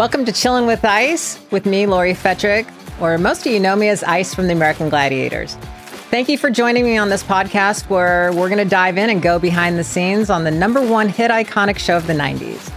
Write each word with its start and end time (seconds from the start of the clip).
Welcome 0.00 0.24
to 0.24 0.32
Chilling 0.32 0.64
with 0.64 0.82
Ice 0.82 1.38
with 1.50 1.66
me, 1.66 1.84
Lori 1.84 2.14
Fetrick, 2.14 2.66
or 3.02 3.18
most 3.18 3.44
of 3.44 3.52
you 3.52 3.60
know 3.60 3.76
me 3.76 3.90
as 3.90 4.02
Ice 4.02 4.34
from 4.34 4.46
the 4.46 4.54
American 4.54 4.88
Gladiators. 4.88 5.56
Thank 6.10 6.30
you 6.30 6.38
for 6.38 6.48
joining 6.48 6.84
me 6.84 6.96
on 6.96 7.10
this 7.10 7.22
podcast 7.22 7.90
where 7.90 8.32
we're 8.32 8.48
going 8.48 8.64
to 8.64 8.64
dive 8.64 8.96
in 8.96 9.10
and 9.10 9.20
go 9.20 9.38
behind 9.38 9.78
the 9.78 9.84
scenes 9.84 10.30
on 10.30 10.42
the 10.44 10.50
number 10.50 10.80
one 10.80 11.10
hit 11.10 11.30
iconic 11.30 11.78
show 11.78 11.98
of 11.98 12.06
the 12.06 12.14
90s. 12.14 12.72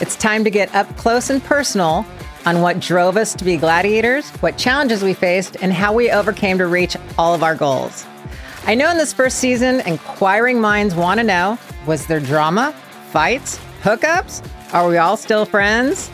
It's 0.00 0.14
time 0.14 0.44
to 0.44 0.50
get 0.50 0.72
up 0.72 0.86
close 0.96 1.30
and 1.30 1.42
personal 1.42 2.06
on 2.46 2.60
what 2.62 2.78
drove 2.78 3.16
us 3.16 3.34
to 3.34 3.44
be 3.44 3.56
gladiators, 3.56 4.30
what 4.34 4.56
challenges 4.56 5.02
we 5.02 5.14
faced, 5.14 5.56
and 5.60 5.72
how 5.72 5.92
we 5.92 6.12
overcame 6.12 6.58
to 6.58 6.68
reach 6.68 6.96
all 7.18 7.34
of 7.34 7.42
our 7.42 7.56
goals. 7.56 8.06
I 8.66 8.76
know 8.76 8.88
in 8.88 8.98
this 8.98 9.12
first 9.12 9.40
season, 9.40 9.80
inquiring 9.80 10.60
minds 10.60 10.94
want 10.94 11.18
to 11.18 11.24
know 11.24 11.58
was 11.86 12.06
there 12.06 12.20
drama, 12.20 12.72
fights, 13.10 13.58
hookups? 13.82 14.48
Are 14.72 14.88
we 14.88 14.98
all 14.98 15.16
still 15.16 15.44
friends? 15.44 16.08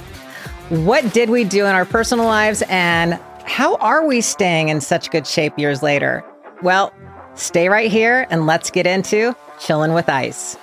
What 0.70 1.12
did 1.12 1.28
we 1.28 1.44
do 1.44 1.66
in 1.66 1.74
our 1.74 1.84
personal 1.84 2.24
lives 2.24 2.62
and 2.70 3.20
how 3.44 3.74
are 3.76 4.06
we 4.06 4.22
staying 4.22 4.70
in 4.70 4.80
such 4.80 5.10
good 5.10 5.26
shape 5.26 5.58
years 5.58 5.82
later? 5.82 6.24
Well, 6.62 6.90
stay 7.34 7.68
right 7.68 7.92
here 7.92 8.26
and 8.30 8.46
let's 8.46 8.70
get 8.70 8.86
into 8.86 9.36
chilling 9.60 9.92
with 9.92 10.08
Ice. 10.08 10.56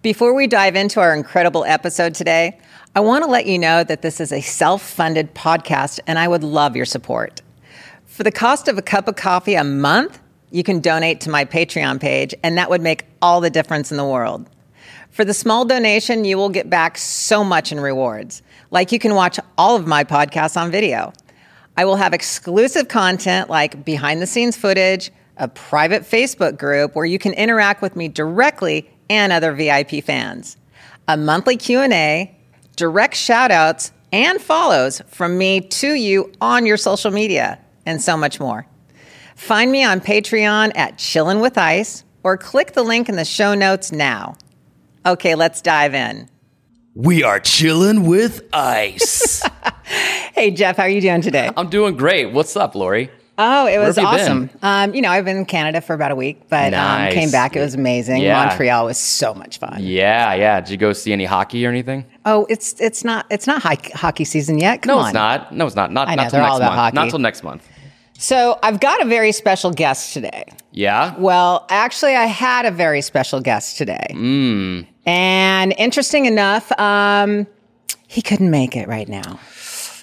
Before 0.00 0.32
we 0.32 0.46
dive 0.46 0.74
into 0.74 1.00
our 1.00 1.14
incredible 1.14 1.66
episode 1.66 2.14
today, 2.14 2.58
I 2.94 3.00
want 3.00 3.24
to 3.24 3.30
let 3.30 3.44
you 3.44 3.58
know 3.58 3.84
that 3.84 4.00
this 4.00 4.22
is 4.22 4.32
a 4.32 4.40
self 4.40 4.80
funded 4.80 5.34
podcast 5.34 6.00
and 6.06 6.18
I 6.18 6.28
would 6.28 6.42
love 6.42 6.74
your 6.74 6.86
support. 6.86 7.42
For 8.06 8.22
the 8.22 8.32
cost 8.32 8.68
of 8.68 8.78
a 8.78 8.82
cup 8.82 9.06
of 9.06 9.16
coffee 9.16 9.54
a 9.54 9.64
month, 9.64 10.18
you 10.50 10.62
can 10.62 10.80
donate 10.80 11.20
to 11.20 11.30
my 11.30 11.44
Patreon 11.44 12.00
page, 12.00 12.34
and 12.42 12.56
that 12.56 12.70
would 12.70 12.80
make 12.80 13.04
all 13.20 13.42
the 13.42 13.50
difference 13.50 13.90
in 13.90 13.98
the 13.98 14.06
world. 14.06 14.48
For 15.10 15.24
the 15.24 15.34
small 15.34 15.66
donation, 15.66 16.24
you 16.24 16.38
will 16.38 16.48
get 16.48 16.70
back 16.70 16.96
so 16.96 17.44
much 17.44 17.72
in 17.72 17.80
rewards. 17.80 18.42
Like 18.70 18.92
you 18.92 18.98
can 18.98 19.14
watch 19.14 19.38
all 19.56 19.76
of 19.76 19.86
my 19.86 20.04
podcasts 20.04 20.60
on 20.60 20.70
video. 20.70 21.12
I 21.76 21.84
will 21.84 21.96
have 21.96 22.12
exclusive 22.12 22.88
content 22.88 23.50
like 23.50 23.84
behind 23.84 24.22
the 24.22 24.26
scenes 24.26 24.56
footage, 24.56 25.10
a 25.36 25.48
private 25.48 26.02
Facebook 26.02 26.58
group 26.58 26.94
where 26.94 27.04
you 27.04 27.18
can 27.18 27.34
interact 27.34 27.82
with 27.82 27.96
me 27.96 28.08
directly 28.08 28.90
and 29.10 29.32
other 29.32 29.52
VIP 29.52 30.02
fans, 30.02 30.56
a 31.06 31.16
monthly 31.16 31.56
Q&A, 31.56 32.34
direct 32.76 33.14
shoutouts 33.14 33.92
and 34.12 34.40
follows 34.40 35.02
from 35.08 35.36
me 35.36 35.60
to 35.60 35.94
you 35.94 36.32
on 36.40 36.64
your 36.64 36.76
social 36.76 37.10
media, 37.10 37.58
and 37.84 38.00
so 38.00 38.16
much 38.16 38.40
more. 38.40 38.66
Find 39.34 39.70
me 39.70 39.84
on 39.84 40.00
Patreon 40.00 40.72
at 40.74 40.96
Chillin' 40.96 41.42
with 41.42 41.58
Ice 41.58 42.04
or 42.22 42.36
click 42.36 42.72
the 42.72 42.82
link 42.82 43.08
in 43.08 43.16
the 43.16 43.24
show 43.24 43.54
notes 43.54 43.92
now. 43.92 44.36
Okay, 45.04 45.34
let's 45.34 45.60
dive 45.60 45.94
in. 45.94 46.28
We 46.96 47.22
are 47.22 47.38
chilling 47.38 48.06
with 48.06 48.42
ice. 48.54 49.42
hey, 50.34 50.50
Jeff, 50.50 50.78
how 50.78 50.84
are 50.84 50.88
you 50.88 51.02
doing 51.02 51.20
today? 51.20 51.50
I'm 51.54 51.68
doing 51.68 51.94
great. 51.94 52.32
What's 52.32 52.56
up, 52.56 52.74
Lori? 52.74 53.10
Oh, 53.36 53.66
it 53.66 53.76
was 53.78 53.96
have 53.96 54.02
you 54.02 54.08
awesome. 54.08 54.50
Um, 54.62 54.94
you 54.94 55.02
know, 55.02 55.10
I've 55.10 55.26
been 55.26 55.36
in 55.36 55.44
Canada 55.44 55.82
for 55.82 55.92
about 55.92 56.10
a 56.10 56.16
week, 56.16 56.48
but 56.48 56.70
Nice. 56.70 57.12
um, 57.12 57.20
came 57.20 57.30
back. 57.30 57.54
It 57.54 57.60
was 57.60 57.74
amazing. 57.74 58.22
Yeah. 58.22 58.46
Montreal 58.46 58.86
was 58.86 58.96
so 58.96 59.34
much 59.34 59.58
fun. 59.58 59.76
Yeah, 59.80 60.32
yeah. 60.32 60.58
Did 60.62 60.70
you 60.70 60.78
go 60.78 60.94
see 60.94 61.12
any 61.12 61.26
hockey 61.26 61.66
or 61.66 61.68
anything? 61.68 62.06
Oh, 62.24 62.46
it's 62.48 62.80
it's 62.80 63.04
not 63.04 63.26
it's 63.28 63.46
not 63.46 63.60
hi- 63.60 63.76
hockey 63.94 64.24
season 64.24 64.56
yet. 64.56 64.80
Come 64.80 64.94
No, 64.94 65.00
on. 65.00 65.08
it's 65.08 65.14
not. 65.14 65.52
No, 65.54 65.66
it's 65.66 65.76
not. 65.76 65.92
Not, 65.92 66.08
I 66.08 66.14
know, 66.14 66.22
not 66.22 66.30
till 66.30 66.40
next 66.40 66.50
all 66.50 66.56
about 66.56 66.68
month. 66.70 66.78
hockey. 66.78 66.94
Not 66.94 67.10
till 67.10 67.18
next 67.18 67.44
month. 67.44 67.68
So 68.18 68.58
I've 68.62 68.80
got 68.80 69.02
a 69.02 69.04
very 69.04 69.32
special 69.32 69.70
guest 69.70 70.14
today. 70.14 70.44
Yeah. 70.72 71.14
Well, 71.18 71.66
actually, 71.68 72.16
I 72.16 72.24
had 72.24 72.64
a 72.64 72.70
very 72.70 73.02
special 73.02 73.42
guest 73.42 73.76
today. 73.76 74.06
And 75.06 75.72
interesting 75.78 76.26
enough, 76.26 76.70
um, 76.78 77.46
he 78.08 78.20
couldn't 78.20 78.50
make 78.50 78.76
it 78.76 78.88
right 78.88 79.08
now. 79.08 79.38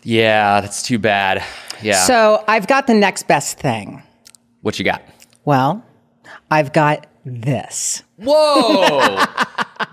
Yeah, 0.03 0.62
that's 0.62 0.81
too 0.81 0.97
bad. 0.97 1.44
Yeah. 1.81 2.03
So 2.06 2.44
I've 2.47 2.68
got 2.68 2.88
the 2.88 2.94
next 2.94 3.28
best 3.28 3.59
thing. 3.59 4.02
what 4.62 4.80
you 4.80 4.86
got? 4.86 5.03
Well, 5.46 5.84
I've 6.50 6.72
got 6.72 7.08
this. 7.25 8.03
Whoa. 8.18 9.18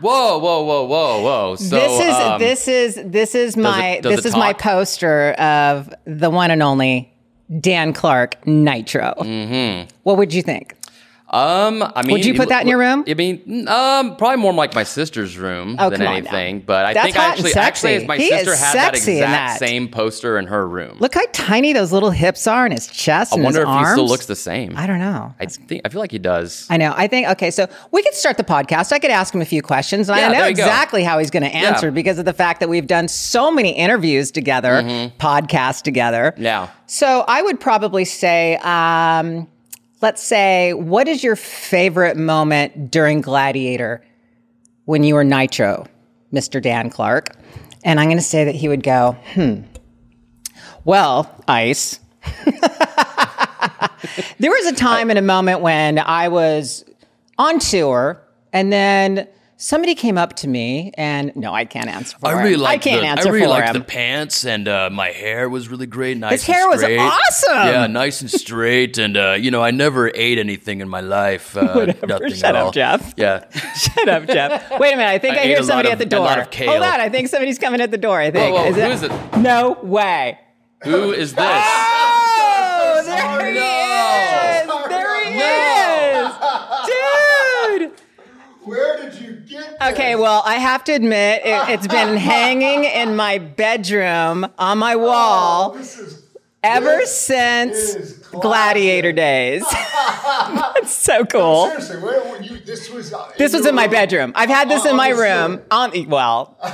whoa, 0.00 0.38
whoa, 0.38 0.62
whoa, 0.62 0.84
whoa, 0.84 1.22
whoa. 1.22 1.56
So 1.56 1.76
this 1.76 2.00
is 2.00 2.14
um, 2.14 2.40
this 2.40 2.68
is 2.68 3.00
this 3.04 3.34
is 3.34 3.56
my 3.56 4.00
does 4.02 4.16
this 4.16 4.26
it 4.26 4.28
is 4.28 4.36
my 4.36 4.52
poster 4.52 5.32
of 5.32 5.92
the 6.04 6.30
one 6.30 6.50
and 6.50 6.62
only 6.62 7.12
Dan 7.58 7.92
Clark 7.92 8.46
Nitro. 8.46 9.14
Mm-hmm. 9.18 9.90
What 10.04 10.18
would 10.18 10.32
you 10.32 10.42
think? 10.42 10.76
Um, 11.32 11.82
I 11.94 12.02
mean, 12.02 12.12
Would 12.14 12.24
you 12.24 12.34
put 12.34 12.48
that 12.48 12.62
in 12.62 12.68
your 12.68 12.78
room? 12.78 13.04
I 13.08 13.14
mean, 13.14 13.68
um, 13.68 14.16
probably 14.16 14.38
more 14.38 14.52
like 14.52 14.74
my 14.74 14.82
sister's 14.82 15.38
room 15.38 15.76
Oh, 15.78 15.88
than 15.88 16.02
anything. 16.02 16.58
now. 16.58 16.62
But 16.66 16.86
I 16.86 16.92
That's 16.94 17.04
think 17.04 17.16
actually, 17.16 17.54
actually, 17.54 18.06
my 18.06 18.16
He 18.16 18.28
sister 18.30 18.50
is 18.52 18.60
had 18.60 18.74
that 18.74 18.94
exact 18.96 19.20
that. 19.20 19.58
same 19.60 19.88
poster 19.88 20.38
in 20.38 20.48
her 20.48 20.66
room. 20.66 20.96
Look 20.98 21.14
how 21.14 21.20
tiny 21.32 21.72
those 21.72 21.92
little 21.92 22.10
hips 22.10 22.48
are 22.48 22.66
in 22.66 22.72
his 22.72 22.88
chest 22.88 23.32
I 23.32 23.36
wonder 23.40 23.62
if 23.62 23.68
arms. 23.68 23.88
he 23.88 23.92
still 23.92 24.08
looks 24.08 24.26
the 24.26 24.34
same. 24.34 24.74
I 24.76 24.88
don't 24.88 24.98
know. 24.98 25.32
I 25.38 25.46
think 25.46 25.82
I 25.84 25.88
feel 25.88 26.00
like 26.00 26.10
he 26.10 26.18
does. 26.18 26.66
I 26.68 26.76
know. 26.76 26.92
I 26.96 27.06
think 27.06 27.28
okay. 27.28 27.52
So 27.52 27.68
we 27.92 28.02
could 28.02 28.14
start 28.14 28.36
the 28.36 28.42
podcast. 28.44 28.92
I 28.92 28.98
could 28.98 29.12
ask 29.12 29.32
him 29.32 29.40
a 29.40 29.44
few 29.44 29.62
questions, 29.62 30.08
and 30.08 30.18
Yeah, 30.18 30.30
I 30.30 30.32
know 30.32 30.46
exactly 30.46 31.04
how 31.04 31.20
he's 31.20 31.30
going 31.30 31.44
to 31.44 31.54
answer 31.54 31.86
Yeah. 31.86 31.90
because 31.92 32.18
of 32.18 32.24
the 32.24 32.32
fact 32.32 32.58
that 32.58 32.68
we've 32.68 32.88
done 32.88 33.06
so 33.06 33.52
many 33.52 33.70
interviews 33.70 34.32
together, 34.32 34.82
podcasts 35.20 35.82
together. 35.82 36.32
Mm-hmm. 36.34 36.42
Yeah. 36.42 36.68
So 36.86 37.24
I 37.28 37.40
would 37.42 37.60
probably 37.60 38.04
say, 38.04 38.56
um, 38.62 39.46
let's 40.00 40.22
say, 40.22 40.72
what 40.72 41.08
is 41.08 41.22
your 41.22 41.36
favorite 41.36 42.16
moment 42.16 42.90
during 42.90 43.20
Gladiator 43.20 44.04
when 44.84 45.04
you 45.04 45.14
were 45.14 45.24
Nitro, 45.24 45.86
Mr. 46.32 46.62
Dan 46.62 46.90
Clark? 46.90 47.36
And 47.84 47.98
I'm 48.00 48.06
going 48.06 48.18
to 48.18 48.22
say 48.22 48.44
that 48.44 48.54
he 48.54 48.68
would 48.68 48.82
go, 48.82 49.16
hmm. 49.34 49.62
Well, 50.84 51.34
Ice. 51.46 52.00
there 54.38 54.50
was 54.50 54.66
a 54.66 54.74
time 54.74 55.10
and 55.10 55.18
a 55.18 55.22
moment 55.22 55.60
when 55.60 55.98
I 55.98 56.28
was 56.28 56.84
on 57.38 57.58
tour 57.58 58.22
and 58.52 58.72
then 58.72 59.28
somebody 59.60 59.94
came 59.94 60.16
up 60.16 60.34
to 60.36 60.48
me 60.48 60.90
and 60.94 61.34
no, 61.36 61.52
I 61.54 61.66
can't 61.66 61.88
answer 61.88 62.16
for 62.18 62.30
him. 62.30 62.64
I 62.64 62.78
can't 62.78 63.02
the, 63.02 63.06
answer 63.06 63.28
I 63.28 63.32
really 63.32 63.44
for 63.44 63.50
liked 63.50 63.68
him. 63.68 63.74
the 63.74 63.84
pants, 63.84 64.44
and 64.46 64.66
uh, 64.66 64.88
my 64.90 65.10
hair 65.10 65.48
was 65.48 65.68
really 65.68 65.86
great. 65.86 66.16
Nice. 66.16 66.44
hair 66.44 66.62
and 66.62 66.70
was 66.70 66.82
awesome! 66.82 67.66
Yeah, 67.68 67.86
nice 67.86 68.20
and 68.22 68.30
straight, 68.30 68.98
and 68.98 69.16
uh, 69.16 69.32
you 69.38 69.50
know, 69.50 69.62
I 69.62 69.70
never 69.70 70.10
ate 70.14 70.38
anything 70.38 70.80
in 70.80 70.88
my 70.88 71.00
life. 71.00 71.56
Uh, 71.56 71.72
Whatever. 71.74 72.06
Nothing 72.06 72.32
Shut 72.32 72.44
at 72.44 72.56
up, 72.56 72.64
all. 72.66 72.72
Jeff. 72.72 73.14
Yeah. 73.16 73.44
Shut 73.76 74.08
up, 74.08 74.26
Jeff. 74.26 74.70
Wait 74.80 74.94
a 74.94 74.96
minute. 74.96 75.10
I 75.10 75.18
think 75.18 75.36
I, 75.36 75.42
I 75.42 75.44
hear 75.44 75.62
somebody 75.62 75.88
of- 75.88 75.92
at 75.92 75.98
the 75.98 76.06
door. 76.06 76.24
lot 76.24 76.38
of 76.38 76.50
kale. 76.50 76.70
Hold 76.72 76.82
on. 76.82 77.00
I 77.00 77.08
think 77.08 77.28
somebody's 77.28 77.58
coming 77.58 77.80
at 77.80 77.90
the 77.90 77.98
door. 77.98 78.18
I 78.18 78.30
think. 78.30 78.56
Whoa, 78.56 78.64
Is 78.66 78.76
who 78.76 78.82
it? 78.82 78.90
is 78.92 79.02
it? 79.04 79.12
No 79.38 79.78
way. 79.82 80.38
Who 80.84 81.12
is 81.12 81.34
this? 81.34 81.44
Oh, 81.44 83.02
there 83.04 83.52
he 83.52 83.58
is. 83.58 84.66
There 84.88 85.24
he 85.26 85.38
is. 87.80 87.90
Dude. 87.90 88.00
Where 88.64 88.96
did 88.98 89.14
you 89.20 89.32
get 89.34 89.64
this? 89.70 89.76
Okay, 89.90 90.14
well, 90.16 90.42
I 90.44 90.54
have 90.54 90.84
to 90.84 90.92
admit, 90.92 91.42
it, 91.44 91.68
it's 91.70 91.86
been 91.86 92.16
hanging 92.16 92.84
in 92.84 93.16
my 93.16 93.38
bedroom 93.38 94.46
on 94.58 94.78
my 94.78 94.94
wall 94.96 95.70
This 95.70 95.98
is 95.98 96.22
ever 96.62 97.04
since. 97.06 98.18
Gladiator 98.30 99.10
days. 99.12 99.64
That's 99.72 100.94
so 100.94 101.24
cool. 101.24 101.66
seriously. 101.66 101.96
Where 102.00 102.20
were 102.30 102.40
you? 102.40 102.60
This 102.60 102.88
was. 102.88 103.12
uh, 103.12 103.28
This 103.36 103.52
was 103.52 103.66
in 103.66 103.74
my 103.74 103.88
bedroom. 103.88 104.30
I've 104.36 104.48
had 104.48 104.68
this 104.70 104.82
On- 104.84 104.90
in 104.90 104.96
my 104.96 105.08
room. 105.08 105.60
On 105.72 105.90
well, 106.08 106.56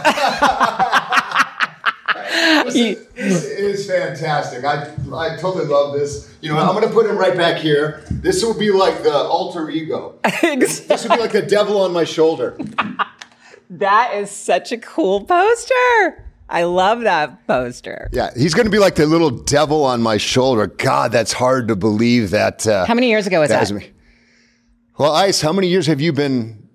Listen, 2.67 2.96
this 3.14 3.44
is 3.46 3.87
fantastic. 3.90 4.64
I 4.64 4.90
I 5.14 5.37
totally 5.40 5.64
love 5.64 5.94
this. 5.99 6.31
You 6.43 6.52
know, 6.52 6.58
I'm 6.58 6.75
gonna 6.75 6.93
put 6.93 7.06
it 7.06 7.12
right 7.12 7.35
back 7.37 7.56
here. 7.56 8.02
This 8.11 8.43
will 8.44 8.58
be 8.58 8.70
like 8.70 9.02
the 9.02 9.14
alter 9.14 9.70
ego. 9.70 10.19
This 10.43 10.87
will 11.05 11.17
be 11.17 11.23
like 11.23 11.35
a 11.35 11.46
devil 11.46 11.81
on 11.81 11.93
my 11.94 12.05
shoulder. 12.05 12.58
That 13.70 14.14
is 14.14 14.30
such 14.30 14.72
a 14.72 14.78
cool 14.78 15.24
poster. 15.24 16.24
I 16.48 16.62
love 16.62 17.00
that 17.00 17.46
poster. 17.46 18.08
Yeah, 18.12 18.30
he's 18.36 18.54
gonna 18.54 18.70
be 18.70 18.78
like 18.78 18.94
the 18.94 19.06
little 19.06 19.30
devil 19.30 19.84
on 19.84 20.00
my 20.02 20.16
shoulder. 20.16 20.68
God, 20.68 21.10
that's 21.12 21.32
hard 21.32 21.68
to 21.68 21.76
believe 21.76 22.30
that. 22.30 22.66
Uh, 22.66 22.86
How 22.86 22.94
many 22.94 23.08
years 23.10 23.26
ago 23.26 23.40
was 23.40 23.48
that? 23.48 23.54
that 23.66 23.72
was 23.74 23.82
me. 23.82 23.90
Well, 24.98 25.12
Ice, 25.12 25.40
how 25.40 25.52
many 25.52 25.66
years 25.68 25.86
have 25.88 26.00
you 26.00 26.12
been 26.12 26.65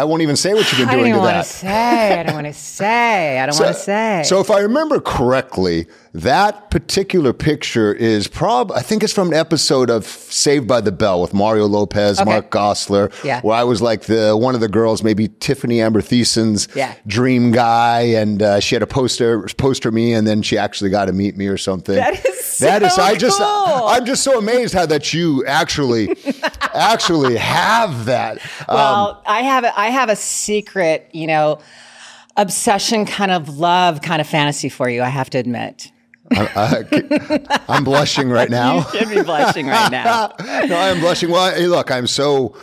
I 0.00 0.04
won't 0.04 0.22
even 0.22 0.36
say 0.36 0.54
what 0.54 0.70
you've 0.70 0.78
been 0.80 0.88
I 0.88 0.92
don't 0.92 1.00
doing 1.02 1.12
to 1.14 1.18
want 1.18 1.30
that. 1.32 1.44
to 1.44 1.48
say. 1.48 2.20
I 2.20 2.22
don't 2.22 2.34
want 2.34 2.46
to 2.46 2.52
say. 2.80 3.38
I 3.38 3.46
don't 3.46 3.58
want 3.58 3.74
to 3.74 3.80
say. 3.80 4.22
So 4.24 4.40
if 4.40 4.50
I 4.50 4.60
remember 4.60 5.00
correctly, 5.00 5.86
that 6.14 6.70
particular 6.70 7.32
picture 7.32 7.92
is 7.92 8.26
prob 8.26 8.72
I 8.72 8.80
think 8.80 9.02
it's 9.04 9.12
from 9.12 9.28
an 9.28 9.34
episode 9.34 9.90
of 9.90 10.06
Saved 10.06 10.66
by 10.66 10.80
the 10.80 10.90
Bell 10.90 11.20
with 11.20 11.34
Mario 11.34 11.66
Lopez, 11.66 12.18
Okay. 12.20 12.28
Mark 12.30 12.50
Gosselaar, 12.50 13.12
Yeah. 13.22 13.40
where 13.42 13.54
I 13.56 13.64
was 13.64 13.82
like 13.82 14.02
the 14.02 14.36
one 14.36 14.54
of 14.54 14.60
the 14.60 14.68
girls, 14.68 15.02
maybe 15.02 15.28
Tiffany 15.40 15.80
Amber 15.82 16.00
Thiessen's 16.00 16.66
Yeah. 16.74 16.94
dream 17.06 17.52
guy, 17.52 18.00
and 18.00 18.42
uh, 18.42 18.60
she 18.60 18.74
had 18.74 18.82
a 18.82 18.86
poster 18.86 19.42
poster 19.58 19.90
me, 19.90 20.14
and 20.14 20.26
then 20.26 20.42
she 20.42 20.56
actually 20.56 20.90
got 20.90 21.04
to 21.06 21.12
meet 21.12 21.36
me 21.36 21.46
or 21.46 21.58
something. 21.58 21.94
That 21.96 22.24
is 22.24 22.44
so 22.44 22.64
that 22.64 22.82
is. 22.82 22.94
so 22.94 23.02
I 23.02 23.14
just 23.14 23.38
cool. 23.38 23.46
I'm 23.46 24.04
just 24.06 24.22
so 24.24 24.38
amazed 24.38 24.74
how 24.74 24.86
that 24.86 25.12
you 25.12 25.44
actually 25.46 26.16
actually 26.74 27.36
have 27.36 28.06
that. 28.06 28.38
Um, 28.68 28.74
well, 28.76 29.22
I 29.26 29.42
have 29.42 29.64
a, 29.64 29.78
I 29.78 29.87
have 29.90 30.08
a 30.10 30.16
secret, 30.16 31.10
you 31.12 31.26
know, 31.26 31.58
obsession 32.36 33.04
kind 33.06 33.30
of 33.30 33.58
love 33.58 34.00
kind 34.02 34.20
of 34.20 34.26
fantasy 34.26 34.68
for 34.68 34.88
you. 34.88 35.02
I 35.02 35.08
have 35.08 35.30
to 35.30 35.38
admit. 35.38 35.90
I'm 36.30 37.84
blushing 37.84 38.28
right 38.30 38.50
now. 38.50 38.88
you 38.92 38.98
Should 38.98 39.08
be 39.08 39.22
blushing 39.22 39.66
right 39.66 39.90
now. 39.90 40.34
no, 40.66 40.76
I'm 40.78 41.00
blushing. 41.00 41.30
Well, 41.30 41.54
hey, 41.54 41.66
look, 41.66 41.90
I'm 41.90 42.06
so 42.06 42.54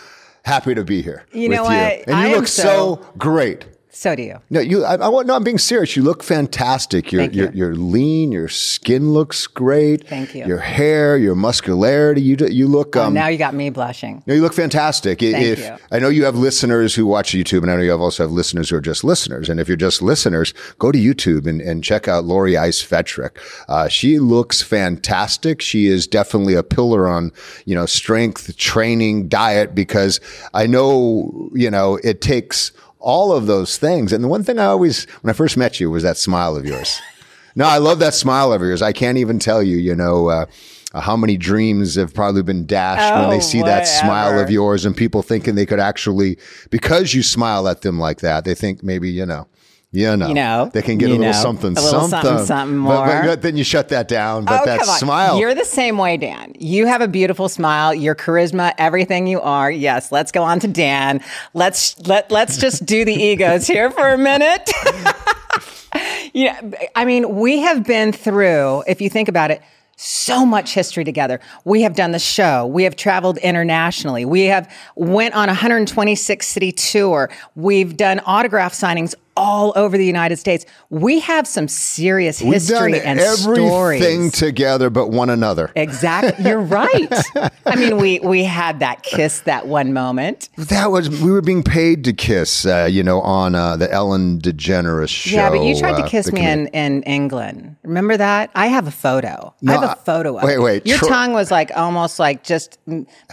happy 0.43 0.75
to 0.75 0.83
be 0.83 1.01
here. 1.01 1.25
You 1.33 1.49
with 1.49 1.57
know 1.57 1.63
you. 1.63 1.69
what? 1.69 1.93
And 1.93 2.07
you 2.07 2.13
I 2.13 2.27
am 2.27 2.31
look 2.33 2.47
so, 2.47 2.63
so- 2.63 3.13
great. 3.17 3.65
So 3.95 4.13
do 4.13 4.23
you. 4.23 4.41
No, 4.49 4.59
you. 4.59 4.83
I, 4.83 4.95
I 4.95 5.07
want. 5.07 5.25
No, 5.25 5.35
I'm 5.35 5.43
being 5.45 5.57
serious. 5.57 5.95
You 5.95 6.03
look 6.03 6.21
fantastic. 6.21 7.13
You're, 7.13 7.21
Thank 7.21 7.33
you. 7.33 7.43
you're 7.43 7.53
you're 7.53 7.75
lean. 7.75 8.33
Your 8.33 8.49
skin 8.49 9.11
looks 9.13 9.47
great. 9.47 10.05
Thank 10.05 10.35
you. 10.35 10.45
Your 10.45 10.57
hair, 10.57 11.15
your 11.17 11.33
muscularity. 11.33 12.21
You 12.21 12.35
do- 12.35 12.51
you 12.51 12.67
look. 12.67 12.97
Um, 12.97 13.13
now 13.13 13.27
you 13.29 13.37
got 13.37 13.53
me 13.53 13.69
blushing. 13.69 14.21
no, 14.27 14.33
you 14.33 14.41
look 14.41 14.53
fantastic. 14.53 15.23
I- 15.23 15.31
Thank 15.31 15.45
if 15.45 15.59
you. 15.59 15.77
I 15.93 15.99
know 15.99 16.09
you 16.09 16.25
have 16.25 16.35
listeners 16.35 16.93
who 16.93 17.05
watch 17.05 17.31
YouTube, 17.31 17.61
and 17.61 17.71
I 17.71 17.77
know 17.77 17.83
you 17.83 17.91
have 17.91 18.01
also 18.01 18.23
have 18.23 18.31
listeners 18.33 18.69
who 18.69 18.75
are 18.75 18.81
just 18.81 19.05
listeners. 19.05 19.47
And 19.47 19.61
if 19.61 19.69
you're 19.69 19.77
just 19.77 20.01
listeners, 20.01 20.53
go 20.77 20.91
to 20.91 20.99
YouTube 20.99 21.47
and, 21.47 21.61
and 21.61 21.81
check 21.81 22.09
out 22.09 22.25
Lori 22.25 22.57
Ice 22.57 22.83
Fetrick. 22.85 23.37
Uh, 23.69 23.87
she 23.87 24.19
looks 24.19 24.61
fantastic. 24.61 25.61
She 25.61 25.85
is 25.87 26.05
definitely 26.05 26.55
a 26.55 26.63
pillar 26.63 27.07
on 27.07 27.31
you 27.63 27.75
know 27.75 27.85
strength 27.85 28.57
training, 28.57 29.29
diet, 29.29 29.73
because 29.73 30.19
I 30.53 30.67
know 30.67 31.49
you 31.53 31.71
know 31.71 31.95
it 32.03 32.19
takes 32.19 32.73
all 33.05 33.31
of 33.31 33.45
those 33.45 33.77
things. 33.77 34.11
And 34.11 34.23
the 34.23 34.27
one 34.27 34.43
thing 34.43 34.57
I 34.59 34.65
always, 34.65 35.05
when 35.21 35.29
I 35.29 35.33
first 35.33 35.55
met 35.57 35.79
you, 35.79 35.91
was 35.91 36.03
that 36.03 36.17
smile 36.17 36.57
of 36.57 36.65
yours. 36.65 36.99
No, 37.57 37.63
I 37.63 37.77
love 37.77 37.99
that 37.99 38.13
smile 38.13 38.51
of 38.51 38.59
yours. 38.61 38.81
I 38.81 38.91
can't 38.91 39.17
even 39.17 39.39
tell 39.39 39.63
you, 39.63 39.77
you 39.77 39.95
know, 39.95 40.27
uh, 40.27 40.45
uh, 40.93 40.99
how 40.99 41.15
many 41.15 41.37
dreams 41.37 41.95
have 41.95 42.13
probably 42.13 42.43
been 42.43 42.65
dashed 42.65 43.15
when 43.15 43.29
they 43.29 43.37
Oh, 43.37 43.39
see 43.39 43.61
that 43.61 43.87
smile 43.87 44.37
of 44.43 44.49
yours 44.49 44.83
and 44.83 44.93
people 44.97 45.21
thinking 45.21 45.55
they 45.55 45.65
could 45.65 45.79
actually, 45.79 46.37
because 46.69 47.13
you 47.13 47.23
smile 47.23 47.69
at 47.69 47.81
them 47.81 47.97
like 47.97 48.19
that, 48.19 48.43
they 48.43 48.55
think 48.55 48.83
maybe, 48.83 49.09
you 49.09 49.25
know, 49.25 49.47
you 49.95 50.15
know, 50.17 50.27
You 50.27 50.33
know, 50.33 50.69
they 50.73 50.81
can 50.81 50.97
get 50.97 51.05
a 51.07 51.13
little 51.13 51.25
know, 51.27 51.31
something, 51.31 51.71
a 51.77 51.81
little 51.81 52.07
something, 52.07 52.45
something 52.45 52.83
But- 52.83 53.05
but- 53.05 53.13
more. 53.15 53.23
but 53.25 53.41
then 53.41 53.57
you 53.57 53.63
shut 53.63 53.89
that 53.89 54.07
down. 54.07 54.45
But 54.45 54.61
oh, 54.61 54.65
that 54.65 54.85
smile. 54.85 55.39
You're 55.39 55.55
the 55.55 55.65
same 55.65 55.97
way, 55.97 56.17
Dan. 56.17 56.53
You 56.59 56.85
have 56.87 57.01
a 57.01 57.07
beautiful 57.07 57.49
smile, 57.49 57.93
your 57.93 58.15
charisma, 58.15 58.73
everything 58.77 59.27
you 59.27 59.41
are. 59.41 59.71
Yes, 59.71 60.11
let's 60.11 60.31
go 60.31 60.43
on 60.43 60.59
to 60.59 60.67
Dan. 60.67 61.21
Let's 61.53 61.95
let 62.07 62.31
let's 62.31 62.57
just 62.57 62.85
do 62.85 63.05
the 63.05 63.13
egos 63.13 63.67
here 63.67 63.89
for 63.91 64.09
a 64.09 64.17
minute. 64.17 64.69
yeah, 66.33 66.59
I 66.95 67.05
mean, 67.05 67.35
we 67.35 67.59
have 67.59 67.85
been 67.85 68.11
through, 68.11 68.83
if 68.87 69.01
you 69.01 69.09
think 69.09 69.29
about 69.29 69.51
it, 69.51 69.61
so 69.97 70.45
much 70.45 70.73
history 70.73 71.05
together. 71.05 71.39
We 71.63 71.83
have 71.83 71.95
done 71.95 72.11
the 72.11 72.19
show. 72.19 72.65
We 72.67 72.83
have 72.83 72.97
traveled 72.97 73.37
internationally. 73.37 74.25
We 74.25 74.41
have 74.45 74.69
went 74.95 75.35
on 75.35 75.47
a 75.47 75.53
126 75.53 76.45
city 76.45 76.73
tour. 76.73 77.29
We've 77.55 77.95
done 77.95 78.19
autograph 78.25 78.73
signings 78.73 79.15
all 79.37 79.73
over 79.75 79.97
the 79.97 80.05
United 80.05 80.37
States. 80.37 80.65
We 80.89 81.19
have 81.19 81.47
some 81.47 81.67
serious 81.67 82.41
We've 82.41 82.53
history 82.53 82.93
done 82.93 83.01
and 83.01 83.19
everything 83.19 83.67
stories. 84.29 84.31
together 84.33 84.89
but 84.89 85.09
one 85.09 85.29
another. 85.29 85.71
Exactly. 85.75 86.45
You're 86.45 86.61
right. 86.61 87.11
I 87.65 87.75
mean, 87.75 87.97
we 87.97 88.19
we 88.19 88.43
had 88.43 88.79
that 88.79 89.03
kiss 89.03 89.41
that 89.41 89.67
one 89.67 89.93
moment. 89.93 90.49
That 90.57 90.91
was 90.91 91.09
we 91.09 91.31
were 91.31 91.41
being 91.41 91.63
paid 91.63 92.03
to 92.05 92.13
kiss, 92.13 92.65
uh, 92.65 92.87
you 92.89 93.03
know, 93.03 93.21
on 93.21 93.55
uh, 93.55 93.75
the 93.77 93.91
Ellen 93.91 94.39
DeGeneres 94.39 95.09
show. 95.09 95.35
yeah, 95.35 95.49
but 95.49 95.61
you 95.63 95.77
tried 95.77 95.93
uh, 95.95 96.03
to 96.03 96.09
kiss 96.09 96.27
the 96.27 96.33
me 96.33 96.47
in, 96.47 96.67
in 96.67 97.03
England. 97.03 97.75
Remember 97.83 98.17
that? 98.17 98.51
I 98.55 98.67
have 98.67 98.87
a 98.87 98.91
photo. 98.91 99.53
No, 99.61 99.73
I 99.73 99.81
have 99.81 99.97
a 99.97 100.01
photo 100.01 100.37
of 100.37 100.43
wait, 100.43 100.55
it. 100.55 100.59
wait, 100.59 100.85
Your 100.87 100.97
Tro- 100.97 101.09
tongue 101.09 101.33
was 101.33 101.51
like 101.51 101.71
almost 101.75 102.19
like 102.19 102.43
just 102.43 102.79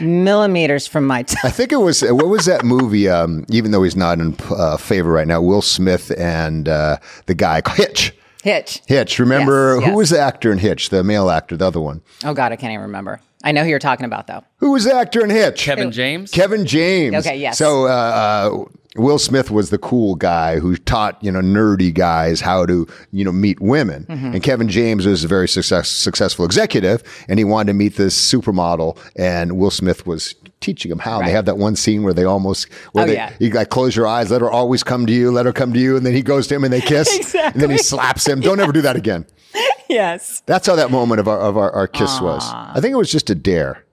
millimeters 0.00 0.86
from 0.86 1.06
my 1.06 1.22
tongue. 1.22 1.40
I 1.44 1.50
think 1.50 1.72
it 1.72 1.76
was 1.76 2.02
what 2.02 2.28
was 2.28 2.46
that 2.46 2.64
movie? 2.64 3.08
Um, 3.08 3.44
even 3.48 3.70
though 3.70 3.82
he's 3.82 3.96
not 3.96 4.18
in 4.18 4.36
uh, 4.50 4.76
favor 4.76 5.10
right 5.12 5.26
now, 5.26 5.40
Will 5.40 5.62
Smith 5.62 5.91
and 6.10 6.68
uh, 6.68 6.96
the 7.26 7.34
guy 7.34 7.60
called 7.60 7.78
Hitch. 7.78 8.14
Hitch. 8.42 8.82
Hitch. 8.86 9.18
Remember 9.20 9.74
Yes, 9.76 9.84
who 9.84 9.90
yes. 9.90 9.96
was 9.96 10.10
the 10.10 10.18
actor 10.20 10.50
in 10.50 10.58
Hitch? 10.58 10.88
The 10.90 11.04
male 11.04 11.30
actor, 11.30 11.56
the 11.56 11.66
other 11.66 11.80
one. 11.80 12.00
Oh 12.24 12.34
God, 12.34 12.50
I 12.52 12.56
can't 12.56 12.72
even 12.72 12.82
remember. 12.82 13.20
I 13.44 13.52
know 13.52 13.62
who 13.64 13.70
you're 13.70 13.78
talking 13.78 14.06
about 14.06 14.26
though. 14.26 14.42
Who 14.58 14.72
was 14.72 14.84
the 14.84 14.94
actor 14.94 15.22
in 15.22 15.30
Hitch? 15.30 15.62
Kevin 15.62 15.90
James. 15.92 16.30
Kevin 16.30 16.66
James. 16.66 17.14
Okay, 17.16 17.36
yes. 17.36 17.58
So 17.58 17.86
uh, 17.86 17.88
uh, 17.90 18.64
Will 18.96 19.18
Smith 19.18 19.50
was 19.50 19.70
the 19.70 19.78
cool 19.78 20.14
guy 20.16 20.58
who 20.58 20.76
taught 20.76 21.22
you 21.22 21.30
know 21.32 21.40
nerdy 21.40 21.92
guys 21.94 22.40
how 22.40 22.66
to 22.66 22.86
you 23.12 23.24
know 23.24 23.32
meet 23.32 23.60
women, 23.60 24.04
Mm-hmm. 24.08 24.34
and 24.34 24.42
Kevin 24.42 24.68
James 24.68 25.06
was 25.06 25.24
a 25.24 25.28
very 25.28 25.48
success, 25.48 25.88
successful 25.88 26.44
executive, 26.44 27.02
and 27.28 27.38
he 27.38 27.44
wanted 27.44 27.68
to 27.68 27.74
meet 27.74 27.96
this 27.96 28.16
supermodel, 28.32 28.98
and 29.16 29.56
Will 29.56 29.70
Smith 29.70 30.06
was 30.06 30.34
teaching 30.62 30.88
them 30.88 30.98
how. 30.98 31.18
And 31.18 31.26
They 31.28 31.32
have 31.32 31.44
that 31.44 31.58
one 31.58 31.76
scene 31.76 32.02
where 32.02 32.14
they 32.14 32.24
almost 32.24 32.72
where 32.92 33.04
Oh, 33.04 33.06
they 33.06 33.14
yeah. 33.14 33.32
you 33.38 33.50
like 33.50 33.68
close 33.68 33.94
your 33.94 34.06
eyes, 34.06 34.30
let 34.30 34.40
her 34.40 34.50
always 34.50 34.82
come 34.82 35.04
to 35.06 35.12
you, 35.12 35.30
let 35.30 35.44
her 35.44 35.52
come 35.52 35.72
to 35.74 35.78
you, 35.78 35.96
and 35.96 36.06
then 36.06 36.14
he 36.14 36.22
goes 36.22 36.46
to 36.46 36.54
him 36.54 36.64
and 36.64 36.72
they 36.72 36.80
kiss, 36.80 37.34
and 37.34 37.54
then 37.54 37.68
he 37.70 37.78
slaps 37.78 38.26
him. 38.26 38.40
Don't 38.40 38.60
ever 38.60 38.72
do 38.72 38.80
that 38.82 38.96
again. 38.96 39.26
Yes. 39.88 40.42
That's 40.46 40.66
how 40.66 40.74
that 40.76 40.90
moment 40.90 41.20
of 41.20 41.28
our 41.28 41.38
of 41.38 41.58
our, 41.58 41.70
our 41.72 41.86
kiss 41.86 42.18
was. 42.22 42.42
I 42.50 42.80
think 42.80 42.92
it 42.94 42.96
was 42.96 43.12
just 43.12 43.28
a 43.28 43.34
dare. 43.34 43.84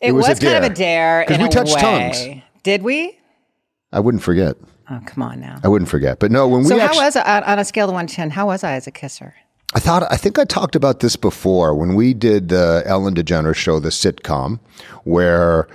It, 0.00 0.12
was 0.12 0.28
was, 0.28 0.38
a 0.38 0.40
kind 0.40 0.64
of 0.64 0.70
a 0.70 0.72
dare 0.74 1.24
'Cause 1.26 1.36
in 1.36 1.42
we 1.42 1.48
touched 1.48 1.76
tongues. 1.80 2.24
Did 2.62 2.82
we? 2.82 3.18
I 3.90 3.98
wouldn't 3.98 4.22
forget. 4.22 4.56
Oh, 4.88 5.00
come 5.04 5.22
on 5.24 5.40
now. 5.40 5.58
I 5.64 5.68
wouldn't 5.68 5.88
forget. 5.90 6.20
But 6.20 6.30
no, 6.30 6.46
when 6.46 6.60
we. 6.62 6.68
So 6.68 6.74
we 6.76 6.80
how 6.80 6.94
was 6.94 7.16
I 7.16 7.40
on 7.40 7.58
a 7.58 7.64
scale 7.64 7.88
of 7.88 7.94
one 7.94 8.06
to 8.06 8.14
ten? 8.14 8.30
How 8.30 8.46
was 8.46 8.62
I 8.62 8.72
as 8.74 8.86
a 8.86 8.92
kisser? 8.92 9.34
I 9.74 9.80
thought 9.80 10.04
I 10.10 10.16
think 10.16 10.38
I 10.38 10.44
talked 10.44 10.76
about 10.76 11.00
this 11.00 11.16
before 11.16 11.74
when 11.74 11.94
we 11.94 12.14
did 12.14 12.48
the 12.48 12.82
Ellen 12.86 13.14
DeGeneres 13.14 13.56
show, 13.56 13.80
the 13.80 13.88
sitcom, 13.90 14.60
where 15.04 15.66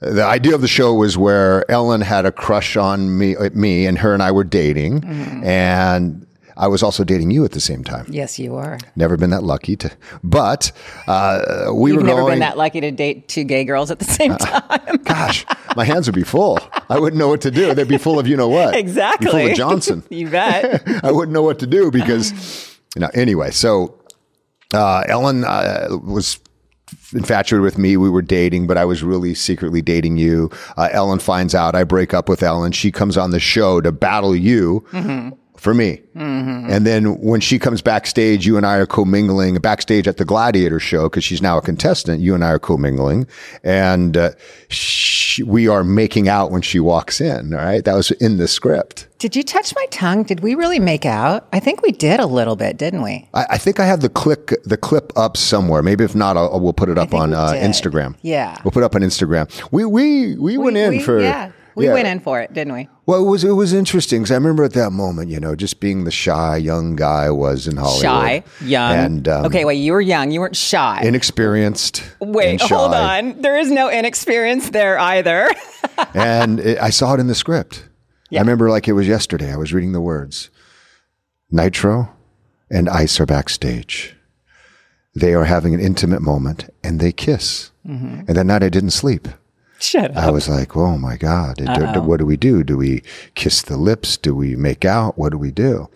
the 0.00 0.24
idea 0.24 0.54
of 0.54 0.62
the 0.62 0.68
show 0.68 0.94
was 0.94 1.16
where 1.16 1.70
Ellen 1.70 2.00
had 2.00 2.26
a 2.26 2.32
crush 2.32 2.76
on 2.76 3.18
me, 3.18 3.36
uh, 3.36 3.50
me, 3.54 3.86
and 3.86 3.98
her 3.98 4.14
and 4.14 4.22
I 4.22 4.32
were 4.32 4.44
dating, 4.44 5.02
Mm-hmm. 5.02 5.44
and 5.44 6.26
I 6.56 6.66
was 6.66 6.82
also 6.82 7.04
dating 7.04 7.30
you 7.30 7.44
at 7.44 7.52
the 7.52 7.60
same 7.60 7.84
time. 7.84 8.04
Yes, 8.10 8.38
you 8.38 8.54
are. 8.56 8.78
Never 8.96 9.16
been 9.16 9.30
that 9.30 9.44
lucky 9.44 9.76
to, 9.76 9.90
but 10.24 10.72
uh, 11.06 11.70
we 11.72 11.90
You've 11.92 12.00
were 12.02 12.06
never 12.06 12.20
going. 12.22 12.32
been 12.32 12.38
that 12.40 12.58
lucky 12.58 12.80
to 12.82 12.90
date 12.90 13.28
two 13.28 13.44
gay 13.44 13.64
girls 13.64 13.90
at 13.90 13.98
the 13.98 14.04
same 14.04 14.36
time. 14.36 14.96
Gosh, 15.04 15.46
my 15.76 15.84
hands 15.84 16.06
would 16.06 16.14
be 16.16 16.24
full. 16.24 16.58
I 16.90 16.98
wouldn't 16.98 17.18
know 17.18 17.28
what 17.28 17.40
to 17.42 17.50
do. 17.50 17.72
They'd 17.74 17.86
be 17.88 17.96
full 17.96 18.18
of 18.18 18.26
you 18.26 18.36
know 18.36 18.48
what. 18.48 18.74
exactly. 18.76 19.26
Be 19.26 19.30
full 19.32 19.50
of 19.52 19.56
Johnson. 19.56 20.02
you 20.10 20.28
bet. 20.28 20.82
I 21.04 21.12
wouldn't 21.12 21.32
know 21.32 21.42
what 21.42 21.60
to 21.60 21.66
do 21.66 21.90
because, 21.90 22.69
know, 22.96 23.10
anyway, 23.14 23.50
so 23.50 23.94
uh, 24.74 25.04
Ellen 25.06 25.44
uh, 25.44 25.88
was 26.02 26.38
infatuated 27.12 27.62
with 27.62 27.78
me. 27.78 27.96
We 27.96 28.10
were 28.10 28.22
dating, 28.22 28.66
but 28.66 28.76
I 28.76 28.84
was 28.84 29.02
really 29.02 29.34
secretly 29.34 29.82
dating 29.82 30.16
you. 30.16 30.50
Uh, 30.76 30.88
Ellen 30.90 31.18
finds 31.20 31.54
out. 31.54 31.74
I 31.74 31.84
break 31.84 32.12
up 32.12 32.28
with 32.28 32.42
Ellen. 32.42 32.72
She 32.72 32.90
comes 32.90 33.16
on 33.16 33.30
the 33.30 33.40
show 33.40 33.80
to 33.80 33.92
battle 33.92 34.34
you. 34.34 34.84
For 35.60 35.74
me. 35.74 36.00
And 36.14 36.86
then 36.86 37.20
when 37.20 37.42
she 37.42 37.58
comes 37.58 37.82
backstage, 37.82 38.46
you 38.46 38.56
and 38.56 38.64
I 38.64 38.76
are 38.76 38.86
commingling 38.86 39.56
backstage 39.56 40.08
at 40.08 40.16
the 40.16 40.24
Gladiator 40.24 40.80
show 40.80 41.10
because 41.10 41.22
she's 41.22 41.42
now 41.42 41.58
a 41.58 41.60
contestant. 41.62 42.20
You 42.22 42.34
and 42.34 42.42
I 42.42 42.52
are 42.52 42.58
commingling. 42.58 43.26
And 43.62 44.16
uh, 44.16 44.30
she, 44.68 45.42
we 45.42 45.68
are 45.68 45.84
making 45.84 46.28
out 46.28 46.50
when 46.50 46.62
she 46.62 46.80
walks 46.80 47.20
in. 47.20 47.52
All 47.52 47.60
right. 47.60 47.84
That 47.84 47.94
was 47.94 48.10
in 48.12 48.38
the 48.38 48.48
script. 48.48 49.06
Did 49.18 49.36
you 49.36 49.42
touch 49.42 49.74
my 49.76 49.84
tongue? 49.90 50.22
Did 50.22 50.40
we 50.40 50.54
really 50.54 50.80
make 50.80 51.04
out? 51.04 51.46
I 51.52 51.60
think 51.60 51.82
we 51.82 51.92
did 51.92 52.20
a 52.20 52.26
little 52.26 52.56
bit, 52.56 52.78
didn't 52.78 53.02
we? 53.02 53.28
I, 53.34 53.46
I 53.50 53.58
think 53.58 53.78
I 53.78 53.84
have 53.84 54.00
the 54.00 54.08
click 54.08 54.54
the 54.64 54.78
clip 54.78 55.12
up 55.14 55.36
somewhere. 55.36 55.82
Maybe 55.82 56.04
if 56.04 56.14
not, 56.14 56.38
I'll, 56.38 56.58
we'll 56.58 56.72
put 56.72 56.88
it 56.88 56.96
up 56.96 57.12
on 57.12 57.34
uh. 57.34 57.52
Instagram. 57.52 58.16
Yeah. 58.22 58.58
we'll 58.64 58.72
put 58.72 58.80
it 58.82 58.86
up 58.86 58.94
on 58.94 59.02
Instagram. 59.02 59.50
We 59.70 59.84
we 59.84 60.36
we, 60.36 60.56
went 60.56 60.78
in 60.78 60.90
we, 60.90 61.02
for 61.02 61.20
yeah. 61.20 61.52
We 61.74 61.86
yeah. 61.86 61.94
went 61.94 62.08
in 62.08 62.20
for 62.20 62.40
it, 62.40 62.52
didn't 62.52 62.72
we? 62.72 62.88
Well, 63.06 63.22
it 63.22 63.28
was 63.28 63.44
it 63.44 63.52
was 63.52 63.72
interesting 63.72 64.22
because 64.22 64.30
I 64.30 64.34
remember 64.34 64.64
at 64.64 64.72
that 64.74 64.90
moment, 64.90 65.30
you 65.30 65.40
know, 65.40 65.54
just 65.54 65.80
being 65.80 66.04
the 66.04 66.10
shy 66.10 66.56
young 66.56 66.96
guy 66.96 67.24
I 67.24 67.30
was 67.30 67.66
in 67.66 67.76
Hollywood, 67.76 68.02
Shy, 68.02 68.44
young. 68.62 68.92
and 68.92 69.28
um, 69.28 69.46
okay, 69.46 69.64
wait, 69.64 69.76
you 69.76 69.92
were 69.92 70.00
young. 70.00 70.30
You 70.30 70.40
weren't 70.40 70.56
shy. 70.56 71.00
inexperienced. 71.02 72.02
wait, 72.20 72.60
hold 72.60 72.94
on. 72.94 73.40
There 73.40 73.58
is 73.58 73.70
no 73.70 73.90
inexperience 73.90 74.70
there 74.70 74.98
either. 74.98 75.50
and 76.14 76.60
it, 76.60 76.78
I 76.78 76.90
saw 76.90 77.14
it 77.14 77.20
in 77.20 77.26
the 77.26 77.34
script. 77.34 77.88
I 78.32 78.38
remember 78.38 78.70
like 78.70 78.86
it 78.86 78.92
was 78.92 79.08
yesterday. 79.08 79.52
I 79.52 79.56
was 79.56 79.72
reading 79.72 79.92
the 79.92 80.00
words. 80.00 80.50
Nitro 81.50 82.14
and 82.70 82.88
Ice 82.88 83.18
are 83.20 83.26
backstage. 83.26 84.14
They 85.14 85.34
are 85.34 85.44
having 85.44 85.74
an 85.74 85.80
intimate 85.80 86.22
moment 86.22 86.72
and 86.84 87.00
they 87.00 87.12
kiss. 87.12 87.72
Mm-hmm. 87.86 88.22
And 88.28 88.36
that 88.36 88.44
night 88.44 88.62
I 88.62 88.68
didn't 88.68 88.90
sleep. 88.90 89.26
Shut 89.80 90.16
I 90.16 90.30
was 90.30 90.48
like, 90.48 90.76
oh 90.76 90.98
my 90.98 91.16
God, 91.16 91.56
do- 91.56 92.00
what 92.02 92.18
do 92.18 92.26
we 92.26 92.36
do? 92.36 92.62
Do 92.62 92.76
we 92.76 93.02
kiss 93.34 93.62
the 93.62 93.76
lips? 93.76 94.16
Do 94.16 94.34
we 94.34 94.54
make 94.56 94.84
out? 94.84 95.16
What 95.18 95.30
do 95.32 95.38
we 95.38 95.50
do? 95.50 95.88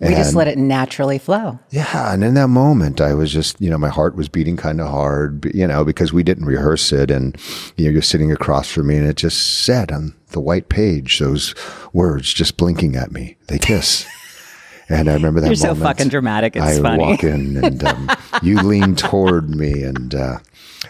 We 0.00 0.08
just 0.16 0.34
let 0.34 0.48
it 0.48 0.58
naturally 0.58 1.18
flow. 1.18 1.60
Yeah, 1.70 2.12
and 2.12 2.24
in 2.24 2.34
that 2.34 2.48
moment, 2.48 3.00
I 3.00 3.14
was 3.14 3.32
just, 3.32 3.60
you 3.60 3.70
know, 3.70 3.78
my 3.78 3.88
heart 3.88 4.16
was 4.16 4.28
beating 4.28 4.56
kind 4.56 4.80
of 4.80 4.88
hard, 4.90 5.44
you 5.54 5.64
know, 5.64 5.84
because 5.84 6.12
we 6.12 6.24
didn't 6.24 6.46
rehearse 6.46 6.92
it, 6.92 7.08
and 7.08 7.36
you 7.76 7.84
know, 7.84 7.92
you're 7.92 8.02
sitting 8.02 8.32
across 8.32 8.68
from 8.68 8.88
me, 8.88 8.96
and 8.96 9.06
it 9.06 9.14
just 9.16 9.62
said 9.64 9.92
on 9.92 10.14
the 10.30 10.40
white 10.40 10.68
page 10.68 11.20
those 11.20 11.54
words 11.92 12.34
just 12.34 12.56
blinking 12.56 12.96
at 12.96 13.12
me. 13.12 13.36
They 13.46 13.58
kiss, 13.60 14.04
and 14.88 15.08
I 15.08 15.14
remember 15.14 15.40
that. 15.40 15.46
You're 15.46 15.56
so 15.56 15.74
fucking 15.74 16.08
dramatic. 16.08 16.56
It's 16.56 16.64
I 16.64 16.80
funny. 16.80 17.02
walk 17.04 17.24
in, 17.24 17.62
and 17.64 17.84
um, 17.84 18.10
you 18.42 18.60
leaned 18.62 18.98
toward 18.98 19.50
me, 19.54 19.82
and 19.82 20.14
uh, 20.14 20.38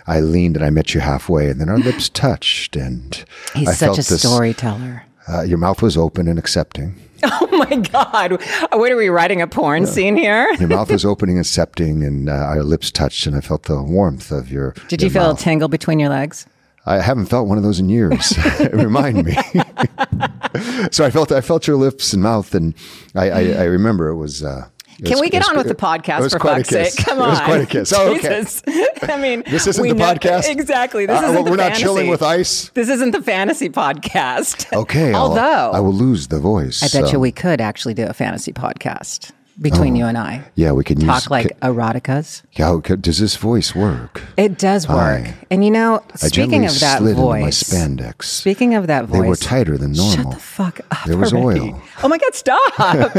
I 0.07 0.21
leaned, 0.21 0.57
and 0.57 0.65
I 0.65 0.71
met 0.71 0.95
you 0.95 1.01
halfway, 1.01 1.49
and 1.49 1.61
then 1.61 1.69
our 1.69 1.79
lips 1.79 2.09
touched, 2.09 2.77
and 2.77 3.25
He's 3.55 3.69
I 3.69 3.73
such 3.73 3.87
felt 3.87 3.99
a 3.99 4.03
this- 4.09 4.23
storyteller. 4.23 5.05
Uh, 5.29 5.43
your 5.43 5.59
mouth 5.59 5.81
was 5.83 5.97
open 5.97 6.27
and 6.29 6.39
accepting. 6.39 6.95
Oh 7.25 7.47
my 7.53 7.77
God. 7.77 8.43
What 8.73 8.91
are 8.91 8.97
we 8.97 9.09
writing 9.09 9.41
a 9.43 9.47
porn 9.47 9.87
scene 9.87 10.17
here? 10.17 10.53
Your 10.55 10.69
mouth 10.69 10.91
was 10.91 11.05
opening 11.13 11.37
and 11.37 11.47
accepting, 11.47 12.03
and 12.03 12.29
uh, 12.29 12.33
our 12.33 12.65
lips 12.65 12.91
touched, 12.91 13.27
and 13.29 13.37
I 13.37 13.41
felt 13.41 13.63
the 13.65 13.81
warmth 13.81 14.33
of 14.33 14.51
your. 14.51 14.73
Did 14.89 15.03
your 15.03 15.07
you 15.09 15.13
feel 15.13 15.29
mouth. 15.29 15.39
a 15.41 15.43
tingle 15.45 15.69
between 15.69 16.01
your 16.01 16.09
legs? 16.09 16.47
I 16.85 17.01
haven't 17.01 17.27
felt 17.27 17.47
one 17.49 17.59
of 17.59 17.65
those 17.65 17.79
in 17.81 17.89
years. 17.89 18.35
Remind 18.73 19.25
me. 19.25 19.33
so 20.91 21.05
I 21.05 21.11
felt 21.11 21.31
I 21.33 21.41
felt 21.41 21.67
your 21.67 21.77
lips 21.77 22.13
and 22.13 22.23
mouth, 22.23 22.55
and 22.55 22.75
I, 23.15 23.31
I, 23.31 23.41
I 23.53 23.65
remember 23.65 24.09
it 24.09 24.17
was. 24.17 24.43
Uh, 24.43 24.69
it 24.99 25.05
Can 25.07 25.13
was- 25.13 25.21
we 25.23 25.31
get 25.31 25.41
was- 25.41 25.49
on 25.51 25.57
with 25.57 25.67
the 25.67 25.73
it 25.73 25.79
podcast 25.79 26.31
for 26.31 26.39
quite 26.39 26.53
a 26.53 26.57
fuck's 26.65 26.69
sake? 26.69 26.85
kiss. 26.97 27.05
Come 27.05 27.19
It 27.19 27.23
on. 27.23 27.29
was 27.31 27.41
quite 27.41 27.61
a 27.63 27.67
kiss. 27.67 27.93
Oh, 27.93 28.15
okay. 28.15 28.41
Jesus. 28.41 28.63
I 29.03 29.17
mean, 29.17 29.43
This 29.49 29.67
isn't 29.67 29.83
the 29.89 29.95
know- 29.95 30.05
podcast. 30.15 30.49
Exactly. 30.51 31.07
This 31.07 31.21
Uh, 31.21 31.25
isn't 31.31 31.45
the 31.45 31.51
we're 31.51 31.57
not 31.57 31.63
fantasy. 31.65 31.83
chilling 31.83 32.09
with 32.09 32.23
ice. 32.23 32.69
This 32.75 32.89
isn't 32.89 33.11
the 33.13 33.23
fantasy 33.23 33.69
podcast. 33.69 34.71
Okay. 34.77 35.13
I'll- 35.13 35.29
Although 35.29 35.71
I 35.73 35.81
will 35.81 35.95
lose 35.95 36.29
the 36.29 36.39
voice. 36.41 36.83
I 36.83 36.87
bet 36.99 37.07
so- 37.09 37.13
you 37.13 37.21
we 37.21 37.33
could 37.33 37.61
actually 37.61 37.95
do 37.95 38.05
a 38.07 38.13
fantasy 38.13 38.53
podcast 38.53 39.31
between 39.61 39.95
oh. 39.95 39.99
you 39.99 40.07
and 40.07 40.17
I. 40.17 40.43
Yeah, 40.55 40.73
we 40.73 40.85
can 40.85 41.01
use. 41.01 41.09
Talk 41.09 41.31
like 41.31 41.59
eroticas. 41.61 42.43
How 42.57 42.81
ca- 42.81 42.97
does 42.97 43.19
this 43.19 43.37
voice 43.37 43.75
work? 43.75 44.23
It 44.37 44.59
does 44.59 44.89
work. 44.89 45.27
Aye. 45.27 45.35
And 45.51 45.65
you 45.65 45.71
know, 45.71 46.03
speaking 46.15 46.65
of 46.65 46.79
that 46.81 46.99
slid 46.99 47.17
voice, 47.17 47.63
spandex. 47.63 48.25
speaking 48.25 48.75
of 48.75 48.87
that 48.87 49.07
voice, 49.07 49.21
They 49.21 49.29
were 49.29 49.37
tighter 49.37 49.77
than 49.77 49.93
normal. 49.93 50.15
Shut 50.15 50.31
the 50.31 50.41
fuck 50.41 50.81
up. 50.91 51.05
There 51.07 51.19
was 51.19 51.33
already. 51.33 51.73
oil. 51.73 51.83
Oh 52.03 52.09
my 52.09 52.19
God, 52.19 52.35
stop. 52.35 53.15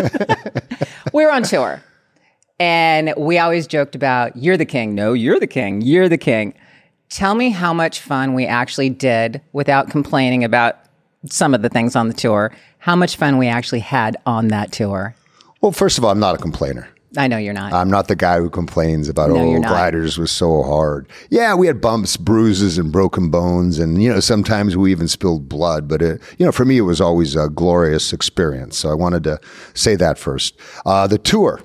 we're 1.13 1.31
on 1.31 1.43
tour. 1.43 1.81
And 2.59 3.13
we 3.17 3.39
always 3.39 3.67
joked 3.67 3.95
about, 3.95 4.37
you're 4.37 4.57
the 4.57 4.65
king. 4.65 4.95
No, 4.95 5.13
you're 5.13 5.39
the 5.39 5.47
king. 5.47 5.81
You're 5.81 6.07
the 6.07 6.17
king. 6.17 6.53
Tell 7.09 7.35
me 7.35 7.49
how 7.49 7.73
much 7.73 7.99
fun 7.99 8.33
we 8.33 8.45
actually 8.45 8.89
did 8.89 9.41
without 9.51 9.89
complaining 9.89 10.43
about 10.43 10.77
some 11.29 11.53
of 11.53 11.61
the 11.61 11.69
things 11.69 11.95
on 11.95 12.07
the 12.07 12.13
tour. 12.13 12.51
How 12.79 12.95
much 12.95 13.17
fun 13.17 13.37
we 13.37 13.47
actually 13.47 13.79
had 13.79 14.17
on 14.25 14.49
that 14.49 14.71
tour. 14.71 15.15
Well, 15.63 15.71
first 15.71 15.97
of 15.97 16.03
all, 16.03 16.11
I'm 16.11 16.19
not 16.19 16.35
a 16.35 16.37
complainer. 16.37 16.89
I 17.15 17.29
know 17.29 17.37
you're 17.37 17.53
not. 17.53 17.71
I'm 17.71 17.89
not 17.89 18.09
the 18.09 18.17
guy 18.17 18.37
who 18.37 18.49
complains 18.49 19.07
about 19.07 19.29
No, 19.29 19.37
oh 19.37 19.61
gliders 19.61 20.17
was 20.17 20.29
so 20.29 20.61
hard. 20.61 21.07
Yeah, 21.29 21.55
we 21.55 21.67
had 21.67 21.79
bumps, 21.79 22.17
bruises, 22.17 22.77
and 22.77 22.91
broken 22.91 23.29
bones, 23.29 23.79
and 23.79 24.03
you 24.03 24.11
know 24.11 24.19
sometimes 24.19 24.75
we 24.75 24.91
even 24.91 25.07
spilled 25.07 25.47
blood. 25.47 25.87
But 25.87 26.01
it, 26.01 26.21
you 26.37 26.45
know, 26.45 26.51
for 26.51 26.65
me, 26.65 26.79
it 26.79 26.81
was 26.81 26.99
always 26.99 27.37
a 27.37 27.47
glorious 27.47 28.11
experience. 28.11 28.77
So 28.77 28.89
I 28.89 28.93
wanted 28.93 29.23
to 29.23 29.39
say 29.73 29.95
that 29.95 30.17
first. 30.17 30.59
Uh, 30.85 31.07
the 31.07 31.17
tour. 31.17 31.61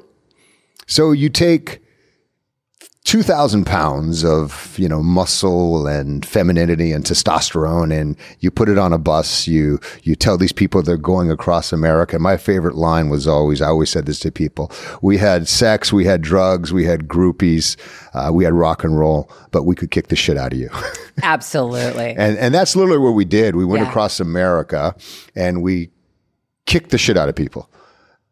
So 0.86 1.10
you 1.10 1.28
take. 1.28 1.80
2000 3.08 3.64
pounds 3.64 4.22
of 4.22 4.78
you 4.78 4.86
know 4.86 5.02
muscle 5.02 5.86
and 5.86 6.26
femininity 6.26 6.92
and 6.92 7.04
testosterone 7.06 7.90
and 7.90 8.14
you 8.40 8.50
put 8.50 8.68
it 8.68 8.76
on 8.76 8.92
a 8.92 8.98
bus 8.98 9.48
you 9.48 9.80
you 10.02 10.14
tell 10.14 10.36
these 10.36 10.52
people 10.52 10.82
they're 10.82 10.98
going 10.98 11.30
across 11.30 11.72
america 11.72 12.18
my 12.18 12.36
favorite 12.36 12.74
line 12.74 13.08
was 13.08 13.26
always 13.26 13.62
i 13.62 13.66
always 13.68 13.88
said 13.88 14.04
this 14.04 14.18
to 14.18 14.30
people 14.30 14.70
we 15.00 15.16
had 15.16 15.48
sex 15.48 15.90
we 15.90 16.04
had 16.04 16.20
drugs 16.20 16.70
we 16.70 16.84
had 16.84 17.08
groupies 17.08 17.78
uh, 18.12 18.30
we 18.30 18.44
had 18.44 18.52
rock 18.52 18.84
and 18.84 18.98
roll 18.98 19.30
but 19.52 19.62
we 19.62 19.74
could 19.74 19.90
kick 19.90 20.08
the 20.08 20.16
shit 20.16 20.36
out 20.36 20.52
of 20.52 20.58
you 20.58 20.68
Absolutely. 21.22 22.14
and 22.14 22.36
and 22.36 22.54
that's 22.54 22.76
literally 22.76 22.98
what 22.98 23.12
we 23.14 23.24
did 23.24 23.56
we 23.56 23.64
went 23.64 23.82
Yeah. 23.84 23.88
across 23.88 24.20
america 24.20 24.94
and 25.34 25.62
we 25.62 25.88
kicked 26.66 26.90
the 26.90 26.98
shit 26.98 27.16
out 27.16 27.30
of 27.30 27.34
people 27.34 27.70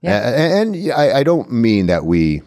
Yeah. 0.02 0.28
and, 0.28 0.76
and 0.76 0.92
I, 0.92 1.20
I 1.20 1.22
don't 1.22 1.50
mean 1.50 1.86
that 1.86 2.04
we 2.04 2.42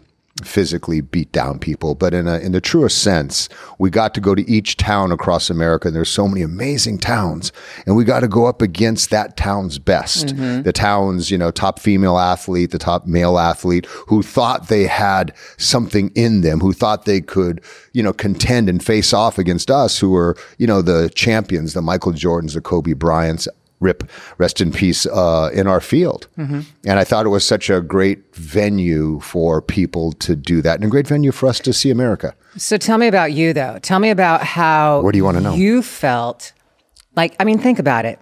physically 0.46 1.00
beat 1.00 1.30
down 1.32 1.58
people, 1.58 1.94
but 1.94 2.14
in 2.14 2.26
a 2.26 2.38
in 2.38 2.52
the 2.52 2.60
truest 2.60 3.02
sense, 3.02 3.48
we 3.78 3.90
got 3.90 4.14
to 4.14 4.20
go 4.20 4.34
to 4.34 4.48
each 4.50 4.76
town 4.76 5.12
across 5.12 5.50
America. 5.50 5.88
And 5.88 5.96
there's 5.96 6.10
so 6.10 6.28
many 6.28 6.42
amazing 6.42 6.98
towns, 6.98 7.52
and 7.86 7.96
we 7.96 8.04
got 8.04 8.20
to 8.20 8.28
go 8.28 8.46
up 8.46 8.62
against 8.62 9.10
that 9.10 9.36
town's 9.36 9.78
best. 9.78 10.28
Mm-hmm. 10.28 10.62
The 10.62 10.72
town's 10.72 11.30
you 11.30 11.38
know 11.38 11.50
top 11.50 11.78
female 11.78 12.18
athlete, 12.18 12.70
the 12.70 12.78
top 12.78 13.06
male 13.06 13.38
athlete, 13.38 13.86
who 14.08 14.22
thought 14.22 14.68
they 14.68 14.84
had 14.84 15.34
something 15.56 16.10
in 16.14 16.40
them, 16.40 16.60
who 16.60 16.72
thought 16.72 17.04
they 17.04 17.20
could 17.20 17.62
you 17.92 18.02
know 18.02 18.12
contend 18.12 18.68
and 18.68 18.84
face 18.84 19.12
off 19.12 19.38
against 19.38 19.70
us, 19.70 19.98
who 19.98 20.10
were 20.10 20.36
you 20.58 20.66
know 20.66 20.82
the 20.82 21.10
champions, 21.14 21.74
the 21.74 21.82
Michael 21.82 22.12
Jordans, 22.12 22.54
the 22.54 22.60
Kobe 22.60 22.92
Bryants, 22.92 23.48
rip 23.80 24.08
rest 24.38 24.60
in 24.60 24.70
peace 24.72 25.06
uh, 25.06 25.50
in 25.54 25.66
our 25.66 25.80
field 25.80 26.28
Mm-hmm. 26.38 26.60
and 26.84 26.98
i 26.98 27.04
thought 27.04 27.26
it 27.26 27.30
was 27.30 27.44
such 27.46 27.70
a 27.70 27.80
great 27.80 28.34
venue 28.36 29.20
for 29.20 29.60
people 29.62 30.12
to 30.12 30.36
do 30.36 30.60
that 30.62 30.74
and 30.76 30.84
a 30.84 30.88
great 30.88 31.06
venue 31.08 31.32
for 31.32 31.48
us 31.48 31.58
to 31.60 31.72
see 31.72 31.90
america 31.90 32.34
So 32.56 32.76
tell 32.76 32.98
me 32.98 33.06
about 33.06 33.32
you, 33.32 33.52
though. 33.52 33.78
Tell 33.80 34.00
me 34.00 34.10
about 34.10 34.42
how. 34.42 35.02
What 35.02 35.12
do 35.12 35.18
you 35.18 35.24
wanna 35.24 35.40
know? 35.40 35.54
You 35.54 35.82
felt 35.82 36.52
like. 37.14 37.36
I 37.38 37.44
mean, 37.44 37.58
think 37.58 37.78
about 37.78 38.04
it. 38.04 38.18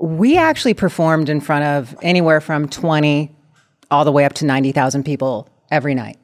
We 0.00 0.38
actually 0.38 0.72
performed 0.74 1.28
in 1.28 1.40
front 1.40 1.64
of 1.64 1.94
anywhere 2.02 2.40
from 2.40 2.66
twenty 2.68 3.36
all 3.90 4.04
the 4.06 4.12
way 4.12 4.24
up 4.24 4.32
to 4.40 4.44
ninety 4.46 4.72
thousand 4.72 5.04
people 5.04 5.48
every 5.70 5.94
night, 5.94 6.16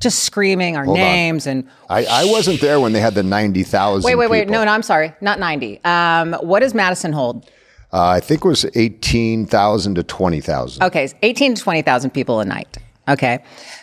just 0.00 0.24
screaming 0.24 0.76
our 0.76 0.86
on. 0.86 0.94
names 0.94 1.46
and. 1.46 1.68
I, 1.88 2.04
I 2.04 2.24
wasn't 2.24 2.60
there 2.60 2.80
when 2.80 2.92
they 2.92 3.00
had 3.00 3.14
the 3.14 3.22
90,000 3.22 4.02
Wait, 4.02 4.16
wait, 4.16 4.28
wait! 4.30 4.40
people. 4.40 4.54
No, 4.54 4.64
no, 4.64 4.72
I'm 4.72 4.82
sorry, 4.82 5.14
not 5.20 5.38
ninety. 5.38 5.78
Um, 5.84 6.34
what 6.42 6.60
does 6.60 6.74
Madison 6.74 7.12
hold? 7.12 7.48
Uh, 7.92 8.08
i 8.08 8.20
think 8.20 8.44
it 8.44 8.48
was 8.48 8.66
18,000 8.74 9.94
to 9.94 10.02
20,000 10.02 10.82
Okay, 10.82 11.04
it's 11.04 11.14
18 11.22 11.54
to 11.54 11.62
20,000 11.62 12.10
people 12.10 12.40
a 12.40 12.44
night. 12.44 12.78
Okay. 13.08 13.42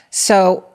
So 0.09 0.65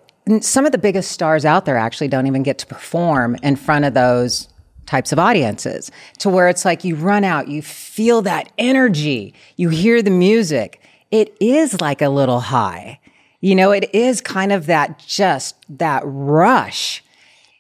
some 0.41 0.67
of 0.67 0.73
the 0.73 0.79
biggest 0.79 1.13
stars 1.13 1.45
out 1.45 1.65
there 1.65 1.77
actually 1.77 2.09
don't 2.09 2.27
even 2.27 2.43
get 2.43 2.59
to 2.59 2.67
perform 2.67 3.37
in 3.43 3.57
front 3.57 3.85
of 3.85 3.95
those 3.95 4.49
types 4.87 5.13
of 5.13 5.19
audiences 5.19 5.91
to 6.19 6.29
where 6.29 6.49
it's 6.49 6.65
like 6.65 6.83
you 6.83 6.97
run 6.97 7.25
out, 7.25 7.49
you 7.49 7.63
feel 7.63 8.23
that 8.23 8.51
energy, 8.59 9.35
you 9.57 9.69
hear 9.69 10.03
the 10.03 10.11
music. 10.11 10.81
It 11.11 11.37
is 11.41 11.81
like 11.81 12.03
a 12.03 12.09
little 12.09 12.41
high. 12.41 13.01
You 13.41 13.55
know, 13.55 13.71
it 13.71 13.95
is 13.95 14.21
kind 14.21 14.51
of 14.51 14.67
that 14.67 14.99
just 14.99 15.57
that 15.79 16.03
rush 16.05 17.05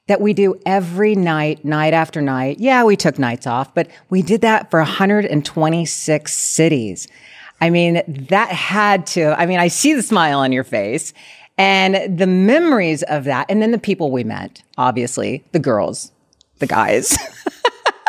that 0.08 0.20
we 0.20 0.32
do 0.32 0.58
every 0.66 1.14
night, 1.14 1.64
night 1.64 1.94
after 1.94 2.20
night. 2.20 2.58
Yeah, 2.58 2.82
we 2.82 2.96
took 2.96 3.18
nights 3.18 3.46
off, 3.46 3.72
but 3.74 3.88
we 4.10 4.22
did 4.22 4.40
that 4.40 4.70
for 4.70 4.80
126 4.80 6.34
cities. 6.34 7.08
I 7.60 7.70
mean, 7.70 8.02
that 8.28 8.50
had 8.50 9.06
to, 9.08 9.38
I 9.38 9.46
mean, 9.46 9.58
I 9.58 9.68
see 9.68 9.94
the 9.94 10.02
smile 10.02 10.40
on 10.40 10.52
your 10.52 10.64
face 10.64 11.12
and 11.56 12.18
the 12.18 12.26
memories 12.26 13.02
of 13.04 13.24
that. 13.24 13.46
And 13.48 13.60
then 13.60 13.70
the 13.70 13.78
people 13.78 14.10
we 14.10 14.24
met, 14.24 14.62
obviously, 14.76 15.44
the 15.52 15.58
girls, 15.58 16.12
the 16.58 16.66
guys, 16.66 17.18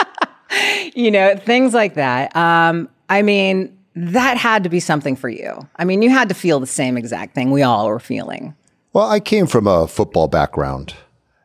you 0.95 1.11
know, 1.11 1.35
things 1.35 1.73
like 1.73 1.95
that. 1.95 2.35
Um, 2.35 2.89
I 3.09 3.23
mean, 3.23 3.75
that 3.95 4.37
had 4.37 4.63
to 4.63 4.69
be 4.69 4.79
something 4.79 5.15
for 5.15 5.29
you. 5.29 5.67
I 5.75 5.83
mean, 5.83 6.01
you 6.01 6.11
had 6.11 6.29
to 6.29 6.35
feel 6.35 6.59
the 6.59 6.67
same 6.67 6.95
exact 6.95 7.35
thing 7.35 7.51
we 7.51 7.63
all 7.63 7.87
were 7.87 7.99
feeling. 7.99 8.55
Well, 8.93 9.09
I 9.09 9.19
came 9.19 9.47
from 9.47 9.67
a 9.67 9.87
football 9.87 10.27
background, 10.27 10.95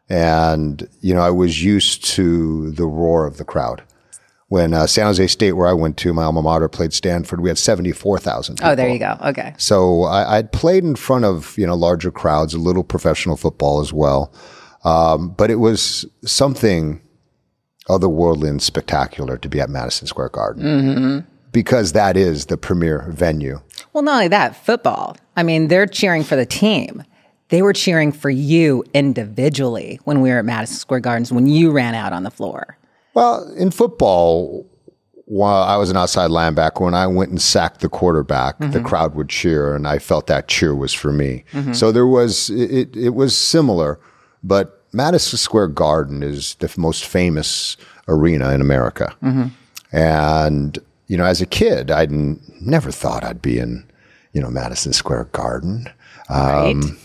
and 0.08 0.88
you 1.00 1.14
know 1.14 1.20
I 1.20 1.30
was 1.30 1.62
used 1.62 2.04
to 2.06 2.70
the 2.72 2.86
roar 2.86 3.26
of 3.26 3.36
the 3.36 3.44
crowd. 3.44 3.82
When 4.48 4.74
uh, 4.74 4.86
San 4.86 5.06
Jose 5.06 5.26
State, 5.28 5.52
where 5.52 5.66
I 5.66 5.72
went 5.72 5.96
to, 5.98 6.12
my 6.12 6.24
alma 6.24 6.42
mater, 6.42 6.68
played 6.68 6.92
Stanford, 6.92 7.40
we 7.40 7.48
had 7.48 7.58
seventy 7.58 7.92
four 7.92 8.18
thousand. 8.18 8.60
Oh, 8.62 8.74
there 8.74 8.88
you 8.88 8.98
go. 8.98 9.16
Okay. 9.24 9.54
So 9.58 10.02
I, 10.04 10.36
I'd 10.38 10.52
played 10.52 10.84
in 10.84 10.96
front 10.96 11.24
of 11.24 11.56
you 11.58 11.66
know 11.66 11.74
larger 11.74 12.10
crowds, 12.10 12.54
a 12.54 12.58
little 12.58 12.84
professional 12.84 13.36
football 13.36 13.80
as 13.80 13.92
well, 13.92 14.32
um, 14.84 15.30
but 15.30 15.50
it 15.50 15.56
was 15.56 16.04
something 16.24 17.00
otherworldly 17.88 18.48
and 18.48 18.62
spectacular 18.62 19.36
to 19.38 19.48
be 19.48 19.60
at 19.60 19.68
Madison 19.68 20.06
Square 20.06 20.30
Garden 20.30 21.26
because 21.52 21.92
that 21.92 22.16
is 22.16 22.46
the 22.46 22.56
premier 22.56 23.06
venue. 23.10 23.60
Well, 23.92 24.02
not 24.02 24.14
only 24.14 24.28
that, 24.28 24.56
football. 24.56 25.16
I 25.36 25.42
mean, 25.42 25.68
they're 25.68 25.86
cheering 25.86 26.24
for 26.24 26.36
the 26.36 26.46
team. 26.46 27.04
They 27.54 27.62
were 27.62 27.72
cheering 27.72 28.10
for 28.10 28.30
you 28.30 28.82
individually 28.94 30.00
when 30.02 30.20
we 30.20 30.30
were 30.30 30.38
at 30.38 30.44
Madison 30.44 30.76
Square 30.76 30.98
Gardens 30.98 31.30
when 31.30 31.46
you 31.46 31.70
ran 31.70 31.94
out 31.94 32.12
on 32.12 32.24
the 32.24 32.30
floor. 32.32 32.76
Well, 33.14 33.48
in 33.54 33.70
football, 33.70 34.66
while 35.26 35.62
I 35.62 35.76
was 35.76 35.88
an 35.88 35.96
outside 35.96 36.30
linebacker, 36.30 36.80
when 36.80 36.94
I 36.94 37.06
went 37.06 37.30
and 37.30 37.40
sacked 37.40 37.78
the 37.78 37.88
quarterback, 37.88 38.58
the 38.58 38.66
mm-hmm. 38.66 38.84
crowd 38.84 39.14
would 39.14 39.28
cheer, 39.28 39.76
and 39.76 39.86
I 39.86 40.00
felt 40.00 40.26
that 40.26 40.48
cheer 40.48 40.74
was 40.74 40.92
for 40.92 41.12
me. 41.12 41.44
Mm-hmm. 41.52 41.74
So 41.74 41.92
there 41.92 42.08
was 42.08 42.50
it. 42.50 42.96
It 42.96 43.10
was 43.10 43.38
similar, 43.38 44.00
but 44.42 44.82
Madison 44.92 45.38
Square 45.38 45.68
Garden 45.68 46.24
is 46.24 46.56
the 46.56 46.74
most 46.76 47.04
famous 47.04 47.76
arena 48.08 48.50
in 48.50 48.62
America. 48.62 49.14
Mm-hmm. 49.22 49.46
And, 49.96 50.76
you 51.06 51.16
know, 51.16 51.24
as 51.24 51.40
a 51.40 51.46
kid, 51.46 51.92
I'd 51.92 52.10
never 52.10 52.90
thought 52.90 53.22
I'd 53.22 53.40
be 53.40 53.60
in, 53.60 53.88
you 54.32 54.40
know, 54.40 54.50
Madison 54.50 54.92
Square 54.92 55.26
Garden. 55.26 55.88
right? 56.28 56.72
Um, 56.72 56.98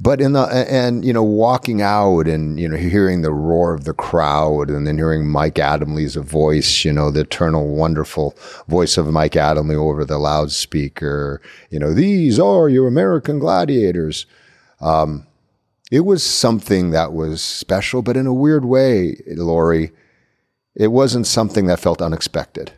But 0.00 0.20
in 0.20 0.32
the 0.32 0.42
and 0.42 1.04
you 1.04 1.12
know 1.12 1.24
walking 1.24 1.82
out 1.82 2.28
and 2.28 2.58
you 2.58 2.68
know 2.68 2.76
hearing 2.76 3.22
the 3.22 3.32
roar 3.32 3.74
of 3.74 3.84
the 3.84 3.94
crowd 3.94 4.70
and 4.70 4.86
then 4.86 4.96
hearing 4.96 5.26
Mike 5.26 5.58
Adamle's 5.58 6.14
voice, 6.14 6.84
you 6.84 6.92
know 6.92 7.10
the 7.10 7.20
eternal 7.20 7.66
wonderful 7.74 8.36
voice 8.68 8.96
of 8.96 9.08
Mike 9.08 9.32
Adamley 9.32 9.74
over 9.74 10.04
the 10.04 10.18
loudspeaker. 10.18 11.40
You 11.70 11.80
know 11.80 11.92
these 11.92 12.38
are 12.38 12.68
your 12.68 12.86
American 12.86 13.40
gladiators. 13.40 14.26
Um, 14.80 15.26
it 15.90 16.00
was 16.00 16.22
something 16.22 16.90
that 16.90 17.12
was 17.12 17.42
special, 17.42 18.02
but 18.02 18.16
in 18.16 18.26
a 18.26 18.34
weird 18.34 18.64
way, 18.64 19.20
Lori, 19.26 19.90
it 20.76 20.88
wasn't 20.88 21.26
something 21.26 21.66
that 21.66 21.80
felt 21.80 22.00
unexpected. 22.00 22.70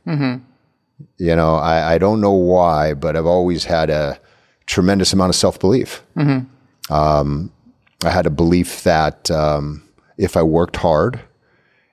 You 1.18 1.36
know, 1.36 1.56
I, 1.56 1.94
I 1.94 1.98
don't 1.98 2.20
know 2.20 2.32
why, 2.32 2.94
but 2.94 3.16
I've 3.16 3.26
always 3.26 3.64
had 3.64 3.90
a 3.90 4.18
tremendous 4.64 5.12
amount 5.12 5.30
of 5.30 5.36
self 5.36 5.58
belief. 5.60 6.02
Um, 6.90 7.52
I 8.04 8.10
had 8.10 8.26
a 8.26 8.30
belief 8.30 8.82
that 8.84 9.30
um, 9.30 9.82
if 10.16 10.36
I 10.36 10.42
worked 10.42 10.76
hard, 10.76 11.20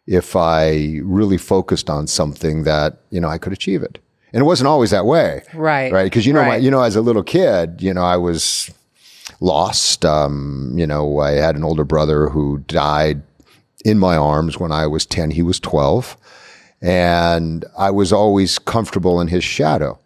if 0.06 0.36
I 0.36 1.00
really 1.04 1.38
focused 1.38 1.90
on 1.90 2.08
something, 2.08 2.64
that 2.64 3.02
you 3.10 3.20
know 3.20 3.28
I 3.28 3.38
could 3.38 3.54
achieve 3.54 3.84
it. 3.84 4.00
And 4.34 4.42
it 4.42 4.46
wasn't 4.46 4.68
always 4.68 4.92
that 4.92 5.06
way, 5.06 5.42
Right. 5.54 5.92
Right? 5.92 6.04
Because 6.04 6.26
you 6.26 6.34
know, 6.34 6.44
my, 6.44 6.58
you 6.58 6.70
know, 6.70 6.82
as 6.82 6.96
a 6.96 7.02
little 7.02 7.24
kid, 7.24 7.82
you 7.82 7.94
know, 7.94 8.04
I 8.04 8.18
was 8.18 8.70
lost. 9.40 10.06
Um, 10.06 10.74
you 10.76 10.86
know, 10.86 11.20
I 11.20 11.32
had 11.32 11.56
an 11.56 11.64
older 11.64 11.84
brother 11.84 12.30
who 12.30 12.60
died 12.60 13.22
in 13.86 14.00
my 14.00 14.18
arms 14.18 14.60
when 14.60 14.72
I 14.72 14.88
was 14.88 15.06
ten. 15.06 15.32
He 15.32 15.42
was 15.42 15.60
twelve, 15.60 16.18
and 16.82 17.66
I 17.78 17.92
was 17.92 18.14
always 18.14 18.60
comfortable 18.60 19.20
in 19.22 19.28
his 19.28 19.44
shadow 19.44 20.00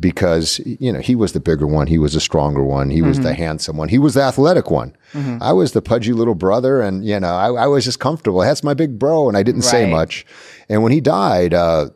because 0.00 0.60
you 0.64 0.92
know 0.92 1.00
he 1.00 1.14
was 1.14 1.32
the 1.32 1.40
bigger 1.40 1.66
one, 1.66 1.86
he 1.86 1.98
was 1.98 2.14
the 2.14 2.20
stronger 2.20 2.62
one, 2.64 2.90
he 2.90 3.00
was 3.02 3.20
the 3.20 3.34
handsome 3.34 3.76
one, 3.76 3.88
he 3.88 3.98
was 3.98 4.14
the 4.14 4.22
athletic 4.22 4.70
one. 4.70 4.96
I 5.40 5.52
was 5.52 5.72
the 5.72 5.80
pudgy 5.82 6.12
little 6.12 6.34
brother, 6.34 6.80
and 6.80 7.04
you 7.04 7.18
know 7.20 7.34
I, 7.36 7.64
I 7.64 7.66
was 7.68 7.84
just 7.84 8.00
comfortable. 8.00 8.40
That's 8.40 8.64
my 8.64 8.74
big 8.74 8.98
bro, 8.98 9.28
and 9.28 9.36
I 9.36 9.42
didn't 9.44 9.62
say 9.62 9.84
much. 9.90 10.26
And 10.68 10.82
when 10.82 10.90
he 10.92 11.00
died, 11.00 11.54
uh, 11.54 11.90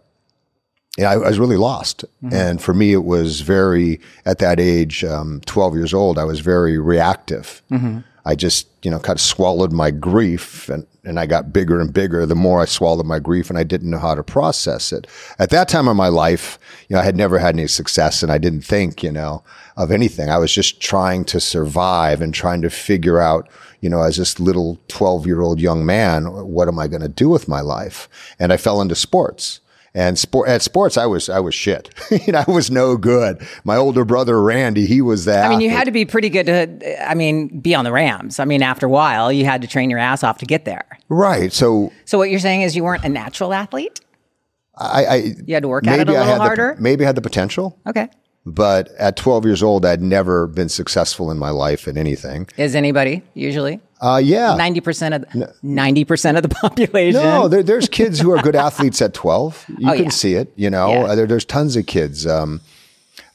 yeah, 0.96 1.10
I, 1.10 1.14
I 1.14 1.28
was 1.28 1.38
really 1.38 1.56
lost. 1.56 2.04
And 2.30 2.62
for 2.62 2.74
me, 2.74 2.92
it 2.92 3.04
was 3.04 3.40
very 3.40 4.00
at 4.24 4.38
that 4.38 4.60
age, 4.60 5.02
um, 5.04 5.40
twelve 5.46 5.74
years 5.74 5.92
old. 5.92 6.18
I 6.18 6.24
was 6.24 6.40
very 6.40 6.78
reactive. 6.78 7.62
I 8.28 8.34
just 8.34 8.68
you 8.82 8.90
know 8.90 8.98
kind 8.98 9.16
of 9.16 9.22
swallowed 9.22 9.72
my 9.72 9.90
grief, 9.90 10.68
and 10.68 10.86
and 11.02 11.18
I 11.18 11.24
got 11.24 11.50
bigger 11.50 11.80
and 11.80 11.92
bigger 11.92 12.26
the 12.26 12.34
more 12.34 12.60
I 12.60 12.66
swallowed 12.66 13.06
my 13.06 13.18
grief, 13.18 13.48
and 13.48 13.58
I 13.58 13.64
didn't 13.64 13.90
know 13.90 13.98
how 13.98 14.14
to 14.14 14.22
process 14.22 14.92
it. 14.92 15.06
At 15.38 15.48
that 15.48 15.68
time 15.68 15.88
of 15.88 15.96
my 15.96 16.08
life, 16.08 16.58
you 16.88 16.94
know, 16.94 17.00
I 17.00 17.04
had 17.04 17.16
never 17.16 17.38
had 17.38 17.54
any 17.54 17.66
success, 17.66 18.22
and 18.22 18.30
I 18.30 18.36
didn't 18.36 18.66
think 18.66 19.02
you 19.02 19.10
know 19.10 19.42
of 19.78 19.90
anything. 19.90 20.28
I 20.28 20.36
was 20.36 20.52
just 20.52 20.78
trying 20.80 21.24
to 21.24 21.40
survive 21.40 22.20
and 22.20 22.34
trying 22.34 22.60
to 22.62 22.70
figure 22.70 23.18
out 23.18 23.48
you 23.80 23.88
know, 23.88 24.02
as 24.02 24.16
this 24.16 24.40
little 24.40 24.76
12 24.88 25.26
year 25.26 25.40
old 25.40 25.60
young 25.60 25.86
man, 25.86 26.24
what 26.26 26.68
am 26.68 26.80
I 26.80 26.88
going 26.88 27.02
to 27.02 27.08
do 27.08 27.28
with 27.28 27.48
my 27.48 27.60
life? 27.60 28.08
And 28.38 28.52
I 28.52 28.56
fell 28.56 28.80
into 28.80 28.96
sports. 28.96 29.60
And 29.94 30.18
sport, 30.18 30.48
at 30.48 30.62
sports, 30.62 30.96
I 30.96 31.06
was 31.06 31.28
I 31.28 31.40
was 31.40 31.54
shit. 31.54 31.90
you 32.26 32.32
know, 32.32 32.44
I 32.46 32.50
was 32.50 32.70
no 32.70 32.96
good. 32.96 33.40
My 33.64 33.76
older 33.76 34.04
brother 34.04 34.40
Randy, 34.42 34.86
he 34.86 35.00
was 35.00 35.24
that. 35.24 35.46
I 35.46 35.48
mean, 35.48 35.60
you 35.60 35.70
had 35.70 35.84
to 35.84 35.90
be 35.90 36.04
pretty 36.04 36.28
good 36.28 36.46
to, 36.46 37.08
I 37.08 37.14
mean, 37.14 37.60
be 37.60 37.74
on 37.74 37.84
the 37.84 37.92
Rams. 37.92 38.38
I 38.38 38.44
mean, 38.44 38.62
after 38.62 38.86
a 38.86 38.90
while, 38.90 39.32
you 39.32 39.44
had 39.44 39.62
to 39.62 39.68
train 39.68 39.90
your 39.90 39.98
ass 39.98 40.22
off 40.22 40.38
to 40.38 40.46
get 40.46 40.64
there. 40.64 40.86
right. 41.08 41.52
So 41.52 41.92
So 42.04 42.18
what 42.18 42.30
you're 42.30 42.38
saying 42.40 42.62
is 42.62 42.76
you 42.76 42.84
weren't 42.84 43.04
a 43.04 43.08
natural 43.08 43.52
athlete? 43.52 44.00
I, 44.76 45.04
I 45.04 45.16
You 45.46 45.54
had 45.54 45.62
to 45.64 45.68
work 45.68 45.86
at 45.86 45.98
it 45.98 46.08
a 46.08 46.12
I 46.12 46.18
little 46.18 46.32
had 46.32 46.38
harder? 46.40 46.74
The, 46.76 46.82
maybe 46.82 47.04
I 47.04 47.06
had 47.06 47.16
the 47.16 47.22
potential, 47.22 47.78
Okay. 47.86 48.08
But 48.54 48.88
at 48.98 49.16
12 49.16 49.44
years 49.44 49.62
old, 49.62 49.84
I'd 49.84 50.00
never 50.02 50.46
been 50.46 50.68
successful 50.68 51.30
in 51.30 51.38
my 51.38 51.50
life 51.50 51.86
in 51.88 51.96
anything. 51.98 52.48
Is 52.56 52.74
anybody 52.74 53.22
usually? 53.34 53.80
Uh, 54.00 54.20
yeah. 54.22 54.56
90% 54.58 55.14
of 55.16 55.22
the, 55.22 55.54
90% 55.64 56.36
of 56.36 56.42
the 56.42 56.48
population. 56.62 57.20
No, 57.22 57.48
there, 57.48 57.62
there's 57.62 57.88
kids 57.88 58.20
who 58.20 58.30
are 58.30 58.40
good 58.42 58.56
athletes 58.66 59.02
at 59.02 59.12
12. 59.14 59.64
You 59.78 59.90
Oh, 59.90 59.94
can 59.94 60.04
yeah. 60.04 60.10
see 60.10 60.34
it, 60.34 60.52
you 60.56 60.70
know. 60.70 60.88
Yeah. 61.06 61.14
There, 61.14 61.26
there's 61.26 61.44
tons 61.44 61.76
of 61.76 61.86
kids. 61.86 62.26
Um, 62.26 62.60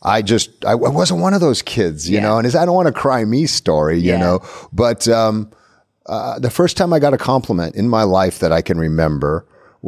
I 0.02 0.22
just, 0.22 0.66
I, 0.66 0.76
wasn't 0.76 1.22
one 1.22 1.34
of 1.34 1.42
those 1.42 1.62
kids, 1.62 2.10
you 2.10 2.18
Yeah. 2.18 2.24
know, 2.24 2.38
and 2.38 2.48
it's, 2.48 2.56
I 2.56 2.66
don't 2.66 2.76
want 2.76 2.88
to 2.88 2.94
cry 2.94 3.24
me 3.26 3.46
story, 3.46 4.00
you 4.00 4.12
Yeah. 4.12 4.18
know, 4.20 4.40
but 4.74 5.08
um, 5.08 5.50
uh, 6.08 6.40
the 6.40 6.50
first 6.50 6.76
time 6.78 6.92
I 6.94 7.00
got 7.00 7.14
a 7.14 7.18
compliment 7.18 7.76
in 7.76 7.88
my 7.88 8.04
life 8.04 8.40
that 8.40 8.52
I 8.52 8.62
can 8.62 8.78
remember, 8.78 9.46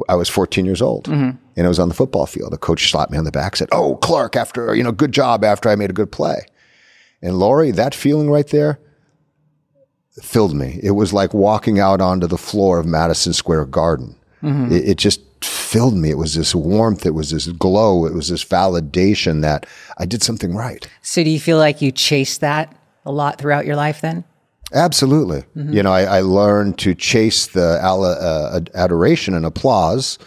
I 0.09 0.15
was 0.15 0.29
14 0.29 0.65
years 0.65 0.81
old. 0.81 1.05
Mm-hmm. 1.05 1.38
And 1.55 1.65
it 1.65 1.69
was 1.69 1.79
on 1.79 1.87
the 1.87 1.95
football 1.95 2.25
field. 2.25 2.53
A 2.53 2.57
coach 2.57 2.91
slapped 2.91 3.11
me 3.11 3.17
on 3.17 3.23
the 3.23 3.31
back, 3.31 3.55
said, 3.55 3.69
Oh, 3.71 3.95
Clark, 3.97 4.35
after, 4.35 4.75
you 4.75 4.83
know, 4.83 4.91
good 4.91 5.11
job 5.11 5.43
after 5.43 5.69
I 5.69 5.75
made 5.75 5.89
a 5.89 5.93
good 5.93 6.11
play. 6.11 6.45
And 7.21 7.39
Lori, 7.39 7.71
that 7.71 7.95
feeling 7.95 8.29
right 8.29 8.47
there, 8.47 8.79
filled 10.21 10.53
me. 10.53 10.79
It 10.83 10.91
was 10.91 11.13
like 11.13 11.33
walking 11.33 11.79
out 11.79 12.01
onto 12.01 12.27
the 12.27 12.37
floor 12.37 12.79
of 12.79 12.85
Madison 12.85 13.33
Square 13.33 13.65
Garden. 13.65 14.15
It, 14.71 14.89
it 14.89 14.97
just 14.99 15.21
filled 15.43 15.95
me. 15.95 16.11
It 16.11 16.19
was 16.19 16.35
this 16.35 16.53
warmth. 16.53 17.05
It 17.05 17.15
was 17.15 17.31
this 17.31 17.47
glow. 17.47 18.05
It 18.05 18.13
was 18.13 18.29
this 18.29 18.45
validation 18.45 19.41
that 19.41 19.65
I 19.97 20.05
did 20.05 20.21
something 20.21 20.55
right. 20.55 20.87
So 21.01 21.23
do 21.23 21.31
you 21.31 21.39
feel 21.39 21.57
like 21.57 21.81
you 21.81 21.91
chased 21.91 22.41
that 22.41 22.75
a 23.05 23.11
lot 23.11 23.39
throughout 23.39 23.65
your 23.65 23.75
life 23.75 24.01
then? 24.01 24.23
Absolutely. 24.73 25.43
You 25.55 25.83
know, 25.83 25.91
I, 25.91 26.03
I 26.03 26.21
learned 26.21 26.77
to 26.79 26.93
chase 26.93 27.47
the 27.47 27.79
uh, 27.81 28.59
adoration 28.75 29.33
and 29.33 29.45
applause 29.45 30.19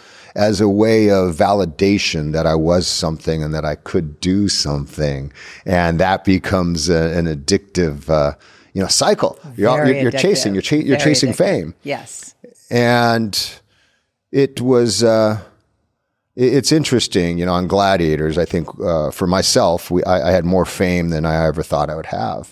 as 0.47 0.61
a 0.61 0.69
way 0.69 1.09
of 1.09 1.35
validation 1.35 2.31
that 2.33 2.45
I 2.47 2.55
was 2.55 2.87
something 2.87 3.43
and 3.43 3.53
that 3.53 3.65
I 3.65 3.75
could 3.75 4.09
do 4.21 4.47
something, 4.47 5.31
and 5.65 5.99
that 5.99 6.23
becomes 6.23 6.89
a, 6.89 7.01
an 7.19 7.25
addictive, 7.35 8.09
uh, 8.09 8.33
you 8.73 8.81
know, 8.81 8.87
cycle. 8.87 9.37
You're, 9.57 9.69
you're, 9.87 9.95
you're 10.03 10.11
chasing. 10.27 10.53
You're, 10.55 10.61
cha- 10.69 10.85
you're 10.87 10.97
chasing 10.97 11.31
addictive. 11.31 11.35
fame. 11.35 11.73
Yes. 11.83 12.35
and 12.71 13.33
it 14.31 14.61
was 14.61 15.03
uh, 15.03 15.41
it- 16.35 16.53
it's 16.57 16.71
interesting 16.71 17.37
you 17.39 17.45
know 17.47 17.53
on 17.61 17.67
gladiators 17.67 18.37
i 18.37 18.45
think 18.45 18.65
uh, 18.91 19.09
for 19.11 19.27
myself 19.27 19.79
we, 19.93 19.99
I, 20.03 20.29
I 20.29 20.31
had 20.37 20.45
more 20.45 20.65
fame 20.65 21.09
than 21.09 21.23
i 21.25 21.35
ever 21.47 21.63
thought 21.63 21.89
i 21.89 21.95
would 21.99 22.05
have 22.21 22.43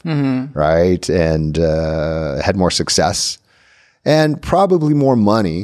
right 0.55 1.07
and 1.29 1.53
uh, 1.59 2.41
had 2.47 2.55
more 2.63 2.71
success 2.81 3.37
and 4.17 4.41
probably 4.41 4.93
more 5.05 5.15
money 5.35 5.59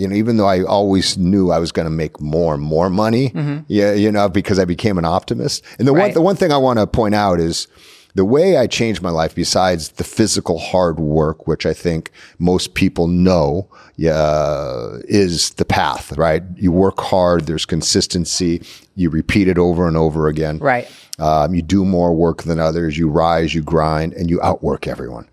you 0.00 0.08
know 0.08 0.14
even 0.14 0.36
though 0.36 0.46
i 0.46 0.62
always 0.62 1.16
knew 1.18 1.50
i 1.50 1.58
was 1.58 1.72
going 1.72 1.86
to 1.86 1.90
make 1.90 2.20
more 2.20 2.54
and 2.54 2.62
more 2.62 2.90
money 2.90 3.32
yeah 3.68 3.92
you 3.92 4.10
know 4.10 4.28
because 4.28 4.58
i 4.58 4.64
became 4.64 4.98
an 4.98 5.04
optimist 5.04 5.62
and 5.78 5.86
the 5.86 5.92
one 5.92 6.12
the 6.12 6.22
one 6.22 6.36
thing 6.36 6.52
i 6.52 6.56
want 6.56 6.78
to 6.78 6.86
point 6.86 7.14
out 7.14 7.38
is 7.38 7.68
the 8.14 8.24
way 8.24 8.56
I 8.56 8.66
changed 8.66 9.02
my 9.02 9.10
life, 9.10 9.34
besides 9.34 9.90
the 9.90 10.04
physical 10.04 10.58
hard 10.58 10.98
work, 10.98 11.46
which 11.46 11.64
I 11.64 11.72
think 11.72 12.10
most 12.38 12.74
people 12.74 13.06
know, 13.06 13.68
uh, 14.04 14.98
is 15.04 15.50
the 15.50 15.64
path, 15.64 16.16
right? 16.16 16.42
You 16.56 16.72
work 16.72 16.98
hard, 17.00 17.46
there's 17.46 17.66
consistency, 17.66 18.62
you 18.96 19.10
repeat 19.10 19.46
it 19.46 19.58
over 19.58 19.86
and 19.86 19.96
over 19.96 20.26
again. 20.26 20.58
Right. 20.58 20.90
Um, 21.18 21.54
you 21.54 21.62
do 21.62 21.84
more 21.84 22.14
work 22.14 22.44
than 22.44 22.58
others, 22.58 22.96
you 22.96 23.08
rise, 23.08 23.54
you 23.54 23.62
grind, 23.62 24.14
and 24.14 24.30
you 24.30 24.40
outwork 24.42 24.88
everyone. 24.88 25.28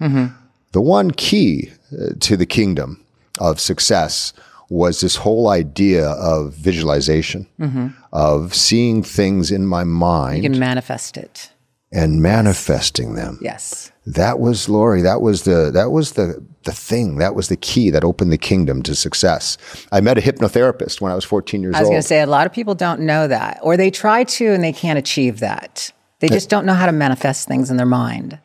The 0.73 0.81
one 0.81 1.11
key 1.11 1.71
uh, 1.93 2.09
to 2.19 2.35
the 2.35 2.45
kingdom 2.45 3.03
of 3.39 3.59
success 3.59 4.33
was 4.69 5.01
this 5.01 5.15
whole 5.15 5.49
idea 5.49 6.09
of 6.09 6.53
visualization, 6.53 7.47
mm-hmm. 7.59 7.87
of 8.11 8.53
seeing 8.53 9.03
things 9.03 9.51
in 9.51 9.65
my 9.65 9.83
mind 9.83 10.43
You 10.43 10.49
can 10.49 10.59
manifest 10.59 11.17
it. 11.17 11.51
and 11.91 12.21
manifesting 12.21 13.15
them. 13.15 13.39
Yes. 13.41 13.91
That 14.05 14.39
was 14.39 14.69
Lori. 14.69 15.01
That 15.01 15.21
was 15.21 15.43
the 15.43 15.71
that 15.73 15.91
was 15.91 16.13
the 16.13 16.43
the 16.63 16.71
thing. 16.71 17.17
That 17.17 17.35
was 17.35 17.49
the 17.49 17.57
key 17.57 17.89
that 17.89 18.03
opened 18.03 18.31
the 18.31 18.37
kingdom 18.37 18.81
to 18.83 18.95
success. 18.95 19.57
I 19.91 20.01
met 20.01 20.17
a 20.17 20.21
hypnotherapist 20.21 21.01
when 21.01 21.11
I 21.11 21.15
was 21.15 21.25
14 21.25 21.61
years 21.61 21.75
old. 21.75 21.77
I 21.77 21.81
was 21.81 21.89
going 21.89 22.01
to 22.01 22.07
say 22.07 22.21
a 22.21 22.25
lot 22.25 22.45
of 22.45 22.53
people 22.53 22.75
don't 22.75 23.01
know 23.01 23.27
that, 23.27 23.59
or 23.63 23.75
they 23.77 23.91
try 23.91 24.23
to 24.23 24.45
and 24.53 24.63
they 24.63 24.73
can't 24.73 24.99
achieve 24.99 25.39
that. 25.39 25.91
They 26.19 26.29
just 26.29 26.49
don't 26.49 26.65
know 26.65 26.73
how 26.73 26.87
to 26.87 26.91
manifest 26.91 27.47
things 27.47 27.69
in 27.69 27.77
their 27.77 27.85
mind. 27.85 28.39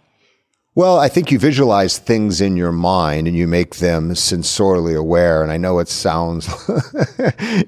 Well, 0.74 0.98
I 0.98 1.10
think 1.10 1.30
you 1.30 1.38
visualize 1.38 1.98
things 1.98 2.40
in 2.40 2.56
your 2.56 2.72
mind 2.72 3.28
and 3.28 3.36
you 3.36 3.46
make 3.46 3.76
them 3.76 4.12
sensorially 4.12 4.96
aware. 4.96 5.42
And 5.42 5.52
I 5.52 5.58
know 5.58 5.80
it 5.80 5.88
sounds 5.88 6.48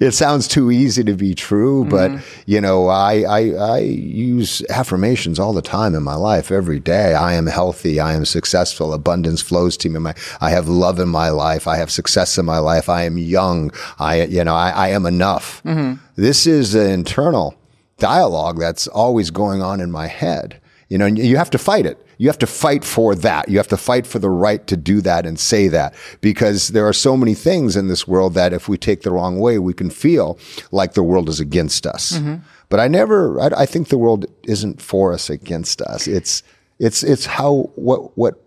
it 0.00 0.14
sounds 0.14 0.48
too 0.48 0.70
easy 0.70 1.04
to 1.04 1.12
be 1.12 1.34
true, 1.34 1.84
but 1.84 2.10
mm-hmm. 2.10 2.42
you 2.46 2.62
know, 2.62 2.88
I, 2.88 3.24
I 3.24 3.50
I 3.50 3.78
use 3.80 4.62
affirmations 4.70 5.38
all 5.38 5.52
the 5.52 5.60
time 5.60 5.94
in 5.94 6.02
my 6.02 6.14
life, 6.14 6.50
every 6.50 6.80
day. 6.80 7.12
I 7.12 7.34
am 7.34 7.46
healthy, 7.46 8.00
I 8.00 8.14
am 8.14 8.24
successful, 8.24 8.94
abundance 8.94 9.42
flows 9.42 9.76
to 9.78 9.90
me. 9.90 9.98
My, 9.98 10.14
I 10.40 10.48
have 10.48 10.66
love 10.66 10.98
in 10.98 11.10
my 11.10 11.28
life, 11.28 11.68
I 11.68 11.76
have 11.76 11.90
success 11.90 12.38
in 12.38 12.46
my 12.46 12.58
life, 12.58 12.88
I 12.88 13.02
am 13.02 13.18
young, 13.18 13.70
I 13.98 14.22
you 14.22 14.44
know, 14.44 14.54
I, 14.54 14.70
I 14.70 14.88
am 14.88 15.04
enough. 15.04 15.62
Mm-hmm. 15.64 16.02
This 16.16 16.46
is 16.46 16.74
an 16.74 16.88
internal 16.88 17.54
dialogue 17.98 18.58
that's 18.58 18.86
always 18.86 19.30
going 19.30 19.60
on 19.60 19.82
in 19.82 19.90
my 19.90 20.06
head. 20.06 20.58
You 20.88 20.94
You 20.94 20.98
know, 20.98 21.06
you 21.06 21.36
have 21.36 21.50
to 21.50 21.58
fight 21.58 21.84
it. 21.86 22.03
You 22.18 22.28
have 22.28 22.38
to 22.38 22.46
fight 22.46 22.84
for 22.84 23.14
that. 23.14 23.48
You 23.48 23.56
have 23.58 23.68
to 23.68 23.76
fight 23.76 24.06
for 24.06 24.18
the 24.18 24.30
right 24.30 24.66
to 24.66 24.76
do 24.76 25.00
that 25.02 25.26
and 25.26 25.38
say 25.38 25.68
that 25.68 25.94
because 26.20 26.68
there 26.68 26.86
are 26.86 26.92
so 26.92 27.16
many 27.16 27.34
things 27.34 27.76
in 27.76 27.88
this 27.88 28.06
world 28.06 28.34
that 28.34 28.52
if 28.52 28.68
we 28.68 28.78
take 28.78 29.02
the 29.02 29.10
wrong 29.10 29.38
way, 29.38 29.58
we 29.58 29.74
can 29.74 29.90
feel 29.90 30.38
like 30.70 30.94
the 30.94 31.02
world 31.02 31.28
is 31.28 31.40
against 31.40 31.86
us. 31.86 32.12
Mm-hmm. 32.12 32.36
But 32.68 32.80
I 32.80 32.88
never, 32.88 33.40
I, 33.40 33.62
I 33.62 33.66
think 33.66 33.88
the 33.88 33.98
world 33.98 34.26
isn't 34.44 34.80
for 34.80 35.12
us 35.12 35.30
against 35.30 35.82
us. 35.82 36.06
It's, 36.06 36.42
it's, 36.78 37.02
it's 37.02 37.26
how, 37.26 37.70
what, 37.76 38.16
what 38.16 38.42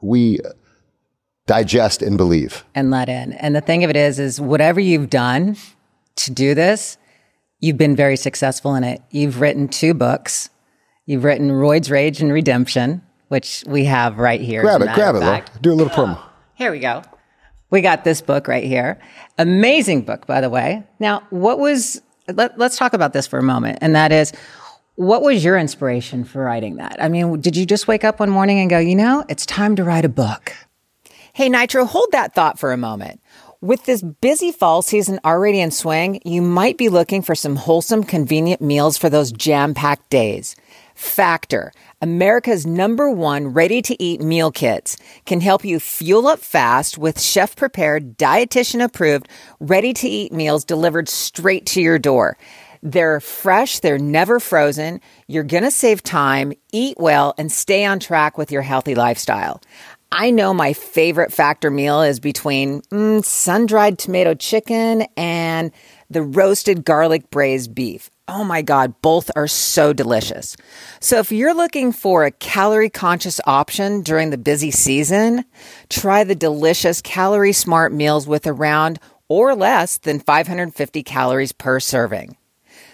we 0.00 0.40
digest 1.46 2.02
and 2.02 2.16
believe. 2.16 2.64
and 2.74 2.90
let 2.90 3.08
in. 3.08 3.32
And 3.34 3.54
the 3.54 3.60
thing 3.60 3.84
of 3.84 3.90
it 3.90 3.96
is, 3.96 4.18
is 4.18 4.40
whatever 4.40 4.80
you've 4.80 5.10
done 5.10 5.56
to 6.16 6.30
do 6.30 6.54
this, 6.54 6.98
you've 7.60 7.78
been 7.78 7.96
very 7.96 8.16
successful 8.16 8.74
in 8.74 8.84
it. 8.84 9.02
You've 9.10 9.40
written 9.40 9.68
two 9.68 9.94
books. 9.94 10.50
You've 11.06 11.24
written 11.24 11.50
'Roids 11.50 11.90
Rage 11.90 12.20
and 12.20 12.32
Redemption, 12.32 13.02
which 13.28 13.64
we 13.66 13.84
have 13.86 14.18
right 14.18 14.40
here. 14.40 14.62
Grab 14.62 14.82
it, 14.82 14.92
grab 14.94 15.14
it, 15.14 15.20
matter 15.20 15.42
Laura. 15.48 15.60
Do 15.60 15.72
a 15.72 15.74
little 15.74 15.92
promo. 15.92 16.20
Here 16.54 16.70
we 16.70 16.78
go. 16.78 17.02
We 17.70 17.80
got 17.80 18.04
this 18.04 18.20
book 18.20 18.46
right 18.46 18.64
here. 18.64 19.00
Amazing 19.38 20.02
book, 20.02 20.26
by 20.26 20.42
the 20.42 20.50
way. 20.50 20.84
Now, 21.00 21.22
what 21.30 21.58
was, 21.58 22.02
let, 22.28 22.58
let's 22.58 22.76
talk 22.76 22.92
about 22.92 23.14
this 23.14 23.26
for 23.26 23.38
a 23.38 23.42
moment. 23.42 23.78
And 23.80 23.96
that 23.96 24.12
is, 24.12 24.30
what 24.96 25.22
was 25.22 25.42
your 25.42 25.56
inspiration 25.56 26.24
for 26.24 26.44
writing 26.44 26.76
that? 26.76 26.96
I 27.00 27.08
mean, 27.08 27.40
did 27.40 27.56
you 27.56 27.64
just 27.64 27.88
wake 27.88 28.04
up 28.04 28.20
one 28.20 28.28
morning 28.28 28.60
and 28.60 28.68
go, 28.68 28.78
you 28.78 28.94
know, 28.94 29.24
it's 29.30 29.46
time 29.46 29.74
to 29.76 29.84
write 29.84 30.04
a 30.04 30.10
book? 30.10 30.52
Hey, 31.32 31.48
Nitro, 31.48 31.86
hold 31.86 32.08
that 32.12 32.34
thought 32.34 32.58
for 32.58 32.72
a 32.72 32.76
moment. 32.76 33.22
With 33.62 33.86
this 33.86 34.02
busy 34.02 34.52
fall 34.52 34.82
season 34.82 35.18
already 35.24 35.60
in 35.60 35.70
swing, 35.70 36.20
you 36.26 36.42
might 36.42 36.76
be 36.76 36.90
looking 36.90 37.22
for 37.22 37.34
some 37.34 37.56
wholesome, 37.56 38.04
convenient 38.04 38.60
meals 38.60 38.98
for 38.98 39.08
those 39.08 39.32
jam 39.32 39.72
packed 39.72 40.10
days. 40.10 40.56
Factor, 40.94 41.72
America's 42.00 42.66
number 42.66 43.10
one 43.10 43.48
ready 43.48 43.82
to 43.82 44.02
eat 44.02 44.20
meal 44.20 44.50
kits, 44.50 44.96
can 45.24 45.40
help 45.40 45.64
you 45.64 45.80
fuel 45.80 46.26
up 46.26 46.40
fast 46.40 46.98
with 46.98 47.20
chef 47.20 47.56
prepared, 47.56 48.16
dietitian 48.18 48.82
approved, 48.82 49.28
ready 49.60 49.92
to 49.94 50.08
eat 50.08 50.32
meals 50.32 50.64
delivered 50.64 51.08
straight 51.08 51.66
to 51.66 51.80
your 51.80 51.98
door. 51.98 52.36
They're 52.82 53.20
fresh, 53.20 53.78
they're 53.78 53.98
never 53.98 54.40
frozen. 54.40 55.00
You're 55.28 55.44
going 55.44 55.62
to 55.62 55.70
save 55.70 56.02
time, 56.02 56.52
eat 56.72 56.96
well, 56.98 57.32
and 57.38 57.50
stay 57.50 57.84
on 57.84 58.00
track 58.00 58.36
with 58.36 58.50
your 58.50 58.62
healthy 58.62 58.96
lifestyle. 58.96 59.60
I 60.10 60.30
know 60.30 60.52
my 60.52 60.74
favorite 60.74 61.32
factor 61.32 61.70
meal 61.70 62.02
is 62.02 62.20
between 62.20 62.82
mm, 62.82 63.24
sun 63.24 63.66
dried 63.66 63.98
tomato 63.98 64.34
chicken 64.34 65.06
and 65.16 65.70
the 66.10 66.22
roasted 66.22 66.84
garlic 66.84 67.30
braised 67.30 67.74
beef. 67.74 68.10
Oh 68.34 68.44
my 68.44 68.62
God, 68.62 68.94
both 69.02 69.30
are 69.36 69.46
so 69.46 69.92
delicious. 69.92 70.56
So 71.00 71.18
if 71.18 71.30
you're 71.30 71.52
looking 71.52 71.92
for 71.92 72.24
a 72.24 72.30
calorie 72.30 72.88
conscious 72.88 73.42
option 73.44 74.00
during 74.00 74.30
the 74.30 74.38
busy 74.38 74.70
season, 74.70 75.44
try 75.90 76.24
the 76.24 76.34
delicious 76.34 77.02
calorie 77.02 77.52
smart 77.52 77.92
meals 77.92 78.26
with 78.26 78.46
around 78.46 78.98
or 79.28 79.54
less 79.54 79.98
than 79.98 80.18
550 80.18 81.02
calories 81.02 81.52
per 81.52 81.78
serving. 81.78 82.38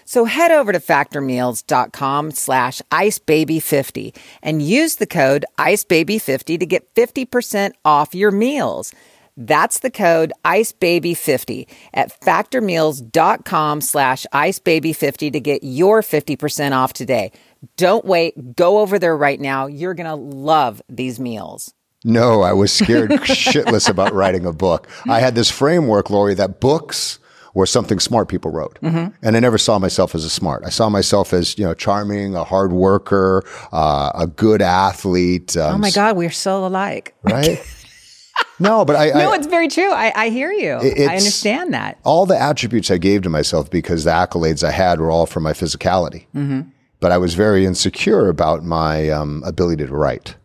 So 0.03 0.25
head 0.25 0.51
over 0.51 0.73
to 0.73 0.79
factormeals.com 0.79 2.31
slash 2.31 2.81
icebaby50 2.91 4.17
and 4.43 4.61
use 4.61 4.97
the 4.97 5.07
code 5.07 5.45
icebaby50 5.57 6.59
to 6.59 6.65
get 6.65 6.93
50% 6.95 7.71
off 7.85 8.13
your 8.13 8.31
meals. 8.31 8.91
That's 9.39 9.79
the 9.79 9.89
code 9.89 10.33
icebaby50 10.43 11.65
at 11.93 12.19
factormeals.com 12.19 13.81
slash 13.81 14.25
icebaby50 14.33 15.31
to 15.31 15.39
get 15.39 15.63
your 15.63 16.01
50% 16.01 16.73
off 16.73 16.91
today. 16.91 17.31
Don't 17.77 18.03
wait. 18.03 18.55
Go 18.57 18.79
over 18.79 18.99
there 18.99 19.15
right 19.15 19.39
now. 19.39 19.65
You're 19.65 19.93
going 19.93 20.07
to 20.07 20.15
love 20.15 20.81
these 20.89 21.21
meals. 21.21 21.73
No, 22.03 22.41
I 22.41 22.51
was 22.51 22.71
scared 22.71 23.11
shitless 23.11 23.89
about 23.89 24.13
writing 24.13 24.45
a 24.45 24.53
book. 24.53 24.87
I 25.07 25.19
had 25.19 25.35
this 25.35 25.49
framework, 25.49 26.09
Lori, 26.09 26.33
that 26.33 26.59
books 26.59 27.19
were 27.53 27.65
something 27.65 27.99
smart 27.99 28.27
people 28.27 28.51
wrote. 28.51 28.77
Mm-hmm. 28.81 29.13
And 29.21 29.35
I 29.35 29.39
never 29.39 29.57
saw 29.57 29.79
myself 29.79 30.15
as 30.15 30.23
a 30.23 30.29
smart. 30.29 30.63
I 30.65 30.69
saw 30.69 30.89
myself 30.89 31.33
as, 31.33 31.57
you 31.57 31.65
know, 31.65 31.73
charming, 31.73 32.35
a 32.35 32.43
hard 32.43 32.71
worker, 32.71 33.43
uh, 33.71 34.11
a 34.15 34.27
good 34.27 34.61
athlete. 34.61 35.55
Um, 35.57 35.75
Oh 35.75 35.77
my 35.77 35.91
God, 35.91 36.15
we're 36.17 36.29
so 36.29 36.65
alike. 36.65 37.15
Right? 37.23 37.59
no, 38.59 38.85
but 38.85 38.95
I, 38.95 39.09
No, 39.09 39.31
I 39.31 39.35
it's 39.35 39.47
very 39.47 39.67
true. 39.67 39.91
I, 39.91 40.11
I 40.15 40.29
hear 40.29 40.51
you. 40.51 40.73
I 40.73 41.15
understand 41.15 41.73
that. 41.73 41.97
all 42.03 42.25
the 42.25 42.39
attributes 42.39 42.91
I 42.91 42.97
gave 42.97 43.21
to 43.23 43.29
myself 43.29 43.69
because 43.69 44.03
the 44.03 44.11
accolades 44.11 44.63
I 44.63 44.71
had 44.71 44.99
were 44.99 45.11
all 45.11 45.25
from 45.25 45.43
my 45.43 45.53
physicality. 45.53 46.25
But 47.01 47.13
I 47.13 47.17
was 47.17 47.33
very 47.33 47.65
insecure 47.65 48.27
about 48.27 48.65
my 48.65 49.09
um, 49.09 49.41
ability 49.45 49.85
to 49.85 49.93
write. 49.93 50.35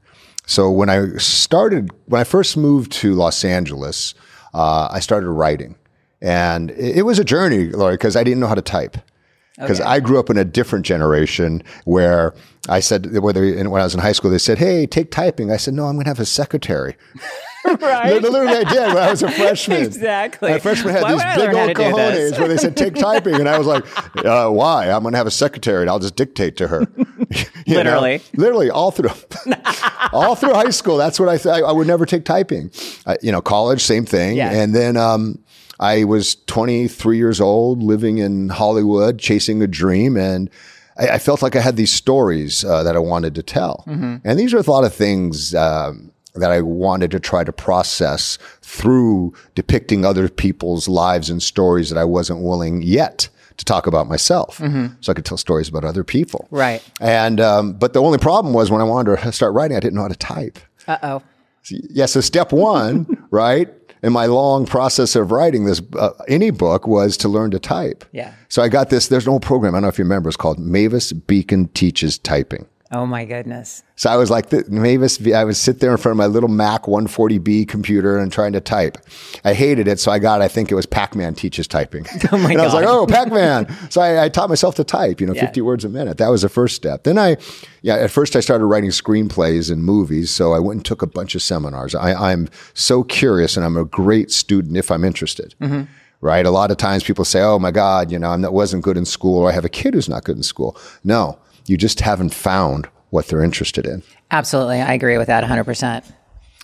So 0.46 0.70
when 0.70 0.88
I 0.88 1.16
started, 1.16 1.90
when 2.06 2.20
I 2.20 2.24
first 2.24 2.56
moved 2.56 2.92
to 2.92 3.14
Los 3.14 3.44
Angeles, 3.44 4.14
uh, 4.52 4.88
I 4.90 5.00
started 5.00 5.30
writing. 5.30 5.74
And 6.22 6.70
it, 6.70 6.98
it 6.98 7.02
was 7.02 7.18
a 7.18 7.24
journey, 7.24 7.70
Lori, 7.70 7.94
because 7.94 8.14
I 8.14 8.22
didn't 8.22 8.38
know 8.40 8.46
how 8.46 8.54
to 8.54 8.62
type. 8.62 8.96
Because 9.58 9.80
I 9.80 10.00
grew 10.00 10.18
up 10.18 10.30
in 10.30 10.36
a 10.36 10.44
different 10.44 10.84
generation 10.84 11.62
where 11.84 12.34
I 12.68 12.80
said, 12.80 13.16
whether 13.18 13.40
when 13.68 13.80
I 13.80 13.84
was 13.84 13.94
in 13.94 14.00
high 14.00 14.10
school, 14.12 14.30
they 14.32 14.38
said, 14.38 14.58
"Hey, 14.58 14.84
take 14.84 15.12
typing." 15.12 15.52
I 15.52 15.58
said, 15.58 15.74
"No, 15.74 15.86
I'm 15.86 15.94
going 15.94 16.04
to 16.04 16.10
have 16.10 16.18
a 16.18 16.24
secretary." 16.26 16.96
Right. 17.84 18.20
Literally, 18.20 18.48
I 18.48 18.64
did 18.64 18.88
when 18.88 18.98
I 18.98 19.10
was 19.10 19.22
a 19.22 19.30
freshman. 19.32 19.82
Exactly. 19.82 20.50
My 20.50 20.58
freshman 20.58 20.94
had 20.94 21.02
Why 21.02 21.12
these 21.12 21.46
big 21.46 21.54
old 21.54 21.70
cojones 21.70 22.38
where 22.38 22.48
they 22.48 22.56
said 22.56 22.76
take 22.76 22.94
typing, 22.94 23.34
and 23.34 23.48
I 23.48 23.58
was 23.58 23.66
like, 23.66 23.84
uh, 24.24 24.50
"Why? 24.50 24.90
I'm 24.90 25.02
going 25.02 25.12
to 25.12 25.18
have 25.18 25.26
a 25.26 25.30
secretary, 25.30 25.82
and 25.82 25.90
I'll 25.90 25.98
just 25.98 26.16
dictate 26.16 26.56
to 26.58 26.68
her." 26.68 26.86
You 27.66 27.74
know? 27.76 27.82
Literally. 27.82 28.20
literally, 28.34 28.70
all 28.70 28.90
through, 28.90 29.10
all 30.12 30.34
through 30.34 30.52
high 30.52 30.70
school. 30.70 30.96
That's 30.96 31.18
what 31.18 31.28
I 31.28 31.38
thought. 31.38 31.62
I 31.62 31.72
would 31.72 31.86
never 31.86 32.04
take 32.04 32.24
typing. 32.24 32.70
I, 33.06 33.16
you 33.22 33.32
know, 33.32 33.40
college, 33.40 33.82
same 33.82 34.04
thing. 34.04 34.36
Yeah. 34.36 34.50
And 34.50 34.74
then 34.74 34.96
um, 34.96 35.42
I 35.80 36.04
was 36.04 36.36
23 36.46 37.16
years 37.16 37.40
old, 37.40 37.82
living 37.82 38.18
in 38.18 38.50
Hollywood, 38.50 39.18
chasing 39.18 39.62
a 39.62 39.66
dream, 39.66 40.16
and 40.16 40.50
I, 40.96 41.08
I 41.08 41.18
felt 41.18 41.42
like 41.42 41.56
I 41.56 41.60
had 41.60 41.76
these 41.76 41.92
stories 41.92 42.64
uh, 42.64 42.82
that 42.82 42.96
I 42.96 43.00
wanted 43.00 43.34
to 43.36 43.42
tell. 43.42 43.84
Mm-hmm. 43.86 44.16
And 44.24 44.38
these 44.38 44.54
are 44.54 44.58
a 44.58 44.70
lot 44.70 44.84
of 44.84 44.94
things. 44.94 45.54
Um, 45.54 46.12
that 46.34 46.50
I 46.50 46.60
wanted 46.60 47.10
to 47.12 47.20
try 47.20 47.44
to 47.44 47.52
process 47.52 48.38
through 48.60 49.34
depicting 49.54 50.04
other 50.04 50.28
people's 50.28 50.88
lives 50.88 51.30
and 51.30 51.42
stories 51.42 51.90
that 51.90 51.98
I 51.98 52.04
wasn't 52.04 52.42
willing 52.42 52.82
yet 52.82 53.28
to 53.56 53.64
talk 53.64 53.86
about 53.86 54.08
myself. 54.08 54.60
So 55.00 55.12
I 55.12 55.14
could 55.14 55.24
tell 55.24 55.38
stories 55.38 55.68
about 55.68 55.84
other 55.84 56.02
people. 56.02 56.40
Mm-hmm. 56.46 56.56
Right. 56.56 56.90
And, 57.00 57.40
um, 57.40 57.72
but 57.74 57.92
the 57.92 58.02
only 58.02 58.18
problem 58.18 58.52
was 58.52 58.70
when 58.70 58.80
I 58.80 58.84
wanted 58.84 59.16
to 59.16 59.32
start 59.32 59.54
writing, 59.54 59.76
I 59.76 59.80
didn't 59.80 59.94
know 59.94 60.02
how 60.02 60.08
to 60.08 60.16
type. 60.16 60.58
Uh 60.88 60.98
oh. 61.02 61.22
Yeah. 61.70 62.06
So 62.06 62.20
step 62.20 62.52
one, 62.52 63.26
right? 63.30 63.68
In 64.02 64.12
my 64.12 64.26
long 64.26 64.66
process 64.66 65.16
of 65.16 65.30
writing 65.30 65.64
this, 65.64 65.80
uh, 65.96 66.10
any 66.28 66.50
book 66.50 66.86
was 66.86 67.16
to 67.18 67.28
learn 67.28 67.52
to 67.52 67.58
type. 67.58 68.04
Yeah. 68.12 68.34
So 68.48 68.60
I 68.60 68.68
got 68.68 68.90
this, 68.90 69.08
there's 69.08 69.26
an 69.26 69.32
old 69.32 69.42
program, 69.42 69.74
I 69.74 69.76
don't 69.76 69.82
know 69.82 69.88
if 69.88 69.98
you 69.98 70.04
remember, 70.04 70.28
it's 70.28 70.36
called 70.36 70.58
Mavis 70.58 71.12
Beacon 71.12 71.68
Teaches 71.68 72.18
Typing. 72.18 72.66
Oh 72.94 73.06
my 73.06 73.24
goodness. 73.24 73.82
So 73.96 74.08
I 74.08 74.16
was 74.16 74.30
like, 74.30 74.50
the, 74.50 74.64
Mavis, 74.68 75.20
I 75.26 75.42
would 75.42 75.56
sit 75.56 75.80
there 75.80 75.90
in 75.90 75.96
front 75.96 76.12
of 76.12 76.16
my 76.16 76.26
little 76.26 76.48
Mac 76.48 76.84
140B 76.84 77.66
computer 77.66 78.18
and 78.18 78.30
trying 78.30 78.52
to 78.52 78.60
type. 78.60 78.98
I 79.44 79.52
hated 79.52 79.88
it. 79.88 79.98
So 79.98 80.12
I 80.12 80.20
got, 80.20 80.40
I 80.40 80.46
think 80.46 80.70
it 80.70 80.76
was 80.76 80.86
Pac-Man 80.86 81.34
teaches 81.34 81.66
typing. 81.66 82.06
Oh 82.32 82.38
my 82.38 82.52
and 82.52 82.60
I 82.60 82.64
was 82.64 82.74
like, 82.74 82.86
oh, 82.86 83.06
Pac-Man. 83.06 83.68
so 83.90 84.00
I, 84.00 84.24
I 84.24 84.28
taught 84.28 84.48
myself 84.48 84.76
to 84.76 84.84
type, 84.84 85.20
you 85.20 85.26
know, 85.26 85.34
50 85.34 85.60
words 85.60 85.84
a 85.84 85.88
minute. 85.88 86.18
That 86.18 86.28
was 86.28 86.42
the 86.42 86.48
first 86.48 86.76
step. 86.76 87.04
Then 87.04 87.18
I, 87.18 87.36
yeah, 87.82 87.96
at 87.96 88.10
first 88.10 88.36
I 88.36 88.40
started 88.40 88.66
writing 88.66 88.90
screenplays 88.90 89.70
and 89.70 89.84
movies. 89.84 90.30
So 90.30 90.52
I 90.52 90.60
went 90.60 90.78
and 90.78 90.84
took 90.84 91.02
a 91.02 91.06
bunch 91.06 91.34
of 91.34 91.42
seminars. 91.42 91.94
I, 91.94 92.32
I'm 92.32 92.48
so 92.74 93.02
curious 93.02 93.56
and 93.56 93.66
I'm 93.66 93.76
a 93.76 93.84
great 93.84 94.30
student 94.30 94.76
if 94.76 94.90
I'm 94.90 95.04
interested. 95.04 95.54
Mm-hmm. 95.60 95.82
Right. 96.20 96.46
A 96.46 96.50
lot 96.50 96.70
of 96.70 96.78
times 96.78 97.04
people 97.04 97.24
say, 97.24 97.42
oh 97.42 97.58
my 97.58 97.70
God, 97.70 98.10
you 98.10 98.18
know, 98.18 98.30
I'm 98.30 98.40
not, 98.40 98.54
wasn't 98.54 98.82
good 98.82 98.96
in 98.96 99.04
school 99.04 99.40
or 99.42 99.50
I 99.50 99.52
have 99.52 99.64
a 99.66 99.68
kid 99.68 99.94
who's 99.94 100.08
not 100.08 100.24
good 100.24 100.36
in 100.36 100.42
school. 100.42 100.76
No, 101.04 101.38
you 101.66 101.76
just 101.76 102.00
haven't 102.00 102.34
found 102.34 102.88
what 103.10 103.28
they're 103.28 103.42
interested 103.42 103.86
in. 103.86 104.02
Absolutely. 104.30 104.80
I 104.80 104.92
agree 104.92 105.18
with 105.18 105.28
that 105.28 105.44
100%. 105.44 106.04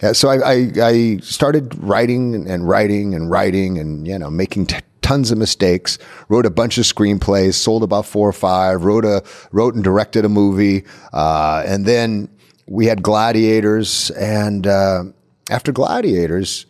Yeah, 0.02 0.12
so 0.12 0.28
I, 0.28 0.52
I, 0.52 0.72
I 0.82 1.16
started 1.18 1.74
writing 1.82 2.48
and 2.48 2.68
writing 2.68 3.14
and 3.14 3.30
writing 3.30 3.78
and, 3.78 4.06
you 4.06 4.18
know, 4.18 4.30
making 4.30 4.66
t- 4.66 4.80
tons 5.02 5.30
of 5.30 5.38
mistakes, 5.38 5.98
wrote 6.28 6.46
a 6.46 6.50
bunch 6.50 6.78
of 6.78 6.84
screenplays, 6.84 7.54
sold 7.54 7.82
about 7.82 8.06
four 8.06 8.28
or 8.28 8.32
five, 8.32 8.84
wrote 8.84 9.04
a, 9.04 9.22
wrote 9.52 9.74
and 9.74 9.84
directed 9.84 10.24
a 10.24 10.28
movie. 10.28 10.84
Uh, 11.12 11.62
and 11.66 11.84
then 11.84 12.28
we 12.66 12.86
had 12.86 13.02
Gladiators. 13.02 14.10
And, 14.12 14.66
uh, 14.66 15.04
after 15.50 15.72
Gladiators, 15.72 16.66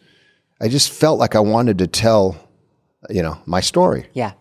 I 0.60 0.68
just 0.68 0.90
felt 0.90 1.18
like 1.18 1.34
I 1.36 1.40
wanted 1.40 1.78
to 1.78 1.86
tell, 1.86 2.36
you 3.08 3.22
know, 3.22 3.38
my 3.46 3.60
story. 3.60 4.06
Yeah. 4.12 4.32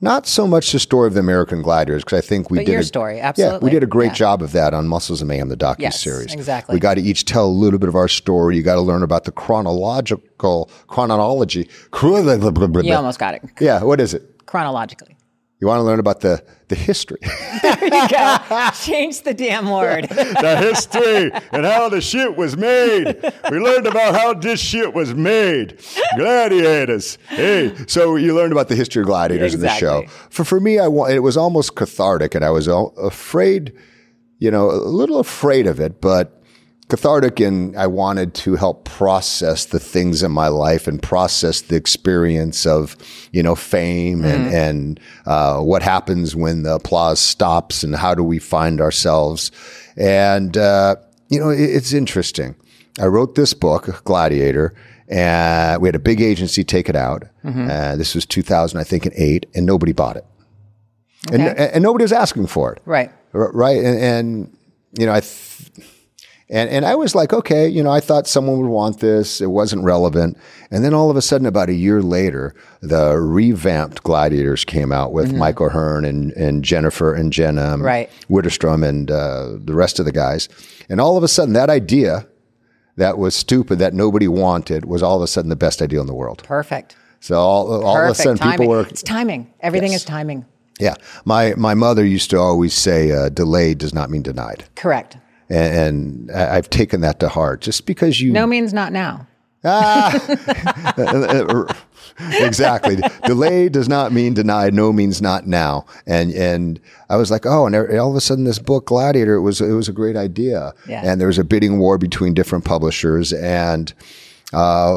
Not 0.00 0.28
so 0.28 0.46
much 0.46 0.70
the 0.70 0.78
story 0.78 1.08
of 1.08 1.14
the 1.14 1.20
American 1.20 1.60
Gladiators, 1.60 2.04
because 2.04 2.18
I 2.18 2.20
think 2.26 2.50
we 2.50 2.58
But 2.58 2.66
did 2.66 2.72
your 2.72 2.80
a, 2.82 2.84
story, 2.84 3.18
Yeah, 3.18 3.58
we 3.58 3.68
did 3.70 3.82
a 3.82 3.86
great 3.86 4.12
Yeah. 4.12 4.14
job 4.14 4.42
of 4.42 4.52
that 4.52 4.72
on 4.72 4.86
Muscles 4.86 5.20
of 5.20 5.26
Mayhem, 5.26 5.48
the 5.48 5.56
docu 5.56 5.80
Yes, 5.80 6.00
series. 6.00 6.32
exactly. 6.32 6.74
We 6.74 6.78
got 6.80 6.94
to 6.94 7.00
each 7.02 7.24
tell 7.24 7.46
a 7.46 7.50
little 7.50 7.80
bit 7.80 7.88
of 7.88 7.96
our 7.96 8.06
story. 8.06 8.56
You 8.56 8.62
got 8.62 8.76
to 8.76 8.80
learn 8.80 9.02
about 9.02 9.24
the 9.24 9.32
chronological 9.32 10.70
chronology. 10.86 11.68
You 12.00 12.94
almost 12.94 13.18
got 13.18 13.34
it 13.34 13.42
Yeah, 13.60 13.82
what 13.82 14.00
is 14.00 14.14
it? 14.14 14.22
chronologically. 14.46 15.16
You 15.60 15.66
want 15.66 15.80
to 15.80 15.82
learn 15.82 15.98
about 15.98 16.20
the, 16.20 16.40
the 16.68 16.76
history, 16.76 17.18
there 17.62 17.84
you 17.84 18.08
go. 18.08 18.70
Change 18.80 19.22
the 19.22 19.34
damn 19.34 19.68
word. 19.68 20.04
the 20.08 20.56
history, 20.56 21.32
and 21.50 21.66
how 21.66 21.88
the 21.88 22.00
shit 22.00 22.36
was 22.36 22.56
made. 22.56 23.16
We 23.50 23.58
learned 23.58 23.88
about 23.88 24.14
how 24.14 24.34
this 24.34 24.60
shit 24.60 24.94
was 24.94 25.14
made. 25.14 25.80
Gladiators. 26.16 27.18
Hey, 27.28 27.74
so 27.88 28.14
you 28.14 28.36
learned 28.36 28.52
about 28.52 28.68
the 28.68 28.76
history 28.76 29.02
of 29.02 29.06
gladiators 29.08 29.54
in 29.54 29.60
the 29.60 29.74
show. 29.74 30.04
For 30.30 30.44
for 30.44 30.60
me, 30.60 30.78
I 30.78 30.86
wa- 30.86 31.06
it 31.06 31.24
was 31.24 31.36
almost 31.36 31.74
cathartic, 31.74 32.36
and 32.36 32.44
I 32.44 32.50
was 32.50 32.68
afraid, 32.68 33.72
you 34.38 34.52
know, 34.52 34.70
a 34.70 34.78
little 34.78 35.18
afraid 35.18 35.66
of 35.66 35.80
it, 35.80 36.00
but 36.00 36.37
cathartic 36.88 37.38
and 37.40 37.76
I 37.76 37.86
wanted 37.86 38.32
to 38.34 38.56
help 38.56 38.84
process 38.84 39.66
the 39.66 39.78
things 39.78 40.22
in 40.22 40.30
my 40.32 40.48
life 40.48 40.86
and 40.86 41.02
process 41.02 41.60
the 41.60 41.76
experience 41.76 42.64
of, 42.66 42.96
you 43.32 43.42
know, 43.42 43.54
fame 43.54 44.24
and, 44.24 44.48
and 44.54 45.00
uh, 45.26 45.60
what 45.60 45.82
happens 45.82 46.34
when 46.34 46.62
the 46.62 46.74
applause 46.76 47.20
stops 47.20 47.82
and 47.84 47.94
how 47.94 48.14
do 48.14 48.22
we 48.24 48.38
find 48.38 48.80
ourselves. 48.80 49.50
And, 49.96 50.56
uh, 50.56 50.96
you 51.28 51.38
know, 51.40 51.50
it, 51.50 51.60
it's 51.60 51.92
interesting. 51.92 52.54
I 52.98 53.06
wrote 53.06 53.34
this 53.34 53.52
book, 53.54 54.02
Gladiator, 54.04 54.74
and 55.08 55.80
we 55.82 55.88
had 55.88 55.94
a 55.94 55.98
big 56.00 56.20
agency 56.20 56.64
take 56.64 56.88
it 56.88 56.96
out. 56.96 57.24
Uh, 57.44 57.96
this 57.96 58.14
was 58.14 58.26
2000, 58.26 58.78
I 58.78 58.84
think, 58.84 59.06
and 59.06 59.14
eight, 59.14 59.46
and 59.54 59.64
nobody 59.64 59.92
bought 59.92 60.16
it. 60.16 60.24
And, 61.32 61.42
Okay. 61.42 61.70
and 61.74 61.82
nobody 61.82 62.02
was 62.04 62.12
asking 62.12 62.46
for 62.46 62.72
it. 62.72 62.82
Right. 62.84 63.10
Right 63.32 63.76
and, 63.84 63.98
and 64.00 64.56
you 64.98 65.04
know 65.04 65.12
i 65.12 65.20
th- 65.20 65.70
and 66.50 66.70
and 66.70 66.84
i 66.86 66.94
was 66.94 67.14
like 67.14 67.32
okay 67.32 67.68
you 67.68 67.82
know 67.82 67.90
i 67.90 68.00
thought 68.00 68.26
someone 68.26 68.58
would 68.58 68.68
want 68.70 69.00
this 69.00 69.40
it 69.40 69.50
wasn't 69.50 69.82
relevant 69.82 70.36
and 70.70 70.84
then 70.84 70.94
all 70.94 71.10
of 71.10 71.16
a 71.16 71.22
sudden 71.22 71.46
about 71.46 71.68
a 71.68 71.74
year 71.74 72.00
later 72.02 72.54
the 72.80 73.16
revamped 73.18 74.02
gladiators 74.02 74.64
came 74.64 74.90
out 74.92 75.12
with 75.12 75.34
Michael 75.34 75.66
O'Hearn 75.66 76.04
and, 76.04 76.32
and 76.32 76.64
jennifer 76.64 77.14
and 77.14 77.32
jenna 77.32 77.60
Mm-hmm. 77.76 77.82
Right. 77.82 78.10
Widerstrom 78.30 78.86
and 78.86 79.10
uh, 79.10 79.56
the 79.58 79.74
rest 79.74 79.98
of 79.98 80.04
the 80.06 80.12
guys 80.12 80.48
and 80.88 81.00
all 81.00 81.16
of 81.16 81.22
a 81.22 81.28
sudden 81.28 81.54
that 81.54 81.68
idea 81.70 82.26
that 82.96 83.18
was 83.18 83.34
stupid 83.36 83.78
that 83.78 83.94
nobody 83.94 84.26
wanted 84.28 84.84
was 84.86 85.02
all 85.02 85.16
of 85.16 85.22
a 85.22 85.26
sudden 85.26 85.48
the 85.50 85.56
best 85.56 85.82
idea 85.82 86.00
in 86.00 86.06
the 86.06 86.14
world 86.14 86.42
Perfect. 86.44 86.96
so 87.20 87.36
all, 87.38 87.84
all 87.84 88.02
of 88.04 88.10
a 88.10 88.14
sudden 88.14 88.36
timing. 88.38 88.58
people 88.58 88.68
were 88.68 88.86
It's 88.86 89.02
timing. 89.02 89.52
Everything 89.60 89.92
Yes. 89.92 90.00
is 90.00 90.06
timing. 90.06 90.46
yeah 90.80 90.94
my 91.24 91.54
my 91.56 91.74
mother 91.74 92.04
used 92.06 92.30
to 92.30 92.38
always 92.38 92.72
say 92.72 93.12
uh, 93.12 93.28
delayed 93.28 93.78
does 93.78 93.92
not 93.92 94.08
mean 94.10 94.22
denied 94.22 94.64
Correct. 94.76 95.18
And, 95.48 96.28
and 96.28 96.30
I've 96.30 96.70
taken 96.70 97.00
that 97.02 97.20
to 97.20 97.28
heart. 97.28 97.60
Just 97.60 97.86
because 97.86 98.20
you 98.20 98.32
No 98.32 98.46
means 98.46 98.72
not 98.72 98.92
now. 98.92 99.26
ah, 99.64 100.14
exactly 102.40 102.96
delay 103.24 103.68
does 103.68 103.88
not 103.88 104.12
mean 104.12 104.34
denied. 104.34 104.74
No 104.74 104.92
means 104.92 105.20
not 105.20 105.46
now. 105.46 105.84
And 106.06 106.32
and 106.32 106.80
I 107.08 107.16
was 107.16 107.30
like, 107.30 107.44
oh, 107.46 107.66
and 107.66 107.74
all 107.98 108.10
of 108.10 108.16
a 108.16 108.20
sudden, 108.20 108.44
this 108.44 108.58
book 108.58 108.86
Gladiator 108.86 109.34
it 109.34 109.40
was 109.42 109.60
it 109.60 109.72
was 109.72 109.88
a 109.88 109.92
great 109.92 110.16
idea. 110.16 110.74
Yeah. 110.88 111.02
And 111.04 111.20
there 111.20 111.28
was 111.28 111.38
a 111.38 111.44
bidding 111.44 111.78
war 111.78 111.98
between 111.98 112.34
different 112.34 112.64
publishers, 112.64 113.32
and 113.32 113.92
uh, 114.52 114.94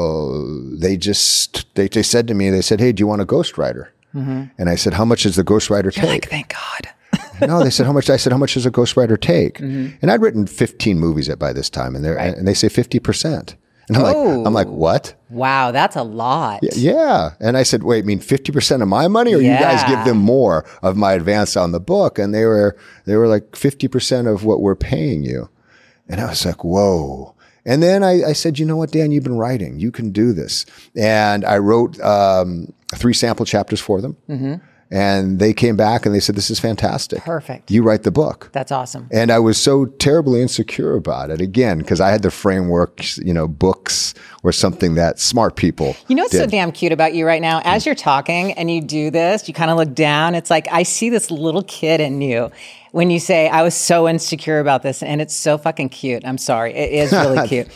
they 0.78 0.96
just 0.96 1.66
they 1.74 1.88
they 1.88 2.02
said 2.02 2.28
to 2.28 2.34
me, 2.34 2.50
they 2.50 2.62
said, 2.62 2.80
hey, 2.80 2.92
do 2.92 3.00
you 3.00 3.06
want 3.06 3.22
a 3.22 3.26
ghostwriter? 3.26 3.88
And 4.14 4.68
I 4.68 4.74
said, 4.74 4.92
how 4.92 5.06
much 5.06 5.22
does 5.22 5.36
the 5.36 5.44
ghostwriter 5.44 5.90
take? 5.90 6.04
Like, 6.04 6.28
thank 6.28 6.48
God. 6.52 6.92
No, 7.46 7.62
they 7.62 7.70
said 7.70 7.86
how 7.86 7.92
much. 7.92 8.08
I 8.10 8.16
said 8.16 8.32
how 8.32 8.38
much 8.38 8.54
does 8.54 8.66
a 8.66 8.70
ghostwriter 8.70 9.20
take? 9.20 9.60
And 9.60 10.10
I'd 10.10 10.20
written 10.22 10.46
15 10.46 10.98
movies 10.98 11.28
at 11.28 11.38
by 11.38 11.52
this 11.52 11.68
time, 11.70 11.94
and 11.96 12.04
they 12.04 12.10
are 12.10 12.18
and 12.18 12.46
they 12.46 12.54
say 12.54 12.68
50 12.68 12.98
percent. 12.98 13.56
And 13.88 13.96
I'm 13.96 14.02
like, 14.04 14.46
I'm 14.46 14.54
like, 14.54 14.68
what? 14.68 15.14
Wow, 15.28 15.72
that's 15.72 15.96
a 15.96 16.04
lot. 16.04 16.60
Yeah. 16.76 17.30
And 17.40 17.56
I 17.56 17.64
said, 17.64 17.82
wait, 17.82 18.04
I 18.04 18.06
mean 18.06 18.20
50 18.20 18.52
percent 18.52 18.82
of 18.82 18.88
my 18.88 19.08
money, 19.08 19.34
or 19.34 19.40
you 19.40 19.50
guys 19.50 19.82
give 19.84 20.04
them 20.04 20.18
more 20.18 20.64
of 20.82 20.96
my 20.96 21.12
advance 21.14 21.56
on 21.56 21.72
the 21.72 21.80
book? 21.80 22.18
And 22.18 22.32
they 22.34 22.44
were 22.44 22.76
they 23.06 23.16
were 23.16 23.26
like 23.26 23.56
50 23.56 23.88
percent 23.88 24.28
of 24.28 24.44
what 24.44 24.60
we're 24.60 24.76
paying 24.76 25.24
you. 25.24 25.48
And 26.08 26.20
I 26.20 26.28
was 26.28 26.44
like, 26.46 26.62
whoa. 26.64 27.34
And 27.64 27.82
then 27.82 28.02
I, 28.02 28.24
I 28.24 28.32
said, 28.32 28.58
you 28.58 28.66
know 28.66 28.76
what, 28.76 28.90
Dan, 28.90 29.12
you've 29.12 29.22
been 29.24 29.38
writing. 29.38 29.78
You 29.78 29.92
can 29.92 30.10
do 30.10 30.32
this. 30.32 30.66
And 30.96 31.44
I 31.44 31.58
wrote 31.58 32.00
um, 32.00 32.72
three 32.94 33.14
sample 33.14 33.46
chapters 33.46 33.80
for 33.80 34.00
them. 34.00 34.16
And 34.92 35.38
they 35.38 35.54
came 35.54 35.74
back 35.74 36.04
and 36.04 36.14
they 36.14 36.20
said, 36.20 36.34
this 36.34 36.50
is 36.50 36.60
fantastic. 36.60 37.22
Perfect. 37.22 37.70
You 37.70 37.82
write 37.82 38.02
the 38.02 38.10
book. 38.10 38.50
That's 38.52 38.70
awesome. 38.70 39.08
And 39.10 39.32
I 39.32 39.38
was 39.38 39.56
so 39.56 39.86
terribly 39.86 40.42
insecure 40.42 40.94
about 40.94 41.30
it 41.30 41.40
again 41.40 41.78
because 41.78 41.98
I 41.98 42.10
had 42.10 42.20
the 42.20 42.30
framework, 42.30 43.00
you 43.16 43.32
know, 43.32 43.48
books 43.48 44.12
or 44.42 44.52
something 44.52 44.94
that 44.96 45.18
smart 45.18 45.56
people. 45.56 45.96
You 46.08 46.16
know 46.16 46.24
what's 46.24 46.36
so 46.36 46.44
damn 46.44 46.72
cute 46.72 46.92
about 46.92 47.14
you 47.14 47.26
right 47.26 47.40
now? 47.40 47.62
As 47.64 47.86
you're 47.86 47.94
talking 47.94 48.52
and 48.52 48.70
you 48.70 48.82
do 48.82 49.10
this, 49.10 49.48
you 49.48 49.54
kind 49.54 49.70
of 49.70 49.78
look 49.78 49.94
down. 49.94 50.34
It's 50.34 50.50
like 50.50 50.68
I 50.70 50.82
see 50.82 51.08
this 51.08 51.30
little 51.30 51.62
kid 51.62 52.02
in 52.02 52.20
you 52.20 52.50
when 52.90 53.10
you 53.10 53.18
say, 53.18 53.48
I 53.48 53.62
was 53.62 53.74
so 53.74 54.06
insecure 54.06 54.60
about 54.60 54.82
this. 54.82 55.02
And 55.02 55.22
it's 55.22 55.34
so 55.34 55.56
fucking 55.56 55.88
cute. 55.88 56.22
I'm 56.26 56.36
sorry. 56.36 56.74
It 56.74 56.92
is 56.92 57.12
really 57.12 57.48
cute. 57.48 57.68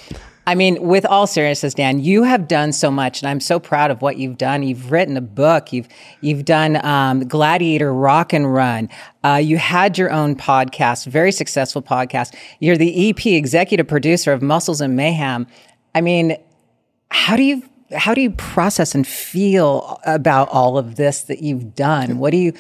I 0.49 0.55
mean, 0.55 0.81
with 0.87 1.05
all 1.05 1.27
seriousness, 1.27 1.75
Dan, 1.75 1.99
you 1.99 2.23
have 2.23 2.47
done 2.47 2.73
so 2.73 2.89
much, 2.89 3.21
and 3.21 3.29
I'm 3.29 3.41
so 3.41 3.59
proud 3.59 3.91
of 3.91 4.01
what 4.01 4.17
you've 4.17 4.39
done. 4.39 4.63
You've 4.63 4.93
written 4.93 5.17
a 5.17 5.21
book. 5.21 5.73
You've 5.73 5.89
you've 6.21 6.45
done 6.45 6.85
um, 6.87 7.27
Gladiator 7.27 7.93
Rock 7.93 8.33
and 8.33 8.53
Run. 8.53 8.89
Uh, 9.25 9.41
you 9.43 9.57
had 9.57 9.99
your 9.99 10.13
own 10.13 10.37
podcast, 10.37 11.07
very 11.07 11.33
successful 11.33 11.83
podcast. 11.83 12.33
You're 12.61 12.77
the 12.77 13.11
EP 13.11 13.27
executive 13.27 13.89
producer 13.89 14.33
of 14.33 14.41
Muscles 14.41 14.81
and 14.81 14.95
Mayhem. 14.95 15.49
I 15.97 16.01
mean, 16.01 16.37
how 17.11 17.37
do 17.37 17.43
you 17.43 17.63
how 17.97 18.15
do 18.15 18.21
you 18.21 18.31
process 18.31 18.95
and 18.95 19.05
feel 19.05 20.01
about 20.07 20.49
all 20.51 20.79
of 20.79 20.95
this 20.95 21.23
that 21.23 21.43
you've 21.43 21.75
done? 21.75 22.19
What 22.19 22.31
do 22.31 22.37
you 22.37 22.53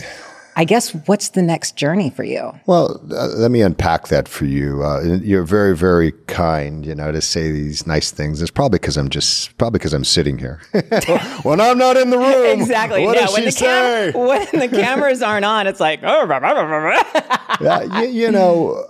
I 0.59 0.65
guess 0.65 0.95
what's 1.07 1.29
the 1.29 1.43
next 1.43 1.77
journey 1.77 2.09
for 2.09 2.25
you? 2.25 2.51
Well, 2.65 2.99
uh, 3.13 3.27
let 3.29 3.51
me 3.51 3.61
unpack 3.61 4.09
that 4.09 4.27
for 4.27 4.47
you. 4.47 4.83
Uh, 4.83 5.19
you're 5.23 5.45
very, 5.45 5.77
very 5.77 6.13
kind, 6.29 6.87
you 6.87 6.95
know, 6.95 7.13
to 7.13 7.21
say 7.21 7.53
these 7.53 7.87
nice 7.87 8.11
things. 8.11 8.41
It's 8.41 8.51
probably 8.51 8.79
because 8.79 8.97
I'm 8.97 9.11
just 9.11 9.57
probably 9.59 9.79
because 9.79 9.93
I'm 9.93 10.03
sitting 10.05 10.39
here 10.39 10.63
when 11.43 11.61
I'm 11.61 11.77
not 11.77 11.99
in 11.99 12.09
the 12.09 12.17
room. 12.19 12.61
Exactly. 12.67 13.05
What 13.05 13.17
yeah, 13.17 13.27
when 13.29 13.43
she 13.43 13.51
the 13.51 13.53
cam- 13.53 14.13
say? 14.13 14.13
when 14.19 14.47
the 14.53 14.69
cameras 14.69 15.23
aren't 15.23 15.45
on, 15.45 15.67
it's 15.67 15.79
like 15.79 16.01
oh, 16.03 16.27
blah, 16.27 16.41
blah, 16.41 16.55
blah, 16.55 16.67
blah, 16.67 17.03
blah. 17.13 17.57
Yeah, 17.61 18.01
you, 18.01 18.09
you 18.09 18.31
know, 18.31 18.83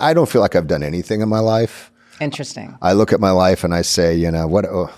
I 0.00 0.14
don't 0.14 0.28
feel 0.28 0.40
like 0.40 0.54
I've 0.54 0.68
done 0.68 0.84
anything 0.84 1.20
in 1.20 1.28
my 1.28 1.40
life. 1.40 1.90
interesting. 2.20 2.78
I 2.80 2.92
look 2.92 3.12
at 3.12 3.18
my 3.18 3.32
life 3.32 3.64
and 3.64 3.74
I 3.74 3.82
say, 3.82 4.14
you 4.14 4.30
know, 4.30 4.46
what, 4.46 4.66
oh, 4.66 4.90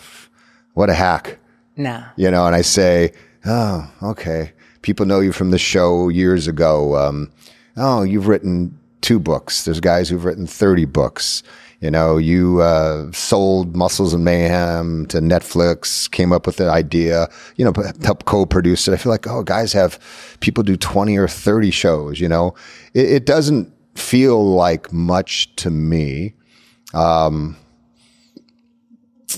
what 0.74 0.90
a 0.90 0.94
hack. 0.94 1.38
No. 1.76 2.04
you 2.16 2.30
know, 2.30 2.46
and 2.46 2.54
I 2.54 2.60
say, 2.60 3.12
oh, 3.46 3.90
okay. 4.02 4.52
People 4.84 5.06
know 5.06 5.20
you 5.20 5.32
from 5.32 5.50
the 5.50 5.58
show 5.58 6.10
years 6.10 6.46
ago. 6.46 6.94
Um, 6.94 7.32
oh, 7.78 8.02
you've 8.02 8.28
written 8.28 8.78
two 9.00 9.18
books. 9.18 9.64
There's 9.64 9.80
guys 9.80 10.10
who've 10.10 10.26
written 10.26 10.46
30 10.46 10.84
books. 10.84 11.42
You 11.80 11.90
know, 11.90 12.18
you 12.18 12.60
uh, 12.60 13.10
sold 13.12 13.74
Muscles 13.74 14.12
and 14.12 14.26
Mayhem 14.26 15.06
to 15.06 15.20
Netflix, 15.20 16.10
came 16.10 16.32
up 16.32 16.44
with 16.44 16.58
the 16.58 16.68
idea, 16.68 17.30
you 17.56 17.64
know, 17.64 17.72
help 18.02 18.26
co 18.26 18.44
produce 18.44 18.86
it. 18.86 18.92
I 18.92 18.98
feel 18.98 19.10
like, 19.10 19.26
oh, 19.26 19.42
guys 19.42 19.72
have 19.72 19.98
people 20.40 20.62
do 20.62 20.76
20 20.76 21.16
or 21.16 21.28
30 21.28 21.70
shows, 21.70 22.20
you 22.20 22.28
know. 22.28 22.54
It, 22.92 23.08
it 23.08 23.24
doesn't 23.24 23.72
feel 23.94 24.54
like 24.54 24.92
much 24.92 25.56
to 25.56 25.70
me. 25.70 26.34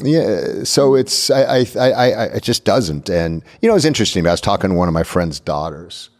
Yeah, 0.02 0.64
so 0.64 0.94
it's 0.94 1.30
I, 1.30 1.42
I 1.42 1.66
I 1.76 1.90
I 1.90 2.24
it 2.36 2.42
just 2.42 2.64
doesn't, 2.64 3.08
and 3.08 3.42
you 3.60 3.68
know 3.68 3.76
it's 3.76 3.84
interesting. 3.84 4.26
I 4.26 4.30
was 4.30 4.40
talking 4.40 4.70
to 4.70 4.76
one 4.76 4.88
of 4.88 4.94
my 4.94 5.02
friend's 5.02 5.40
daughters, 5.40 6.10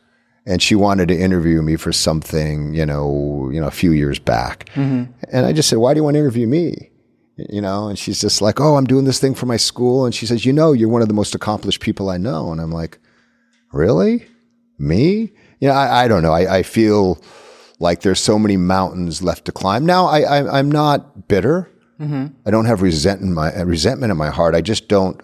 and 0.47 0.63
she 0.63 0.75
wanted 0.75 1.09
to 1.09 1.19
interview 1.19 1.63
me 1.63 1.77
for 1.77 1.93
something, 1.93 2.75
you 2.75 2.87
know, 2.87 3.51
you 3.53 3.61
know, 3.61 3.67
a 3.67 3.73
few 3.73 3.93
years 3.93 4.19
back, 4.19 4.69
mm-hmm. 4.75 5.13
and 5.33 5.47
I 5.47 5.53
just 5.53 5.69
said, 5.69 5.79
"Why 5.79 5.95
do 5.95 5.99
you 5.99 6.05
want 6.05 6.15
to 6.15 6.21
interview 6.21 6.47
me?" 6.47 6.91
You 7.37 7.61
know, 7.61 7.89
and 7.89 7.99
she's 7.99 8.21
just 8.21 8.41
like, 8.41 8.61
"Oh, 8.61 8.77
I'm 8.77 8.87
doing 8.87 9.05
this 9.05 9.21
thing 9.21 9.35
for 9.35 9.47
my 9.47 9.59
school," 9.59 10.05
and 10.05 10.15
she 10.15 10.27
says, 10.27 10.47
"You 10.47 10.53
know, 10.53 10.73
you're 10.73 10.89
one 10.89 11.03
of 11.03 11.09
the 11.09 11.15
most 11.15 11.35
accomplished 11.35 11.81
people 11.81 12.09
I 12.09 12.17
know," 12.17 12.53
and 12.53 12.61
I'm 12.61 12.73
like, 12.73 12.99
"Really, 13.73 14.27
me?" 14.79 15.33
You 15.61 15.69
know, 15.69 15.75
I, 15.75 16.05
I 16.05 16.09
don't 16.09 16.23
know. 16.23 16.33
I, 16.33 16.59
I 16.59 16.63
feel 16.63 17.21
like 17.79 18.01
there's 18.01 18.21
so 18.21 18.39
many 18.39 18.57
mountains 18.57 19.23
left 19.23 19.45
to 19.47 19.53
climb. 19.53 19.85
Now, 19.85 20.07
I, 20.07 20.21
I 20.21 20.59
I'm 20.59 20.71
not 20.71 21.29
bitter. 21.29 21.71
Mm-hmm. 22.01 22.27
I 22.45 22.51
don't 22.51 22.67
have 22.67 22.83
resent 22.83 23.21
in 23.21 23.33
my, 23.33 23.55
uh, 23.55 23.65
resentment 23.65 24.11
in 24.11 24.17
my 24.17 24.31
heart. 24.31 24.55
I 24.55 24.61
just 24.61 24.89
don't 24.89 25.21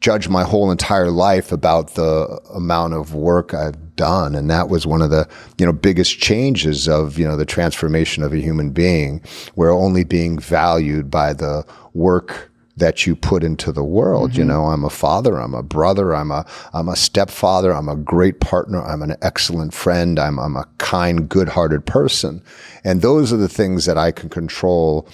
judge 0.00 0.28
my 0.28 0.42
whole 0.42 0.70
entire 0.70 1.10
life 1.10 1.52
about 1.52 1.94
the 1.94 2.40
amount 2.54 2.94
of 2.94 3.14
work 3.14 3.54
I've 3.54 3.94
done. 3.94 4.34
And 4.34 4.50
that 4.50 4.68
was 4.68 4.86
one 4.86 5.02
of 5.02 5.10
the, 5.10 5.28
you 5.58 5.66
know, 5.66 5.72
biggest 5.72 6.18
changes 6.18 6.88
of, 6.88 7.18
you 7.18 7.26
know, 7.26 7.36
the 7.36 7.44
transformation 7.44 8.22
of 8.22 8.32
a 8.32 8.40
human 8.40 8.70
being. 8.70 9.22
We're 9.54 9.72
only 9.72 10.04
being 10.04 10.38
valued 10.38 11.10
by 11.10 11.34
the 11.34 11.64
work 11.92 12.50
that 12.76 13.06
you 13.06 13.14
put 13.14 13.44
into 13.44 13.70
the 13.70 13.84
world. 13.84 14.34
You 14.34 14.40
mm-hmm. 14.40 14.48
know, 14.48 14.64
I'm 14.66 14.82
a 14.82 14.90
father, 14.90 15.38
I'm 15.38 15.54
a 15.54 15.62
brother, 15.62 16.14
I'm 16.14 16.30
a, 16.30 16.46
I'm 16.72 16.88
a 16.88 16.96
stepfather, 16.96 17.72
I'm 17.72 17.88
a 17.88 17.96
great 17.96 18.40
partner, 18.40 18.82
I'm 18.82 19.02
an 19.02 19.14
excellent 19.20 19.74
friend, 19.74 20.18
I'm, 20.18 20.38
I'm 20.38 20.56
a 20.56 20.66
kind, 20.78 21.28
good-hearted 21.28 21.84
person. 21.84 22.42
And 22.82 23.02
those 23.02 23.30
are 23.32 23.36
the 23.36 23.48
things 23.48 23.84
that 23.84 23.98
I 23.98 24.10
can 24.10 24.30
control 24.30 25.06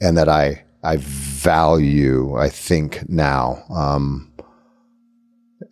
and 0.00 0.16
that 0.16 0.28
I 0.28 0.64
I 0.82 0.98
value. 0.98 2.36
I 2.36 2.48
think 2.50 3.08
now, 3.08 3.62
um, 3.70 4.30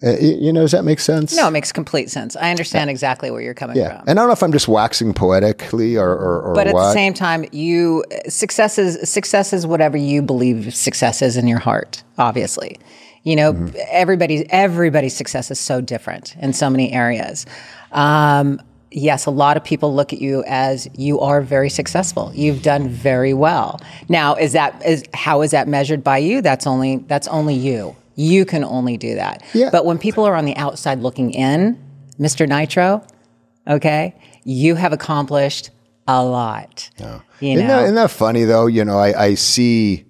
Uh, 0.03 0.17
you 0.19 0.53
know, 0.53 0.63
does 0.63 0.73
that 0.73 0.85
make 0.85 0.99
sense? 1.01 1.37
No, 1.37 1.47
it 1.49 1.51
makes 1.53 1.71
complete 1.71 2.11
sense. 2.11 2.35
I 2.35 2.51
understand 2.51 2.91
exactly 2.91 3.31
where 3.31 3.41
you're 3.41 3.55
coming 3.55 3.77
Yeah, 3.77 3.99
from. 3.99 4.09
and 4.09 4.19
I 4.19 4.23
don't 4.23 4.29
know 4.29 4.33
if 4.33 4.43
I'm 4.43 4.51
just 4.53 4.67
waxing 4.67 5.13
poetically 5.13 5.97
or 5.97 6.11
or, 6.11 6.41
or 6.43 6.55
but 6.55 6.67
at 6.67 6.75
what. 6.75 6.87
the 6.89 6.93
same 6.93 7.15
time, 7.15 7.45
you 7.53 8.03
success 8.29 8.79
is 8.79 9.09
success 9.09 9.53
is 9.53 9.67
whatever 9.67 9.97
you 9.97 10.23
believe 10.23 10.75
success 10.75 11.23
is 11.23 11.37
in 11.37 11.47
your 11.47 11.61
heart. 11.61 12.03
Obviously, 12.19 12.79
you 13.23 13.37
know 13.37 13.53
Mm-hmm. 13.53 13.77
everybody's 13.91 14.45
everybody's 14.51 15.15
success 15.15 15.51
is 15.51 15.61
so 15.61 15.81
different 15.81 16.35
in 16.41 16.53
so 16.53 16.69
many 16.71 16.91
areas. 16.93 17.47
Um, 17.93 18.61
yes, 18.95 19.27
a 19.27 19.31
lot 19.31 19.57
of 19.57 19.65
people 19.65 19.95
look 19.95 20.13
at 20.13 20.21
you 20.21 20.45
as 20.47 20.89
you 20.97 21.21
are 21.21 21.41
very 21.41 21.71
successful. 21.71 22.33
You've 22.35 22.63
done 22.63 22.89
very 22.89 23.35
well. 23.35 23.81
Now, 24.09 24.35
is 24.35 24.53
that 24.53 24.85
is 24.85 25.05
how 25.15 25.43
is 25.43 25.51
that 25.53 25.69
measured 25.69 26.05
by 26.05 26.19
you? 26.19 26.43
That's 26.43 26.67
only 26.67 26.97
that's 26.99 27.29
only 27.29 27.55
you. 27.55 27.97
You 28.15 28.45
can 28.45 28.65
only 28.65 28.97
do 28.97 29.15
that. 29.15 29.43
Yeah. 29.55 29.71
But 29.71 29.85
when 29.85 29.99
people 29.99 30.25
are 30.25 30.35
on 30.35 30.45
the 30.45 30.57
outside 30.57 31.01
looking 31.01 31.33
in, 31.33 31.83
Mr. 32.19 32.47
Nitro, 32.47 33.05
okay, 33.67 34.15
you 34.45 34.75
have 34.75 34.93
accomplished 34.93 35.71
a 36.07 36.23
lot. 36.25 36.91
You 36.99 37.05
know, 37.07 37.23
Isn't 37.41 37.67
that, 37.69 37.83
isn't 37.85 37.95
that 37.95 38.11
funny 38.11 38.45
though? 38.45 38.67
You 38.67 38.85
know, 38.85 38.99
I, 38.99 39.25
I 39.27 39.35
see, 39.35 40.05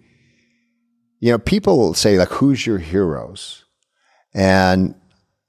you 1.20 1.30
know, 1.30 1.38
people 1.38 1.94
say 1.94 2.18
like, 2.18 2.30
"Who's 2.30 2.66
your 2.66 2.78
heroes?" 2.78 3.64
And 4.34 4.94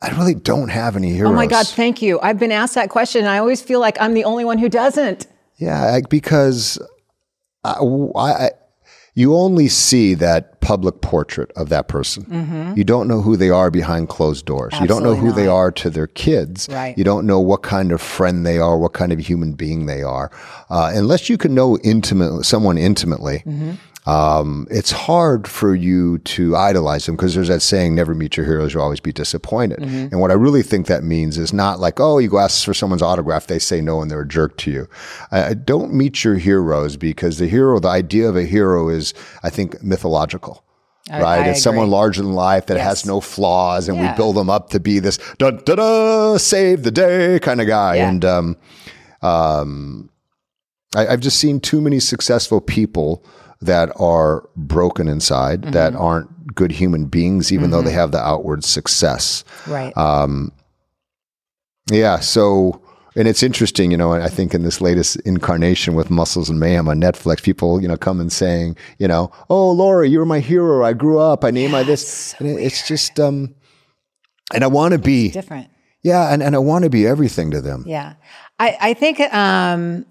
I 0.03 0.09
really 0.17 0.35
don't 0.35 0.69
have 0.69 0.95
any 0.97 1.13
heroes. 1.13 1.31
oh 1.31 1.35
my 1.35 1.47
God, 1.47 1.65
thank 1.67 2.01
you. 2.01 2.19
I've 2.19 2.37
been 2.37 2.51
asked 2.51 2.75
that 2.75 2.89
question, 2.89 3.21
and 3.21 3.29
I 3.29 3.37
always 3.37 3.61
feel 3.61 3.79
like 3.79 3.97
I'm 4.01 4.13
the 4.13 4.25
only 4.25 4.43
one 4.43 4.57
who 4.57 4.67
doesn't. 4.67 5.27
Yeah, 5.57 5.81
I, 5.81 6.01
because 6.09 6.77
I, 7.63 7.75
I, 8.15 8.49
you 9.15 9.35
only 9.35 9.69
see 9.69 10.13
that 10.15 10.59
public 10.59 11.01
portrait 11.01 11.51
of 11.55 11.69
that 11.69 11.87
person. 11.87 12.73
You 12.75 12.83
don't 12.83 13.07
know 13.07 13.21
who 13.21 13.37
they 13.37 13.49
are 13.49 13.69
behind 13.71 14.09
closed 14.09 14.45
doors. 14.45 14.73
you 14.81 14.87
don't 14.87 15.03
know 15.03 15.15
who 15.15 15.27
Mm-hmm. 15.27 15.35
They 15.37 15.47
are 15.47 15.71
to 15.71 15.89
their 15.89 16.07
kids. 16.07 16.67
Right. 16.69 16.97
You 16.97 17.03
don't 17.05 17.25
know 17.25 17.39
what 17.39 17.63
kind 17.63 17.91
of 17.91 18.01
friend 18.01 18.45
they 18.45 18.57
are, 18.57 18.77
what 18.77 18.93
kind 18.93 19.13
of 19.13 19.19
human 19.19 19.53
being 19.53 19.85
they 19.85 20.03
are, 20.03 20.31
uh, 20.69 20.91
unless 20.93 21.29
you 21.29 21.37
can 21.37 21.53
know 21.55 21.77
intimate 21.77 22.43
someone 22.43 22.77
intimately. 22.77 23.39
Mm-hmm. 23.45 23.73
Um, 24.05 24.67
it's 24.69 24.91
hard 24.91 25.47
for 25.47 25.73
you 25.73 26.17
to 26.19 26.57
idolize 26.57 27.05
them 27.05 27.15
because 27.15 27.35
there's 27.35 27.47
that 27.47 27.61
saying, 27.61 27.95
never 27.95 28.13
meet 28.13 28.35
your 28.35 28.45
heroes, 28.45 28.73
you'll 28.73 28.83
always 28.83 28.99
be 28.99 29.13
disappointed. 29.13 29.79
Mm-hmm. 29.79 30.07
And 30.11 30.19
what 30.19 30.29
I 30.29 30.33
really 30.33 30.61
think 30.61 30.87
that 30.87 31.03
means 31.05 31.37
is 31.37 31.53
not 31.53 31.79
like, 31.79 32.01
oh, 32.01 32.17
you 32.17 32.27
go 32.29 32.39
ask 32.39 32.65
for 32.65 32.73
someone's 32.73 33.01
autograph, 33.01 33.47
they 33.47 33.59
say 33.59 33.79
no 33.79 34.01
and 34.01 34.11
they're 34.11 34.21
a 34.21 34.27
jerk 34.27 34.57
to 34.57 34.71
you. 34.71 34.89
Uh, 35.31 35.53
don't 35.53 35.93
meet 35.93 36.23
your 36.25 36.35
heroes 36.35 36.97
because 36.97 37.37
the 37.37 37.47
hero, 37.47 37.79
the 37.79 37.87
idea 37.87 38.27
of 38.27 38.35
a 38.35 38.43
hero 38.43 38.89
is, 38.89 39.13
I 39.41 39.49
think, 39.49 39.81
mythological. 39.81 40.65
right? 41.09 41.39
I 41.39 41.49
it's 41.51 41.63
someone 41.63 41.89
larger 41.89 42.21
than 42.23 42.33
life 42.33 42.65
that 42.67 42.77
has 42.77 43.05
no 43.05 43.21
flaws, 43.21 43.87
and 43.87 43.97
Yeah. 43.97 44.11
we 44.11 44.17
build 44.17 44.35
them 44.35 44.49
up 44.49 44.69
to 44.71 44.79
be 44.79 44.99
this 44.99 45.17
da 45.37 45.51
da 45.51 45.75
da 45.75 46.37
save 46.37 46.83
the 46.83 46.91
day 46.91 47.39
kind 47.39 47.61
of 47.61 47.67
guy. 47.67 47.95
Yeah. 47.95 48.09
And 48.09 48.25
um, 48.25 48.57
um, 49.21 50.09
I, 50.95 51.07
I've 51.07 51.19
just 51.19 51.39
seen 51.39 51.59
too 51.59 51.81
many 51.81 51.99
successful 51.99 52.61
people 52.61 53.23
that 53.65 53.91
are 53.99 54.47
broken 54.55 55.07
inside, 55.07 55.61
Mm-hmm. 55.61 55.71
that 55.71 55.95
aren't 55.95 56.55
good 56.55 56.71
human 56.71 57.05
beings, 57.05 57.51
even 57.51 57.71
though 57.71 57.81
they 57.81 57.91
have 57.91 58.11
the 58.11 58.19
outward 58.19 58.63
success. 58.63 59.43
Right. 59.67 59.93
Yeah. 61.91 62.19
So, 62.19 62.81
and 63.15 63.27
it's 63.27 63.43
interesting, 63.43 63.91
you 63.91 63.97
know, 63.97 64.13
I 64.13 64.29
think 64.29 64.53
in 64.53 64.63
this 64.63 64.81
latest 64.81 65.17
incarnation 65.21 65.93
with 65.95 66.09
Muscles 66.09 66.49
and 66.49 66.59
Mayhem 66.59 66.87
on 66.87 66.99
Netflix, 66.99 67.43
people, 67.43 67.81
you 67.81 67.87
know, 67.87 67.97
come 67.97 68.19
and 68.19 68.31
saying, 68.31 68.75
you 68.99 69.07
know, 69.07 69.31
oh, 69.49 69.71
Laura, 69.71 70.07
you 70.07 70.19
were 70.19 70.25
my 70.25 70.39
hero. 70.39 70.83
I 70.85 70.93
grew 70.93 71.19
up. 71.19 71.43
I 71.43 71.51
named 71.51 71.71
my 71.73 71.83
this. 71.83 72.33
And 72.39 72.47
it- 72.47 72.59
it's 72.61 72.87
just, 72.87 73.19
um, 73.19 73.53
and 74.53 74.63
I 74.63 74.67
want 74.67 74.93
to 74.93 74.97
be, 74.99 75.29
Different. 75.29 75.69
yeah, 76.03 76.33
and, 76.33 76.41
and 76.41 76.55
I 76.55 76.59
want 76.59 76.83
to 76.85 76.89
be 76.89 77.05
everything 77.07 77.51
to 77.51 77.61
them. 77.61 77.83
Yeah. 77.87 78.13
I, 78.59 78.77
I 78.79 78.93
think 78.93 79.19
um, 79.33 80.05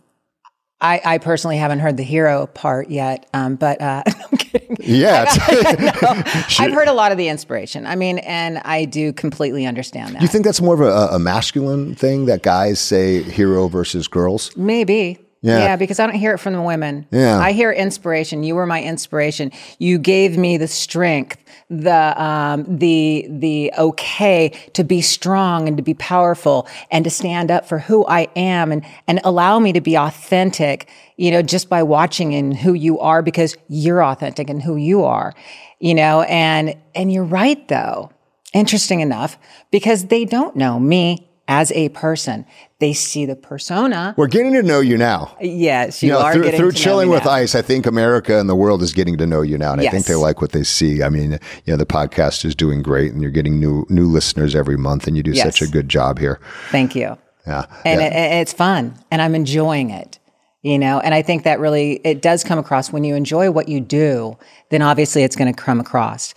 I, 0.83 1.01
I 1.05 1.19
personally 1.19 1.57
haven't 1.57 1.79
heard 1.79 1.97
the 1.97 2.03
hero 2.03 2.47
part 2.49 2.91
yet, 2.91 3.27
um, 3.33 3.55
but 3.55 3.81
uh, 3.81 4.03
I'm 4.07 4.37
kidding. 4.37 4.77
Yeah. 4.81 5.23
it's- 5.49 6.59
I've 6.61 6.73
heard 6.73 6.89
a 6.89 6.93
lot 6.93 7.13
of 7.13 7.19
the 7.19 7.29
inspiration. 7.29 7.87
I 7.87 7.95
mean, 7.95 8.19
and 8.19 8.59
I 8.59 8.85
do 8.85 9.13
completely 9.13 9.65
understand 9.65 10.15
that. 10.17 10.23
You 10.23 10.29
think 10.29 10.45
that's 10.45 10.61
more 10.61 10.75
of 10.75 10.81
a, 10.81 11.15
a 11.15 11.19
masculine 11.19 11.95
thing 11.95 12.27
that 12.27 12.43
guys 12.43 12.81
say 12.81 13.23
hero 13.23 13.69
versus 13.69 14.09
girls? 14.09 14.55
Maybe. 14.57 15.19
Yeah. 15.41 15.59
Yeah. 15.59 15.77
because 15.77 15.99
I 15.99 16.07
don't 16.07 16.15
hear 16.17 16.35
it 16.35 16.39
from 16.39 16.53
the 16.53 16.63
women. 16.63 17.07
Yeah. 17.11 17.39
I 17.39 17.53
hear 17.53 17.73
inspiration. 17.73 18.43
You 18.45 18.55
were 18.55 18.67
my 18.67 18.83
inspiration. 18.83 19.51
You 19.79 19.99
gave 19.99 20.37
me 20.39 20.57
the 20.57 20.69
strength, 20.69 21.37
the 21.71 22.23
um, 22.23 22.65
the 22.79 23.27
the 23.29 23.73
okay 23.79 24.51
to 24.75 24.85
be 24.85 25.01
strong 25.01 25.69
and 25.69 25.77
to 25.77 25.83
be 25.83 25.95
powerful 25.95 26.67
and 26.91 27.05
to 27.05 27.11
stand 27.11 27.51
up 27.51 27.67
for 27.67 27.79
who 27.79 28.05
I 28.07 28.29
am 28.37 28.73
and 28.73 28.85
and 29.07 29.21
allow 29.25 29.59
me 29.59 29.73
to 29.73 29.81
be 29.81 29.97
authentic. 29.97 30.89
You 31.17 31.31
know, 31.31 31.43
just 31.43 31.69
by 31.69 31.83
watching 31.83 32.33
in 32.33 32.53
who 32.53 32.75
you 32.75 32.99
are 32.99 33.23
because 33.23 33.57
you're 33.69 34.03
authentic 34.03 34.51
in 34.51 34.61
who 34.61 34.77
you 34.77 35.05
are. 35.05 35.35
You 35.79 35.95
know, 35.95 36.23
and 36.23 36.77
and 36.95 37.13
you're 37.13 37.25
right 37.25 37.67
though. 37.69 38.11
Interesting 38.53 39.01
enough, 39.01 39.39
because 39.71 40.07
they 40.07 40.27
don't 40.27 40.55
know 40.57 40.79
me 40.79 41.32
as 41.53 41.71
a 41.73 41.91
person. 41.91 42.47
They 42.81 42.95
see 42.95 43.27
the 43.27 43.37
persona. 43.37 44.15
We're 44.17 44.27
getting 44.27 44.55
to 44.55 44.63
know 44.63 44.81
you 44.81 44.97
now. 44.97 45.37
Yes, 45.41 46.03
you, 46.03 46.07
You 46.09 46.13
know, 46.15 46.21
are 46.21 46.33
through, 46.33 46.45
getting 46.45 46.59
through 46.61 46.71
to 46.73 46.79
know 46.79 46.83
chilling 46.83 47.09
me 47.11 47.15
with 47.15 47.25
now. 47.27 47.33
ice, 47.33 47.55
I 47.55 47.61
think 47.61 47.85
America 47.87 48.41
and 48.41 48.49
the 48.49 48.55
world 48.57 48.83
is 48.83 48.93
getting 48.95 49.19
to 49.19 49.27
know 49.27 49.43
you 49.43 49.59
now, 49.59 49.73
and 49.73 49.81
I 49.83 49.89
think 49.89 50.07
they 50.07 50.15
like 50.15 50.41
what 50.41 50.53
they 50.53 50.63
see. 50.65 51.03
I 51.03 51.11
mean, 51.11 51.33
you 51.67 51.73
know, 51.73 51.77
the 51.77 51.85
podcast 51.87 52.45
is 52.47 52.55
doing 52.55 52.83
great, 52.83 53.13
and 53.13 53.21
you're 53.21 53.31
getting 53.31 53.61
new 53.61 53.85
new 53.91 54.07
listeners 54.07 54.55
every 54.57 54.79
month, 54.79 55.07
and 55.07 55.15
you 55.17 55.23
do 55.23 55.33
Yes. 55.33 55.45
such 55.45 55.61
a 55.63 55.71
good 55.71 55.89
job 55.91 56.19
here. 56.19 56.41
Thank 56.71 56.95
you. 56.97 57.19
Yeah, 57.47 57.67
And 57.85 58.01
yeah. 58.01 58.07
It- 58.07 58.41
it's 58.43 58.53
fun, 58.55 58.95
and 59.11 59.21
I'm 59.21 59.35
enjoying 59.35 59.91
it. 59.91 60.19
You 60.63 60.79
know, 60.79 61.01
and 61.01 61.13
I 61.13 61.23
think 61.23 61.43
that 61.43 61.59
really 61.59 62.01
it 62.05 62.23
does 62.23 62.45
come 62.45 62.57
across 62.59 62.93
when 62.93 63.03
you 63.03 63.17
enjoy 63.17 63.51
what 63.51 63.69
you 63.69 63.81
do. 63.81 64.39
Then 64.71 64.81
obviously 64.81 65.25
it's 65.25 65.35
going 65.35 65.53
to 65.53 65.61
come 65.61 65.81
across. 65.81 66.35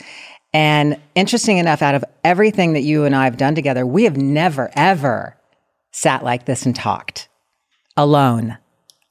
And 0.55 1.01
interesting 1.15 1.57
enough, 1.57 1.81
out 1.81 1.95
of 1.95 2.05
everything 2.23 2.71
that 2.73 2.83
you 2.83 3.03
and 3.03 3.13
I 3.13 3.25
have 3.25 3.35
done 3.35 3.55
together, 3.55 3.85
we 3.85 4.05
have 4.05 4.15
never 4.15 4.71
ever 4.73 5.35
sat 5.91 6.23
like 6.23 6.45
this 6.45 6.65
and 6.65 6.73
talked 6.73 7.27
alone. 7.97 8.57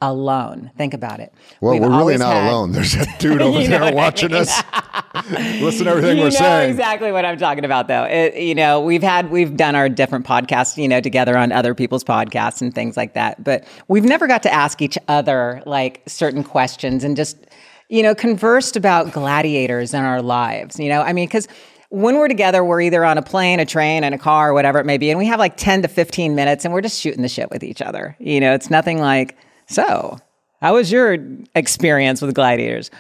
Alone. 0.01 0.71
Think 0.77 0.93
about 0.93 1.21
it. 1.21 1.33
well, 1.61 1.73
We've 1.73 1.83
we're 1.83 1.97
really 1.97 2.17
not 2.19 2.35
had- 2.35 2.51
alone. 2.51 2.73
There's 2.73 2.95
a 2.95 3.07
dude 3.19 3.41
over 3.43 3.63
there 3.63 3.81
what 3.81 3.93
I 3.93 3.95
watching 3.95 4.33
mean. 4.33 4.41
us. 4.43 4.63
Listen 5.63 5.85
to 5.85 5.91
everything 5.93 6.17
you 6.17 6.25
we're 6.25 6.31
know 6.31 6.37
saying. 6.37 6.71
exactly 6.71 7.13
what 7.13 7.25
I'm 7.27 7.37
talking 7.39 7.65
about, 7.65 7.89
though. 7.89 8.05
It, 8.05 8.37
you 8.37 8.55
know, 8.55 8.81
we've 8.81 9.03
had 9.03 9.31
we've 9.31 9.55
done 9.57 9.75
our 9.75 9.89
different 9.91 10.27
podcasts, 10.27 10.77
you 10.77 10.89
know, 10.89 11.01
together 11.01 11.37
on 11.39 11.53
other 11.53 11.75
people's 11.75 12.05
podcasts 12.05 12.61
and 12.63 12.75
things 12.75 12.97
like 12.97 13.15
that, 13.15 13.45
but 13.45 13.65
we've 13.89 14.05
never 14.05 14.27
got 14.27 14.43
to 14.45 14.53
ask 14.53 14.81
each 14.83 14.97
other 15.09 15.63
like 15.67 16.03
certain 16.07 16.43
questions 16.43 17.05
and 17.05 17.17
just 17.17 17.37
you 17.95 18.03
know 18.03 18.13
conversed 18.13 18.75
about 18.75 19.13
gladiators 19.13 19.95
in 19.95 20.03
our 20.03 20.21
lives. 20.21 20.81
You 20.81 20.89
know, 20.89 21.01
I 21.01 21.13
mean, 21.13 21.29
because 21.29 21.47
when 21.91 22.17
we're 22.17 22.27
together, 22.27 22.65
we're 22.65 22.81
either 22.81 23.05
on 23.05 23.19
a 23.19 23.23
plane, 23.23 23.61
a 23.61 23.65
train, 23.65 24.03
and 24.03 24.13
a 24.17 24.19
car, 24.19 24.51
or 24.51 24.53
whatever 24.53 24.81
it 24.81 24.85
may 24.85 24.99
be, 24.99 25.11
and 25.11 25.19
we 25.19 25.27
have 25.27 25.39
like 25.39 25.57
10 25.57 25.83
to 25.83 25.89
15 25.89 26.35
minutes, 26.35 26.65
and 26.65 26.75
we're 26.75 26.81
just 26.81 27.01
shooting 27.01 27.23
the 27.23 27.29
shit 27.29 27.51
with 27.51 27.63
each 27.63 27.81
other. 27.81 28.17
You 28.19 28.41
know, 28.41 28.53
it's 28.53 28.69
nothing 28.69 28.99
like 28.99 29.39
so. 29.69 30.19
How 30.61 30.75
was 30.75 30.91
your 30.91 31.19
experience 31.55 32.21
with 32.21 32.35
gladiators? 32.35 32.91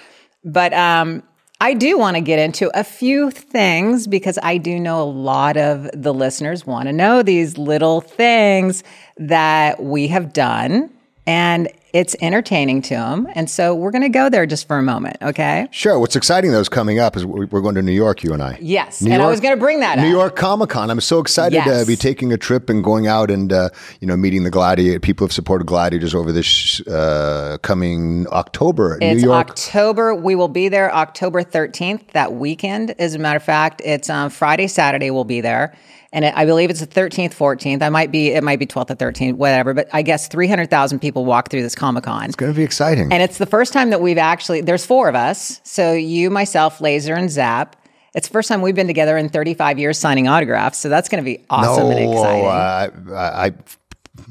But 0.44 0.72
um, 0.72 1.24
I 1.60 1.74
do 1.74 1.98
want 1.98 2.16
to 2.16 2.20
get 2.20 2.38
into 2.38 2.70
a 2.78 2.84
few 2.84 3.32
things 3.32 4.06
because 4.06 4.38
I 4.44 4.58
do 4.58 4.78
know 4.78 5.02
a 5.02 5.10
lot 5.10 5.56
of 5.56 5.90
the 5.92 6.14
listeners 6.14 6.64
want 6.64 6.86
to 6.86 6.92
know 6.92 7.22
these 7.24 7.58
little 7.58 8.00
things 8.00 8.84
that 9.16 9.82
we 9.82 10.06
have 10.08 10.32
done. 10.32 10.93
And 11.26 11.68
it's 11.94 12.16
entertaining 12.20 12.82
to 12.82 12.94
them. 12.94 13.28
And 13.36 13.48
so 13.48 13.72
we're 13.74 13.92
going 13.92 14.02
to 14.02 14.08
go 14.08 14.28
there 14.28 14.46
just 14.46 14.66
for 14.66 14.76
a 14.76 14.82
moment. 14.82 15.16
Okay. 15.22 15.68
Sure. 15.70 15.98
What's 15.98 16.16
exciting 16.16 16.50
though 16.50 16.58
is 16.60 16.68
coming 16.68 16.98
up 16.98 17.16
is 17.16 17.24
we- 17.24 17.46
we're 17.46 17.60
going 17.60 17.76
to 17.76 17.82
New 17.82 17.92
York, 17.92 18.24
you 18.24 18.32
and 18.32 18.42
I. 18.42 18.58
Yes. 18.60 19.00
New 19.00 19.12
and 19.12 19.22
I 19.22 19.28
was 19.28 19.38
going 19.40 19.54
to 19.54 19.60
bring 19.60 19.78
that 19.80 19.98
New 19.98 20.06
up. 20.08 20.10
York 20.12 20.36
Comic 20.36 20.70
Con. 20.70 20.90
I'm 20.90 21.00
so 21.00 21.20
excited 21.20 21.62
to 21.62 21.84
be 21.86 21.94
taking 21.94 22.32
a 22.32 22.36
trip 22.36 22.68
and 22.68 22.82
going 22.82 23.06
out 23.06 23.30
and 23.30 23.52
uh, 23.52 23.68
you 24.00 24.08
know 24.08 24.16
meeting 24.16 24.42
the 24.42 24.50
gladiator 24.50 24.98
people 24.98 25.24
have 25.24 25.32
supported 25.32 25.66
gladiators 25.66 26.14
over 26.16 26.32
this 26.32 26.80
uh, 26.88 27.58
coming 27.62 28.26
October. 28.32 28.98
It's 29.00 29.22
New 29.22 29.28
York. 29.28 29.50
October. 29.50 30.14
We 30.16 30.34
will 30.34 30.48
be 30.48 30.68
there 30.68 30.92
October 30.92 31.42
13th, 31.44 32.08
that 32.10 32.34
weekend. 32.34 32.94
As 32.98 33.14
a 33.14 33.18
matter 33.20 33.36
of 33.36 33.44
fact, 33.44 33.80
it's 33.84 34.10
um, 34.10 34.30
Friday, 34.30 34.66
Saturday, 34.66 35.10
we'll 35.12 35.24
be 35.24 35.40
there. 35.40 35.74
And 36.14 36.24
it, 36.24 36.32
I 36.36 36.46
believe 36.46 36.70
it's 36.70 36.80
the 36.80 36.86
13th, 36.86 37.34
14th. 37.34 37.82
I 37.82 37.88
might 37.88 38.12
be, 38.12 38.28
it 38.28 38.44
might 38.44 38.60
be 38.60 38.66
12th 38.66 38.90
or 38.90 38.94
13th, 39.12 39.34
whatever. 39.34 39.74
But 39.74 39.88
I 39.92 40.02
guess 40.02 40.28
300,000 40.28 41.00
people 41.00 41.24
walk 41.24 41.50
through 41.50 41.62
this 41.62 41.74
Comic 41.74 42.04
Con. 42.04 42.24
it's 42.26 42.36
going 42.36 42.52
to 42.52 42.56
be 42.56 42.62
exciting. 42.62 43.12
And 43.12 43.20
it's 43.20 43.38
the 43.38 43.46
first 43.46 43.72
time 43.72 43.90
that 43.90 44.00
we've 44.00 44.16
actually, 44.16 44.60
there's 44.60 44.86
four 44.86 45.08
of 45.08 45.16
us. 45.16 45.60
So 45.64 45.92
you, 45.92 46.30
myself, 46.30 46.80
Laser, 46.80 47.14
and 47.14 47.28
Zap. 47.28 47.76
It's 48.14 48.28
the 48.28 48.32
first 48.32 48.48
time 48.48 48.62
we've 48.62 48.76
been 48.76 48.86
together 48.86 49.18
in 49.18 49.28
35 49.28 49.78
years 49.80 49.98
signing 49.98 50.28
autographs. 50.28 50.78
So 50.78 50.88
that's 50.88 51.08
going 51.08 51.22
to 51.22 51.26
be 51.28 51.44
awesome 51.50 51.90
and 51.90 51.98
exciting. 51.98 52.46
uh, 52.46 53.12
I, 53.12 53.46
I 53.46 53.52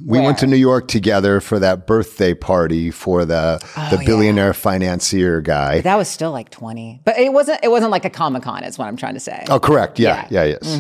we 0.08 0.22
went 0.22 0.38
to 0.38 0.48
New 0.48 0.56
York 0.56 0.88
together 0.88 1.42
for 1.42 1.60
that 1.60 1.86
birthday 1.86 2.34
party 2.34 2.92
for 2.92 3.26
the 3.26 3.60
the 3.92 4.02
billionaire 4.06 4.54
financier 4.54 5.42
guy. 5.42 5.80
Oh, 5.80 5.82
that 5.82 5.98
was 5.98 6.08
still 6.08 6.32
like 6.32 6.50
20. 6.50 7.02
But 7.04 7.18
it 7.18 7.34
wasn't, 7.34 7.60
it 7.62 7.68
wasn't 7.70 7.92
like 7.92 8.06
a 8.06 8.10
Comic 8.10 8.44
Con, 8.44 8.64
is 8.64 8.78
what 8.78 8.88
I'm 8.88 8.96
trying 8.96 9.16
to 9.16 9.20
say. 9.20 9.44
oh, 9.50 9.60
correct. 9.60 10.00
Yeah, 10.00 10.26
yeah, 10.30 10.44
yes. 10.46 10.80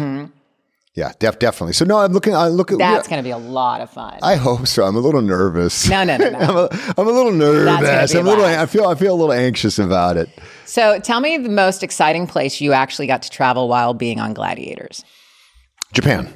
Yeah, 0.96 1.12
def- 1.18 1.40
definitely. 1.40 1.74
So 1.74 1.86
no, 1.86 1.98
I'm 1.98 2.14
looking. 2.14 2.36
I 2.36 2.50
look 2.50 2.72
at 2.72 2.78
That's 2.78 3.08
yeah, 3.08 3.10
going 3.10 3.24
to 3.24 3.28
be 3.28 3.32
a 3.32 3.38
lot 3.38 3.82
of 3.82 3.90
fun. 3.90 4.20
I 4.22 4.36
hope 4.36 4.68
so. 4.68 4.84
I'm 4.84 4.96
a 4.96 5.00
little 5.00 5.24
nervous. 5.24 5.90
No, 5.90 6.04
no, 6.04 6.18
no, 6.18 6.30
no. 6.32 6.38
I'm, 6.38 6.56
a, 6.56 6.70
I'm 6.98 7.08
a 7.08 7.12
little 7.12 7.32
nervous. 7.32 8.14
I'm 8.14 8.28
a 8.28 8.30
little. 8.30 8.46
I 8.46 8.66
feel. 8.68 8.86
I 8.88 8.94
feel 8.94 9.14
a 9.14 9.18
little 9.18 9.34
anxious 9.34 9.80
about 9.80 10.18
it. 10.18 10.30
so 10.66 11.00
tell 11.00 11.20
me 11.20 11.38
the 11.38 11.50
most 11.50 11.82
exciting 11.82 12.28
place 12.28 12.62
you 12.62 12.74
actually 12.74 13.08
got 13.08 13.24
to 13.24 13.30
travel 13.32 13.68
while 13.68 13.96
being 13.96 14.20
on 14.20 14.34
Gladiators. 14.34 15.04
Japan. 15.94 16.32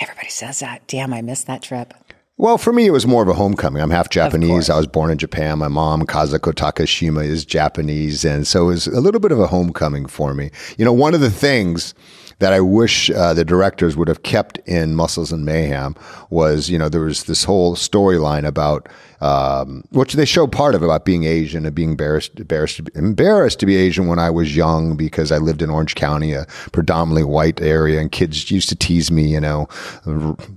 Everybody 0.00 0.28
says 0.28 0.60
that. 0.60 0.86
Damn, 0.86 1.12
I 1.12 1.20
missed 1.20 1.48
that 1.48 1.62
trip. 1.62 1.92
Well, 2.36 2.56
for 2.56 2.72
me, 2.72 2.86
it 2.86 2.90
was 2.90 3.06
more 3.06 3.22
of 3.22 3.28
a 3.28 3.34
homecoming. 3.34 3.82
I'm 3.82 3.90
half 3.90 4.08
Japanese. 4.08 4.70
I 4.70 4.78
was 4.78 4.86
born 4.86 5.10
in 5.10 5.18
Japan. 5.18 5.58
My 5.58 5.68
mom, 5.68 6.06
Kazuko 6.06 6.54
Takashima, 6.54 7.22
is 7.22 7.44
Japanese. 7.44 8.24
And 8.24 8.46
so 8.46 8.62
it 8.62 8.66
was 8.66 8.86
a 8.86 9.00
little 9.00 9.20
bit 9.20 9.30
of 9.30 9.38
a 9.38 9.46
homecoming 9.46 10.06
for 10.06 10.32
me. 10.32 10.50
You 10.78 10.86
know, 10.86 10.92
one 10.92 11.12
of 11.12 11.20
the 11.20 11.30
things 11.30 11.92
that 12.40 12.52
I 12.52 12.60
wish 12.60 13.10
uh, 13.10 13.32
the 13.32 13.44
directors 13.44 13.96
would 13.96 14.08
have 14.08 14.22
kept 14.22 14.58
in 14.66 14.96
Muscles 14.96 15.30
and 15.30 15.44
Mayhem 15.44 15.94
was, 16.30 16.68
you 16.68 16.78
know, 16.78 16.88
there 16.88 17.02
was 17.02 17.24
this 17.24 17.44
whole 17.44 17.76
storyline 17.76 18.44
about, 18.44 18.88
um, 19.20 19.84
which 19.90 20.14
they 20.14 20.24
show 20.24 20.46
part 20.46 20.74
of 20.74 20.82
about 20.82 21.04
being 21.04 21.24
Asian 21.24 21.66
and 21.66 21.74
being 21.74 21.90
embarrassed, 21.90 22.38
embarrassed, 22.38 22.76
to 22.76 22.82
be, 22.84 22.92
embarrassed 22.94 23.60
to 23.60 23.66
be 23.66 23.76
Asian 23.76 24.06
when 24.06 24.18
I 24.18 24.30
was 24.30 24.56
young 24.56 24.96
because 24.96 25.30
I 25.30 25.38
lived 25.38 25.62
in 25.62 25.70
Orange 25.70 25.94
County, 25.94 26.32
a 26.32 26.46
predominantly 26.72 27.24
white 27.24 27.60
area, 27.60 28.00
and 28.00 28.10
kids 28.10 28.50
used 28.50 28.68
to 28.70 28.76
tease 28.76 29.10
me, 29.10 29.24
you 29.24 29.40
know, 29.40 29.68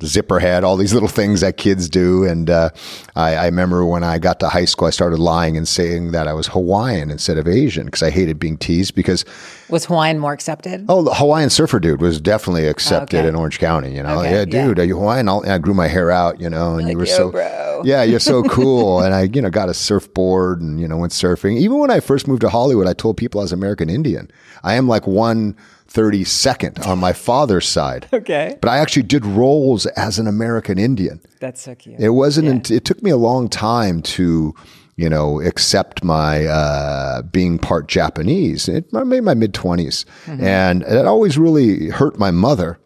zipper 0.03 0.39
head, 0.39 0.63
all 0.63 0.77
these 0.77 0.93
little 0.93 1.09
things 1.09 1.41
that 1.41 1.57
kids 1.57 1.89
do. 1.89 2.23
And 2.23 2.49
uh, 2.49 2.69
I, 3.15 3.35
I 3.35 3.45
remember 3.45 3.85
when 3.85 4.03
I 4.03 4.17
got 4.19 4.39
to 4.41 4.49
high 4.49 4.65
school, 4.65 4.87
I 4.87 4.91
started 4.91 5.19
lying 5.19 5.57
and 5.57 5.67
saying 5.67 6.11
that 6.11 6.27
I 6.27 6.33
was 6.33 6.47
Hawaiian 6.47 7.11
instead 7.11 7.37
of 7.37 7.47
Asian 7.47 7.85
because 7.85 8.03
I 8.03 8.09
hated 8.09 8.39
being 8.39 8.57
teased 8.57 8.95
because 8.95 9.25
Was 9.69 9.85
Hawaiian 9.85 10.19
more 10.19 10.33
accepted? 10.33 10.85
Oh, 10.89 11.03
the 11.03 11.13
Hawaiian 11.13 11.49
surfer 11.49 11.79
dude 11.79 12.01
was 12.01 12.19
definitely 12.21 12.67
accepted 12.67 13.19
Okay. 13.19 13.27
in 13.27 13.35
Orange 13.35 13.59
County. 13.59 13.95
You 13.95 14.03
know, 14.03 14.19
Okay, 14.19 14.31
yeah, 14.31 14.37
yeah. 14.39 14.67
dude, 14.67 14.79
are 14.79 14.83
you 14.85 14.97
Hawaiian? 14.97 15.27
I 15.27 15.57
grew 15.57 15.73
my 15.73 15.87
hair 15.87 16.11
out, 16.11 16.39
you 16.39 16.49
know, 16.49 16.75
and 16.77 16.89
you 16.89 16.97
were 16.97 17.05
"Yo, 17.05 17.15
so, 17.15 17.31
bro." 17.31 17.81
yeah, 17.85 18.03
you're 18.03 18.19
so 18.19 18.43
cool. 18.53 19.01
and 19.03 19.13
I, 19.13 19.23
you 19.23 19.41
know, 19.41 19.49
got 19.49 19.69
a 19.69 19.73
surfboard 19.73 20.61
and 20.61 20.79
you 20.79 20.87
know 20.87 20.97
went 20.97 21.11
surfing. 21.13 21.57
Even 21.57 21.77
when 21.79 21.91
I 21.91 21.99
first 21.99 22.27
moved 22.27 22.41
to 22.41 22.49
Hollywood, 22.49 22.87
I 22.87 22.93
told 22.93 23.17
people 23.17 23.41
I 23.41 23.43
was 23.43 23.51
American 23.51 23.89
Indian. 23.89 24.29
I 24.63 24.75
am 24.75 24.87
like 24.87 25.05
one 25.07 25.55
thirty 25.87 26.23
second 26.23 26.79
on 26.79 26.97
my 26.99 27.13
father's 27.13 27.67
side. 27.67 28.07
Okay. 28.13 28.57
But 28.61 28.69
I 28.69 28.77
actually 28.77 29.03
did 29.03 29.25
roles 29.25 29.85
as 29.87 30.17
an 30.19 30.27
American 30.27 30.77
Indian. 30.79 31.19
That's 31.39 31.61
so 31.61 31.75
cute. 31.75 31.99
It 31.99 32.09
wasn't. 32.09 32.47
unt- 32.47 32.71
It 32.71 32.85
took 32.85 33.03
me 33.03 33.11
a 33.11 33.17
long 33.17 33.49
time 33.49 34.01
to, 34.03 34.53
you 34.95 35.09
know, 35.09 35.41
accept 35.41 36.03
my 36.03 36.45
uh, 36.45 37.21
being 37.23 37.57
part 37.59 37.87
Japanese. 37.87 38.69
It 38.69 38.91
made 38.93 39.21
my 39.23 39.33
mid 39.33 39.53
20s 39.53 40.05
and 40.27 40.83
it 40.83 41.05
always 41.05 41.37
really 41.37 41.89
hurt 41.89 42.17
my 42.17 42.31
mother 42.31 42.79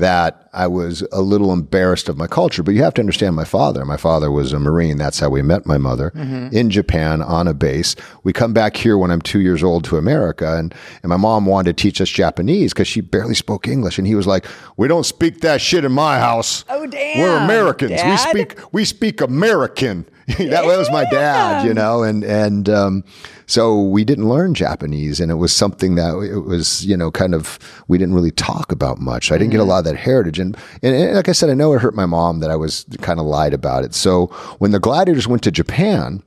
that 0.00 0.48
I 0.52 0.66
was 0.66 1.02
a 1.12 1.22
little 1.22 1.52
embarrassed 1.52 2.08
of 2.08 2.16
my 2.16 2.26
culture. 2.26 2.62
But 2.62 2.74
you 2.74 2.82
have 2.82 2.94
to 2.94 3.00
understand 3.00 3.36
my 3.36 3.44
father. 3.44 3.84
My 3.84 3.96
father 3.96 4.30
was 4.30 4.52
a 4.52 4.58
Marine. 4.58 4.96
That's 4.96 5.20
how 5.20 5.28
we 5.28 5.42
met 5.42 5.64
my 5.64 5.78
mother 5.78 6.10
mm-hmm. 6.10 6.54
in 6.54 6.70
Japan 6.70 7.22
on 7.22 7.46
a 7.46 7.54
base. 7.54 7.94
We 8.24 8.32
come 8.32 8.52
back 8.52 8.76
here 8.76 8.98
when 8.98 9.10
I'm 9.10 9.22
two 9.22 9.40
years 9.40 9.62
old 9.62 9.84
to 9.84 9.96
America, 9.96 10.56
and, 10.56 10.74
and 11.02 11.10
my 11.10 11.16
mom 11.16 11.46
wanted 11.46 11.76
to 11.76 11.82
teach 11.82 12.00
us 12.00 12.08
Japanese 12.08 12.72
because 12.72 12.88
she 12.88 13.00
barely 13.00 13.34
spoke 13.34 13.68
English. 13.68 13.98
And 13.98 14.06
he 14.06 14.14
was 14.14 14.26
like, 14.26 14.46
"We 14.76 14.88
don't 14.88 15.04
speak 15.04 15.40
that 15.42 15.60
shit 15.60 15.84
in 15.84 15.92
my 15.92 16.18
house. 16.18 16.64
Oh, 16.68 16.86
damn, 16.86 17.20
We're 17.20 17.36
Americans. 17.36 17.92
Dad." 17.92 18.10
We 18.10 18.16
speak 18.16 18.72
we 18.72 18.84
speak 18.84 19.20
American." 19.20 20.06
that 20.50 20.64
was 20.64 20.90
my 20.90 21.04
dad, 21.04 21.64
you 21.64 21.74
know, 21.74 22.02
and 22.02 22.24
and 22.24 22.68
um, 22.68 23.04
so 23.46 23.82
we 23.82 24.04
didn't 24.04 24.28
learn 24.28 24.54
Japanese, 24.54 25.20
and 25.20 25.30
it 25.30 25.34
was 25.34 25.54
something 25.54 25.94
that 25.96 26.14
it 26.18 26.40
was, 26.40 26.84
you 26.84 26.96
know, 26.96 27.10
kind 27.10 27.34
of 27.34 27.58
we 27.88 27.98
didn't 27.98 28.14
really 28.14 28.30
talk 28.30 28.70
about 28.72 28.98
much. 29.00 29.32
I 29.32 29.38
didn't 29.38 29.50
get 29.50 29.60
a 29.60 29.64
lot 29.64 29.78
of 29.78 29.84
that 29.86 29.96
heritage, 29.96 30.38
and, 30.38 30.56
and 30.82 30.94
and 30.94 31.14
like 31.16 31.28
I 31.28 31.32
said, 31.32 31.50
I 31.50 31.54
know 31.54 31.72
it 31.72 31.80
hurt 31.80 31.94
my 31.94 32.06
mom 32.06 32.40
that 32.40 32.50
I 32.50 32.56
was 32.56 32.86
kind 33.00 33.18
of 33.18 33.26
lied 33.26 33.54
about 33.54 33.84
it. 33.84 33.94
So 33.94 34.26
when 34.58 34.70
the 34.70 34.80
Gladiators 34.80 35.26
went 35.26 35.42
to 35.44 35.50
Japan, 35.50 36.22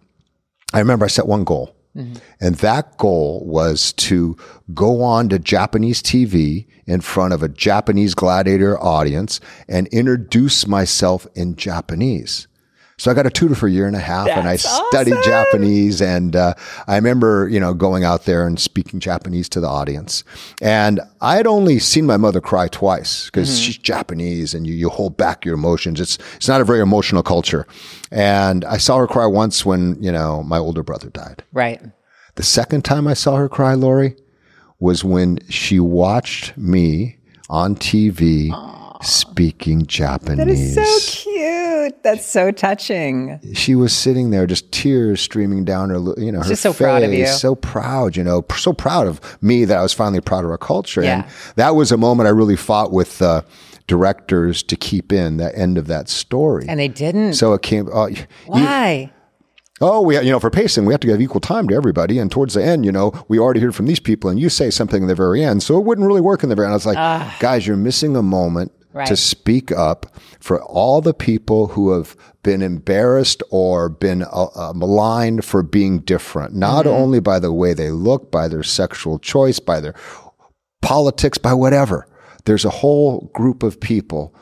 I 0.73 0.79
remember 0.79 1.05
I 1.05 1.09
set 1.09 1.27
one 1.27 1.43
goal. 1.43 1.75
And 1.95 2.55
that 2.55 2.97
goal 2.97 3.45
was 3.45 3.93
to 3.93 4.35
go 4.73 5.03
on 5.03 5.29
to 5.29 5.37
Japanese 5.37 6.01
TV 6.01 6.65
in 6.87 7.01
front 7.01 7.33
of 7.33 7.43
a 7.43 7.47
Japanese 7.47 8.15
gladiator 8.15 8.81
audience 8.81 9.39
and 9.69 9.87
introduce 9.89 10.65
myself 10.65 11.27
in 11.35 11.55
Japanese. 11.55 12.47
So 12.97 13.09
I 13.09 13.13
got 13.13 13.25
a 13.25 13.29
tutor 13.29 13.55
for 13.55 13.67
a 13.67 13.71
year 13.71 13.87
and 13.87 13.95
a 13.95 13.99
half, 13.99 14.27
and 14.27 14.47
I 14.47 14.55
studied 14.55 15.15
Japanese. 15.23 16.01
And 16.01 16.35
uh, 16.35 16.53
I 16.87 16.95
remember, 16.95 17.47
you 17.49 17.59
know, 17.59 17.73
going 17.73 18.03
out 18.03 18.25
there 18.25 18.45
and 18.45 18.59
speaking 18.59 18.99
Japanese 18.99 19.49
to 19.49 19.59
the 19.59 19.67
audience. 19.67 20.23
And 20.61 20.99
I 21.19 21.35
had 21.37 21.47
only 21.47 21.79
seen 21.79 22.05
my 22.05 22.17
mother 22.17 22.39
cry 22.39 22.67
twice 22.67 23.25
because 23.25 23.59
she's 23.59 23.77
Japanese, 23.77 24.53
and 24.53 24.67
you 24.67 24.73
you 24.73 24.89
hold 24.89 25.17
back 25.17 25.43
your 25.45 25.55
emotions. 25.55 25.99
It's 25.99 26.17
it's 26.35 26.47
not 26.47 26.61
a 26.61 26.65
very 26.65 26.81
emotional 26.81 27.23
culture. 27.23 27.65
And 28.11 28.63
I 28.65 28.77
saw 28.77 28.97
her 28.97 29.07
cry 29.07 29.25
once 29.25 29.65
when 29.65 30.01
you 30.01 30.11
know 30.11 30.43
my 30.43 30.57
older 30.57 30.83
brother 30.83 31.09
died. 31.09 31.43
Right. 31.51 31.81
The 32.35 32.43
second 32.43 32.83
time 32.83 33.07
I 33.07 33.13
saw 33.13 33.35
her 33.35 33.49
cry, 33.49 33.73
Lori, 33.73 34.15
was 34.79 35.03
when 35.03 35.39
she 35.49 35.79
watched 35.79 36.57
me 36.57 37.17
on 37.49 37.75
TV 37.75 38.51
speaking 39.03 39.85
Japanese. 39.85 40.75
That 40.75 40.81
is 40.83 41.05
so 41.05 41.23
cute. 41.23 41.62
That's 42.03 42.25
so 42.25 42.51
touching. 42.51 43.39
she 43.53 43.75
was 43.75 43.95
sitting 43.95 44.31
there, 44.31 44.45
just 44.47 44.71
tears 44.71 45.21
streaming 45.21 45.65
down 45.65 45.89
her, 45.89 45.99
you 46.17 46.31
know, 46.31 46.39
her 46.39 46.49
just 46.49 46.61
so 46.63 46.71
face, 46.73 46.79
proud 46.79 47.03
of 47.03 47.13
you. 47.13 47.25
so 47.27 47.55
proud, 47.55 48.15
you 48.17 48.23
know, 48.23 48.43
so 48.55 48.73
proud 48.73 49.07
of 49.07 49.19
me 49.41 49.65
that 49.65 49.77
I 49.77 49.81
was 49.81 49.93
finally 49.93 50.21
proud 50.21 50.45
of 50.45 50.51
our 50.51 50.57
culture. 50.57 51.03
Yeah. 51.03 51.23
And 51.23 51.31
that 51.55 51.75
was 51.75 51.91
a 51.91 51.97
moment 51.97 52.27
I 52.27 52.31
really 52.31 52.55
fought 52.55 52.91
with 52.91 53.21
uh, 53.21 53.41
directors 53.87 54.63
to 54.63 54.75
keep 54.75 55.11
in 55.11 55.37
the 55.37 55.55
end 55.57 55.77
of 55.77 55.87
that 55.87 56.09
story. 56.09 56.65
And 56.67 56.79
they 56.79 56.87
didn't. 56.87 57.33
so 57.33 57.53
it 57.53 57.61
came. 57.61 57.87
Uh, 57.93 58.07
you- 58.07 58.23
Why? 58.45 59.11
Oh, 59.81 60.01
we 60.01 60.15
you 60.19 60.29
know 60.31 60.39
for 60.39 60.49
pacing 60.51 60.85
we 60.85 60.93
have 60.93 61.01
to 61.01 61.07
give 61.07 61.19
equal 61.19 61.41
time 61.41 61.67
to 61.67 61.75
everybody, 61.75 62.17
and 62.19 62.31
towards 62.31 62.53
the 62.53 62.63
end, 62.63 62.85
you 62.85 62.91
know, 62.91 63.11
we 63.27 63.37
already 63.39 63.59
heard 63.59 63.75
from 63.75 63.85
these 63.87 63.99
people, 63.99 64.29
and 64.29 64.39
you 64.39 64.47
say 64.47 64.69
something 64.69 65.01
in 65.01 65.07
the 65.09 65.15
very 65.15 65.43
end, 65.43 65.61
so 65.63 65.77
it 65.77 65.83
wouldn't 65.83 66.07
really 66.07 66.21
work 66.21 66.43
in 66.43 66.49
the 66.49 66.55
very 66.55 66.67
end. 66.67 66.73
I 66.73 66.75
was 66.75 66.85
like, 66.85 67.39
guys, 67.39 67.67
you're 67.67 67.75
missing 67.75 68.15
a 68.15 68.21
moment 68.21 68.71
to 69.05 69.15
speak 69.15 69.71
up 69.71 70.15
for 70.39 70.61
all 70.63 71.01
the 71.01 71.13
people 71.13 71.67
who 71.67 71.91
have 71.91 72.15
been 72.43 72.61
embarrassed 72.61 73.41
or 73.49 73.89
been 73.89 74.23
uh, 74.23 74.47
uh, 74.55 74.73
maligned 74.75 75.45
for 75.45 75.63
being 75.63 75.99
different, 75.99 76.53
not 76.53 76.85
only 76.85 77.19
by 77.19 77.39
the 77.39 77.53
way 77.53 77.73
they 77.73 77.91
look, 77.91 78.31
by 78.31 78.47
their 78.47 78.63
sexual 78.63 79.17
choice, 79.19 79.59
by 79.59 79.79
their 79.79 79.95
politics, 80.81 81.37
by 81.37 81.53
whatever. 81.53 82.07
There's 82.45 82.65
a 82.65 82.69
whole 82.69 83.31
group 83.33 83.63
of 83.63 83.79
people 83.79 84.35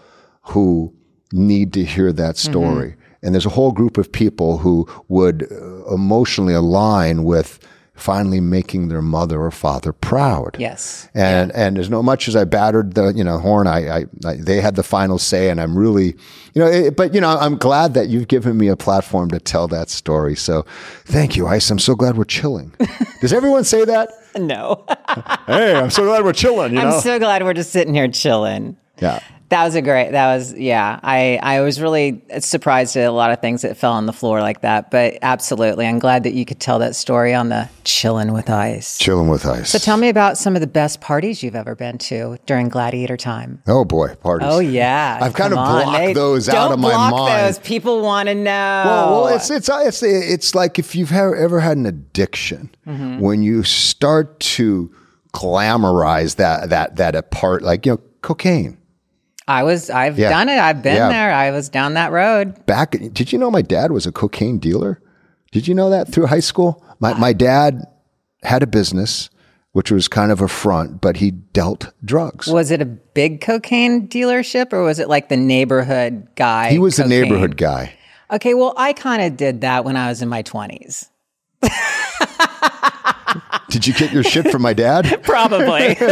who 0.43 0.93
need 1.31 1.73
to 1.73 1.85
hear 1.85 2.11
that 2.11 2.37
story. 2.37 2.95
And 3.21 3.35
there's 3.35 3.45
a 3.45 3.49
whole 3.49 3.71
group 3.71 3.99
of 3.99 4.11
people 4.11 4.57
who 4.57 4.87
would 5.07 5.43
uh, 5.51 5.93
emotionally 5.93 6.55
align 6.55 7.23
with 7.23 7.59
finally 8.01 8.39
making 8.39 8.87
their 8.89 9.01
mother 9.01 9.41
or 9.41 9.51
father 9.51 9.93
proud. 9.93 10.57
Yes. 10.59 11.07
And 11.13 11.51
and 11.53 11.77
as 11.77 11.89
no 11.89 12.01
much 12.01 12.27
as 12.27 12.35
I 12.35 12.43
battered 12.43 12.95
the 12.95 13.13
you 13.13 13.23
know 13.23 13.37
horn, 13.37 13.67
I, 13.67 13.99
I, 13.99 14.05
I 14.25 14.35
they 14.35 14.59
had 14.59 14.75
the 14.75 14.83
final 14.83 15.17
say, 15.19 15.49
and 15.49 15.61
I'm 15.61 15.77
really 15.77 16.15
you 16.53 16.61
know. 16.61 16.67
It, 16.67 16.95
but 16.95 17.13
you 17.13 17.21
know, 17.21 17.37
I'm 17.37 17.57
glad 17.57 17.93
that 17.93 18.09
you've 18.09 18.27
given 18.27 18.57
me 18.57 18.67
a 18.67 18.75
platform 18.75 19.29
to 19.31 19.39
tell 19.39 19.67
that 19.69 19.89
story. 19.89 20.35
So 20.35 20.65
thank 21.05 21.35
you, 21.35 21.47
Ice. 21.47 21.69
I'm 21.69 21.79
so 21.79 21.95
glad 21.95 22.17
we're 22.17 22.23
chilling. 22.23 22.73
Does 23.21 23.33
everyone 23.33 23.63
say 23.63 23.85
that? 23.85 24.09
No. 24.35 24.85
hey, 25.47 25.75
I'm 25.75 25.89
so 25.91 26.05
glad 26.05 26.23
we're 26.23 26.33
chilling. 26.33 26.73
You 26.73 26.81
know. 26.81 26.95
I'm 26.95 27.01
so 27.01 27.19
glad 27.19 27.43
we're 27.43 27.53
just 27.53 27.71
sitting 27.71 27.93
here 27.93 28.07
chilling. 28.07 28.77
Yeah. 29.01 29.19
That 29.49 29.65
was 29.65 29.75
a 29.75 29.81
great. 29.81 30.11
That 30.11 30.33
was 30.33 30.53
yeah. 30.53 30.97
I 31.03 31.37
I 31.43 31.59
was 31.59 31.81
really 31.81 32.21
surprised 32.39 32.95
at 32.95 33.05
a 33.05 33.11
lot 33.11 33.31
of 33.31 33.41
things 33.41 33.63
that 33.63 33.75
fell 33.75 33.91
on 33.91 34.05
the 34.05 34.13
floor 34.13 34.39
like 34.39 34.61
that. 34.61 34.89
But 34.91 35.17
absolutely, 35.21 35.85
I'm 35.87 35.99
glad 35.99 36.23
that 36.23 36.31
you 36.33 36.45
could 36.45 36.61
tell 36.61 36.79
that 36.79 36.95
story 36.95 37.33
on 37.33 37.49
the 37.49 37.67
chilling 37.83 38.31
with 38.31 38.49
ice. 38.49 38.97
Chilling 38.97 39.27
with 39.27 39.45
Ice. 39.45 39.69
So 39.71 39.77
tell 39.77 39.97
me 39.97 40.07
about 40.07 40.37
some 40.37 40.55
of 40.55 40.61
the 40.61 40.67
best 40.67 41.01
parties 41.01 41.43
you've 41.43 41.57
ever 41.57 41.75
been 41.75 41.97
to 41.97 42.37
during 42.45 42.69
Gladiator 42.69 43.17
time. 43.17 43.61
oh 43.67 43.83
boy, 43.83 44.15
parties. 44.15 44.47
Oh 44.49 44.59
yeah, 44.59 45.19
I've 45.21 45.33
kind 45.33 45.53
Come 45.53 45.59
of 45.61 45.67
on. 45.69 45.83
blocked 45.83 46.15
those 46.15 46.47
out 46.47 46.53
don't 46.53 46.71
of 46.75 46.79
my 46.79 46.91
block 46.91 47.11
mind. 47.11 47.47
Those 47.49 47.59
people 47.59 48.01
want 48.01 48.29
to 48.29 48.35
know. 48.35 48.83
Well, 48.85 49.23
well, 49.25 49.35
it's 49.35 49.49
it's 49.49 49.67
it's 49.69 50.01
it's 50.01 50.55
like 50.55 50.79
if 50.79 50.95
you've 50.95 51.11
ever, 51.11 51.35
ever 51.35 51.59
had 51.59 51.75
an 51.75 51.85
addiction, 51.85 52.69
Mm-hmm. 52.87 53.19
when 53.19 53.43
you 53.43 53.63
start 53.63 54.39
to 54.39 54.93
glamorize 55.33 56.35
that 56.37 56.69
that 56.69 56.95
that 56.95 57.15
apart, 57.15 57.63
like 57.63 57.85
you 57.85 57.91
know, 57.93 58.01
cocaine. 58.21 58.77
I 59.51 59.63
was. 59.63 59.89
I've 59.89 60.17
Yeah. 60.17 60.29
done 60.29 60.49
it. 60.49 60.57
I've 60.57 60.81
been 60.81 60.95
Yeah. 60.95 61.09
there. 61.09 61.31
I 61.33 61.51
was 61.51 61.69
down 61.69 61.93
that 61.95 62.11
road. 62.11 62.65
Back, 62.65 62.91
did 63.13 63.31
you 63.33 63.37
know 63.39 63.51
my 63.51 63.61
dad 63.61 63.91
was 63.91 64.05
a 64.05 64.11
cocaine 64.11 64.57
dealer? 64.59 65.01
Did 65.51 65.67
you 65.67 65.75
know 65.75 65.89
that 65.89 66.07
through 66.11 66.27
high 66.27 66.39
school? 66.39 66.83
My 66.99 67.11
uh, 67.11 67.17
my 67.17 67.33
dad 67.33 67.85
had 68.43 68.63
a 68.63 68.67
business, 68.67 69.29
which 69.73 69.91
was 69.91 70.07
kind 70.07 70.31
of 70.31 70.41
a 70.41 70.47
front, 70.47 71.01
but 71.01 71.17
he 71.17 71.31
dealt 71.31 71.91
drugs. 72.03 72.47
Was 72.47 72.71
it 72.71 72.81
a 72.81 72.85
big 72.85 73.41
cocaine 73.41 74.07
dealership 74.07 74.71
or 74.73 74.83
was 74.83 74.97
it 74.99 75.09
like 75.09 75.29
the 75.29 75.37
neighborhood 75.37 76.27
guy? 76.35 76.71
he 76.71 76.79
was 76.79 76.95
the 76.95 77.07
neighborhood 77.07 77.57
guy. 77.57 77.93
Okay, 78.31 78.53
well, 78.53 78.73
I 78.77 78.93
kind 78.93 79.21
of 79.21 79.35
did 79.35 79.61
that 79.61 79.83
when 79.83 79.97
I 79.97 80.07
was 80.07 80.21
in 80.21 80.29
my 80.29 80.41
20s. 80.41 81.09
Did 83.71 83.87
you 83.87 83.93
get 83.93 84.11
your 84.13 84.23
shit 84.23 84.49
from 84.51 84.61
my 84.61 84.73
dad? 84.73 85.21
Probably. 85.23 85.97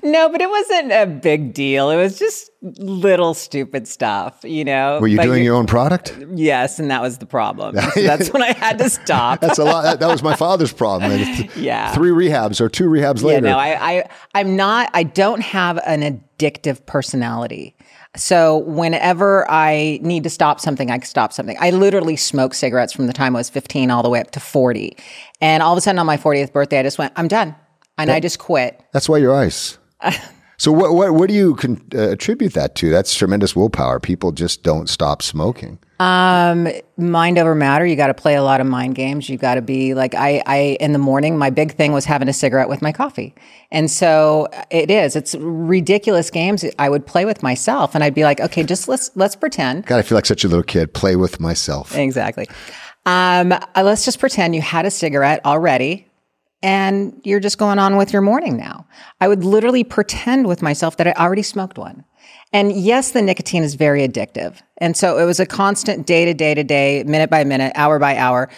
No, 0.00 0.28
but 0.30 0.40
it 0.40 0.48
wasn't 0.48 0.92
a 0.92 1.06
big 1.06 1.52
deal. 1.52 1.90
It 1.90 1.96
was 1.96 2.20
just 2.20 2.50
little 2.62 3.34
stupid 3.34 3.88
stuff, 3.88 4.38
you 4.44 4.64
know. 4.64 5.00
Were 5.00 5.08
you 5.08 5.16
But 5.16 5.24
doing 5.24 5.42
your 5.42 5.56
own 5.56 5.66
product? 5.66 6.16
Yes, 6.34 6.78
and 6.78 6.88
that 6.92 7.02
was 7.02 7.18
the 7.18 7.26
problem. 7.26 7.76
So 7.94 8.02
that's 8.02 8.32
when 8.32 8.40
I 8.42 8.52
had 8.52 8.78
to 8.78 8.88
stop. 8.90 9.40
That's 9.40 9.58
a 9.58 9.64
lot. 9.64 9.82
That, 9.82 9.98
that 9.98 10.06
was 10.08 10.22
my 10.22 10.36
father's 10.36 10.72
problem. 10.72 11.10
Th- 11.10 11.54
Yeah. 11.56 11.92
Three 11.94 12.10
rehabs 12.10 12.60
or 12.60 12.68
two 12.68 12.88
rehabs 12.88 13.22
Yeah, 13.22 13.26
later. 13.26 13.40
no, 13.48 13.58
I, 13.58 13.90
I, 13.98 14.08
I'm 14.36 14.54
not. 14.54 14.88
I 14.94 15.02
don't 15.02 15.40
have 15.40 15.80
an 15.84 16.02
addictive 16.38 16.86
personality. 16.86 17.74
So 18.16 18.58
whenever 18.58 19.48
I 19.50 20.00
need 20.02 20.24
to 20.24 20.30
stop 20.30 20.60
something, 20.60 20.90
I 20.90 20.98
can 20.98 21.06
stop 21.06 21.32
something. 21.32 21.56
I 21.60 21.70
literally 21.70 22.16
smoked 22.16 22.56
cigarettes 22.56 22.92
from 22.92 23.06
the 23.06 23.12
time 23.12 23.36
I 23.36 23.40
was 23.40 23.50
15 23.50 23.90
all 23.90 24.02
the 24.02 24.08
way 24.08 24.20
up 24.20 24.30
to 24.32 24.40
40, 24.40 24.96
and 25.40 25.62
all 25.62 25.72
of 25.72 25.78
a 25.78 25.80
sudden 25.80 25.98
on 25.98 26.06
my 26.06 26.16
40th 26.16 26.52
birthday, 26.52 26.80
I 26.80 26.82
just 26.82 26.98
went, 26.98 27.12
I'm 27.16 27.28
done, 27.28 27.54
and 27.96 28.10
I 28.10 28.20
just 28.20 28.38
quit. 28.38 28.82
That's 28.92 29.08
why 29.08 29.18
you're 29.18 29.34
ice. 29.34 29.78
so 30.56 30.72
what, 30.72 30.94
what, 30.94 31.14
what 31.14 31.28
do 31.28 31.34
you 31.34 31.54
con- 31.56 31.84
uh, 31.94 32.10
attribute 32.10 32.54
that 32.54 32.74
to? 32.76 32.90
That's 32.90 33.14
tremendous 33.14 33.54
willpower. 33.54 34.00
People 34.00 34.32
just 34.32 34.62
don't 34.62 34.88
stop 34.88 35.22
smoking. 35.22 35.78
Mind 35.98 37.38
over 37.38 37.54
matter. 37.54 37.84
You 37.84 37.96
got 37.96 38.06
to 38.08 38.14
play 38.14 38.34
a 38.34 38.42
lot 38.42 38.60
of 38.60 38.66
mind 38.66 38.94
games. 38.94 39.28
You 39.28 39.36
got 39.36 39.56
to 39.56 39.62
be 39.62 39.94
like 39.94 40.14
I, 40.14 40.42
I 40.46 40.56
in 40.80 40.92
the 40.92 40.98
morning. 40.98 41.38
My 41.38 41.50
big 41.50 41.74
thing 41.74 41.92
was 41.92 42.04
having 42.04 42.28
a 42.28 42.32
cigarette 42.32 42.68
with 42.68 42.82
my 42.82 42.92
coffee, 42.92 43.34
and 43.70 43.90
so 43.90 44.48
it 44.70 44.90
is. 44.90 45.16
It's 45.16 45.34
ridiculous 45.36 46.30
games 46.30 46.64
I 46.78 46.88
would 46.88 47.06
play 47.06 47.24
with 47.24 47.42
myself, 47.42 47.94
and 47.94 48.04
I'd 48.04 48.14
be 48.14 48.24
like, 48.24 48.40
okay, 48.40 48.62
just 48.62 48.88
let's 48.88 49.10
let's 49.16 49.36
pretend. 49.36 49.86
God, 49.86 49.98
I 49.98 50.02
feel 50.02 50.16
like 50.16 50.26
such 50.26 50.44
a 50.44 50.48
little 50.48 50.62
kid. 50.62 50.94
Play 50.94 51.16
with 51.16 51.40
myself. 51.40 51.96
Exactly. 51.96 52.48
Um, 53.06 53.52
uh, 53.52 53.62
let's 53.76 54.04
just 54.04 54.20
pretend 54.20 54.54
you 54.54 54.62
had 54.62 54.86
a 54.86 54.90
cigarette 54.90 55.44
already. 55.44 56.04
And 56.60 57.20
you're 57.22 57.38
just 57.38 57.56
going 57.56 57.78
on 57.78 57.96
with 57.96 58.12
your 58.12 58.20
morning 58.20 58.56
now. 58.56 58.84
I 59.20 59.28
would 59.28 59.44
literally 59.44 59.84
pretend 59.84 60.48
with 60.48 60.60
myself 60.60 60.96
that 60.96 61.06
I 61.06 61.12
already 61.12 61.44
smoked 61.44 61.78
one. 61.78 62.04
And 62.52 62.72
yes, 62.72 63.10
the 63.10 63.22
nicotine 63.22 63.62
is 63.62 63.74
very 63.74 64.06
addictive. 64.06 64.60
And 64.78 64.96
so 64.96 65.18
it 65.18 65.24
was 65.24 65.38
a 65.38 65.46
constant 65.46 66.06
day 66.06 66.24
to 66.24 66.34
day 66.34 66.54
to 66.54 66.64
day, 66.64 67.04
minute 67.04 67.30
by 67.30 67.44
minute, 67.44 67.72
hour 67.74 67.98
by 67.98 68.16
hour 68.16 68.48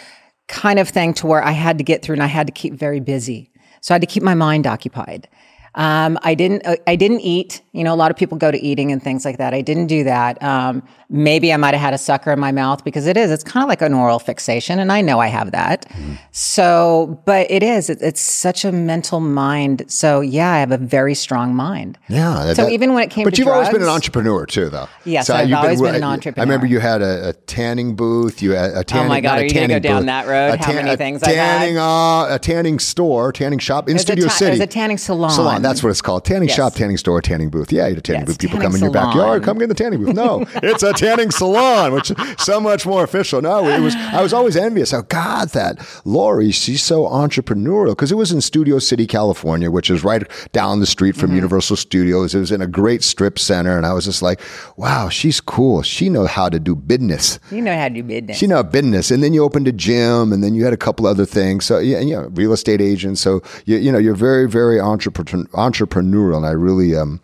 kind 0.47 0.79
of 0.79 0.89
thing 0.89 1.13
to 1.15 1.27
where 1.27 1.43
I 1.43 1.51
had 1.51 1.77
to 1.77 1.83
get 1.83 2.01
through 2.01 2.13
and 2.13 2.23
I 2.23 2.27
had 2.27 2.45
to 2.47 2.53
keep 2.53 2.73
very 2.73 2.99
busy. 2.99 3.51
So 3.81 3.93
I 3.93 3.95
had 3.95 4.01
to 4.01 4.07
keep 4.07 4.21
my 4.21 4.35
mind 4.35 4.67
occupied. 4.67 5.27
Um, 5.75 6.19
I 6.23 6.35
didn't. 6.35 6.65
Uh, 6.65 6.75
I 6.87 6.95
didn't 6.95 7.21
eat. 7.21 7.61
You 7.71 7.83
know, 7.85 7.93
a 7.93 7.95
lot 7.95 8.11
of 8.11 8.17
people 8.17 8.37
go 8.37 8.51
to 8.51 8.59
eating 8.59 8.91
and 8.91 9.01
things 9.01 9.23
like 9.23 9.37
that. 9.37 9.53
I 9.53 9.61
didn't 9.61 9.87
do 9.87 10.03
that. 10.03 10.41
Um, 10.43 10.83
maybe 11.09 11.53
I 11.53 11.57
might 11.57 11.73
have 11.73 11.79
had 11.79 11.93
a 11.93 11.97
sucker 11.97 12.31
in 12.33 12.39
my 12.39 12.51
mouth 12.51 12.83
because 12.83 13.07
it 13.07 13.15
is. 13.15 13.31
It's 13.31 13.43
kind 13.45 13.63
of 13.63 13.69
like 13.69 13.81
an 13.81 13.93
oral 13.93 14.19
fixation, 14.19 14.79
and 14.79 14.91
I 14.91 14.99
know 14.99 15.19
I 15.19 15.27
have 15.27 15.51
that. 15.51 15.85
So, 16.31 17.21
but 17.25 17.49
it 17.49 17.63
is. 17.63 17.89
It, 17.89 17.99
it's 18.01 18.19
such 18.21 18.65
a 18.65 18.71
mental 18.71 19.19
mind. 19.19 19.83
So, 19.87 20.21
yeah, 20.21 20.51
I 20.51 20.59
have 20.59 20.71
a 20.71 20.77
very 20.77 21.13
strong 21.15 21.55
mind. 21.55 21.97
Yeah. 22.09 22.43
that- 22.45 22.55
So 22.55 22.63
that- 22.63 22.71
even 22.71 22.93
when 22.93 23.03
it 23.03 23.09
came 23.09 23.23
but 23.23 23.33
to 23.35 23.41
you've 23.41 23.47
always 23.47 23.69
been 23.69 23.81
an 23.81 23.87
entrepreneur 23.89 24.45
too, 24.45 24.69
though. 24.69 24.87
Yes, 25.05 25.27
So 25.27 25.35
I've 25.35 25.49
you've 25.49 25.57
always 25.57 25.81
been 25.81 25.95
an 25.95 26.03
entrepreneur. 26.03 26.41
I 26.41 26.45
remember 26.45 26.65
you 26.67 26.79
had 26.79 27.01
a, 27.01 27.29
a 27.29 27.33
tanning 27.33 27.95
booth. 27.95 28.41
You 28.41 28.51
had 28.51 28.71
a 28.71 28.83
tanning. 28.83 29.05
Oh 29.05 29.09
my 29.09 29.21
God, 29.21 29.39
are 29.39 29.45
you 29.45 29.53
gonna 29.53 29.67
go 29.67 29.79
down 29.79 30.01
booth, 30.01 30.05
that 30.07 30.27
road? 30.27 30.53
a 30.59 30.63
How 30.63 30.73
many 30.73 30.95
things 30.97 31.21
tanning, 31.21 31.77
uh, 31.77 32.27
a 32.35 32.39
tanning 32.41 32.79
store, 32.79 33.31
tanning 33.31 33.59
shop 33.59 33.87
in 33.89 33.97
Studio 33.99 34.25
ta- 34.27 34.33
City. 34.33 34.57
it's 34.57 34.63
a 34.63 34.67
tanning 34.67 34.97
salon. 34.97 35.31
Salon. 35.31 35.60
That's 35.61 35.83
what 35.83 35.89
it's 35.89 36.01
called. 36.01 36.25
Tanning 36.25 36.47
Yes. 36.49 36.57
shop, 36.57 36.73
tanning 36.75 36.97
store, 36.97 37.21
tanning 37.21 37.49
booth. 37.49 37.71
Yeah, 37.71 37.87
you 37.87 37.97
a 37.97 38.01
tanning 38.01 38.21
Yes, 38.21 38.27
booth. 38.29 38.39
People 38.39 38.57
tanning 38.59 38.71
come 38.71 38.75
in 38.75 38.81
your 38.81 38.91
salon. 38.93 39.07
backyard. 39.09 39.43
Come 39.43 39.57
get 39.57 39.63
in 39.63 39.69
the 39.69 39.75
tanning 39.75 40.03
booth. 40.03 40.15
No, 40.15 40.45
it's 40.55 40.83
a 40.83 40.93
tanning 40.93 41.31
salon, 41.31 41.93
which 41.93 42.11
is 42.11 42.17
so 42.39 42.59
much 42.59 42.85
more 42.85 43.03
official. 43.03 43.41
No, 43.41 43.67
it 43.67 43.79
was. 43.79 43.95
I 43.95 44.21
was 44.21 44.33
always 44.33 44.55
envious. 44.57 44.93
Oh 44.93 45.01
God, 45.03 45.49
that 45.49 45.77
Lori, 46.05 46.51
she's 46.51 46.81
so 46.83 47.03
entrepreneurial 47.03 47.89
because 47.91 48.11
it 48.11 48.15
was 48.15 48.31
in 48.31 48.41
Studio 48.41 48.79
City, 48.79 49.07
California, 49.07 49.69
which 49.71 49.89
is 49.89 50.03
right 50.03 50.23
down 50.51 50.79
the 50.79 50.85
street 50.85 51.01
Mm-hmm. 51.11 51.19
from 51.19 51.35
Universal 51.35 51.75
Studios. 51.75 52.33
It 52.35 52.39
was 52.39 52.51
in 52.51 52.61
a 52.61 52.67
great 52.67 53.03
strip 53.03 53.37
center, 53.37 53.75
and 53.75 53.85
I 53.85 53.91
was 53.93 54.05
just 54.05 54.21
like, 54.21 54.39
wow, 54.77 55.09
she's 55.09 55.41
cool. 55.41 55.81
She 55.81 56.09
knows 56.09 56.29
how 56.29 56.47
to 56.47 56.59
do 56.59 56.75
business. 56.75 57.37
You 57.51 57.61
know 57.61 57.75
how 57.75 57.87
to 57.89 57.93
do 57.95 58.03
business. 58.03 58.37
She 58.37 58.47
know 58.47 58.63
business, 58.63 59.11
and 59.11 59.21
then 59.23 59.33
you 59.33 59.43
opened 59.43 59.67
a 59.67 59.71
gym, 59.71 60.31
and 60.31 60.43
then 60.43 60.53
you 60.55 60.63
had 60.63 60.73
a 60.73 60.77
couple 60.77 61.05
other 61.07 61.25
things. 61.25 61.65
So 61.65 61.79
yeah, 61.79 61.99
know, 62.15 62.29
real 62.33 62.53
estate 62.53 62.79
agent. 62.81 63.17
So 63.17 63.41
you, 63.65 63.77
you 63.77 63.91
know, 63.91 63.97
you're 63.97 64.15
very, 64.15 64.47
very 64.47 64.79
entrepreneur, 64.79 65.45
entrepreneurial, 65.53 66.37
and 66.37 66.45
I 66.45 66.51
really, 66.51 66.95
um, 66.95 67.21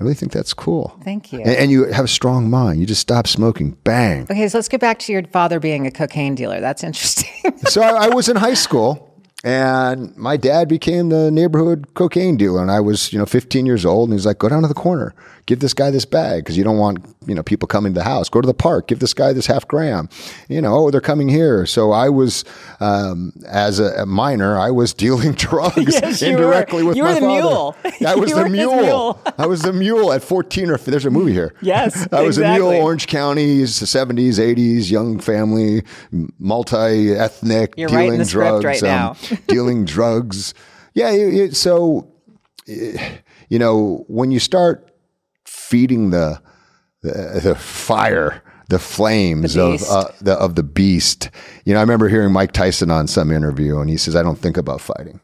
I 0.00 0.04
really 0.04 0.14
think 0.14 0.32
that's 0.32 0.54
cool. 0.54 0.98
Thank 1.04 1.32
you. 1.32 1.40
And, 1.40 1.50
and 1.50 1.70
you 1.70 1.84
have 1.84 2.04
a 2.04 2.08
strong 2.08 2.50
mind. 2.50 2.80
You 2.80 2.86
just 2.86 3.00
stop 3.00 3.26
smoking. 3.26 3.72
Bang. 3.84 4.22
okay, 4.30 4.48
so 4.48 4.58
let's 4.58 4.68
get 4.68 4.80
back 4.80 4.98
to 5.00 5.12
your 5.12 5.24
father 5.24 5.60
being 5.60 5.86
a 5.86 5.90
cocaine 5.90 6.34
dealer. 6.34 6.60
That's 6.60 6.82
interesting. 6.84 7.58
so 7.66 7.82
I, 7.82 8.06
I 8.06 8.08
was 8.08 8.28
in 8.28 8.36
high 8.36 8.54
school. 8.54 9.10
And 9.46 10.16
my 10.16 10.38
dad 10.38 10.68
became 10.68 11.10
the 11.10 11.30
neighborhood 11.30 11.92
cocaine 11.92 12.38
dealer, 12.38 12.62
and 12.62 12.70
I 12.70 12.80
was, 12.80 13.12
you 13.12 13.18
know, 13.18 13.26
15 13.26 13.66
years 13.66 13.84
old. 13.84 14.08
And 14.08 14.18
he's 14.18 14.24
like, 14.24 14.38
"Go 14.38 14.48
down 14.48 14.62
to 14.62 14.68
the 14.68 14.72
corner, 14.72 15.14
give 15.46 15.60
this 15.60 15.74
guy 15.74 15.90
this 15.90 16.04
bag 16.04 16.42
because 16.42 16.56
you 16.56 16.64
don't 16.64 16.78
want, 16.78 17.04
you 17.26 17.34
know, 17.34 17.42
people 17.42 17.66
coming 17.68 17.92
to 17.94 17.98
the 18.00 18.04
house. 18.04 18.28
Go 18.28 18.40
to 18.40 18.46
the 18.46 18.54
park, 18.54 18.88
give 18.88 18.98
this 19.00 19.12
guy 19.14 19.32
this 19.32 19.46
half 19.46 19.68
gram. 19.68 20.08
You 20.48 20.60
know, 20.62 20.74
oh, 20.74 20.90
they're 20.90 21.00
coming 21.00 21.28
here." 21.28 21.66
So 21.66 21.92
I 21.92 22.08
was, 22.08 22.44
um, 22.80 23.32
as 23.46 23.78
a, 23.78 24.02
a 24.02 24.06
minor, 24.06 24.58
I 24.58 24.70
was 24.70 24.94
dealing 25.04 25.32
drugs 25.32 25.94
Yes, 25.94 26.22
you 26.22 26.28
were. 26.28 26.42
indirectly 26.42 26.82
with 26.82 26.96
You 26.96 27.02
my 27.04 27.08
were 27.10 27.14
the 27.14 27.20
father. 27.20 27.42
mule. 27.42 27.76
I 28.06 28.14
was 28.20 28.30
You 28.30 28.36
the 28.44 28.48
mule. 28.48 28.76
mule. 28.82 29.20
I 29.38 29.46
was 29.46 29.62
the 29.62 29.72
mule 29.72 30.12
at 30.12 30.22
14 30.22 30.70
or 30.70 30.76
there's 30.78 31.04
a 31.06 31.10
movie 31.10 31.32
here. 31.32 31.54
Yes, 31.60 32.06
I 32.12 32.22
was 32.22 32.38
a 32.38 32.52
mule. 32.54 32.70
Orange 32.72 33.06
County, 33.06 33.62
70s, 33.62 34.38
80s, 34.38 34.90
young 34.90 35.18
family, 35.18 35.82
multi 36.38 37.12
ethnic, 37.12 37.74
dealing 37.76 37.94
writing 37.94 38.18
the 38.18 38.24
script 38.24 38.62
drugs, 38.62 38.82
right 38.82 38.82
um, 38.82 38.88
now. 39.30 39.36
dealing 39.46 39.84
drugs. 39.84 40.54
Yeah, 40.94 41.10
it, 41.10 41.34
it- 41.34 41.56
so 41.56 42.08
eh, 42.68 43.16
you 43.48 43.58
know 43.58 44.04
when 44.08 44.30
you 44.30 44.40
start 44.40 44.83
feeding 45.68 46.10
the 46.10 46.40
the, 47.02 47.40
the 47.42 47.54
fire, 47.54 48.42
the 48.68 48.78
flames 48.78 49.54
The 49.54 49.62
of 49.62 49.82
uh, 49.82 50.08
the 50.20 50.32
of 50.34 50.54
the 50.54 50.62
beast. 50.62 51.30
You 51.64 51.74
know, 51.74 51.80
I 51.80 51.82
remember 51.82 52.08
hearing 52.08 52.32
Mike 52.32 52.52
Tyson 52.52 52.90
on 52.90 53.06
some 53.06 53.30
interview, 53.30 53.78
and 53.78 53.90
he 53.90 53.96
says, 53.96 54.16
"I 54.16 54.22
don't 54.22 54.38
think 54.38 54.56
about 54.56 54.80
fighting. 54.80 55.20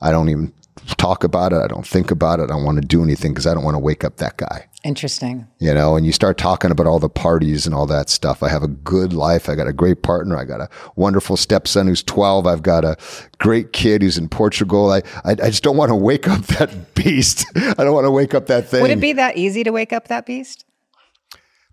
I 0.00 0.10
don't 0.12 0.28
even 0.30 0.52
talk 0.96 1.24
about 1.24 1.52
it. 1.52 1.60
I 1.60 1.66
don't 1.66 1.86
think 1.86 2.10
about 2.10 2.40
it. 2.40 2.44
I 2.44 2.46
don't 2.46 2.64
want 2.64 2.80
to 2.80 2.86
do 2.86 3.02
anything 3.02 3.32
because 3.32 3.46
I 3.46 3.52
don't 3.54 3.64
want 3.64 3.74
to 3.74 3.80
wake 3.80 4.04
up 4.04 4.16
that 4.16 4.36
guy." 4.38 4.69
Interesting. 4.82 5.46
you 5.58 5.74
know, 5.74 5.94
and 5.96 6.06
you 6.06 6.12
start 6.12 6.38
talking 6.38 6.70
about 6.70 6.86
all 6.86 6.98
the 6.98 7.08
parties 7.10 7.66
and 7.66 7.74
all 7.74 7.86
that 7.86 8.08
stuff. 8.08 8.42
I 8.42 8.48
have 8.48 8.62
a 8.62 8.68
good 8.68 9.12
life. 9.12 9.48
I 9.50 9.54
got 9.54 9.66
a 9.66 9.74
great 9.74 10.02
partner. 10.02 10.36
I 10.38 10.44
got 10.46 10.62
a 10.62 10.70
wonderful 10.96 11.36
stepson 11.36 11.86
who's 11.86 12.02
12. 12.02 12.46
I've 12.46 12.62
got 12.62 12.84
a 12.84 12.96
great 13.38 13.74
kid 13.74 14.00
who's 14.00 14.16
in 14.16 14.28
Portugal. 14.30 14.90
I, 14.90 15.02
I, 15.24 15.32
I 15.32 15.50
just 15.50 15.62
don't 15.62 15.76
want 15.76 15.90
to 15.90 15.94
wake 15.94 16.26
up 16.28 16.40
that 16.46 16.94
beast. 16.94 17.44
I 17.56 17.74
don't 17.84 17.92
want 17.92 18.06
to 18.06 18.10
wake 18.10 18.32
up 18.32 18.46
that 18.46 18.68
thing. 18.68 18.80
Would 18.80 18.90
it 18.90 19.00
be 19.00 19.12
that 19.12 19.36
easy 19.36 19.64
to 19.64 19.70
wake 19.70 19.92
up 19.92 20.08
that 20.08 20.24
beast? 20.24 20.64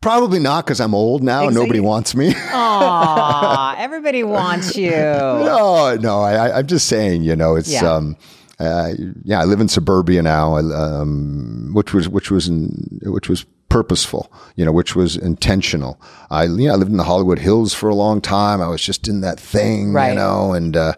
Probably 0.01 0.39
not 0.39 0.65
because 0.65 0.79
I'm 0.79 0.93
old 0.93 1.23
now 1.23 1.39
and 1.43 1.47
Exactly. 1.51 1.65
nobody 1.65 1.79
wants 1.79 2.13
me. 2.13 2.33
Aw, 2.51 3.75
everybody 3.77 4.23
wants 4.23 4.75
you. 4.75 4.91
no, 4.91 5.97
no, 5.99 6.19
I, 6.21 6.59
I'm 6.59 6.67
just 6.67 6.87
saying, 6.87 7.23
you 7.23 7.35
know, 7.35 7.55
it's, 7.55 7.71
Yeah. 7.71 7.89
um, 7.95 8.15
uh, 8.59 8.93
yeah, 9.23 9.41
I 9.41 9.45
live 9.45 9.61
in 9.61 9.67
suburbia 9.67 10.21
now, 10.21 10.57
um, 10.57 11.71
which 11.73 11.93
was, 11.93 12.09
which 12.09 12.31
was, 12.31 12.47
in, 12.47 12.99
which 13.03 13.29
was 13.29 13.45
purposeful, 13.69 14.31
you 14.55 14.65
know, 14.65 14.71
which 14.71 14.95
was 14.95 15.15
intentional. 15.15 16.01
I, 16.31 16.45
you 16.45 16.67
know, 16.67 16.73
I 16.73 16.75
lived 16.75 16.91
in 16.91 16.97
the 16.97 17.03
Hollywood 17.03 17.39
Hills 17.39 17.73
for 17.73 17.89
a 17.89 17.95
long 17.95 18.21
time. 18.21 18.61
I 18.61 18.67
was 18.67 18.81
just 18.81 19.07
in 19.07 19.21
that 19.21 19.39
thing, 19.39 19.93
you 20.09 20.15
know, 20.15 20.53
and, 20.53 20.75
uh, 20.75 20.93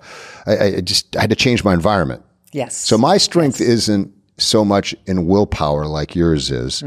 I, 0.46 0.76
I 0.78 0.82
just, 0.82 1.16
I 1.18 1.22
had 1.22 1.30
to 1.32 1.36
change 1.36 1.64
my 1.64 1.74
environment. 1.74 2.24
Yes. 2.54 2.78
So 2.78 2.98
my 2.98 3.18
strength 3.18 3.60
isn't 3.60 4.14
so 4.38 4.64
much 4.64 4.96
in 5.06 5.28
willpower 5.28 5.86
like 5.86 6.16
yours 6.16 6.50
is. 6.50 6.82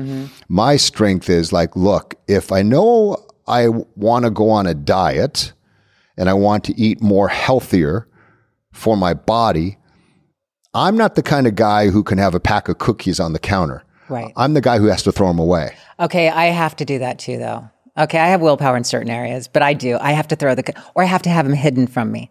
My 0.49 0.77
strength 0.77 1.29
is 1.29 1.53
like, 1.53 1.77
look, 1.77 2.14
if 2.27 2.51
I 2.51 2.62
know 2.62 3.18
I 3.47 3.68
want 3.95 4.25
to 4.25 4.31
go 4.31 4.49
on 4.49 4.66
a 4.66 4.75
diet 4.75 5.53
and 6.16 6.31
I 6.31 6.33
want 6.33 6.64
to 6.64 6.81
eat 6.81 7.03
more 7.03 7.29
healthier 7.29 8.09
for 8.73 8.97
my 8.97 9.12
body, 9.12 9.77
I'm 10.75 10.97
not 10.97 11.14
the 11.14 11.23
kind 11.23 11.47
of 11.47 11.55
guy 11.55 11.89
who 11.91 12.03
can 12.03 12.18
have 12.18 12.35
a 12.35 12.41
pack 12.41 12.68
of 12.68 12.79
cookies 12.79 13.20
on 13.20 13.33
the 13.33 13.39
counter. 13.39 13.85
Right. 14.09 14.33
I'm 14.37 14.55
the 14.55 14.61
guy 14.61 14.79
who 14.79 14.87
has 14.87 15.03
to 15.05 15.12
throw 15.12 15.29
them 15.29 15.39
away. 15.39 15.75
Okay, 16.01 16.29
I 16.29 16.47
have 16.47 16.77
to 16.77 16.85
do 16.85 16.99
that 16.99 17.18
too, 17.18 17.39
though. 17.39 17.68
Okay, 17.97 18.18
I 18.18 18.29
have 18.29 18.41
willpower 18.41 18.77
in 18.77 18.85
certain 18.85 19.11
areas, 19.11 19.49
but 19.49 19.62
I 19.62 19.75
do. 19.75 19.99
I 20.01 20.12
have 20.12 20.29
to 20.29 20.37
throw 20.37 20.55
the, 20.55 20.75
or 20.95 21.03
I 21.03 21.07
have 21.07 21.23
to 21.23 21.31
have 21.31 21.47
them 21.47 21.55
hidden 21.55 21.87
from 21.87 22.11
me. 22.11 22.31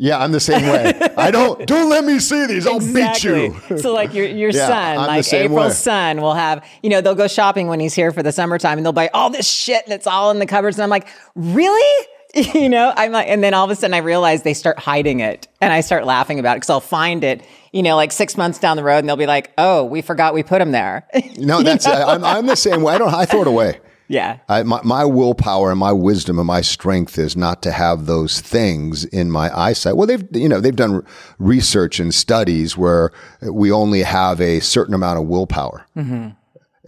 Yeah, 0.00 0.18
I'm 0.18 0.30
the 0.32 0.38
same 0.38 0.62
way. 0.62 0.92
I 1.16 1.32
don't 1.32 1.66
don't 1.66 1.88
let 1.90 2.04
me 2.04 2.20
see 2.20 2.46
these. 2.46 2.68
I'll 2.68 2.78
beat 2.78 3.24
you. 3.24 3.58
so 3.78 3.92
like 3.92 4.14
your 4.14 4.26
your 4.26 4.50
Yeah, 4.50 4.66
son, 4.68 4.98
I'm 4.98 5.06
like 5.08 5.32
April's 5.32 5.70
way. 5.70 5.74
son 5.74 6.20
will 6.20 6.34
have, 6.34 6.64
you 6.84 6.90
know, 6.90 7.00
they'll 7.00 7.16
go 7.16 7.26
shopping 7.26 7.66
when 7.66 7.80
he's 7.80 7.94
here 7.94 8.12
for 8.12 8.22
the 8.22 8.30
summertime 8.30 8.78
and 8.78 8.84
they'll 8.86 8.92
buy 8.92 9.10
all 9.12 9.28
this 9.28 9.48
shit 9.50 9.82
and 9.84 9.92
it's 9.92 10.06
all 10.06 10.30
in 10.30 10.38
the 10.38 10.46
cupboards. 10.46 10.76
And 10.78 10.84
I'm 10.84 10.90
like, 10.90 11.08
really? 11.34 12.06
You 12.54 12.68
know, 12.68 12.92
I'm 12.96 13.12
like, 13.12 13.28
and 13.28 13.42
then 13.42 13.54
all 13.54 13.64
of 13.64 13.70
a 13.70 13.74
sudden 13.74 13.94
I 13.94 13.98
realize 13.98 14.42
they 14.42 14.54
start 14.54 14.78
hiding 14.78 15.20
it 15.20 15.48
and 15.60 15.72
I 15.72 15.80
start 15.80 16.04
laughing 16.04 16.38
about 16.38 16.52
it 16.52 16.56
because 16.56 16.70
I'll 16.70 16.80
find 16.80 17.24
it, 17.24 17.42
you 17.72 17.82
know, 17.82 17.96
like 17.96 18.12
six 18.12 18.36
months 18.36 18.58
down 18.58 18.76
the 18.76 18.84
road 18.84 18.98
and 18.98 19.08
they'll 19.08 19.16
be 19.16 19.26
like, 19.26 19.52
oh, 19.58 19.84
we 19.84 20.02
forgot 20.02 20.34
we 20.34 20.42
put 20.42 20.58
them 20.58 20.72
there. 20.72 21.06
No, 21.38 21.62
that's 21.62 21.86
I'm, 21.86 22.24
I'm 22.24 22.46
the 22.46 22.56
same 22.56 22.82
way. 22.82 22.94
I 22.94 22.98
don't. 22.98 23.14
I 23.14 23.24
throw 23.24 23.42
it 23.42 23.46
away. 23.46 23.80
Yeah. 24.08 24.38
I, 24.48 24.62
my, 24.62 24.80
my 24.82 25.04
willpower 25.04 25.70
and 25.70 25.78
my 25.78 25.92
wisdom 25.92 26.38
and 26.38 26.46
my 26.46 26.62
strength 26.62 27.18
is 27.18 27.36
not 27.36 27.62
to 27.62 27.72
have 27.72 28.06
those 28.06 28.40
things 28.40 29.04
in 29.04 29.30
my 29.30 29.56
eyesight. 29.56 29.96
Well, 29.96 30.06
they've 30.06 30.24
you 30.32 30.48
know 30.48 30.60
they've 30.60 30.74
done 30.74 31.04
research 31.38 32.00
and 32.00 32.14
studies 32.14 32.76
where 32.76 33.12
we 33.42 33.70
only 33.70 34.02
have 34.02 34.40
a 34.40 34.60
certain 34.60 34.94
amount 34.94 35.18
of 35.18 35.26
willpower, 35.26 35.86
mm-hmm. 35.94 36.28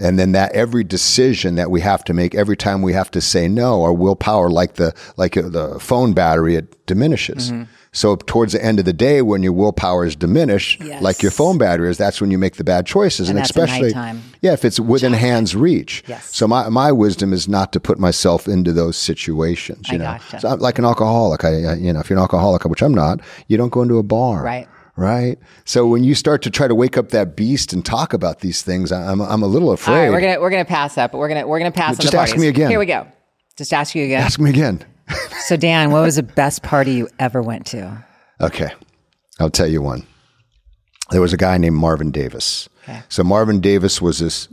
And 0.00 0.18
then 0.18 0.32
that 0.32 0.52
every 0.52 0.82
decision 0.84 1.54
that 1.56 1.70
we 1.70 1.80
have 1.82 2.02
to 2.04 2.14
make, 2.14 2.34
every 2.34 2.56
time 2.56 2.82
we 2.82 2.92
have 2.94 3.10
to 3.12 3.20
say 3.20 3.46
no, 3.48 3.82
our 3.82 3.92
willpower, 3.92 4.48
like 4.50 4.74
the 4.74 4.94
like 5.16 5.36
uh, 5.36 5.48
the 5.48 5.78
phone 5.78 6.12
battery, 6.14 6.56
it 6.56 6.86
diminishes. 6.86 7.52
Mm-hmm. 7.52 7.64
So 7.92 8.14
towards 8.14 8.52
the 8.52 8.64
end 8.64 8.78
of 8.78 8.84
the 8.84 8.92
day, 8.92 9.20
when 9.20 9.42
your 9.42 9.52
willpower 9.52 10.04
is 10.06 10.14
diminished, 10.14 10.80
Yes. 10.80 11.02
like 11.02 11.22
your 11.22 11.32
phone 11.32 11.58
battery 11.58 11.90
is, 11.90 11.98
that's 11.98 12.20
when 12.20 12.30
you 12.30 12.38
make 12.38 12.54
the 12.54 12.62
bad 12.62 12.86
choices, 12.86 13.28
and, 13.28 13.36
And 13.36 13.44
especially 13.44 13.88
nighttime. 13.92 14.22
yeah, 14.42 14.52
if 14.52 14.64
it's 14.64 14.78
within 14.78 15.12
hand's 15.12 15.56
reach. 15.56 16.04
Yes. 16.06 16.34
So 16.34 16.46
my, 16.46 16.68
my 16.68 16.92
wisdom 16.92 17.32
is 17.32 17.48
not 17.48 17.72
to 17.72 17.80
put 17.80 17.98
myself 17.98 18.46
into 18.46 18.72
those 18.72 18.96
situations. 18.96 19.88
You 19.88 19.96
I 19.96 19.98
know, 19.98 20.04
gotcha. 20.04 20.40
so 20.40 20.48
I'm 20.50 20.60
like 20.60 20.78
an 20.78 20.84
alcoholic. 20.84 21.44
I, 21.44 21.48
I, 21.64 21.74
you 21.74 21.92
know, 21.92 21.98
if 21.98 22.08
you're 22.08 22.18
an 22.18 22.22
alcoholic, 22.22 22.64
which 22.64 22.80
I'm 22.82 22.94
not, 22.94 23.20
you 23.48 23.56
don't 23.56 23.70
go 23.72 23.82
into 23.82 23.98
a 23.98 24.04
bar. 24.04 24.44
Right. 24.44 24.68
Right. 25.00 25.38
So 25.64 25.86
when 25.86 26.04
you 26.04 26.14
start 26.14 26.42
to 26.42 26.50
try 26.50 26.68
to 26.68 26.74
wake 26.74 26.98
up 26.98 27.08
that 27.08 27.34
beast 27.34 27.72
and 27.72 27.82
talk 27.82 28.12
about 28.12 28.40
these 28.40 28.60
things, 28.60 28.92
I'm, 28.92 29.22
I'm 29.22 29.42
a 29.42 29.46
little 29.46 29.72
afraid. 29.72 29.94
All 29.94 30.00
right, 30.02 30.10
we're 30.10 30.20
gonna 30.20 30.38
we're 30.38 30.50
gonna 30.50 30.66
pass 30.66 30.94
but 30.94 31.14
we're 31.14 31.28
gonna 31.28 31.46
we're 31.46 31.58
gonna 31.58 31.70
pass. 31.72 31.94
on 31.94 32.02
Just 32.02 32.14
ask 32.14 32.32
parties. 32.32 32.42
me 32.42 32.48
again. 32.48 32.68
Here 32.68 32.78
we 32.78 32.84
go. 32.84 33.06
Just 33.56 33.72
ask 33.72 33.94
you 33.94 34.04
again. 34.04 34.22
Ask 34.22 34.38
me 34.38 34.50
again. 34.50 34.84
So 35.46 35.56
Dan, 35.56 35.90
what 35.90 36.02
was 36.02 36.16
the 36.16 36.22
best 36.22 36.62
party 36.62 36.92
you 36.92 37.08
ever 37.18 37.40
went 37.40 37.66
to? 37.68 38.04
Okay. 38.42 38.70
I'll 39.40 39.50
tell 39.50 39.66
you 39.66 39.80
one. 39.80 40.06
There 41.10 41.20
was 41.22 41.32
a 41.32 41.36
guy 41.38 41.56
named 41.56 41.76
Marvin 41.76 42.10
Davis. 42.10 42.68
Okay. 42.84 43.00
So 43.08 43.24
Marvin 43.24 43.60
Davis 43.60 44.00
was 44.02 44.18
this 44.20 44.48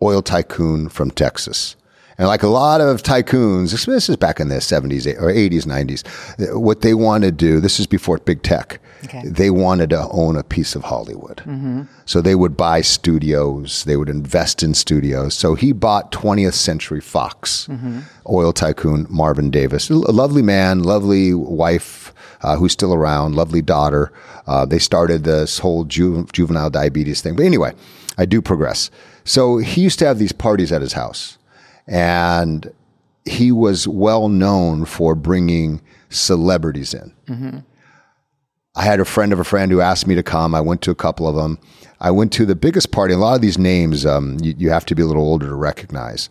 oil 0.00 0.22
tycoon 0.22 0.88
from 0.88 1.10
Texas. 1.10 1.74
And 2.18 2.28
like 2.28 2.42
a 2.44 2.48
lot 2.48 2.80
of 2.80 3.02
tycoons, 3.02 3.72
this, 3.86 4.08
is 4.08 4.16
back 4.16 4.38
in 4.40 4.48
the 4.48 4.56
70s 4.56 5.06
or 5.20 5.32
80s, 5.32 5.64
90s, 5.64 6.54
what 6.60 6.80
they 6.82 6.94
wanted 6.94 7.38
to 7.38 7.44
do, 7.46 7.60
this 7.60 7.80
is 7.80 7.86
before 7.86 8.18
big 8.18 8.42
tech, 8.42 8.80
Okay. 9.04 9.22
they 9.26 9.50
wanted 9.50 9.90
to 9.90 10.08
own 10.10 10.34
a 10.36 10.42
piece 10.42 10.74
of 10.74 10.84
Hollywood. 10.84 11.42
So 12.06 12.22
they 12.22 12.34
would 12.34 12.56
buy 12.56 12.80
studios, 12.80 13.84
they 13.84 13.96
would 13.96 14.08
invest 14.08 14.62
in 14.62 14.72
studios. 14.74 15.34
So 15.34 15.54
he 15.54 15.72
bought 15.72 16.10
20th 16.12 16.54
Century 16.54 17.00
Fox, 17.00 17.68
oil 18.28 18.52
tycoon 18.52 19.06
Marvin 19.10 19.50
Davis. 19.50 19.90
A 19.90 19.94
lovely 19.94 20.42
man, 20.42 20.82
lovely 20.82 21.34
wife 21.34 22.14
uh, 22.42 22.56
who's 22.56 22.72
still 22.72 22.94
around, 22.94 23.34
lovely 23.34 23.60
daughter. 23.62 24.12
Uh, 24.46 24.64
they 24.64 24.78
started 24.78 25.24
this 25.24 25.58
whole 25.58 25.84
ju- 25.84 26.26
juvenile 26.32 26.70
diabetes 26.70 27.20
thing. 27.20 27.36
But 27.36 27.44
anyway, 27.46 27.72
I 28.18 28.24
do 28.24 28.40
progress. 28.40 28.90
So 29.24 29.58
he 29.58 29.82
used 29.82 29.98
to 29.98 30.06
have 30.06 30.18
these 30.18 30.32
parties 30.32 30.70
at 30.72 30.80
his 30.82 30.92
house, 30.94 31.38
and 31.86 32.72
he 33.24 33.50
was 33.52 33.88
well 33.88 34.28
known 34.28 34.84
for 34.84 35.14
bringing 35.14 35.80
celebrities 36.10 36.94
in. 36.94 37.64
I 38.76 38.82
had 38.82 38.98
a 39.00 39.04
friend 39.04 39.32
of 39.32 39.38
a 39.38 39.44
friend 39.44 39.70
who 39.70 39.80
asked 39.80 40.06
me 40.06 40.14
to 40.16 40.22
come. 40.22 40.54
I 40.54 40.60
went 40.60 40.82
to 40.82 40.90
a 40.90 40.94
couple 40.96 41.28
of 41.28 41.36
them. 41.36 41.58
I 42.00 42.10
went 42.10 42.32
to 42.34 42.44
the 42.44 42.56
biggest 42.56 42.90
party. 42.90 43.14
A 43.14 43.16
lot 43.18 43.34
of 43.36 43.40
these 43.40 43.56
names 43.56 44.04
um, 44.04 44.36
you, 44.42 44.54
you 44.58 44.70
have 44.70 44.84
to 44.86 44.94
be 44.94 45.02
a 45.02 45.06
little 45.06 45.22
older 45.22 45.46
to 45.46 45.54
recognize, 45.54 46.28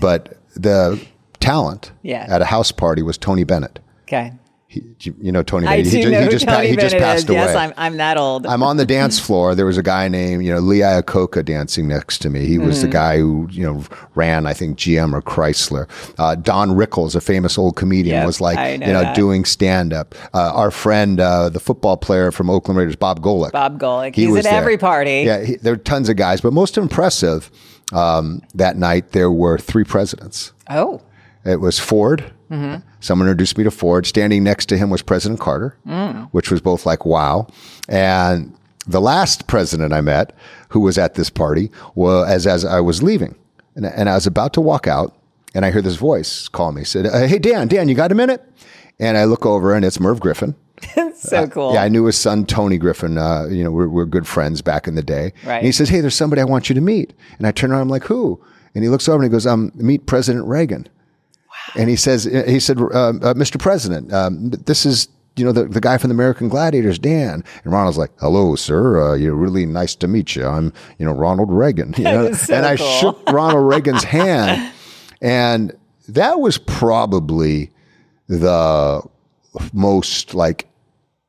but 0.00 0.36
the 0.56 1.00
talent 1.40 1.92
Yeah. 2.02 2.26
at 2.28 2.42
a 2.42 2.46
house 2.46 2.72
party 2.72 3.02
was 3.02 3.16
Tony 3.16 3.44
Bennett. 3.44 3.78
Okay. 4.02 4.32
He, 4.74 4.82
you, 5.20 5.30
know 5.32 5.42
Tony 5.42 5.66
I 5.68 5.76
Bennett. 5.82 5.92
he, 5.92 6.04
know 6.10 6.22
he 6.22 6.28
just, 6.28 6.46
pa- 6.46 6.56
Tony 6.56 6.68
he 6.70 6.76
just 6.76 6.96
passed 6.96 7.24
is. 7.24 7.30
away. 7.30 7.38
Yes, 7.38 7.54
I'm 7.54 7.72
I'm 7.76 7.96
that 7.98 8.16
old. 8.16 8.44
I'm 8.46 8.62
on 8.62 8.76
the 8.76 8.84
dance 8.86 9.18
floor. 9.26 9.54
There 9.54 9.66
was 9.66 9.78
a 9.78 9.82
guy 9.82 10.08
named, 10.08 10.44
you 10.44 10.52
know, 10.52 10.58
Lee 10.58 10.80
Iacocca 10.80 11.44
dancing 11.44 11.86
next 11.86 12.18
to 12.22 12.30
me. 12.30 12.46
He 12.46 12.58
was 12.58 12.78
Mm-hmm. 12.78 12.82
the 12.86 12.92
guy 12.92 13.18
who, 13.18 13.46
you 13.52 13.64
know, 13.64 13.84
ran, 14.16 14.46
I 14.46 14.52
think, 14.52 14.76
GM 14.78 15.12
or 15.12 15.22
Chrysler. 15.22 15.88
Uh, 16.18 16.34
Don 16.34 16.70
Rickles, 16.70 17.14
a 17.14 17.20
famous 17.20 17.56
old 17.56 17.76
comedian, 17.76 18.16
Yep, 18.16 18.26
was 18.26 18.40
like, 18.40 18.56
know 18.80 18.86
you 18.86 18.92
know, 18.92 19.00
that. 19.02 19.14
doing 19.14 19.44
stand 19.44 19.92
up. 19.92 20.14
Uh, 20.34 20.50
our 20.54 20.70
friend, 20.72 21.20
uh, 21.20 21.48
the 21.50 21.60
football 21.60 21.96
player 21.96 22.32
from 22.32 22.50
Oakland 22.50 22.76
Raiders, 22.78 22.96
Bob 22.96 23.20
Golic. 23.20 23.52
Bob 23.52 23.78
Golic. 23.78 24.14
He 24.16 24.22
He's 24.24 24.30
was 24.32 24.46
at 24.46 24.50
there. 24.50 24.60
every 24.60 24.76
party. 24.78 25.22
Yeah, 25.24 25.44
he, 25.44 25.56
there 25.56 25.74
were 25.74 25.76
tons 25.78 26.08
of 26.08 26.16
guys, 26.16 26.40
but 26.40 26.52
most 26.52 26.76
impressive 26.76 27.50
um, 27.92 28.42
that 28.54 28.76
night, 28.76 29.12
there 29.12 29.30
were 29.30 29.58
three 29.58 29.84
presidents. 29.84 30.52
Oh. 30.68 31.00
It 31.44 31.60
was 31.60 31.78
Ford. 31.78 32.32
Someone 33.00 33.28
introduced 33.28 33.58
me 33.58 33.64
to 33.64 33.70
Ford. 33.70 34.06
Standing 34.06 34.44
next 34.44 34.66
to 34.66 34.76
him 34.76 34.90
was 34.90 35.02
President 35.02 35.40
Carter, 35.40 35.76
which 36.32 36.50
was 36.50 36.60
both 36.60 36.86
like, 36.86 37.04
wow. 37.04 37.46
And 37.88 38.54
the 38.86 39.00
last 39.00 39.46
president 39.46 39.92
I 39.92 40.00
met 40.00 40.34
who 40.68 40.80
was 40.80 40.98
at 40.98 41.14
this 41.14 41.30
party 41.30 41.70
was 41.94 42.28
as, 42.28 42.46
as 42.46 42.64
I 42.64 42.80
was 42.80 43.02
leaving. 43.02 43.34
And, 43.76 43.86
and 43.86 44.08
I 44.08 44.14
was 44.14 44.26
about 44.26 44.52
to 44.54 44.60
walk 44.60 44.86
out, 44.86 45.16
and 45.54 45.64
I 45.64 45.70
hear 45.70 45.82
this 45.82 45.96
voice 45.96 46.48
call 46.48 46.72
me. 46.72 46.84
said, 46.84 47.06
uh, 47.06 47.26
Hey, 47.26 47.38
Dan, 47.38 47.66
Dan, 47.68 47.88
you 47.88 47.94
got 47.94 48.12
a 48.12 48.14
minute? 48.14 48.44
And 49.00 49.16
I 49.16 49.24
look 49.24 49.44
over, 49.46 49.74
and 49.74 49.84
it's 49.84 49.98
Merv 50.00 50.20
Griffin. 50.20 50.54
So 51.14 51.46
cool. 51.46 51.72
Yeah, 51.72 51.82
I 51.82 51.88
knew 51.88 52.04
his 52.04 52.18
son 52.18 52.44
Tony 52.44 52.76
Griffin. 52.76 53.16
Uh, 53.16 53.46
you 53.50 53.64
know, 53.64 53.70
we're, 53.70 53.88
we're 53.88 54.04
good 54.04 54.26
friends 54.26 54.60
back 54.60 54.86
in 54.86 54.94
the 54.94 55.02
day. 55.02 55.32
Right. 55.46 55.56
And 55.56 55.64
he 55.64 55.72
says, 55.72 55.88
"Hey, 55.88 56.00
there's 56.02 56.14
somebody 56.14 56.42
I 56.42 56.44
want 56.44 56.68
you 56.68 56.74
to 56.74 56.82
meet." 56.82 57.14
And 57.38 57.46
I 57.46 57.50
turn 57.52 57.70
around, 57.72 57.80
I'm 57.80 57.88
like, 57.88 58.04
"Who?" 58.04 58.44
And 58.74 58.84
he 58.84 58.90
looks 58.90 59.08
over 59.08 59.22
and 59.22 59.24
he 59.24 59.30
goes, 59.34 59.46
"Um, 59.46 59.72
meet 59.74 60.04
President 60.04 60.44
Reagan." 60.46 60.86
And 61.76 61.88
he 61.88 61.96
says, 61.96 62.24
he 62.24 62.60
said, 62.60 62.80
uh, 62.80 62.84
uh, 62.88 63.34
"Mr. 63.34 63.58
President, 63.58 64.12
um, 64.12 64.50
this 64.50 64.86
is." 64.86 65.08
You 65.36 65.44
know 65.44 65.50
the, 65.50 65.64
the 65.64 65.80
guy 65.80 65.98
from 65.98 66.10
the 66.10 66.14
American 66.14 66.48
Gladiators, 66.48 66.96
Dan, 66.96 67.42
and 67.64 67.72
Ronald's 67.72 67.98
like, 67.98 68.12
"Hello, 68.20 68.54
sir. 68.54 69.02
Uh, 69.02 69.14
you're 69.14 69.34
really 69.34 69.66
nice 69.66 69.96
to 69.96 70.06
meet 70.06 70.36
you. 70.36 70.46
I'm, 70.46 70.72
you 70.96 71.04
know, 71.04 71.10
Ronald 71.12 71.50
Reagan." 71.50 71.92
You 71.98 72.04
know? 72.04 72.32
so 72.34 72.54
and 72.54 72.64
I 72.64 72.76
shook 72.76 73.18
Ronald 73.28 73.68
Reagan's 73.68 74.04
hand, 74.04 74.72
and 75.20 75.76
that 76.06 76.38
was 76.38 76.56
probably 76.58 77.72
the 78.28 79.02
most 79.72 80.34
like 80.34 80.68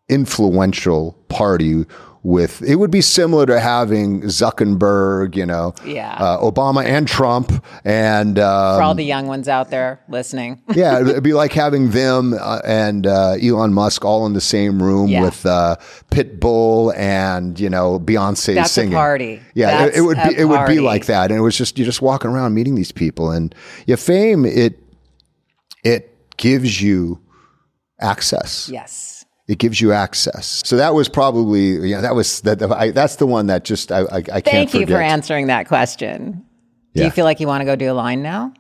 influential 0.08 1.14
party 1.28 1.86
with 2.26 2.64
it 2.64 2.78
would 2.78 2.90
be 2.90 3.02
similar 3.02 3.46
to 3.46 3.60
having 3.60 4.22
Zuckerberg, 4.24 5.36
you 5.36 5.46
know, 5.46 5.76
Yeah. 5.86 6.12
uh, 6.14 6.40
Obama 6.42 6.84
and 6.84 7.08
Trump, 7.08 7.64
and 7.86 8.40
uh, 8.40 8.78
For 8.78 8.82
all 8.82 8.96
the 8.96 9.06
young 9.06 9.28
ones 9.28 9.48
out 9.48 9.70
there 9.70 10.00
listening. 10.10 10.60
yeah, 10.76 11.00
it'd 11.02 11.22
be 11.24 11.34
like 11.34 11.54
having 11.54 11.92
them 11.92 12.34
uh, 12.34 12.62
and 12.66 13.06
uh, 13.06 13.36
Elon 13.40 13.74
Musk 13.74 14.04
all 14.04 14.26
in 14.26 14.34
the 14.34 14.42
same 14.42 14.82
room 14.82 15.08
Yeah. 15.10 15.22
with 15.22 15.46
uh, 15.46 15.76
Pitbull 16.10 16.98
and 16.98 17.60
you 17.60 17.70
know 17.70 18.00
Beyonce 18.00 18.56
That's 18.56 18.72
a 18.72 18.74
singing. 18.74 18.94
party. 18.94 19.40
Yeah, 19.54 19.86
it, 19.86 19.98
it 19.98 20.02
would 20.02 20.18
be 20.18 20.36
it 20.36 20.46
would 20.46 20.66
be 20.68 20.80
like 20.80 21.06
that, 21.06 21.30
and 21.30 21.38
it 21.38 21.44
was 21.44 21.56
just 21.56 21.78
you're 21.78 21.86
just 21.86 22.02
walking 22.02 22.32
around 22.32 22.56
meeting 22.56 22.74
these 22.74 22.92
people, 22.92 23.30
and 23.30 23.54
your 23.86 23.98
fame 23.98 24.46
it 24.46 24.80
it 25.84 26.12
gives 26.38 26.82
you 26.82 27.20
access. 28.02 28.68
Yes. 28.68 29.15
It 29.48 29.60
gives 29.60 29.80
you 29.80 29.92
access. 29.92 30.64
So 30.66 30.78
that 30.78 30.96
was 30.96 31.08
probably 31.08 31.88
yeah 31.90 32.02
that 32.02 32.16
was 32.16 32.42
that 32.42 32.62
I, 32.64 32.92
that's 32.92 33.18
the 33.18 33.28
one 33.28 33.48
that 33.48 33.64
just 33.64 33.92
I 33.92 34.00
I, 34.02 34.06
I 34.18 34.22
can't 34.22 34.46
Thank 34.46 34.74
you 34.74 34.82
forget. 34.82 34.98
for 34.98 35.02
answering 35.02 35.48
that 35.48 35.68
question. 35.68 36.44
Do 36.94 37.02
Yeah. 37.02 37.06
you 37.06 37.12
feel 37.12 37.26
like 37.26 37.40
you 37.40 37.48
want 37.48 37.62
to 37.62 37.66
go 37.66 37.76
do 37.76 37.92
a 37.92 37.94
line 37.94 38.22
now? 38.24 38.54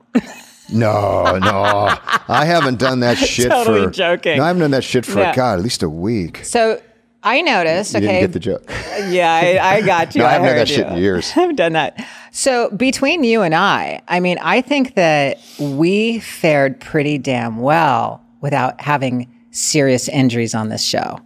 No, 0.71 1.37
no, 1.37 1.95
I 2.27 2.43
haven't 2.45 2.79
done 2.79 3.01
that 3.01 3.17
shit 3.19 3.49
Totally 3.51 3.85
for. 3.85 3.91
joking. 3.91 4.37
No, 4.37 4.43
I 4.43 4.47
haven't 4.47 4.61
done 4.61 4.71
that 4.71 4.83
shit 4.83 5.05
for 5.05 5.19
Yeah. 5.19 5.35
God 5.35 5.59
at 5.59 5.63
least 5.63 5.83
a 5.83 5.89
week. 5.89 6.43
So 6.43 6.81
I 7.21 7.41
noticed. 7.41 7.93
You 7.93 7.99
okay. 7.99 8.07
didn't 8.07 8.21
get 8.21 8.33
the 8.33 8.39
joke. 8.39 8.63
yeah, 9.09 9.59
I, 9.61 9.77
I 9.77 9.81
got 9.81 10.15
you. 10.15 10.21
No, 10.21 10.27
I 10.27 10.31
haven't 10.33 10.47
done 10.47 10.55
heard 10.57 10.61
that 10.61 10.67
shit 10.67 10.87
you. 10.87 10.93
in 10.93 10.97
years. 11.01 11.31
I 11.35 11.39
haven't 11.41 11.55
done 11.55 11.73
that. 11.73 12.07
So 12.31 12.69
between 12.71 13.23
you 13.23 13.41
and 13.43 13.53
I, 13.55 14.01
I 14.07 14.19
mean, 14.19 14.37
I 14.41 14.61
think 14.61 14.95
that 14.95 15.37
we 15.59 16.19
fared 16.19 16.79
pretty 16.79 17.17
damn 17.17 17.57
well 17.57 18.23
without 18.41 18.81
having 18.81 19.31
serious 19.55 20.07
injuries 20.09 20.53
on 20.53 20.69
this 20.69 20.83
show. 20.83 21.19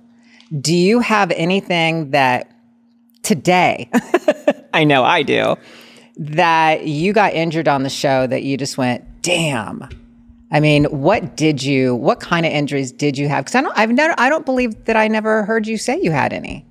Do 0.61 0.75
you 0.75 0.99
have 0.99 1.31
anything 1.31 2.11
that 2.11 2.51
today, 3.23 3.89
I 4.73 4.83
know 4.83 5.03
I 5.03 5.23
do, 5.23 5.55
that 6.17 6.87
you 6.87 7.13
got 7.13 7.33
injured 7.33 7.67
on 7.67 7.83
the 7.83 7.89
show 7.89 8.27
that 8.27 8.43
you 8.43 8.57
just 8.57 8.77
went, 8.77 9.03
damn. 9.21 9.87
I 10.51 10.59
mean, 10.59 10.85
what 10.85 11.37
did 11.37 11.61
you? 11.61 11.95
What 11.95 12.19
kind 12.19 12.45
of 12.45 12.51
injuries 12.51 12.91
did 12.91 13.17
you 13.17 13.27
have? 13.29 13.45
Because 13.45 13.55
I 13.55 13.61
don't, 13.61 13.77
I've 13.77 13.91
never, 13.91 14.15
I 14.17 14.29
don't 14.29 14.45
believe 14.45 14.85
that 14.85 14.95
I 14.95 15.07
never 15.07 15.43
heard 15.43 15.67
you 15.67 15.77
say 15.77 15.99
you 16.01 16.11
had 16.11 16.33
any. 16.33 16.65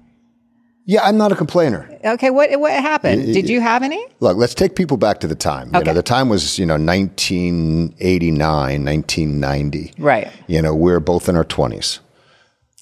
Yeah, 0.91 1.03
I'm 1.03 1.18
not 1.18 1.32
a 1.32 1.36
complainer. 1.36 1.86
Okay, 2.03 2.30
what 2.30 2.59
what 2.59 2.72
happened? 2.72 3.26
Did 3.34 3.47
you 3.51 3.61
have 3.61 3.82
any? 3.82 4.03
Look, 4.20 4.39
let's 4.39 4.55
take 4.55 4.74
people 4.74 4.97
back 4.97 5.20
to 5.20 5.26
the 5.26 5.34
time. 5.34 5.68
You 5.74 5.80
Okay. 5.80 5.91
know, 5.91 5.95
the 5.95 6.03
time 6.03 6.30
was, 6.30 6.59
you 6.59 6.64
know, 6.64 6.78
1989, 6.78 8.84
1990. 8.84 9.93
Right. 9.99 10.28
You 10.47 10.62
know, 10.62 10.74
we're 10.74 10.99
both 11.01 11.28
in 11.28 11.36
our 11.36 11.45
20s. 11.45 11.99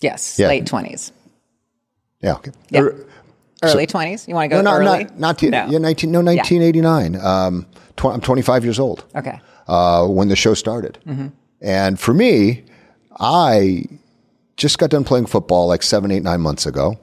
Yes. 0.00 0.38
Yeah. 0.38 0.46
Late 0.48 0.66
twenties, 0.66 1.10
Yeah. 2.22 2.34
Okay. 2.34 2.52
Yeah. 2.70 2.80
Er- 2.82 3.06
early 3.64 3.86
twenties. 3.88 4.28
You 4.28 4.34
want 4.36 4.50
to 4.50 4.56
go 4.56 4.62
no, 4.62 4.74
early? 4.74 4.84
not, 5.04 5.18
not, 5.18 5.42
No. 5.42 5.66
yeah, 5.68 5.78
19, 5.78 6.12
no, 6.12 6.20
1989. 6.20 7.16
Um, 7.20 7.66
tw- 7.96 8.04
I'm 8.14 8.20
25 8.20 8.62
years 8.64 8.78
old. 8.78 9.04
Okay. 9.16 9.40
uh, 9.68 10.06
when 10.06 10.28
the 10.28 10.36
show 10.36 10.54
started. 10.54 10.96
Mm-hmm. 11.08 11.26
And 11.60 11.98
for 11.98 12.14
me, 12.14 12.62
I 13.18 13.86
just 14.56 14.78
got 14.78 14.90
done 14.90 15.02
playing 15.02 15.26
football 15.26 15.66
like 15.66 15.82
seven, 15.82 16.12
eight, 16.12 16.22
nine 16.22 16.40
months 16.40 16.66
ago. 16.66 17.00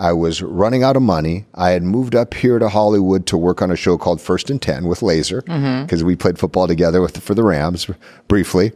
I 0.00 0.12
was 0.14 0.40
running 0.42 0.82
out 0.82 0.96
of 0.96 1.02
money. 1.02 1.44
I 1.54 1.70
had 1.70 1.82
moved 1.82 2.14
up 2.14 2.32
here 2.32 2.58
to 2.58 2.68
Hollywood 2.70 3.26
to 3.26 3.36
work 3.36 3.60
on 3.60 3.70
a 3.70 3.76
show 3.76 3.98
called 3.98 4.20
First 4.20 4.48
and 4.48 4.60
Ten 4.60 4.86
with 4.86 5.02
Laser 5.02 5.42
because 5.42 6.02
we 6.02 6.16
played 6.16 6.38
football 6.38 6.66
together 6.66 7.02
with 7.02 7.22
for 7.22 7.34
the 7.34 7.42
Rams 7.42 7.86
briefly. 8.26 8.72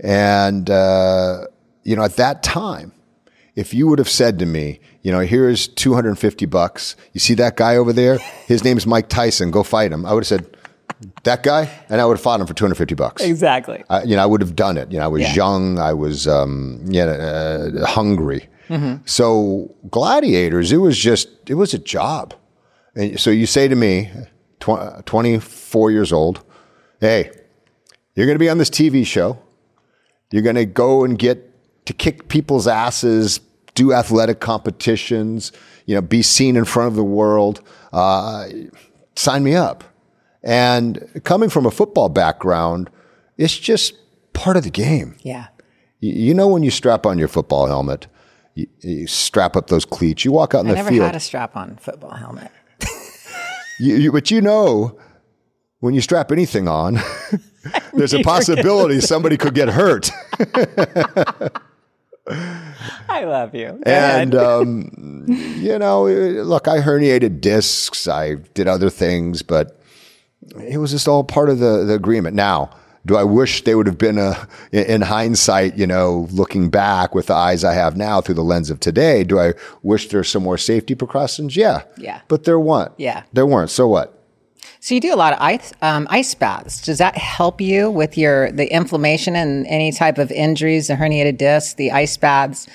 And 0.00 0.70
uh, 0.70 1.46
you 1.82 1.96
know, 1.96 2.04
at 2.04 2.16
that 2.16 2.42
time, 2.42 2.92
if 3.56 3.74
you 3.74 3.88
would 3.88 3.98
have 3.98 4.08
said 4.08 4.38
to 4.38 4.46
me, 4.46 4.78
you 5.02 5.10
know, 5.12 5.20
here's 5.20 5.66
250 5.68 6.46
bucks. 6.46 6.94
You 7.12 7.18
see 7.20 7.34
that 7.34 7.56
guy 7.56 7.76
over 7.76 7.92
there? 7.92 8.18
His 8.46 8.62
name's 8.64 8.86
Mike 8.86 9.08
Tyson. 9.08 9.50
Go 9.50 9.62
fight 9.64 9.92
him. 9.92 10.06
I 10.06 10.12
would 10.14 10.22
have 10.22 10.28
said, 10.28 10.56
that 11.24 11.42
guy, 11.42 11.68
and 11.88 12.00
I 12.00 12.04
would 12.06 12.14
have 12.16 12.22
fought 12.22 12.40
him 12.40 12.46
for 12.46 12.54
250 12.54 12.94
bucks. 12.94 13.22
Exactly. 13.24 13.82
I, 13.90 14.04
you 14.04 14.14
know, 14.14 14.22
I 14.22 14.26
would 14.26 14.40
have 14.40 14.54
done 14.54 14.78
it. 14.78 14.92
You 14.92 14.98
know, 15.00 15.04
I 15.04 15.08
was 15.08 15.22
Yeah. 15.22 15.34
young. 15.34 15.78
I 15.80 15.92
was, 15.92 16.28
um, 16.28 16.80
you 16.86 17.04
know, 17.04 17.10
uh, 17.12 17.84
hungry. 17.86 18.48
Mm-hmm. 18.72 19.02
So 19.04 19.74
gladiators, 19.90 20.72
it 20.72 20.78
was 20.78 20.98
just, 20.98 21.28
it 21.46 21.54
was 21.54 21.74
a 21.74 21.78
job. 21.78 22.34
And 22.94 23.20
so 23.20 23.30
you 23.30 23.46
say 23.46 23.68
to 23.68 23.76
me, 23.76 24.10
tw- 24.60 25.04
24 25.04 25.90
years 25.90 26.12
old, 26.12 26.42
hey, 27.00 27.30
you're 28.14 28.26
going 28.26 28.36
to 28.36 28.42
be 28.42 28.48
on 28.48 28.58
this 28.58 28.70
TV 28.70 29.06
show. 29.06 29.38
You're 30.30 30.42
going 30.42 30.56
to 30.56 30.64
go 30.64 31.04
and 31.04 31.18
get 31.18 31.48
to 31.86 31.92
kick 31.92 32.28
people's 32.28 32.66
asses, 32.66 33.40
do 33.74 33.92
athletic 33.92 34.40
competitions, 34.40 35.52
you 35.86 35.94
know, 35.94 36.00
be 36.00 36.22
seen 36.22 36.56
in 36.56 36.64
front 36.64 36.88
of 36.88 36.94
the 36.94 37.04
world. 37.04 37.60
Uh, 37.92 38.48
sign 39.16 39.44
me 39.44 39.54
up. 39.54 39.84
And 40.42 41.20
coming 41.24 41.48
from 41.50 41.66
a 41.66 41.70
football 41.70 42.08
background, 42.08 42.90
it's 43.36 43.56
just 43.56 43.94
part 44.32 44.56
of 44.56 44.64
the 44.64 44.70
game. 44.70 45.16
Yeah. 45.22 45.48
You, 46.00 46.12
you 46.12 46.34
know, 46.34 46.48
when 46.48 46.62
you 46.62 46.70
strap 46.70 47.06
on 47.06 47.18
your 47.18 47.28
football 47.28 47.66
helmet, 47.66 48.06
you, 48.54 48.66
you 48.80 49.06
strap 49.06 49.56
up 49.56 49.68
those 49.68 49.84
cleats, 49.84 50.24
you 50.24 50.32
walk 50.32 50.54
out 50.54 50.64
in 50.64 50.70
I 50.70 50.74
the 50.74 50.76
field. 50.78 50.88
I 50.88 50.92
never 50.92 51.06
had 51.06 51.16
a 51.16 51.20
strap 51.20 51.56
on 51.56 51.76
football 51.76 52.10
helmet. 52.10 52.50
You, 53.80 53.96
you, 53.96 54.12
but 54.12 54.30
you 54.30 54.40
know, 54.40 54.96
when 55.80 55.92
you 55.92 56.00
strap 56.00 56.30
anything 56.30 56.68
on, 56.68 57.00
there's 57.94 58.14
a 58.14 58.22
possibility 58.22 59.00
somebody 59.00 59.36
could 59.36 59.54
get 59.54 59.68
hurt. 59.68 60.10
I 63.08 63.24
love 63.24 63.54
you. 63.54 63.80
Go 63.84 63.90
And, 63.90 64.34
um, 64.34 65.24
you 65.26 65.78
know, 65.78 66.04
look, 66.04 66.68
I 66.68 66.80
herniated 66.80 67.40
discs, 67.40 68.06
I 68.06 68.36
did 68.54 68.68
other 68.68 68.90
things, 68.90 69.42
but 69.42 69.80
it 70.62 70.78
was 70.78 70.90
just 70.90 71.08
all 71.08 71.24
part 71.24 71.48
of 71.48 71.58
the, 71.58 71.84
the 71.84 71.94
agreement. 71.94 72.36
Now, 72.36 72.70
do 73.04 73.16
I 73.16 73.24
wish 73.24 73.64
they 73.64 73.74
would 73.74 73.86
have 73.86 73.98
been 73.98 74.18
a, 74.18 74.48
in 74.70 75.00
hindsight, 75.02 75.76
you 75.76 75.86
know, 75.86 76.28
looking 76.30 76.70
back 76.70 77.14
with 77.14 77.26
the 77.26 77.34
eyes 77.34 77.64
I 77.64 77.74
have 77.74 77.96
now 77.96 78.20
through 78.20 78.36
the 78.36 78.44
lens 78.44 78.70
of 78.70 78.80
today, 78.80 79.24
do 79.24 79.40
I 79.40 79.54
wish 79.82 80.08
there's 80.08 80.28
some 80.28 80.44
more 80.44 80.58
safety 80.58 80.94
precautions? 80.94 81.56
Yeah. 81.56 81.82
Yeah. 81.96 82.20
But 82.28 82.44
there 82.44 82.60
weren't. 82.60 82.92
Yeah. 82.98 83.24
There 83.32 83.46
weren't. 83.46 83.70
So 83.70 83.88
what? 83.88 84.18
So 84.78 84.94
you 84.94 85.00
do 85.00 85.14
a 85.14 85.16
lot 85.16 85.32
of 85.32 85.40
ice, 85.40 85.72
um, 85.82 86.06
ice 86.10 86.34
baths. 86.34 86.80
Does 86.82 86.98
that 86.98 87.16
help 87.16 87.60
you 87.60 87.90
with 87.90 88.16
your 88.18 88.50
the 88.52 88.72
inflammation 88.72 89.36
and 89.36 89.66
any 89.66 89.92
type 89.92 90.18
of 90.18 90.30
injuries, 90.30 90.88
the 90.88 90.94
herniated 90.94 91.38
disc, 91.38 91.76
the 91.76 91.92
ice 91.92 92.16
baths 92.16 92.66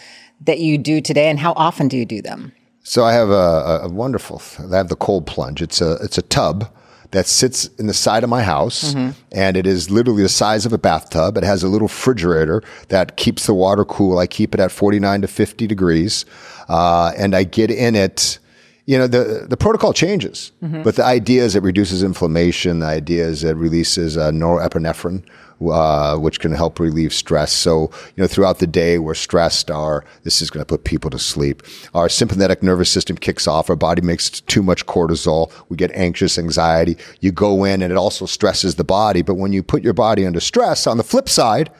that 0.41 0.59
you 0.59 0.77
do 0.77 1.01
today, 1.01 1.29
and 1.29 1.39
how 1.39 1.53
often 1.53 1.87
do 1.87 1.97
you 1.97 2.05
do 2.05 2.21
them? 2.21 2.53
So 2.83 3.03
I 3.03 3.13
have 3.13 3.29
a, 3.29 3.33
a, 3.33 3.79
a 3.83 3.89
wonderful. 3.89 4.41
I 4.71 4.77
have 4.77 4.87
the 4.87 4.95
cold 4.95 5.25
plunge. 5.25 5.61
It's 5.61 5.81
a 5.81 5.93
it's 6.01 6.17
a 6.17 6.21
tub 6.21 6.69
that 7.11 7.25
sits 7.27 7.67
in 7.79 7.87
the 7.87 7.93
side 7.93 8.23
of 8.23 8.29
my 8.29 8.43
house, 8.43 8.93
and 9.31 9.55
it 9.57 9.65
is 9.65 9.89
literally 9.89 10.23
the 10.23 10.29
size 10.29 10.65
of 10.65 10.73
a 10.73 10.77
bathtub. 10.77 11.37
It 11.37 11.43
has 11.43 11.63
a 11.63 11.67
little 11.67 11.87
refrigerator 11.87 12.61
that 12.89 13.15
keeps 13.17 13.45
the 13.45 13.53
water 13.53 13.85
cool. 13.85 14.19
I 14.19 14.27
keep 14.27 14.53
it 14.53 14.59
at 14.59 14.71
forty 14.71 14.99
nine 14.99 15.21
to 15.21 15.27
fifty 15.27 15.67
degrees, 15.67 16.25
uh, 16.69 17.11
and 17.17 17.35
I 17.35 17.43
get 17.43 17.71
in 17.71 17.95
it. 17.95 18.39
You 18.85 18.97
know 18.97 19.07
the 19.07 19.45
the 19.49 19.57
protocol 19.57 19.91
changes, 19.93 20.51
but 20.61 20.95
the 20.95 21.03
idea 21.03 21.43
is 21.43 21.55
it 21.55 21.63
reduces 21.63 22.03
inflammation. 22.03 22.79
The 22.79 22.85
idea 22.87 23.25
is 23.27 23.43
it 23.43 23.57
releases 23.57 24.15
uh, 24.17 24.31
norepinephrine, 24.31 25.23
uh, 25.61 26.17
which 26.17 26.39
can 26.39 26.51
help 26.51 26.79
relieve 26.79 27.13
stress. 27.13 27.51
So, 27.51 27.91
you 28.15 28.23
know, 28.23 28.27
throughout 28.27 28.59
the 28.59 28.67
day, 28.67 28.99
we're 28.99 29.13
stressed. 29.13 29.71
Our 29.71 30.03
this 30.23 30.41
is 30.41 30.49
going 30.49 30.61
to 30.61 30.67
put 30.67 30.83
people 30.83 31.09
to 31.11 31.19
sleep. 31.19 31.63
Our 31.93 32.09
sympathetic 32.09 32.63
nervous 32.63 32.89
system 32.89 33.17
kicks 33.17 33.47
off. 33.47 33.69
Our 33.69 33.75
body 33.75 34.01
makes 34.01 34.29
too 34.29 34.63
much 34.63 34.85
cortisol. 34.85 35.51
We 35.69 35.77
get 35.77 35.91
anxious, 35.93 36.37
anxiety. 36.37 36.97
You 37.21 37.31
go 37.31 37.63
in, 37.63 37.81
and 37.81 37.91
it 37.91 37.97
also 37.97 38.25
stresses 38.25 38.75
the 38.75 38.83
body. 38.83 39.21
But 39.21 39.35
when 39.35 39.53
you 39.53 39.63
put 39.63 39.83
your 39.83 39.93
body 39.93 40.25
under 40.25 40.39
stress, 40.39 40.87
on 40.87 40.97
the 40.97 41.03
flip 41.03 41.29
side. 41.29 41.71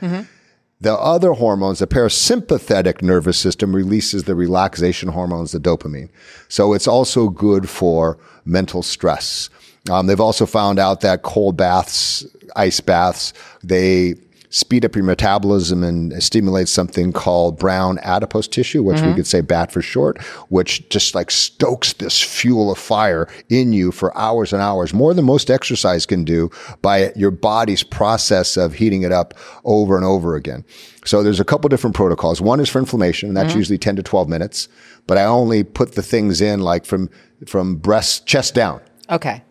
The 0.79 0.93
other 0.93 1.31
hormones, 1.31 1.79
the 1.79 1.87
parasympathetic 1.87 3.01
nervous 3.01 3.39
system 3.39 3.75
releases 3.75 4.25
the 4.25 4.35
relaxation 4.35 5.09
hormones, 5.09 5.51
the 5.51 5.59
dopamine. 5.59 6.09
So 6.49 6.73
it's 6.73 6.87
also 6.87 7.29
good 7.29 7.67
for 7.67 8.19
mental 8.45 8.83
stress. 8.83 9.49
Um, 9.89 10.07
they've 10.07 10.19
also 10.19 10.45
found 10.45 10.79
out 10.79 11.01
that 11.01 11.21
cold 11.21 11.57
baths, 11.57 12.25
ice 12.55 12.79
baths, 12.79 13.33
they 13.63 14.15
speed 14.49 14.85
up 14.85 14.95
your 14.95 15.03
metabolism 15.03 15.83
and 15.83 16.21
stimulate 16.23 16.69
something 16.69 17.11
called 17.11 17.59
brown 17.59 17.99
adipose 17.99 18.47
tissue, 18.47 18.81
which 18.81 19.01
we 19.01 19.13
could 19.13 19.27
say 19.27 19.41
BAT 19.41 19.71
for 19.71 19.81
short, 19.81 20.21
which 20.49 20.87
just 20.89 21.13
like 21.13 21.29
stokes 21.29 21.93
this 21.93 22.21
fuel 22.21 22.71
of 22.71 22.77
fire 22.77 23.27
in 23.49 23.73
you 23.73 23.91
for 23.91 24.17
hours 24.17 24.53
and 24.53 24.61
hours, 24.61 24.93
more 24.93 25.13
than 25.13 25.25
most 25.25 25.51
exercise 25.51 26.05
can 26.05 26.23
do 26.23 26.49
by 26.81 27.11
your 27.15 27.31
body's 27.31 27.83
process 27.83 28.55
of 28.55 28.73
heating 28.73 29.01
it 29.01 29.11
up 29.11 29.33
over 29.65 29.97
and 29.97 30.05
over 30.05 30.35
again. 30.35 30.63
So 31.03 31.23
there's 31.23 31.39
a 31.39 31.45
couple 31.45 31.67
different 31.69 31.95
protocols. 31.95 32.41
One 32.41 32.59
is 32.59 32.69
for 32.69 32.79
inflammation, 32.79 33.29
and 33.29 33.37
that's 33.37 33.53
usually 33.53 33.77
10 33.77 33.97
to 33.97 34.03
12 34.03 34.29
minutes, 34.29 34.69
but 35.07 35.17
I 35.17 35.25
only 35.25 35.63
put 35.63 35.93
the 35.95 36.01
things 36.01 36.41
in 36.41 36.61
like 36.61 36.85
from, 36.85 37.09
from 37.45 37.75
breast, 37.75 38.25
chest 38.25 38.55
down. 38.55 38.81
Okay. 39.09 39.41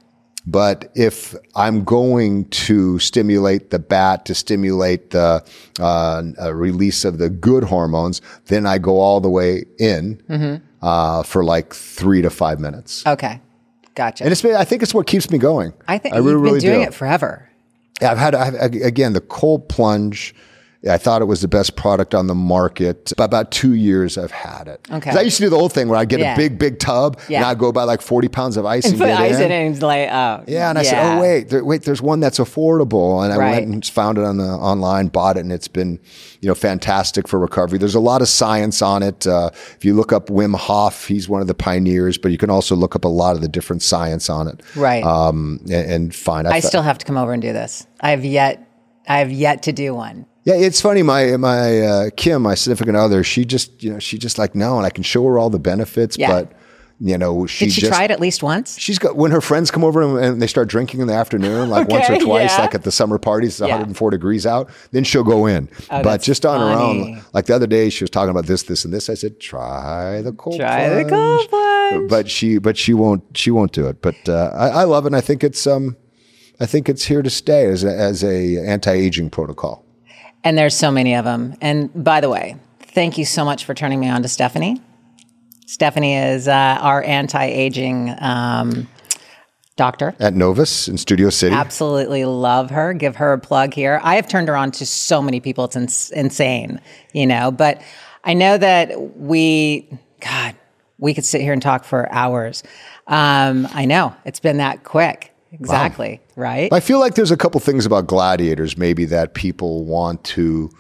But 0.46 0.92
if 0.94 1.34
I'm 1.56 1.82
going 1.82 2.44
to 2.50 2.98
stimulate 3.00 3.70
the 3.70 3.80
bat 3.80 4.24
to 4.26 4.34
stimulate 4.34 5.10
the 5.10 5.44
uh, 5.80 6.22
uh, 6.40 6.54
release 6.54 7.04
of 7.04 7.18
the 7.18 7.28
good 7.28 7.64
hormones, 7.64 8.22
then 8.46 8.64
I 8.64 8.78
go 8.78 9.00
all 9.00 9.20
the 9.20 9.28
way 9.28 9.64
in 9.78 10.62
uh, 10.82 11.24
for 11.24 11.44
like 11.44 11.74
three 11.74 12.22
to 12.22 12.30
five 12.30 12.60
minutes. 12.60 13.04
Okay. 13.06 13.40
Gotcha. 13.96 14.24
And 14.24 14.30
it's 14.30 14.42
been, 14.42 14.54
I 14.54 14.64
think 14.64 14.82
it's 14.82 14.94
what 14.94 15.06
keeps 15.06 15.30
me 15.30 15.38
going. 15.38 15.72
I 15.88 15.98
think 15.98 16.14
I 16.14 16.18
really, 16.18 16.30
you've 16.30 16.36
been 16.36 16.44
really 16.44 16.60
doing 16.60 16.80
do. 16.80 16.86
it 16.86 16.94
forever. 16.94 17.50
Yeah, 18.00 18.12
I've 18.12 18.18
had 18.18 18.34
I've, 18.34 18.54
again 18.74 19.14
the 19.14 19.22
cold 19.22 19.68
plunge. 19.68 20.34
I 20.88 20.98
thought 20.98 21.20
it 21.20 21.24
was 21.24 21.40
the 21.40 21.48
best 21.48 21.74
product 21.74 22.14
on 22.14 22.26
the 22.28 22.34
market. 22.34 23.10
About, 23.12 23.24
about 23.24 23.50
two 23.50 23.72
years 23.74 24.16
I've 24.16 24.30
had 24.30 24.68
it. 24.68 24.86
Okay. 24.90 25.10
I 25.10 25.22
used 25.22 25.36
to 25.38 25.42
do 25.44 25.48
the 25.50 25.56
old 25.56 25.72
thing 25.72 25.88
where 25.88 25.98
I 25.98 26.04
get 26.04 26.20
Yeah. 26.20 26.34
a 26.34 26.36
big, 26.36 26.58
big 26.58 26.78
tub 26.78 27.18
Yeah. 27.28 27.38
and 27.38 27.46
I 27.46 27.54
go 27.54 27.72
buy 27.72 27.82
like 27.84 28.00
40 28.00 28.28
pounds 28.28 28.56
of 28.56 28.64
ice 28.66 28.84
and, 28.84 28.96
Put 28.98 29.06
get 29.06 29.18
ice 29.18 29.38
in. 29.40 29.50
and 29.50 29.82
like, 29.82 30.08
oh. 30.12 30.44
Yeah, 30.46 30.68
and 30.70 30.78
I 30.78 30.82
said, 30.82 31.02
"Oh 31.18 31.20
wait, 31.20 31.48
there, 31.48 31.64
wait, 31.64 31.82
there's 31.82 32.00
one 32.02 32.20
that's 32.20 32.38
affordable," 32.38 33.24
and 33.24 33.32
I 33.32 33.36
Right. 33.36 33.50
went 33.52 33.66
and 33.66 33.84
found 33.84 34.18
it 34.18 34.24
on 34.24 34.36
the 34.36 34.44
online, 34.44 35.08
bought 35.08 35.36
it, 35.36 35.40
and 35.40 35.50
it's 35.52 35.66
been, 35.68 35.98
you 36.40 36.48
know, 36.48 36.54
fantastic 36.54 37.26
for 37.26 37.38
recovery. 37.40 37.78
There's 37.78 37.94
a 37.96 38.00
lot 38.00 38.22
of 38.22 38.28
science 38.28 38.80
on 38.82 39.02
it. 39.02 39.26
Uh, 39.26 39.50
if 39.76 39.84
you 39.84 39.94
look 39.94 40.12
up 40.12 40.28
Wim 40.28 40.54
Hof, 40.54 41.06
he's 41.08 41.28
one 41.28 41.40
of 41.40 41.46
the 41.48 41.54
pioneers, 41.54 42.16
but 42.18 42.30
you 42.30 42.38
can 42.38 42.50
also 42.50 42.76
look 42.76 42.94
up 42.94 43.04
a 43.04 43.08
lot 43.08 43.34
of 43.34 43.42
the 43.42 43.48
different 43.48 43.82
science 43.82 44.30
on 44.30 44.46
it, 44.46 44.62
Right. 44.76 45.02
Um, 45.02 45.58
and, 45.64 45.90
and 45.90 46.14
find. 46.14 46.46
I 46.46 46.60
thought- 46.60 46.68
still 46.68 46.82
have 46.82 46.98
to 46.98 47.06
come 47.06 47.16
over 47.16 47.32
and 47.32 47.42
do 47.42 47.52
this. 47.52 47.86
I 48.00 48.10
have 48.10 48.24
yet, 48.24 48.62
I 49.08 49.18
have 49.18 49.32
yet 49.32 49.62
to 49.64 49.72
do 49.72 49.94
one. 49.94 50.26
Yeah, 50.46 50.54
it's 50.54 50.80
funny. 50.80 51.02
My 51.02 51.36
my 51.36 51.80
uh, 51.80 52.10
Kim, 52.16 52.42
my 52.42 52.54
significant 52.54 52.96
other, 52.96 53.22
she 53.24 53.44
just 53.44 53.82
you 53.82 53.92
know 53.92 53.98
she 53.98 54.16
just 54.16 54.38
like 54.38 54.54
no, 54.54 54.76
and 54.78 54.86
I 54.86 54.90
can 54.90 55.02
show 55.02 55.24
her 55.26 55.38
all 55.40 55.50
the 55.50 55.58
benefits, 55.58 56.16
Yeah. 56.16 56.28
but 56.30 56.52
you 57.00 57.18
know 57.18 57.46
she 57.46 57.64
Did 57.66 57.74
she 57.74 57.80
just 57.80 57.92
try 57.92 58.04
it 58.04 58.12
at 58.12 58.20
least 58.20 58.44
once? 58.44 58.78
She's 58.78 58.98
got 59.00 59.16
when 59.16 59.32
her 59.32 59.40
friends 59.40 59.72
come 59.72 59.82
over 59.82 60.00
and, 60.00 60.24
and 60.24 60.40
they 60.40 60.46
start 60.46 60.68
drinking 60.68 61.00
in 61.00 61.08
the 61.08 61.14
afternoon, 61.14 61.68
like 61.68 61.88
once 61.88 62.08
or 62.08 62.16
twice, 62.18 62.52
yeah. 62.56 62.60
like 62.62 62.76
at 62.76 62.84
the 62.84 62.92
summer 62.92 63.18
parties, 63.18 63.54
it's 63.54 63.60
Yeah. 63.60 63.74
104 63.74 64.10
degrees 64.12 64.46
out. 64.46 64.70
Then 64.92 65.02
she'll 65.02 65.24
go 65.24 65.46
in, 65.46 65.68
but 65.90 66.22
just 66.22 66.46
on 66.46 66.60
her 66.60 66.78
own. 66.80 67.22
Like 67.34 67.46
the 67.46 67.54
other 67.56 67.66
day, 67.66 67.90
she 67.90 68.04
was 68.04 68.10
talking 68.10 68.30
about 68.30 68.46
this, 68.46 68.62
this, 68.62 68.84
and 68.84 68.94
this. 68.94 69.10
I 69.10 69.14
said, 69.14 69.40
"Try 69.40 70.22
the 70.22 70.32
cold 70.32 70.60
Try 70.60 70.88
the 71.02 71.10
cold 71.10 71.48
plunge. 71.50 72.08
But 72.08 72.30
she, 72.30 72.58
but 72.58 72.78
she 72.78 72.94
won't, 72.94 73.24
she 73.36 73.50
won't 73.50 73.72
do 73.72 73.88
it. 73.88 74.00
But 74.00 74.28
uh, 74.28 74.52
I, 74.54 74.68
I 74.68 74.84
love 74.84 75.04
it. 75.06 75.08
and 75.08 75.16
I 75.16 75.20
think 75.20 75.42
it's, 75.44 75.66
um, 75.66 75.96
I 76.60 76.66
think 76.66 76.88
it's 76.88 77.04
here 77.06 77.20
to 77.22 77.30
stay 77.30 77.66
as 77.66 77.82
a, 77.84 77.92
as 77.92 78.22
a 78.24 78.58
anti-aging 78.58 79.30
protocol. 79.30 79.84
And 80.46 80.56
there's 80.56 80.76
so 80.76 80.92
many 80.92 81.16
of 81.16 81.24
them. 81.24 81.56
And 81.60 81.90
by 82.04 82.20
the 82.20 82.30
way, 82.30 82.54
thank 82.78 83.18
you 83.18 83.24
so 83.24 83.44
much 83.44 83.64
for 83.64 83.74
turning 83.74 83.98
me 83.98 84.08
on 84.08 84.22
to 84.22 84.28
Stephanie. 84.28 84.80
Stephanie 85.66 86.14
is 86.14 86.46
uh, 86.46 86.78
our 86.80 87.02
anti-aging 87.02 88.14
um, 88.20 88.86
doctor. 89.74 90.14
At 90.20 90.34
Novus 90.34 90.86
in 90.86 90.98
Studio 90.98 91.30
City. 91.30 91.52
Absolutely 91.52 92.24
love 92.26 92.70
her. 92.70 92.92
Give 92.92 93.16
her 93.16 93.32
a 93.32 93.40
plug 93.40 93.74
here. 93.74 93.98
I 94.04 94.14
have 94.14 94.28
turned 94.28 94.46
her 94.46 94.56
on 94.56 94.70
to 94.70 94.86
so 94.86 95.20
many 95.20 95.40
people. 95.40 95.64
It's 95.64 95.74
ins- 95.74 96.10
insane, 96.12 96.80
you 97.12 97.26
know. 97.26 97.50
But 97.50 97.82
I 98.22 98.34
know 98.34 98.56
that 98.56 99.16
we, 99.16 99.88
God, 100.20 100.54
we 100.98 101.12
could 101.12 101.24
sit 101.24 101.40
here 101.40 101.54
and 101.54 101.60
talk 101.60 101.84
for 101.84 102.08
hours. 102.12 102.62
Um, 103.08 103.66
I 103.72 103.84
know 103.84 104.14
it's 104.24 104.38
been 104.38 104.58
that 104.58 104.84
quick. 104.84 105.32
Exactly. 105.60 106.20
Right. 106.36 106.72
I 106.72 106.80
feel 106.80 107.00
like 107.00 107.14
there's 107.14 107.30
a 107.30 107.36
couple 107.36 107.60
things 107.60 107.86
about 107.86 108.06
gladiators 108.06 108.76
maybe 108.76 109.04
that 109.06 109.34
people 109.34 109.84
want 109.84 110.22
to 110.24 110.70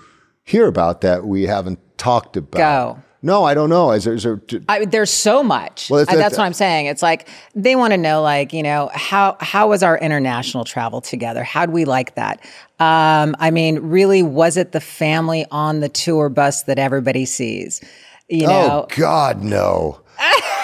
hear 0.44 0.66
about 0.66 1.00
that 1.00 1.24
we 1.26 1.44
haven't 1.44 1.78
talked 1.98 2.36
about. 2.36 2.58
Go. 2.58 3.02
No, 3.22 3.42
I 3.44 3.54
don't 3.54 3.70
know. 3.70 3.90
Is 3.90 4.04
there, 4.04 4.14
is 4.14 4.22
there, 4.22 4.40
I, 4.68 4.84
there's 4.84 5.10
so 5.10 5.42
much. 5.42 5.90
Well, 5.90 6.02
Uh, 6.02 6.14
that's 6.14 6.36
what 6.38 6.44
I'm 6.44 6.52
saying. 6.52 6.86
It's 6.86 7.02
like 7.02 7.28
they 7.56 7.74
want 7.74 7.92
to 7.92 7.96
know, 7.96 8.22
like 8.22 8.52
you 8.52 8.62
know, 8.62 8.88
how 8.94 9.36
how 9.40 9.68
was 9.70 9.82
our 9.82 9.98
international 9.98 10.64
travel 10.64 11.00
together? 11.00 11.42
How 11.42 11.66
do 11.66 11.72
we 11.72 11.84
like 11.86 12.14
that? 12.14 12.40
Um, 12.78 13.34
I 13.40 13.50
mean, 13.50 13.78
really, 13.80 14.22
was 14.22 14.56
it 14.56 14.70
the 14.72 14.80
family 14.80 15.44
on 15.50 15.80
the 15.80 15.88
tour 15.88 16.28
bus 16.28 16.64
that 16.64 16.78
everybody 16.78 17.24
sees? 17.24 17.82
You 18.28 18.46
know, 18.46 18.86
Oh 18.90 18.96
God, 18.96 19.42
no! 19.42 20.00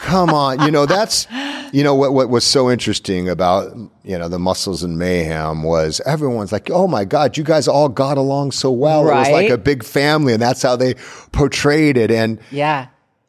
Come 0.00 0.30
on, 0.30 0.60
you 0.62 0.70
know 0.70 0.86
that's 0.86 1.26
you 1.72 1.82
know 1.84 1.94
what 1.94 2.12
what 2.12 2.28
was 2.28 2.44
so 2.44 2.70
interesting 2.70 3.28
about 3.28 3.74
you 4.02 4.18
know 4.18 4.28
the 4.28 4.38
muscles 4.38 4.82
and 4.82 4.98
mayhem 4.98 5.62
was 5.62 6.00
everyone's 6.04 6.52
like, 6.52 6.68
oh 6.70 6.86
my 6.86 7.04
God, 7.04 7.36
you 7.36 7.44
guys 7.44 7.66
all 7.68 7.88
got 7.88 8.18
along 8.18 8.52
so 8.52 8.70
well. 8.70 9.08
It 9.08 9.14
was 9.14 9.30
like 9.30 9.50
a 9.50 9.58
big 9.58 9.84
family, 9.84 10.32
and 10.32 10.42
that's 10.42 10.62
how 10.62 10.76
they 10.76 10.94
portrayed 11.32 11.96
it. 11.96 12.10
And 12.10 12.40
yeah, 12.50 12.88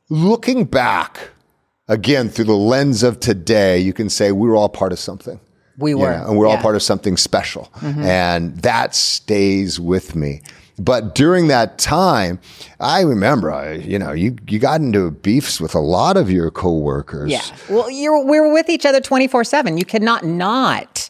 looking 0.10 0.66
back 0.66 1.30
again 1.88 2.30
through 2.30 2.46
the 2.46 2.54
lens 2.56 3.04
of 3.04 3.20
today, 3.20 3.80
you 3.80 3.94
can 3.94 4.10
say 4.10 4.32
we 4.32 4.48
were 4.50 4.56
all 4.56 4.70
part 4.70 4.92
of 4.92 5.00
something. 5.00 5.40
we 5.78 5.92
you 5.92 6.00
were, 6.00 6.12
know, 6.18 6.28
and 6.30 6.38
we're 6.38 6.48
all 6.48 6.54
Yeah. 6.54 6.58
Mm-hmm. 6.58 6.64
part 6.64 6.76
of 6.76 6.84
something 6.84 7.18
special. 7.18 7.72
And 7.82 8.58
that 8.60 8.94
stays 8.96 9.80
with 9.80 10.16
me. 10.16 10.42
But 10.80 11.14
during 11.16 11.48
that 11.50 11.78
time, 11.78 12.40
I 12.80 13.02
remember, 13.02 13.52
I, 13.52 13.74
you 13.74 14.00
know, 14.00 14.12
you, 14.14 14.36
you 14.48 14.58
got 14.60 14.82
into 14.82 15.12
beefs 15.12 15.62
with 15.62 15.76
a 15.76 15.80
lot 15.80 16.18
of 16.18 16.32
your 16.32 16.50
coworkers. 16.52 17.30
Yeah. 17.30 17.44
Well, 17.70 17.90
you're 17.92 18.24
we 18.26 18.40
were 18.40 18.52
with 18.52 18.70
each 18.70 18.86
other 18.86 19.00
24 19.02 19.44
seven. 19.44 19.78
You 19.78 19.86
could 19.86 20.02
not 20.02 20.26
not 20.26 21.10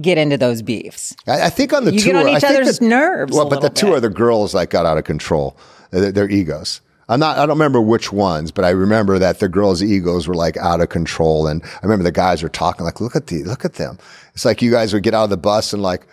get 0.00 0.18
into 0.18 0.36
those 0.38 0.62
beefs. 0.62 1.14
I, 1.26 1.42
I 1.46 1.50
think 1.50 1.72
on 1.72 1.84
the 1.84 1.92
You 1.92 2.00
tour, 2.00 2.12
get 2.14 2.20
on 2.22 2.26
I 2.28 2.36
each 2.36 2.40
think 2.42 2.60
other's 2.60 2.78
that- 2.78 2.84
nerves 2.86 3.36
Well, 3.36 3.48
but 3.48 3.60
the 3.60 3.70
bit. 3.70 4.00
the 4.00 4.08
girls 4.08 4.54
like 4.54 4.70
got 4.70 4.86
out 4.86 4.98
of 4.98 5.04
control, 5.04 5.56
their, 5.90 6.10
their 6.10 6.28
egos. 6.30 6.80
I'm 7.08 7.20
not. 7.20 7.36
I 7.36 7.40
don't 7.42 7.50
remember 7.58 7.80
which 7.80 8.10
ones, 8.12 8.50
but 8.52 8.64
I 8.64 8.70
remember 8.70 9.18
that 9.18 9.38
the 9.40 9.48
girls' 9.48 9.82
egos 9.82 10.26
were 10.26 10.34
like 10.36 10.56
out 10.56 10.80
of 10.80 10.88
control, 10.88 11.46
and 11.46 11.62
I 11.62 11.78
remember 11.82 12.04
the 12.04 12.12
guys 12.12 12.42
were 12.42 12.48
talking 12.48 12.86
like, 12.86 13.00
"Look 13.00 13.14
at 13.16 13.26
the, 13.26 13.42
look 13.44 13.64
at 13.66 13.74
them." 13.74 13.98
It's 14.34 14.44
like 14.46 14.62
you 14.62 14.70
guys 14.70 14.94
would 14.94 15.02
get 15.02 15.12
out 15.12 15.24
of 15.24 15.30
the 15.30 15.36
bus 15.36 15.72
and 15.74 15.82
like, 15.82 16.06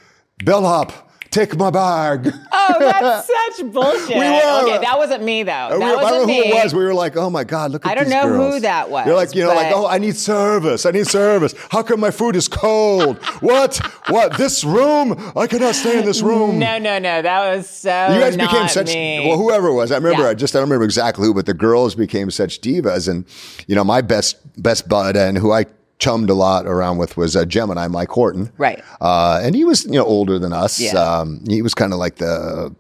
"Bill 0.43 0.66
up, 0.66 1.09
take 1.32 1.58
my 1.58 1.70
bag." 1.70 2.32
Oh, 2.52 2.76
that's 2.80 3.28
such 3.58 3.72
bullshit. 3.72 4.10
We 4.10 4.16
were. 4.16 4.62
Okay, 4.64 4.78
that 4.80 4.96
wasn't 4.98 5.24
me 5.24 5.44
though. 5.44 5.52
That 5.70 5.80
we, 5.80 5.86
I 5.86 5.92
don't 5.92 6.28
know 6.28 6.34
who 6.34 6.42
it 6.42 6.54
was. 6.54 6.74
We 6.74 6.84
were 6.84 6.94
like, 6.94 7.16
oh 7.18 7.30
my 7.30 7.44
God, 7.44 7.72
look 7.72 7.86
at 7.86 7.92
I 7.92 7.96
don't 7.96 8.10
know 8.10 8.52
who 8.52 8.60
that 8.62 8.90
was, 8.90 9.06
You're 9.06 9.16
like, 9.16 9.36
you 9.36 9.44
know, 9.44 9.54
like, 9.54 9.74
oh, 9.74 9.88
I 9.88 9.98
need 9.98 10.16
service. 10.16 10.86
I 10.86 10.92
need 10.92 11.08
service. 11.08 11.54
How 11.70 11.84
come 11.84 12.00
my 12.00 12.12
food 12.12 12.36
is 12.36 12.48
cold? 12.48 13.18
what? 13.42 13.78
What? 14.10 14.38
This 14.38 14.64
room? 14.64 15.16
I 15.36 15.48
cannot 15.48 15.76
stay 15.76 16.00
in 16.00 16.06
this 16.06 16.22
room. 16.22 16.60
No, 16.60 16.78
no, 16.78 17.00
no. 17.00 17.22
That 17.22 17.56
was 17.56 17.70
so. 17.70 18.14
You 18.14 18.20
guys 18.20 18.36
became 18.38 18.68
such 18.68 18.88
me. 18.94 19.28
well, 19.28 19.38
whoever 19.38 19.68
it 19.68 19.74
was. 19.74 19.92
I 19.92 19.96
remember. 19.96 20.24
Yeah. 20.24 20.30
I 20.30 20.34
just 20.34 20.56
I 20.56 20.60
don't 20.60 20.68
remember 20.70 20.86
exactly 20.86 21.26
who, 21.26 21.34
but 21.34 21.46
the 21.46 21.54
girls 21.54 21.96
became 21.96 22.32
such 22.32 22.62
divas, 22.62 23.08
and 23.08 23.26
you 23.68 23.76
know, 23.76 23.84
my 23.84 24.02
best 24.02 24.38
best 24.62 24.88
bud 24.90 25.16
and 25.16 25.38
who 25.38 25.52
I 25.52 25.66
chummed 26.00 26.30
a 26.30 26.34
lot 26.34 26.66
around 26.66 26.97
with 26.97 27.18
was 27.18 27.36
uh, 27.36 27.45
Gemini 27.45 27.88
Mike 27.88 28.10
Horton, 28.10 28.52
Right. 28.58 28.82
Uh, 29.02 29.39
and 29.43 29.54
he 29.56 29.64
was 29.66 29.86
you 29.86 29.91
know 29.93 30.06
older 30.06 30.39
than 30.39 30.54
us. 30.54 30.80
Yeah. 30.80 30.93
Um, 30.97 31.43
he 31.47 31.62
was 31.62 31.74
kind 31.74 31.93
of 31.93 32.00
like 32.00 32.16
the 32.16 32.74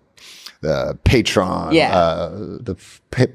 the 0.61 0.97
patron. 1.03 1.73
Yeah. 1.73 1.95
Uh, 1.97 2.29
the 2.61 2.75
pa- 3.11 3.25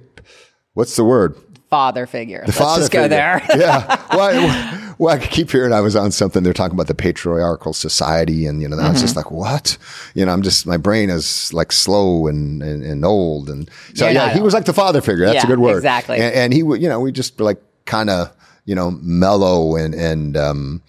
what's 0.75 0.97
the 0.97 1.05
word? 1.05 1.37
father 1.71 2.07
figure. 2.07 2.45
Let's 2.47 2.57
father 2.57 2.83
just 2.83 2.93
go 2.93 3.03
figure. 3.03 3.17
there. 3.17 3.43
yeah. 3.57 4.01
Well, 4.15 4.31
I, 4.31 4.95
well, 4.97 5.13
I 5.17 5.19
keep 5.19 5.51
hearing 5.51 5.73
I 5.73 5.81
was 5.81 5.97
on 5.97 6.13
something. 6.13 6.45
They're 6.45 6.53
talking 6.53 6.77
about 6.77 6.87
the 6.87 6.95
patriarchal 6.95 7.73
society, 7.73 8.47
and 8.47 8.63
you 8.63 8.69
know, 8.69 8.77
I 8.77 8.83
was 8.91 8.99
Mm-hmm. 8.99 9.01
just 9.01 9.17
like, 9.17 9.33
what? 9.33 9.77
You 10.15 10.25
know, 10.25 10.33
I'm 10.33 10.43
just 10.43 10.69
my 10.69 10.77
brain 10.77 11.11
is 11.11 11.53
like 11.53 11.73
slow 11.73 12.29
and 12.29 12.63
and, 12.63 12.85
and 12.85 13.05
old, 13.05 13.51
and 13.51 13.69
so 13.95 14.05
You're 14.05 14.15
yeah, 14.15 14.29
he 14.29 14.37
old. 14.37 14.45
was 14.45 14.55
like 14.55 14.67
the 14.67 14.73
father 14.73 15.01
figure. 15.01 15.27
That's 15.27 15.43
a 15.43 15.49
good 15.49 15.59
word, 15.59 15.79
exactly. 15.79 16.19
And, 16.19 16.33
and 16.33 16.53
he, 16.53 16.63
would, 16.63 16.81
you 16.81 16.89
know, 16.89 17.01
we 17.01 17.11
just 17.11 17.41
like 17.41 17.61
kind 17.87 18.09
of 18.09 18.31
you 18.65 18.75
know 18.75 18.93
mellow 19.03 19.77
and 19.77 19.95
and 19.95 20.37
um, 20.37 20.83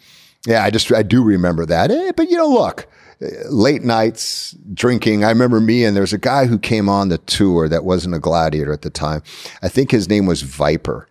yeah, 0.48 0.64
I 0.64 0.70
just 0.70 0.92
I 0.92 1.04
do 1.04 1.24
remember 1.24 1.66
that. 1.66 1.92
Eh, 1.92 2.12
but 2.16 2.30
you 2.30 2.38
know, 2.38 2.48
look. 2.48 2.88
eh, 3.22 3.28
Late 3.50 3.84
nights 3.84 4.56
drinking. 4.74 5.24
I 5.24 5.30
remember 5.30 5.60
me 5.62 5.86
and 5.86 5.96
there's 5.96 6.14
a 6.14 6.18
guy 6.18 6.46
who 6.46 6.60
came 6.60 6.90
on 6.90 7.10
the 7.10 7.18
tour 7.20 7.68
that 7.70 7.84
wasn't 7.86 8.14
a 8.16 8.20
gladiator 8.20 8.74
at 8.74 8.82
the 8.82 8.90
time. 8.90 9.24
I 9.64 9.70
think 9.70 9.92
his 9.92 10.08
name 10.10 10.26
was 10.26 10.42
Viper, 10.42 11.08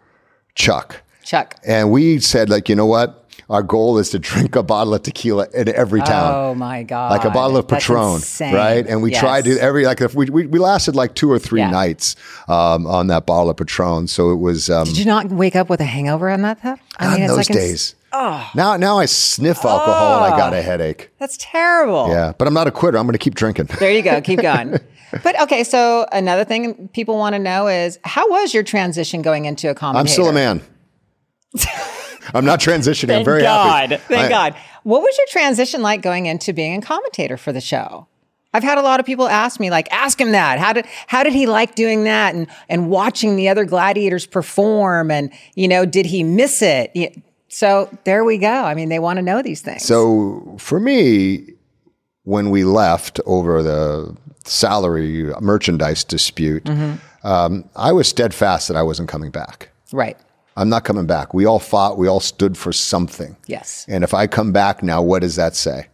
Chuck. 0.55 1.03
Chuck. 1.25 1.57
And 1.67 1.91
we 1.91 2.19
said, 2.21 2.51
like, 2.51 2.69
you 2.69 2.77
know 2.77 2.85
what? 2.87 3.24
Our 3.51 3.63
goal 3.63 3.99
is 3.99 4.11
to 4.11 4.19
drink 4.19 4.57
a 4.57 4.63
bottle 4.63 4.95
of 4.95 5.03
tequila 5.03 5.47
in 5.53 5.69
every 5.75 6.01
town. 6.01 6.33
Oh 6.35 6.55
my 6.55 6.83
god. 6.83 7.11
Like 7.11 7.25
a 7.25 7.31
bottle 7.31 7.57
of 7.57 7.69
Patron, 7.69 8.21
right? 8.41 8.87
And 8.87 9.03
we 9.03 9.13
Yes. 9.13 9.21
tried 9.21 9.45
to 9.45 9.59
every 9.61 9.85
like 9.85 10.01
if 10.01 10.15
we, 10.15 10.27
we 10.27 10.47
we 10.47 10.59
lasted 10.59 10.97
like 10.97 11.15
two 11.15 11.31
or 11.31 11.39
three 11.39 11.61
Yeah. 11.61 11.71
nights 11.71 12.17
um, 12.49 12.87
on 12.87 13.09
that 13.09 13.27
bottle 13.27 13.51
of 13.51 13.57
Patron. 13.57 14.07
So 14.09 14.31
it 14.31 14.37
was 14.37 14.71
um, 14.71 14.85
Did 14.87 14.97
you 14.99 15.05
not 15.05 15.29
wake 15.31 15.57
up 15.57 15.69
with 15.69 15.81
a 15.81 15.85
hangover 15.85 16.31
on 16.31 16.43
that? 16.43 16.63
Though? 16.63 16.77
I 16.99 17.15
on 17.23 17.27
those 17.29 17.51
ins- 17.51 17.95
Oh. 18.17 18.49
Now 18.55 18.77
now 18.77 18.99
I 18.99 19.07
sniff 19.07 19.65
alcohol 19.65 20.25
and 20.25 20.33
I 20.33 20.39
got 20.39 20.55
a 20.55 20.63
headache. 20.63 21.11
That's 21.19 21.37
terrible. 21.39 22.09
Yeah, 22.09 22.33
but 22.39 22.47
I'm 22.47 22.55
not 22.55 22.69
a 22.69 22.71
quitter. 22.71 22.97
I'm 22.97 23.07
going 23.07 23.13
to 23.13 23.19
keep 23.19 23.35
drinking. 23.35 23.67
There 23.81 23.91
you 23.91 24.03
go. 24.03 24.21
Keep 24.31 24.41
going. 24.41 24.79
But 25.25 25.41
okay, 25.43 25.65
so 25.65 26.07
another 26.13 26.45
thing 26.45 26.89
people 26.95 27.19
want 27.19 27.35
to 27.35 27.39
know 27.41 27.67
is 27.69 27.99
how 28.05 28.29
was 28.31 28.55
your 28.55 28.63
transition 28.63 29.21
going 29.21 29.45
into 29.47 29.69
a 29.69 29.75
comedy? 29.75 29.99
I'm 30.01 30.07
still 30.07 30.29
a 30.29 30.33
man. 30.33 30.63
I'm 32.33 32.45
not 32.45 32.61
transitioning. 32.61 33.05
I'm 33.05 33.09
Thank 33.09 33.25
very 33.27 33.43
God. 33.43 33.91
happy. 33.91 34.03
Thank 34.09 34.27
I- 34.27 34.29
God. 34.29 34.55
What 34.85 35.03
was 35.03 35.17
your 35.19 35.27
transition 35.31 35.83
like 35.83 36.03
going 36.03 36.27
into 36.27 36.53
being 36.53 36.79
a 36.79 36.83
commentator 36.83 37.37
for 37.37 37.53
the 37.53 37.61
show? 37.61 38.07
I've 38.53 38.63
had 38.63 38.79
a 38.79 38.83
lot 38.83 39.01
of 39.01 39.07
people 39.07 39.27
ask 39.27 39.59
me, 39.59 39.69
like, 39.71 39.89
ask 39.91 40.21
him 40.21 40.31
that. 40.33 40.59
How 40.61 40.73
did 40.73 40.87
how 41.09 41.25
did 41.25 41.33
he 41.33 41.47
like 41.47 41.75
doing 41.75 42.05
that 42.05 42.35
and 42.35 42.47
and 42.69 42.89
watching 42.89 43.35
the 43.37 43.49
other 43.49 43.65
gladiators 43.65 44.27
perform? 44.27 45.11
And 45.11 45.33
you 45.57 45.67
know, 45.67 45.85
did 45.85 46.07
he 46.07 46.23
miss 46.23 46.63
it? 46.63 46.93
So 47.49 47.89
there 48.05 48.25
we 48.25 48.39
go. 48.39 48.49
I 48.53 48.75
mean, 48.75 48.91
they 48.91 48.99
want 49.01 49.17
to 49.17 49.23
know 49.23 49.43
these 49.43 49.61
things. 49.61 49.85
So 49.85 50.55
for 50.59 50.79
me, 50.79 51.47
when 52.25 52.51
we 52.51 52.63
left 52.65 53.21
over 53.27 53.63
the 53.63 54.17
salary 54.45 55.33
merchandise 55.41 56.05
dispute, 56.05 56.65
Mm-hmm. 56.65 57.27
um, 57.27 57.65
I 57.75 57.91
was 57.93 58.07
steadfast 58.09 58.69
that 58.69 58.77
I 58.77 58.83
wasn't 58.83 59.09
coming 59.09 59.31
back. 59.31 59.71
right. 59.93 60.17
I'm 60.57 60.69
not 60.69 60.85
coming 60.85 61.07
back. 61.07 61.35
We 61.35 61.47
all 61.47 61.59
fought. 61.59 61.99
We 61.99 62.07
all 62.09 62.21
stood 62.21 62.57
for 62.57 62.73
something. 62.73 63.37
Yes. 63.47 63.85
And 63.89 64.05
if 64.05 64.15
I 64.15 64.27
come 64.27 64.53
back 64.53 64.83
now, 64.83 65.03
what 65.03 65.23
does 65.23 65.37
that 65.37 65.57
say? 65.57 65.89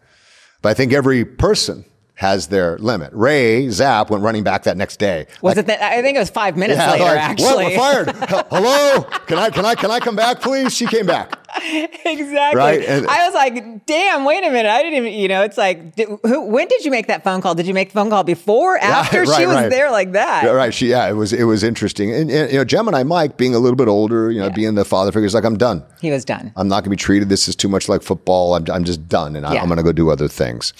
But 0.62 0.68
I 0.70 0.74
think 0.74 0.92
every 0.92 1.24
person 1.24 1.84
has 2.16 2.48
their 2.48 2.76
limit. 2.78 3.10
Ray 3.14 3.70
Zap 3.70 4.10
went 4.10 4.22
running 4.22 4.44
back 4.44 4.64
that 4.64 4.76
next 4.76 4.98
day. 4.98 5.26
Was 5.40 5.56
it 5.56 5.66
that? 5.68 5.80
I 5.80 6.02
think 6.02 6.16
it 6.16 6.20
was 6.20 6.28
five 6.28 6.54
minutes 6.58 6.78
Yeah, 6.78 6.90
later. 6.92 7.04
like, 7.04 7.18
actually, 7.18 7.76
What? 7.78 8.06
We're 8.06 8.14
fired. 8.14 8.46
Hello? 8.50 9.02
Can 9.26 9.38
I 9.38 9.48
can 9.48 9.64
I 9.64 9.74
can 9.74 9.90
I 9.90 10.00
come 10.00 10.16
back, 10.16 10.42
please? 10.42 10.74
She 10.74 10.84
came 10.86 11.06
back. 11.06 11.39
exactly. 12.04 12.58
Right? 12.58 12.82
And- 12.82 13.06
I 13.06 13.26
was 13.26 13.34
like, 13.34 13.86
"Damn! 13.86 14.24
Wait 14.24 14.44
a 14.44 14.50
minute! 14.50 14.68
I 14.68 14.82
didn't 14.82 14.98
even. 14.98 15.12
You 15.12 15.28
know, 15.28 15.42
it's 15.42 15.58
like, 15.58 15.94
did, 15.96 16.08
who? 16.22 16.42
When 16.42 16.68
did 16.68 16.84
you 16.84 16.90
make 16.90 17.06
that 17.08 17.24
phone 17.24 17.40
call? 17.40 17.54
Did 17.54 17.66
you 17.66 17.74
make 17.74 17.88
the 17.88 17.94
phone 17.94 18.10
call 18.10 18.24
before? 18.24 18.78
After? 18.82 19.22
right, 19.22 19.38
she 19.40 19.46
was 19.46 19.56
right. 19.56 19.70
there 19.70 19.90
like 19.90 20.12
that. 20.12 20.44
Yeah, 20.44 20.50
right. 20.50 20.72
She, 20.72 20.88
yeah, 20.88 21.08
it 21.08 21.12
was 21.12 21.32
it 21.32 21.44
was 21.44 21.62
interesting. 21.62 22.12
And, 22.12 22.30
and 22.30 22.50
you 22.50 22.58
know, 22.58 22.64
Gemini 22.64 23.02
Mike 23.02 23.36
being 23.36 23.54
a 23.54 23.58
little 23.58 23.76
bit 23.76 23.88
older, 23.88 24.30
you 24.30 24.40
know, 24.40 24.50
being 24.50 24.74
the 24.74 24.84
father 24.84 25.12
figure, 25.12 25.26
is 25.26 25.34
like, 25.34 25.44
I'm 25.44 25.58
done. 25.58 25.84
He 26.00 26.10
was 26.10 26.24
done. 26.24 26.52
I'm 26.56 26.68
not 26.68 26.76
going 26.76 26.84
to 26.84 26.90
be 26.90 26.96
treated. 26.96 27.28
This 27.28 27.48
is 27.48 27.56
too 27.56 27.68
much 27.68 27.88
like 27.88 28.02
football. 28.02 28.54
I'm, 28.54 28.64
I'm 28.70 28.84
just 28.84 29.08
done, 29.08 29.36
and 29.36 29.46
I, 29.46 29.54
Yeah. 29.54 29.62
I'm 29.62 29.68
going 29.68 29.78
to 29.78 29.82
go 29.84 29.92
do 29.92 30.10
other 30.10 30.28
things. 30.28 30.72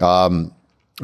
Um, 0.00 0.52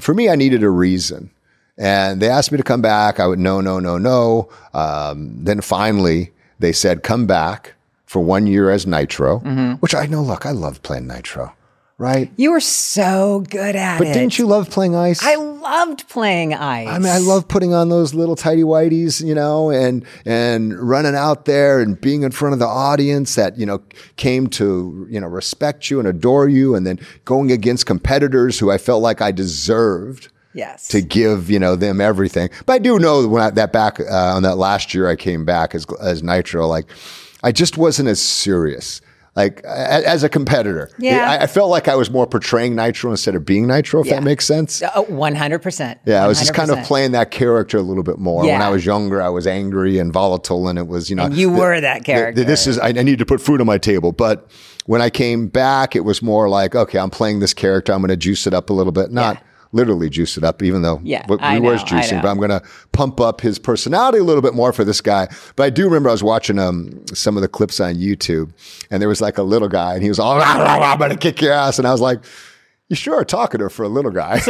for 0.00 0.14
me, 0.14 0.28
I 0.28 0.36
needed 0.36 0.62
a 0.62 0.70
reason, 0.70 1.30
and 1.78 2.20
they 2.20 2.28
asked 2.28 2.52
me 2.52 2.58
to 2.58 2.64
come 2.64 2.82
back. 2.82 3.20
I 3.20 3.26
would 3.26 3.38
no, 3.38 3.60
no, 3.60 3.78
no, 3.80 3.98
no. 3.98 4.48
Um, 4.72 5.44
then 5.44 5.60
finally, 5.60 6.32
they 6.58 6.72
said, 6.72 7.02
come 7.02 7.26
back 7.26 7.74
for 8.14 8.20
one 8.20 8.46
year 8.46 8.70
as 8.70 8.86
Nitro, 8.86 9.40
Mm-hmm. 9.40 9.72
which 9.82 9.92
I 9.94 10.06
know. 10.06 10.22
Look, 10.22 10.46
I 10.46 10.52
love 10.52 10.80
playing 10.84 11.08
Nitro, 11.08 11.52
right? 11.98 12.30
You 12.36 12.52
were 12.52 12.60
so 12.60 13.42
good 13.50 13.74
at 13.74 13.98
But 13.98 14.06
it. 14.06 14.10
But 14.10 14.14
didn't 14.14 14.38
you 14.38 14.46
love 14.46 14.70
playing 14.70 14.94
ice? 14.94 15.20
I 15.20 15.34
loved 15.34 16.08
playing 16.08 16.54
ice. 16.54 16.86
I 16.88 16.98
mean, 17.00 17.10
I 17.12 17.18
love 17.18 17.48
putting 17.48 17.74
on 17.74 17.88
those 17.88 18.14
little 18.14 18.36
tidy 18.36 18.62
whities, 18.62 19.20
you 19.26 19.34
know, 19.34 19.70
and 19.70 20.04
and 20.24 20.78
running 20.78 21.16
out 21.16 21.44
there 21.46 21.80
and 21.80 22.00
being 22.00 22.22
in 22.22 22.30
front 22.30 22.52
of 22.52 22.60
the 22.60 22.66
audience 22.68 23.34
that 23.34 23.58
you 23.58 23.66
know 23.66 23.82
came 24.16 24.46
to 24.60 25.06
you 25.10 25.20
know 25.20 25.26
respect 25.26 25.90
you 25.90 25.98
and 25.98 26.06
adore 26.06 26.48
you, 26.48 26.76
and 26.76 26.86
then 26.86 27.00
going 27.24 27.50
against 27.50 27.84
competitors 27.86 28.60
who 28.60 28.70
I 28.70 28.78
felt 28.78 29.02
like 29.02 29.20
I 29.20 29.32
deserved 29.32 30.28
Yes. 30.56 30.86
to 30.94 31.00
give 31.02 31.50
you 31.50 31.58
know 31.58 31.74
them 31.74 32.00
everything. 32.00 32.48
But 32.64 32.74
I 32.74 32.78
do 32.78 33.00
know 33.00 33.22
that 33.22 33.28
when 33.28 33.42
I, 33.42 33.50
that 33.50 33.72
back 33.72 33.98
uh, 33.98 34.36
on 34.36 34.44
that 34.44 34.56
last 34.56 34.94
year 34.94 35.08
I 35.10 35.16
came 35.16 35.44
back 35.44 35.74
as 35.74 35.84
as 36.00 36.22
Nitro, 36.22 36.68
like 36.68 36.86
I 37.44 37.52
just 37.52 37.76
wasn't 37.78 38.08
as 38.08 38.20
serious. 38.20 39.00
Like 39.36 39.62
as 39.64 40.22
a 40.22 40.28
competitor, 40.28 40.88
Yeah. 40.96 41.28
I, 41.28 41.42
I 41.42 41.46
felt 41.48 41.68
like 41.68 41.88
I 41.88 41.96
was 41.96 42.08
more 42.08 42.24
portraying 42.24 42.76
Nitro 42.76 43.10
instead 43.10 43.34
of 43.34 43.44
being 43.44 43.66
Nitro. 43.66 44.00
If 44.00 44.06
Yeah. 44.06 44.14
that 44.14 44.22
makes 44.22 44.46
sense. 44.46 44.80
Uh, 44.80 44.90
oh, 44.94 45.04
100%. 45.06 45.96
Yeah, 46.06 46.24
I 46.24 46.28
was 46.28 46.38
just 46.38 46.54
kind 46.54 46.70
of 46.70 46.78
playing 46.84 47.10
that 47.12 47.32
character 47.32 47.76
a 47.78 47.82
little 47.82 48.04
bit 48.04 48.18
more. 48.18 48.42
When 48.44 48.62
I 48.62 48.68
was 48.70 48.86
younger, 48.86 49.20
I 49.20 49.28
was 49.30 49.46
angry 49.48 49.98
and 49.98 50.12
volatile, 50.12 50.68
and 50.68 50.78
it 50.78 50.86
was 50.86 51.10
you 51.10 51.16
know 51.16 51.24
And 51.24 51.34
you 51.36 51.48
th- 51.48 51.58
were 51.60 51.80
that 51.80 52.04
th- 52.04 52.04
character. 52.04 52.44
this 52.44 52.66
is 52.68 52.78
I, 52.78 52.88
I 52.90 52.92
need 53.02 53.18
to 53.18 53.26
put 53.26 53.40
food 53.40 53.60
on 53.60 53.66
my 53.66 53.78
table. 53.78 54.12
But 54.12 54.48
when 54.86 55.02
I 55.02 55.10
came 55.10 55.48
back, 55.48 55.96
it 55.96 56.04
was 56.04 56.22
more 56.22 56.48
like 56.48 56.76
okay, 56.76 56.98
I'm 57.00 57.10
playing 57.10 57.40
this 57.40 57.54
character. 57.54 57.92
I'm 57.92 58.00
going 58.02 58.10
to 58.10 58.16
juice 58.16 58.46
it 58.46 58.54
up 58.54 58.70
a 58.70 58.72
little 58.72 58.92
bit. 58.92 59.10
Not 59.10 59.34
Yeah. 59.36 59.40
Literally 59.74 60.08
juice 60.08 60.36
it 60.38 60.44
up, 60.44 60.62
even 60.62 60.82
though 60.82 61.00
Yeah, 61.02 61.26
what 61.26 61.42
I 61.42 61.58
we 61.58 61.66
was 61.66 61.80
know, 61.90 61.98
I 61.98 62.00
juicing, 62.00 62.22
but 62.22 62.28
I'm 62.28 62.38
going 62.38 62.50
to 62.50 62.62
pump 62.92 63.20
up 63.20 63.40
his 63.40 63.58
personality 63.58 64.18
a 64.18 64.24
little 64.24 64.42
bit 64.42 64.54
more 64.54 64.72
for 64.72 64.84
this 64.84 65.00
guy. 65.00 65.28
But 65.56 65.64
I 65.64 65.70
do 65.70 65.84
remember 65.84 66.08
I 66.08 66.12
was 66.12 66.22
watching 66.22 66.58
um, 66.58 67.04
some 67.08 67.36
of 67.36 67.42
the 67.42 67.48
clips 67.48 67.80
on 67.80 67.94
YouTube 67.96 68.52
and 68.90 69.02
there 69.02 69.08
was 69.08 69.20
like 69.20 69.36
a 69.36 69.42
little 69.42 69.68
guy 69.68 69.94
and 69.94 70.02
he 70.02 70.08
was 70.08 70.18
all, 70.18 70.40
I'm 70.40 70.98
going 70.98 71.10
to 71.10 71.16
kick 71.16 71.42
your 71.42 71.52
ass. 71.52 71.78
And 71.78 71.86
I 71.86 71.92
was 71.92 72.00
like, 72.00 72.20
you 72.94 72.96
sure 72.96 73.16
are 73.16 73.24
talkative 73.24 73.72
for 73.72 73.82
a 73.82 73.88
little 73.88 74.12
guy. 74.12 74.40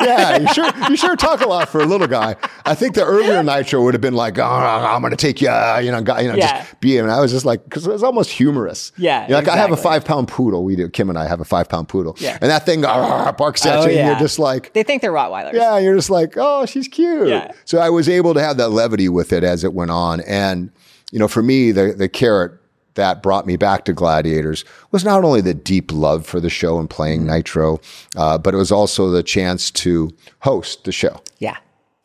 yeah, 0.00 0.38
you 0.38 0.48
sure 0.52 0.70
you 0.90 0.96
sure 0.96 1.16
talk 1.16 1.40
a 1.40 1.48
lot 1.48 1.68
for 1.68 1.80
a 1.80 1.86
little 1.86 2.06
guy. 2.06 2.36
I 2.66 2.74
think 2.74 2.94
the 2.94 3.04
earlier 3.04 3.42
Nitro 3.42 3.82
would 3.82 3.94
have 3.94 4.00
been 4.00 4.14
like, 4.14 4.38
oh, 4.38 4.42
I'm 4.44 5.00
going 5.00 5.12
to 5.12 5.16
take 5.16 5.40
you, 5.40 5.48
you 5.48 5.90
know, 5.90 6.02
guy, 6.02 6.20
you 6.20 6.28
know, 6.28 6.34
Yeah. 6.34 6.58
just 6.64 6.80
be. 6.80 6.98
And 6.98 7.10
I 7.10 7.20
was 7.20 7.30
just 7.32 7.44
like, 7.44 7.64
because 7.64 7.86
it 7.86 7.90
was 7.92 8.02
almost 8.02 8.30
humorous. 8.30 8.92
Yeah, 8.96 9.26
You're 9.28 9.38
like 9.38 9.48
I 9.48 9.56
have 9.56 9.72
a 9.72 9.76
five 9.76 10.04
pound 10.04 10.28
poodle. 10.28 10.62
We 10.64 10.76
do. 10.76 10.88
Kim 10.88 11.08
and 11.08 11.18
I 11.18 11.26
have 11.26 11.40
a 11.40 11.44
five 11.44 11.68
pound 11.68 11.88
poodle. 11.88 12.16
Yeah. 12.18 12.38
and 12.40 12.50
that 12.50 12.66
thing 12.66 12.84
uh, 12.84 13.32
barks 13.32 13.64
at 13.66 13.78
Oh, 13.78 13.82
you, 13.82 13.86
and 13.88 13.94
yeah. 13.96 14.10
you're 14.10 14.18
just 14.18 14.38
like, 14.38 14.72
They 14.74 14.82
think 14.82 15.00
they're 15.02 15.12
Rottweilers. 15.12 15.54
yeah, 15.54 15.78
you're 15.78 15.96
just 15.96 16.10
like, 16.10 16.34
oh, 16.36 16.66
she's 16.66 16.88
cute. 16.88 17.28
Yeah. 17.28 17.52
So 17.64 17.78
I 17.78 17.88
was 17.90 18.08
able 18.08 18.34
to 18.34 18.40
have 18.40 18.56
that 18.58 18.68
levity 18.70 19.08
with 19.08 19.32
it 19.32 19.42
as 19.44 19.64
it 19.64 19.72
went 19.72 19.90
on. 19.90 20.20
And, 20.20 20.70
you 21.12 21.18
know, 21.18 21.28
for 21.28 21.42
me, 21.42 21.72
the, 21.72 21.94
the 21.96 22.08
carrot 22.08 22.52
that 22.94 23.22
brought 23.22 23.46
me 23.46 23.56
back 23.56 23.84
to 23.84 23.92
Gladiators 23.92 24.64
was 24.90 25.04
not 25.04 25.24
only 25.24 25.40
the 25.40 25.54
deep 25.54 25.92
love 25.92 26.26
for 26.26 26.40
the 26.40 26.50
show 26.50 26.78
and 26.78 26.88
playing 26.88 27.20
Mm-hmm. 27.20 27.30
Nitro, 27.30 27.80
uh, 28.16 28.38
but 28.38 28.54
it 28.54 28.56
was 28.56 28.72
also 28.72 29.10
the 29.10 29.22
chance 29.22 29.70
to 29.70 30.10
host 30.40 30.84
the 30.84 30.92
show. 30.92 31.20
Yeah. 31.38 31.56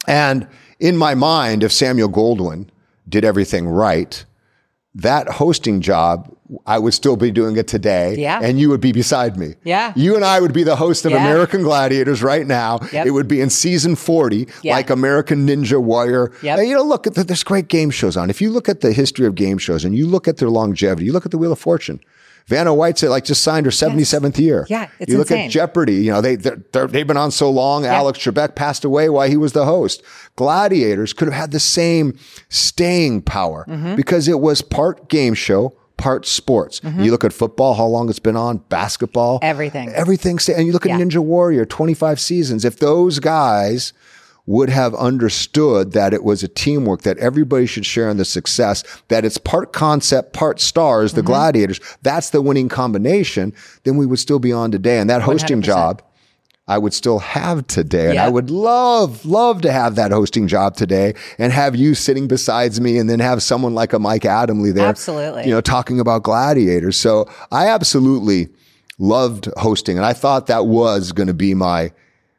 And 0.08 0.48
in 0.80 0.98
my 0.98 1.16
mind, 1.16 1.64
if 1.64 1.72
Samuel 1.72 2.10
Goldwyn 2.10 2.68
did 3.08 3.26
everything 3.26 3.68
right, 3.68 4.24
that 4.96 5.28
hosting 5.30 5.82
job, 5.82 6.36
I 6.66 6.80
would 6.80 6.94
still 6.96 7.16
be 7.16 7.30
doing 7.30 7.58
it 7.58 7.68
today. 7.68 8.16
Yeah. 8.18 8.40
And 8.42 8.60
you 8.60 8.70
would 8.70 8.82
be 8.82 8.92
beside 8.92 9.38
me. 9.38 9.54
Yeah. 9.64 9.94
You 9.96 10.16
and 10.16 10.26
I 10.26 10.40
would 10.40 10.52
be 10.52 10.64
the 10.64 10.76
host 10.76 11.06
of 11.06 11.12
Yeah. 11.12 11.20
American 11.20 11.62
Gladiators 11.62 12.24
right 12.24 12.46
now. 12.48 12.80
Yep. 12.92 13.06
It 13.06 13.12
would 13.12 13.28
be 13.28 13.40
in 13.40 13.52
season 13.52 13.96
40, 13.96 14.48
Yeah. 14.64 14.74
like 14.74 14.90
American 14.90 15.46
Ninja 15.48 15.80
Warrior. 15.80 16.32
Yep. 16.42 16.58
And, 16.60 16.68
you 16.68 16.74
know, 16.76 16.84
look, 16.84 17.06
at 17.06 17.14
the, 17.14 17.24
there's 17.24 17.44
great 17.44 17.68
game 17.68 17.92
shows 17.92 18.18
on. 18.18 18.32
If 18.32 18.42
you 18.42 18.50
look 18.50 18.68
at 18.68 18.82
the 18.82 18.92
history 18.92 19.28
of 19.28 19.36
game 19.36 19.60
shows 19.60 19.86
and 19.86 19.96
you 19.96 20.08
look 20.08 20.28
at 20.28 20.38
their 20.38 20.50
longevity, 20.50 21.06
you 21.06 21.14
look 21.14 21.26
at 21.26 21.32
the 21.32 21.38
Wheel 21.38 21.52
of 21.52 21.60
Fortune. 21.60 22.00
Vanna 22.48 22.74
White's 22.74 23.04
like 23.04 23.26
just 23.26 23.44
signed 23.44 23.66
her 23.66 23.72
77th 23.72 24.38
year. 24.40 24.66
Yeah, 24.70 24.90
it's 25.00 25.12
you 25.12 25.18
look 25.18 25.30
insane. 25.30 25.46
at 25.48 25.52
Jeopardy. 25.52 25.96
You 25.96 26.12
know 26.14 26.22
they 26.22 26.36
they're, 26.36 26.62
they're, 26.72 26.88
they've 26.88 27.06
been 27.08 27.18
on 27.18 27.32
so 27.32 27.50
long. 27.52 27.86
Alex 27.86 28.20
Trebek 28.20 28.56
passed 28.56 28.84
away 28.84 29.10
while 29.10 29.28
he 29.30 29.38
was 29.38 29.54
the 29.54 29.66
host. 29.66 30.02
Gladiators 30.36 31.14
could 31.14 31.28
have 31.28 31.36
had 31.36 31.52
the 31.52 31.60
same 31.60 32.18
staying 32.50 33.22
power 33.22 33.66
Mm-hmm. 33.68 33.96
because 33.96 34.28
it 34.28 34.40
was 34.40 34.62
part 34.62 35.10
game 35.10 35.34
show, 35.34 35.74
part 35.98 36.26
sports. 36.26 36.82
You 36.84 37.12
look 37.12 37.24
at 37.24 37.34
football, 37.34 37.74
how 37.76 37.86
long 37.86 38.10
it's 38.10 38.20
been 38.20 38.38
on, 38.38 38.58
basketball, 38.70 39.40
Everything. 39.42 39.90
everything. 39.90 40.40
And 40.56 40.66
you 40.66 40.72
look 40.74 40.86
at 40.86 40.98
Yeah. 40.98 41.06
Ninja 41.06 41.20
Warrior, 41.20 41.66
twenty 41.66 41.94
five 41.94 42.20
seasons. 42.20 42.64
If 42.66 42.80
those 42.80 43.20
guys 43.20 43.94
would 44.50 44.70
have 44.70 44.96
understood 44.96 45.92
that 45.92 46.12
it 46.12 46.24
was 46.24 46.42
a 46.42 46.48
teamwork, 46.48 47.04
that 47.04 47.16
everybody 47.20 47.68
should 47.68 47.86
share 47.86 48.10
in 48.10 48.18
the 48.18 48.26
success, 48.26 48.84
that 49.10 49.24
it's 49.24 49.38
part 49.38 49.74
concept, 49.74 50.34
part 50.34 50.60
stars, 50.60 51.12
Mm-hmm. 51.12 51.18
the 51.18 51.22
gladiators, 51.24 51.80
that's 52.02 52.32
the 52.32 52.42
winning 52.42 52.68
combination, 52.68 53.54
then 53.84 53.96
we 53.96 54.08
would 54.08 54.18
still 54.18 54.40
be 54.40 54.52
on 54.52 54.72
today. 54.72 54.98
And 54.98 55.08
that 55.10 55.22
hosting 55.22 55.62
100%. 55.62 55.66
job, 55.66 56.02
I 56.68 56.80
would 56.80 56.96
still 56.96 57.20
have 57.20 57.68
today. 57.68 58.06
And 58.08 58.14
Yeah. 58.16 58.26
I 58.26 58.30
would 58.30 58.50
love, 58.50 59.24
love 59.24 59.62
to 59.62 59.72
have 59.72 59.94
that 59.96 60.12
hosting 60.12 60.48
job 60.48 60.76
today 60.76 61.14
and 61.38 61.54
have 61.54 61.76
you 61.76 61.94
sitting 61.94 62.28
besides 62.28 62.82
me 62.82 62.98
and 62.98 63.08
then 63.08 63.20
have 63.20 63.44
someone 63.44 63.76
like 63.76 63.94
a 63.94 64.00
Mike 64.00 64.24
Adamle 64.24 64.74
there. 64.74 64.88
Absolutely. 64.88 65.44
You 65.46 65.52
know, 65.52 65.62
talking 65.62 66.00
about 66.00 66.24
gladiators. 66.24 66.98
So 66.98 67.30
I 67.52 67.68
absolutely 67.68 68.50
loved 68.98 69.48
hosting. 69.58 69.98
And 69.98 70.06
I 70.06 70.14
thought 70.14 70.48
that 70.48 70.66
was 70.66 71.12
going 71.12 71.28
to 71.28 71.34
be 71.36 71.54
my, 71.54 71.92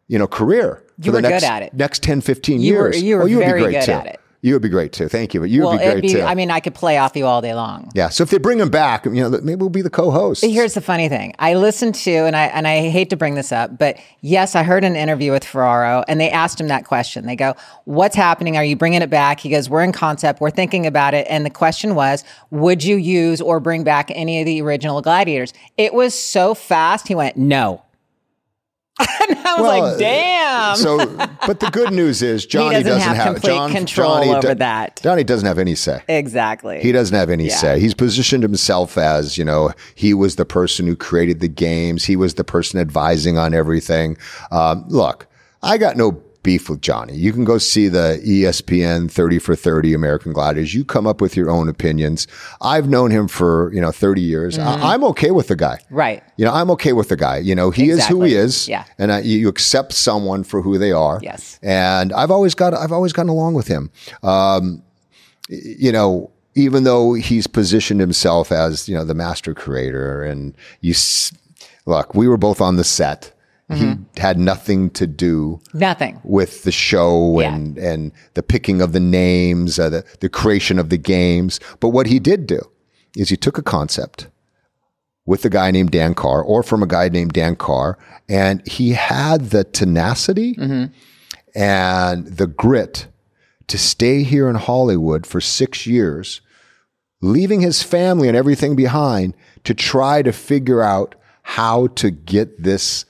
you 0.09 0.19
know, 0.19 0.27
career 0.27 0.83
You 1.03 1.13
were 1.13 1.23
good 1.23 1.43
at 1.45 1.63
it. 1.63 1.75
next 1.75 2.03
10, 2.03 2.21
15 2.21 2.61
You 2.61 2.75
were- 2.75 2.93
years. 2.93 3.03
you 3.03 3.17
were 3.17 3.23
oh, 3.23 3.27
you 3.27 3.37
would 3.39 3.47
very 3.47 3.61
be 3.61 3.65
great 3.65 3.73
good 3.81 3.87
too. 3.87 3.93
at 3.93 4.07
it. 4.07 4.21
You 4.43 4.55
would 4.55 4.63
be 4.63 4.71
great 4.71 4.93
too. 4.95 5.07
Thank 5.07 5.35
you. 5.35 5.41
But 5.41 5.51
you 5.51 5.61
well, 5.61 5.73
would 5.73 5.81
be 5.81 5.85
great 5.85 6.01
be, 6.03 6.09
too. 6.15 6.23
I 6.23 6.35
mean, 6.35 6.51
I 6.51 6.61
could 6.61 6.75
play 6.75 6.97
off 6.97 7.15
you 7.15 7.27
all 7.27 7.43
day 7.43 7.53
long. 7.53 7.91
yeah. 7.95 8.09
So 8.09 8.23
if 8.23 8.31
they 8.31 8.39
bring 8.39 8.59
him 8.59 8.71
back, 8.71 9.05
you 9.05 9.11
know, 9.11 9.29
maybe 9.29 9.57
we'll 9.57 9.69
be 9.69 9.83
the 9.83 9.91
co-host. 9.91 10.43
Here's 10.43 10.73
the 10.73 10.81
funny 10.81 11.11
thing. 11.11 11.35
I 11.39 11.53
listened 11.57 11.95
to, 11.97 12.11
and 12.25 12.35
I 12.35 12.45
and 12.47 12.67
I 12.67 12.89
hate 12.89 13.11
to 13.11 13.17
bring 13.19 13.35
this 13.35 13.53
up, 13.53 13.77
but 13.77 13.99
yes, 14.23 14.55
I 14.57 14.63
heard 14.63 14.83
an 14.83 14.97
interview 14.97 15.31
with 15.31 15.45
Ferraro, 15.45 16.05
and 16.09 16.19
they 16.19 16.31
asked 16.31 16.59
him 16.59 16.69
that 16.69 16.87
question. 16.87 17.27
They 17.27 17.37
go, 17.37 17.55
"What's 17.85 18.17
happening? 18.17 18.57
Are 18.57 18.65
you 18.65 18.77
bringing 18.77 19.03
it 19.03 19.11
back?" 19.11 19.41
He 19.41 19.51
goes, 19.51 19.69
"We're 19.69 19.85
in 19.85 19.93
concept. 19.93 20.41
We're 20.41 20.51
thinking 20.51 20.87
about 20.87 21.13
it." 21.13 21.27
And 21.29 21.45
the 21.45 21.51
question 21.51 21.95
was, 21.95 22.25
"Would 22.51 22.83
you 22.83 22.97
use 22.97 23.43
or 23.43 23.61
bring 23.61 23.85
back 23.85 24.11
any 24.15 24.41
of 24.41 24.47
the 24.47 24.63
original 24.63 25.03
gladiators?" 25.03 25.53
It 25.77 25.93
was 25.93 26.15
so 26.19 26.55
fast. 26.55 27.09
He 27.09 27.15
went, 27.15 27.37
"No." 27.37 27.83
and 29.29 29.39
I 29.39 29.55
was 29.55 29.63
Well, 29.63 29.91
like, 29.91 29.99
"Damn." 29.99 30.77
So, 30.77 30.99
but 31.47 31.61
the 31.61 31.71
good 31.73 31.93
news 31.93 32.23
is 32.23 32.45
Johnny 32.47 32.83
doesn't 32.83 33.01
have 33.01 33.17
have, 33.17 33.35
complete 33.35 33.55
John, 33.55 33.71
control 33.73 34.15
Johnny 34.25 34.35
over 34.35 34.55
that. 34.57 35.01
Johnny 35.03 35.25
doesn't 35.25 35.47
have 35.47 35.59
any 35.59 35.75
say. 35.75 36.03
exactly. 36.09 36.81
He 36.81 36.93
doesn't 36.93 37.17
have 37.17 37.31
any 37.31 37.47
Yeah. 37.49 37.57
say. 37.57 37.81
He's 37.81 37.95
positioned 37.95 38.43
himself 38.43 38.99
as, 38.99 39.39
you 39.39 39.45
know, 39.45 39.73
he 39.95 40.13
was 40.15 40.37
the 40.37 40.45
person 40.45 40.87
who 40.87 40.97
created 40.97 41.41
the 41.41 41.49
games. 41.49 42.05
He 42.05 42.17
was 42.17 42.35
the 42.35 42.45
person 42.45 42.79
advising 42.81 43.39
on 43.39 43.55
everything. 43.55 44.17
Um, 44.51 44.85
look, 44.89 45.27
I 45.63 45.79
got 45.79 45.97
no 45.97 46.21
beef 46.43 46.71
with 46.71 46.81
Johnny. 46.81 47.15
You 47.15 47.33
can 47.33 47.45
go 47.45 47.59
see 47.59 47.89
the 47.89 48.21
ESPN 48.25 49.11
30 49.11 49.39
for 49.39 49.55
30 49.55 49.93
American 49.95 50.33
Gladiators. 50.33 50.75
You 50.75 50.85
come 50.85 51.07
up 51.07 51.21
with 51.21 51.37
your 51.37 51.51
own 51.51 51.69
opinions. 51.69 52.27
I've 52.61 52.89
known 52.89 53.11
him 53.11 53.29
for, 53.29 53.73
you 53.75 53.81
know, 53.81 53.93
30 53.93 54.21
years. 54.21 54.59
I, 54.59 54.95
I'm 54.95 55.05
okay 55.05 55.31
with 55.31 55.49
the 55.49 55.57
guy. 55.57 55.77
Mm-hmm. 55.85 55.95
Right. 55.95 56.23
You 56.37 56.45
know, 56.47 56.53
I'm 56.53 56.71
okay 56.73 56.93
with 56.93 57.09
the 57.09 57.17
guy. 57.17 57.39
You 57.39 57.55
know, 57.55 57.71
he 57.71 57.91
is 57.91 58.07
who 58.07 58.23
he 58.23 58.35
is. 58.35 58.69
Yeah. 58.69 58.85
And 58.99 59.13
I, 59.13 59.21
you 59.21 59.49
accept 59.49 59.93
someone 59.93 60.45
for 60.45 60.63
who 60.63 60.79
they 60.79 60.93
are. 60.93 61.21
Yes. 61.23 61.59
And 61.63 62.13
I've 62.13 62.31
always 62.31 62.55
got, 62.55 62.73
I've 62.75 62.93
always 62.93 63.13
gotten 63.13 63.29
along 63.31 63.55
with 63.55 63.69
him. 63.69 63.91
Um, 64.23 64.83
you 65.49 65.93
know, 65.93 66.31
even 66.55 66.85
though 66.85 67.15
he's 67.15 67.47
positioned 67.47 68.01
himself 68.01 68.51
as, 68.51 68.89
you 68.89 68.95
know, 68.95 69.05
the 69.05 69.15
master 69.15 69.55
creator 69.55 70.23
and 70.23 70.55
you 70.81 70.93
s- 70.93 71.33
look, 71.87 72.15
we 72.15 72.27
were 72.29 72.37
both 72.37 72.61
on 72.61 72.77
the 72.77 72.85
set. 72.85 73.33
He 73.73 73.95
had 74.17 74.39
nothing 74.39 74.91
to 74.91 75.07
do 75.07 75.61
Nothing. 75.73 76.21
with 76.25 76.65
the 76.65 76.73
show 76.73 77.41
Yeah. 77.41 77.55
and, 77.55 77.79
and 77.79 78.13
the 78.35 78.43
picking 78.43 78.81
of 78.83 78.93
the 78.93 79.01
names, 79.01 79.79
uh, 79.79 79.89
the, 79.91 80.05
the 80.21 80.29
creation 80.29 80.79
of 80.79 80.89
the 80.89 80.99
games. 80.99 81.61
But 81.79 81.91
what 81.91 82.07
he 82.09 82.19
did 82.19 82.47
do 82.47 82.61
is 83.17 83.29
he 83.29 83.37
took 83.37 83.59
a 83.59 83.63
concept 83.63 84.29
with 85.27 85.45
a 85.45 85.51
guy 85.51 85.71
named 85.71 85.91
Dan 85.93 86.15
Carr 86.15 86.43
or 86.43 86.63
from 86.63 86.83
a 86.83 86.87
guy 86.87 87.09
named 87.09 87.33
Dan 87.35 87.55
Carr, 87.55 87.97
and 88.29 88.67
he 88.67 88.91
had 88.95 89.51
the 89.51 89.63
tenacity 89.65 90.57
and 91.55 92.27
the 92.27 92.47
grit 92.47 93.07
to 93.69 93.79
stay 93.79 94.23
here 94.23 94.49
in 94.49 94.57
Hollywood 94.57 95.27
for 95.27 95.41
six 95.41 95.87
years, 95.87 96.41
leaving 97.21 97.61
his 97.61 97.83
family 97.83 98.27
and 98.29 98.37
everything 98.37 98.75
behind 98.75 99.35
to 99.65 99.75
try 99.75 100.23
to 100.23 100.33
figure 100.33 100.83
out 100.83 101.15
how 101.43 101.87
to 101.89 102.11
get 102.11 102.63
this 102.63 103.05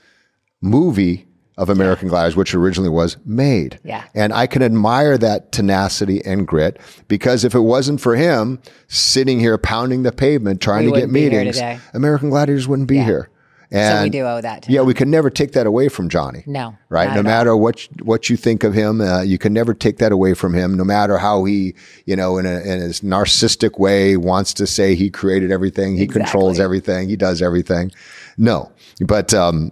movie 0.61 1.27
of 1.57 1.69
American 1.69 2.09
Gladiators, 2.09 2.37
which 2.37 2.55
originally 2.55 2.89
was 2.89 3.19
made. 3.27 3.79
Yeah. 3.85 4.05
And 4.15 4.33
I 4.33 4.47
can 4.47 4.63
admire 4.63 5.19
that 5.19 5.53
tenacity 5.53 6.25
and 6.25 6.47
grit 6.47 6.79
because 7.07 7.45
if 7.45 7.55
it 7.55 7.61
wasn't 7.61 8.01
for 8.01 8.17
him 8.17 8.61
sitting 8.89 9.41
here 9.41 9.59
pounding 9.59 10.03
the 10.03 10.13
pavement 10.13 10.63
trying 10.63 10.87
We 10.87 10.93
to 10.93 11.01
get 11.01 11.09
wouldn't 11.09 11.13
be 11.15 11.29
here 11.29 11.45
meetings. 11.45 11.61
American 11.93 12.31
Gladiators 12.31 12.67
wouldn't 12.67 12.89
be 12.89 12.97
Yeah. 12.97 13.05
here. 13.05 13.29
And 13.73 13.99
so 13.99 14.03
we 14.03 14.11
do 14.11 14.25
owe 14.25 14.41
that 14.41 14.63
to 14.63 14.73
yeah, 14.73 14.81
him. 14.81 14.87
we 14.87 14.95
can 14.95 15.11
never 15.13 15.31
take 15.31 15.53
that 15.53 15.65
away 15.65 15.89
from 15.89 16.09
Johnny. 16.09 16.43
No, 16.45 16.75
right? 16.89 17.13
No 17.13 17.19
at 17.21 17.25
matter 17.25 17.57
what 17.57 17.85
you- 17.85 18.05
what 18.05 18.29
you 18.29 18.37
think 18.37 18.65
of 18.65 18.75
him, 18.75 19.01
uh, 19.01 19.21
you 19.23 19.39
can 19.39 19.53
never 19.53 19.75
take 19.75 19.99
that 19.99 20.11
away 20.11 20.35
from 20.35 20.55
him. 20.55 20.77
No 20.77 20.83
matter 20.83 21.19
how 21.19 21.45
he, 21.45 21.75
you 22.05 22.17
know, 22.17 22.37
in 22.39 22.47
a 22.47 22.59
in 22.63 22.81
his 22.81 23.03
narcissistic 23.03 23.79
way, 23.79 24.17
wants 24.17 24.55
to 24.55 24.67
say 24.67 24.97
he 24.97 25.09
created 25.09 25.53
everything, 25.53 25.97
he 25.97 26.09
controls 26.09 26.59
everything, 26.59 27.09
he 27.11 27.15
does 27.17 27.41
everything. 27.43 27.93
No, 28.37 28.73
but 29.07 29.33
um, 29.35 29.71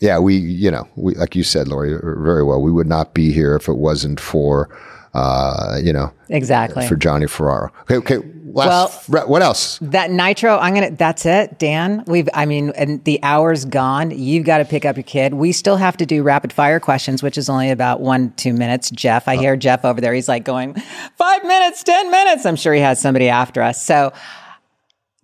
yeah, 0.00 0.18
we, 0.18 0.36
you 0.36 0.70
know, 0.70 0.86
we 0.96 1.14
like 1.14 1.34
you 1.36 1.42
said, 1.44 1.68
Lori, 1.68 1.90
very 2.02 2.44
well. 2.44 2.60
We 2.62 2.70
would 2.72 2.86
not 2.86 3.14
be 3.14 3.32
here 3.32 3.56
if 3.56 3.68
it 3.68 3.76
wasn't 3.76 4.20
for, 4.20 4.68
uh, 5.14 5.78
you 5.82 5.92
know, 5.92 6.12
Exactly. 6.28 6.86
for 6.86 6.96
Johnny 6.96 7.26
Ferraro. 7.26 7.70
Okay, 7.82 7.96
okay. 7.96 8.18
Last, 8.50 9.08
Well- 9.10 9.28
what 9.28 9.42
else? 9.42 9.78
That 9.82 10.10
nitro, 10.10 10.56
I'm 10.56 10.72
gonna. 10.72 10.90
That's 10.90 11.26
it, 11.26 11.58
Dan. 11.58 12.02
We've. 12.06 12.30
I 12.32 12.46
mean, 12.46 12.72
and 12.76 13.04
the 13.04 13.22
hour's 13.22 13.66
gone. 13.66 14.10
You've 14.10 14.46
got 14.46 14.58
to 14.58 14.64
pick 14.64 14.86
up 14.86 14.96
your 14.96 15.02
kid. 15.02 15.34
We 15.34 15.52
still 15.52 15.76
have 15.76 15.98
to 15.98 16.06
do 16.06 16.22
rapid 16.22 16.50
fire 16.54 16.80
questions, 16.80 17.22
which 17.22 17.36
is 17.36 17.50
only 17.50 17.70
about 17.70 18.00
one 18.00 18.32
two 18.36 18.54
minutes. 18.54 18.90
Jeff, 18.90 19.28
I 19.28 19.36
hear 19.36 19.54
Jeff 19.54 19.84
over 19.84 20.00
there. 20.00 20.14
He's 20.14 20.28
like 20.28 20.44
going 20.44 20.72
five 21.16 21.44
minutes, 21.44 21.82
ten 21.84 22.10
minutes. 22.10 22.46
I'm 22.46 22.56
sure 22.56 22.72
he 22.72 22.80
has 22.80 22.98
somebody 22.98 23.28
after 23.28 23.60
us. 23.62 23.84
So 23.84 24.14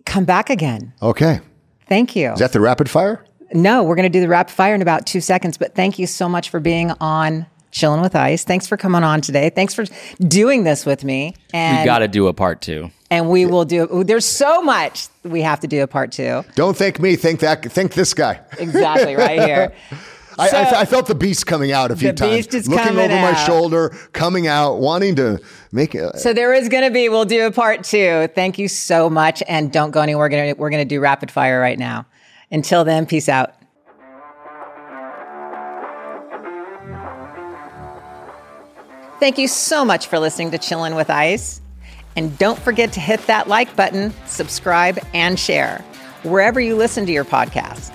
come 0.05 0.23
back 0.25 0.51
again. 0.51 0.93
Okay, 1.01 1.39
Thank 1.89 2.15
you. 2.15 2.31
is 2.33 2.39
that 2.39 2.51
the 2.53 2.61
rapid 2.61 2.91
fire? 2.91 3.24
No, 3.53 3.83
we're 3.83 3.95
going 3.95 4.03
to 4.11 4.15
do 4.17 4.21
the 4.21 4.27
rapid 4.27 4.53
fire 4.53 4.75
in 4.75 4.81
about 4.81 5.05
two 5.05 5.21
seconds. 5.21 5.57
But 5.57 5.75
thank 5.75 5.99
you 5.99 6.07
so 6.07 6.27
much 6.27 6.49
for 6.49 6.59
being 6.59 6.91
on 6.99 7.45
Chilling 7.71 8.01
with 8.01 8.15
Ice. 8.15 8.43
Thanks 8.43 8.67
for 8.67 8.77
coming 8.77 9.03
on 9.03 9.21
today. 9.21 9.49
Thanks 9.49 9.73
for 9.73 9.85
doing 10.19 10.63
this 10.63 10.85
with 10.85 11.03
me. 11.03 11.35
And 11.53 11.79
We 11.79 11.85
got 11.85 11.99
to 11.99 12.07
do 12.07 12.27
a 12.27 12.33
part 12.33 12.61
two. 12.61 12.89
and 13.11 13.29
we 13.29 13.45
will 13.45 13.65
do. 13.65 14.03
There's 14.03 14.25
so 14.25 14.61
much 14.61 15.07
we 15.23 15.41
have 15.41 15.59
to 15.61 15.67
do 15.67 15.83
a 15.83 15.87
part 15.87 16.11
two. 16.11 16.43
Don't 16.55 16.75
thank 16.75 16.99
me. 16.99 17.15
Thank 17.15 17.41
that. 17.41 17.63
Thank 17.71 17.93
this 17.93 18.13
guy. 18.13 18.39
Exactly 18.57 19.15
right 19.15 19.41
here. 19.45 19.73
I, 20.37 20.49
So- 20.49 20.57
I, 20.57 20.81
I 20.81 20.85
felt 20.85 21.07
the 21.07 21.15
beast 21.15 21.45
coming 21.47 21.71
out 21.71 21.91
a 21.91 21.95
few 21.95 22.09
The 22.09 22.13
times, 22.17 22.35
beast 22.35 22.53
is 22.53 22.67
looking 22.67 22.85
coming 22.87 23.11
over 23.11 23.21
my 23.21 23.33
shoulder, 23.45 23.89
coming 24.11 24.47
out, 24.47 24.79
wanting 24.79 25.15
to 25.17 25.39
make 25.71 25.95
it. 25.95 26.17
So 26.19 26.33
there 26.33 26.53
is 26.53 26.67
going 26.67 26.83
to 26.83 26.91
be. 26.91 27.07
We'll 27.09 27.23
do 27.25 27.45
a 27.45 27.51
part 27.51 27.83
two. 27.85 28.27
Thank 28.35 28.57
you 28.57 28.67
so 28.67 29.09
much, 29.09 29.43
and 29.47 29.71
don't 29.71 29.91
go 29.91 30.01
anywhere. 30.01 30.25
We're 30.25 30.29
gonna 30.29 30.55
we're 30.57 30.69
gonna 30.71 30.83
do 30.85 30.99
rapid 30.99 31.29
fire 31.31 31.59
right 31.61 31.79
now. 31.79 32.05
Until 32.51 32.83
then, 32.83 33.05
peace 33.05 33.29
out. 33.29 33.53
Thank 39.19 39.37
you 39.37 39.47
so 39.47 39.85
much 39.85 40.07
for 40.07 40.19
listening 40.19 40.51
to 40.51 40.57
Chillin' 40.57 40.95
with 40.95 41.09
Ice. 41.09 41.61
And 42.15 42.37
don't 42.37 42.59
forget 42.59 42.93
to 42.93 42.99
hit 42.99 43.25
that 43.27 43.47
like 43.47 43.75
button, 43.75 44.13
subscribe, 44.25 44.99
and 45.13 45.39
share 45.39 45.83
wherever 46.23 46.59
you 46.59 46.75
listen 46.75 47.05
to 47.05 47.11
your 47.11 47.25
podcast. 47.25 47.91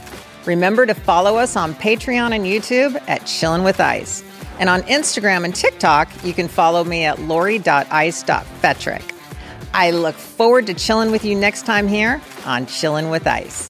Remember 0.47 0.87
to 0.87 0.95
follow 0.95 1.37
us 1.37 1.57
on 1.57 1.75
Patreon 1.75 2.35
and 2.35 2.45
YouTube 2.45 3.01
at 3.09 3.23
Chillin' 3.23 3.65
with 3.65 3.81
Ice. 3.81 4.25
And 4.59 4.69
on 4.69 4.83
Instagram 4.83 5.45
and 5.45 5.55
TikTok, 5.55 6.09
you 6.25 6.35
can 6.35 6.49
follow 6.49 6.85
me 6.85 7.05
at 7.05 7.19
lori.ice.fetrick. 7.21 9.15
I 9.73 9.91
look 9.93 10.17
forward 10.17 10.67
to 10.67 10.75
chilling 10.75 11.11
with 11.13 11.25
you 11.25 11.35
next 11.35 11.65
time 11.65 11.87
here 11.87 12.21
on 12.45 12.67
Chillin' 12.67 13.11
with 13.11 13.27
Ice. 13.27 13.70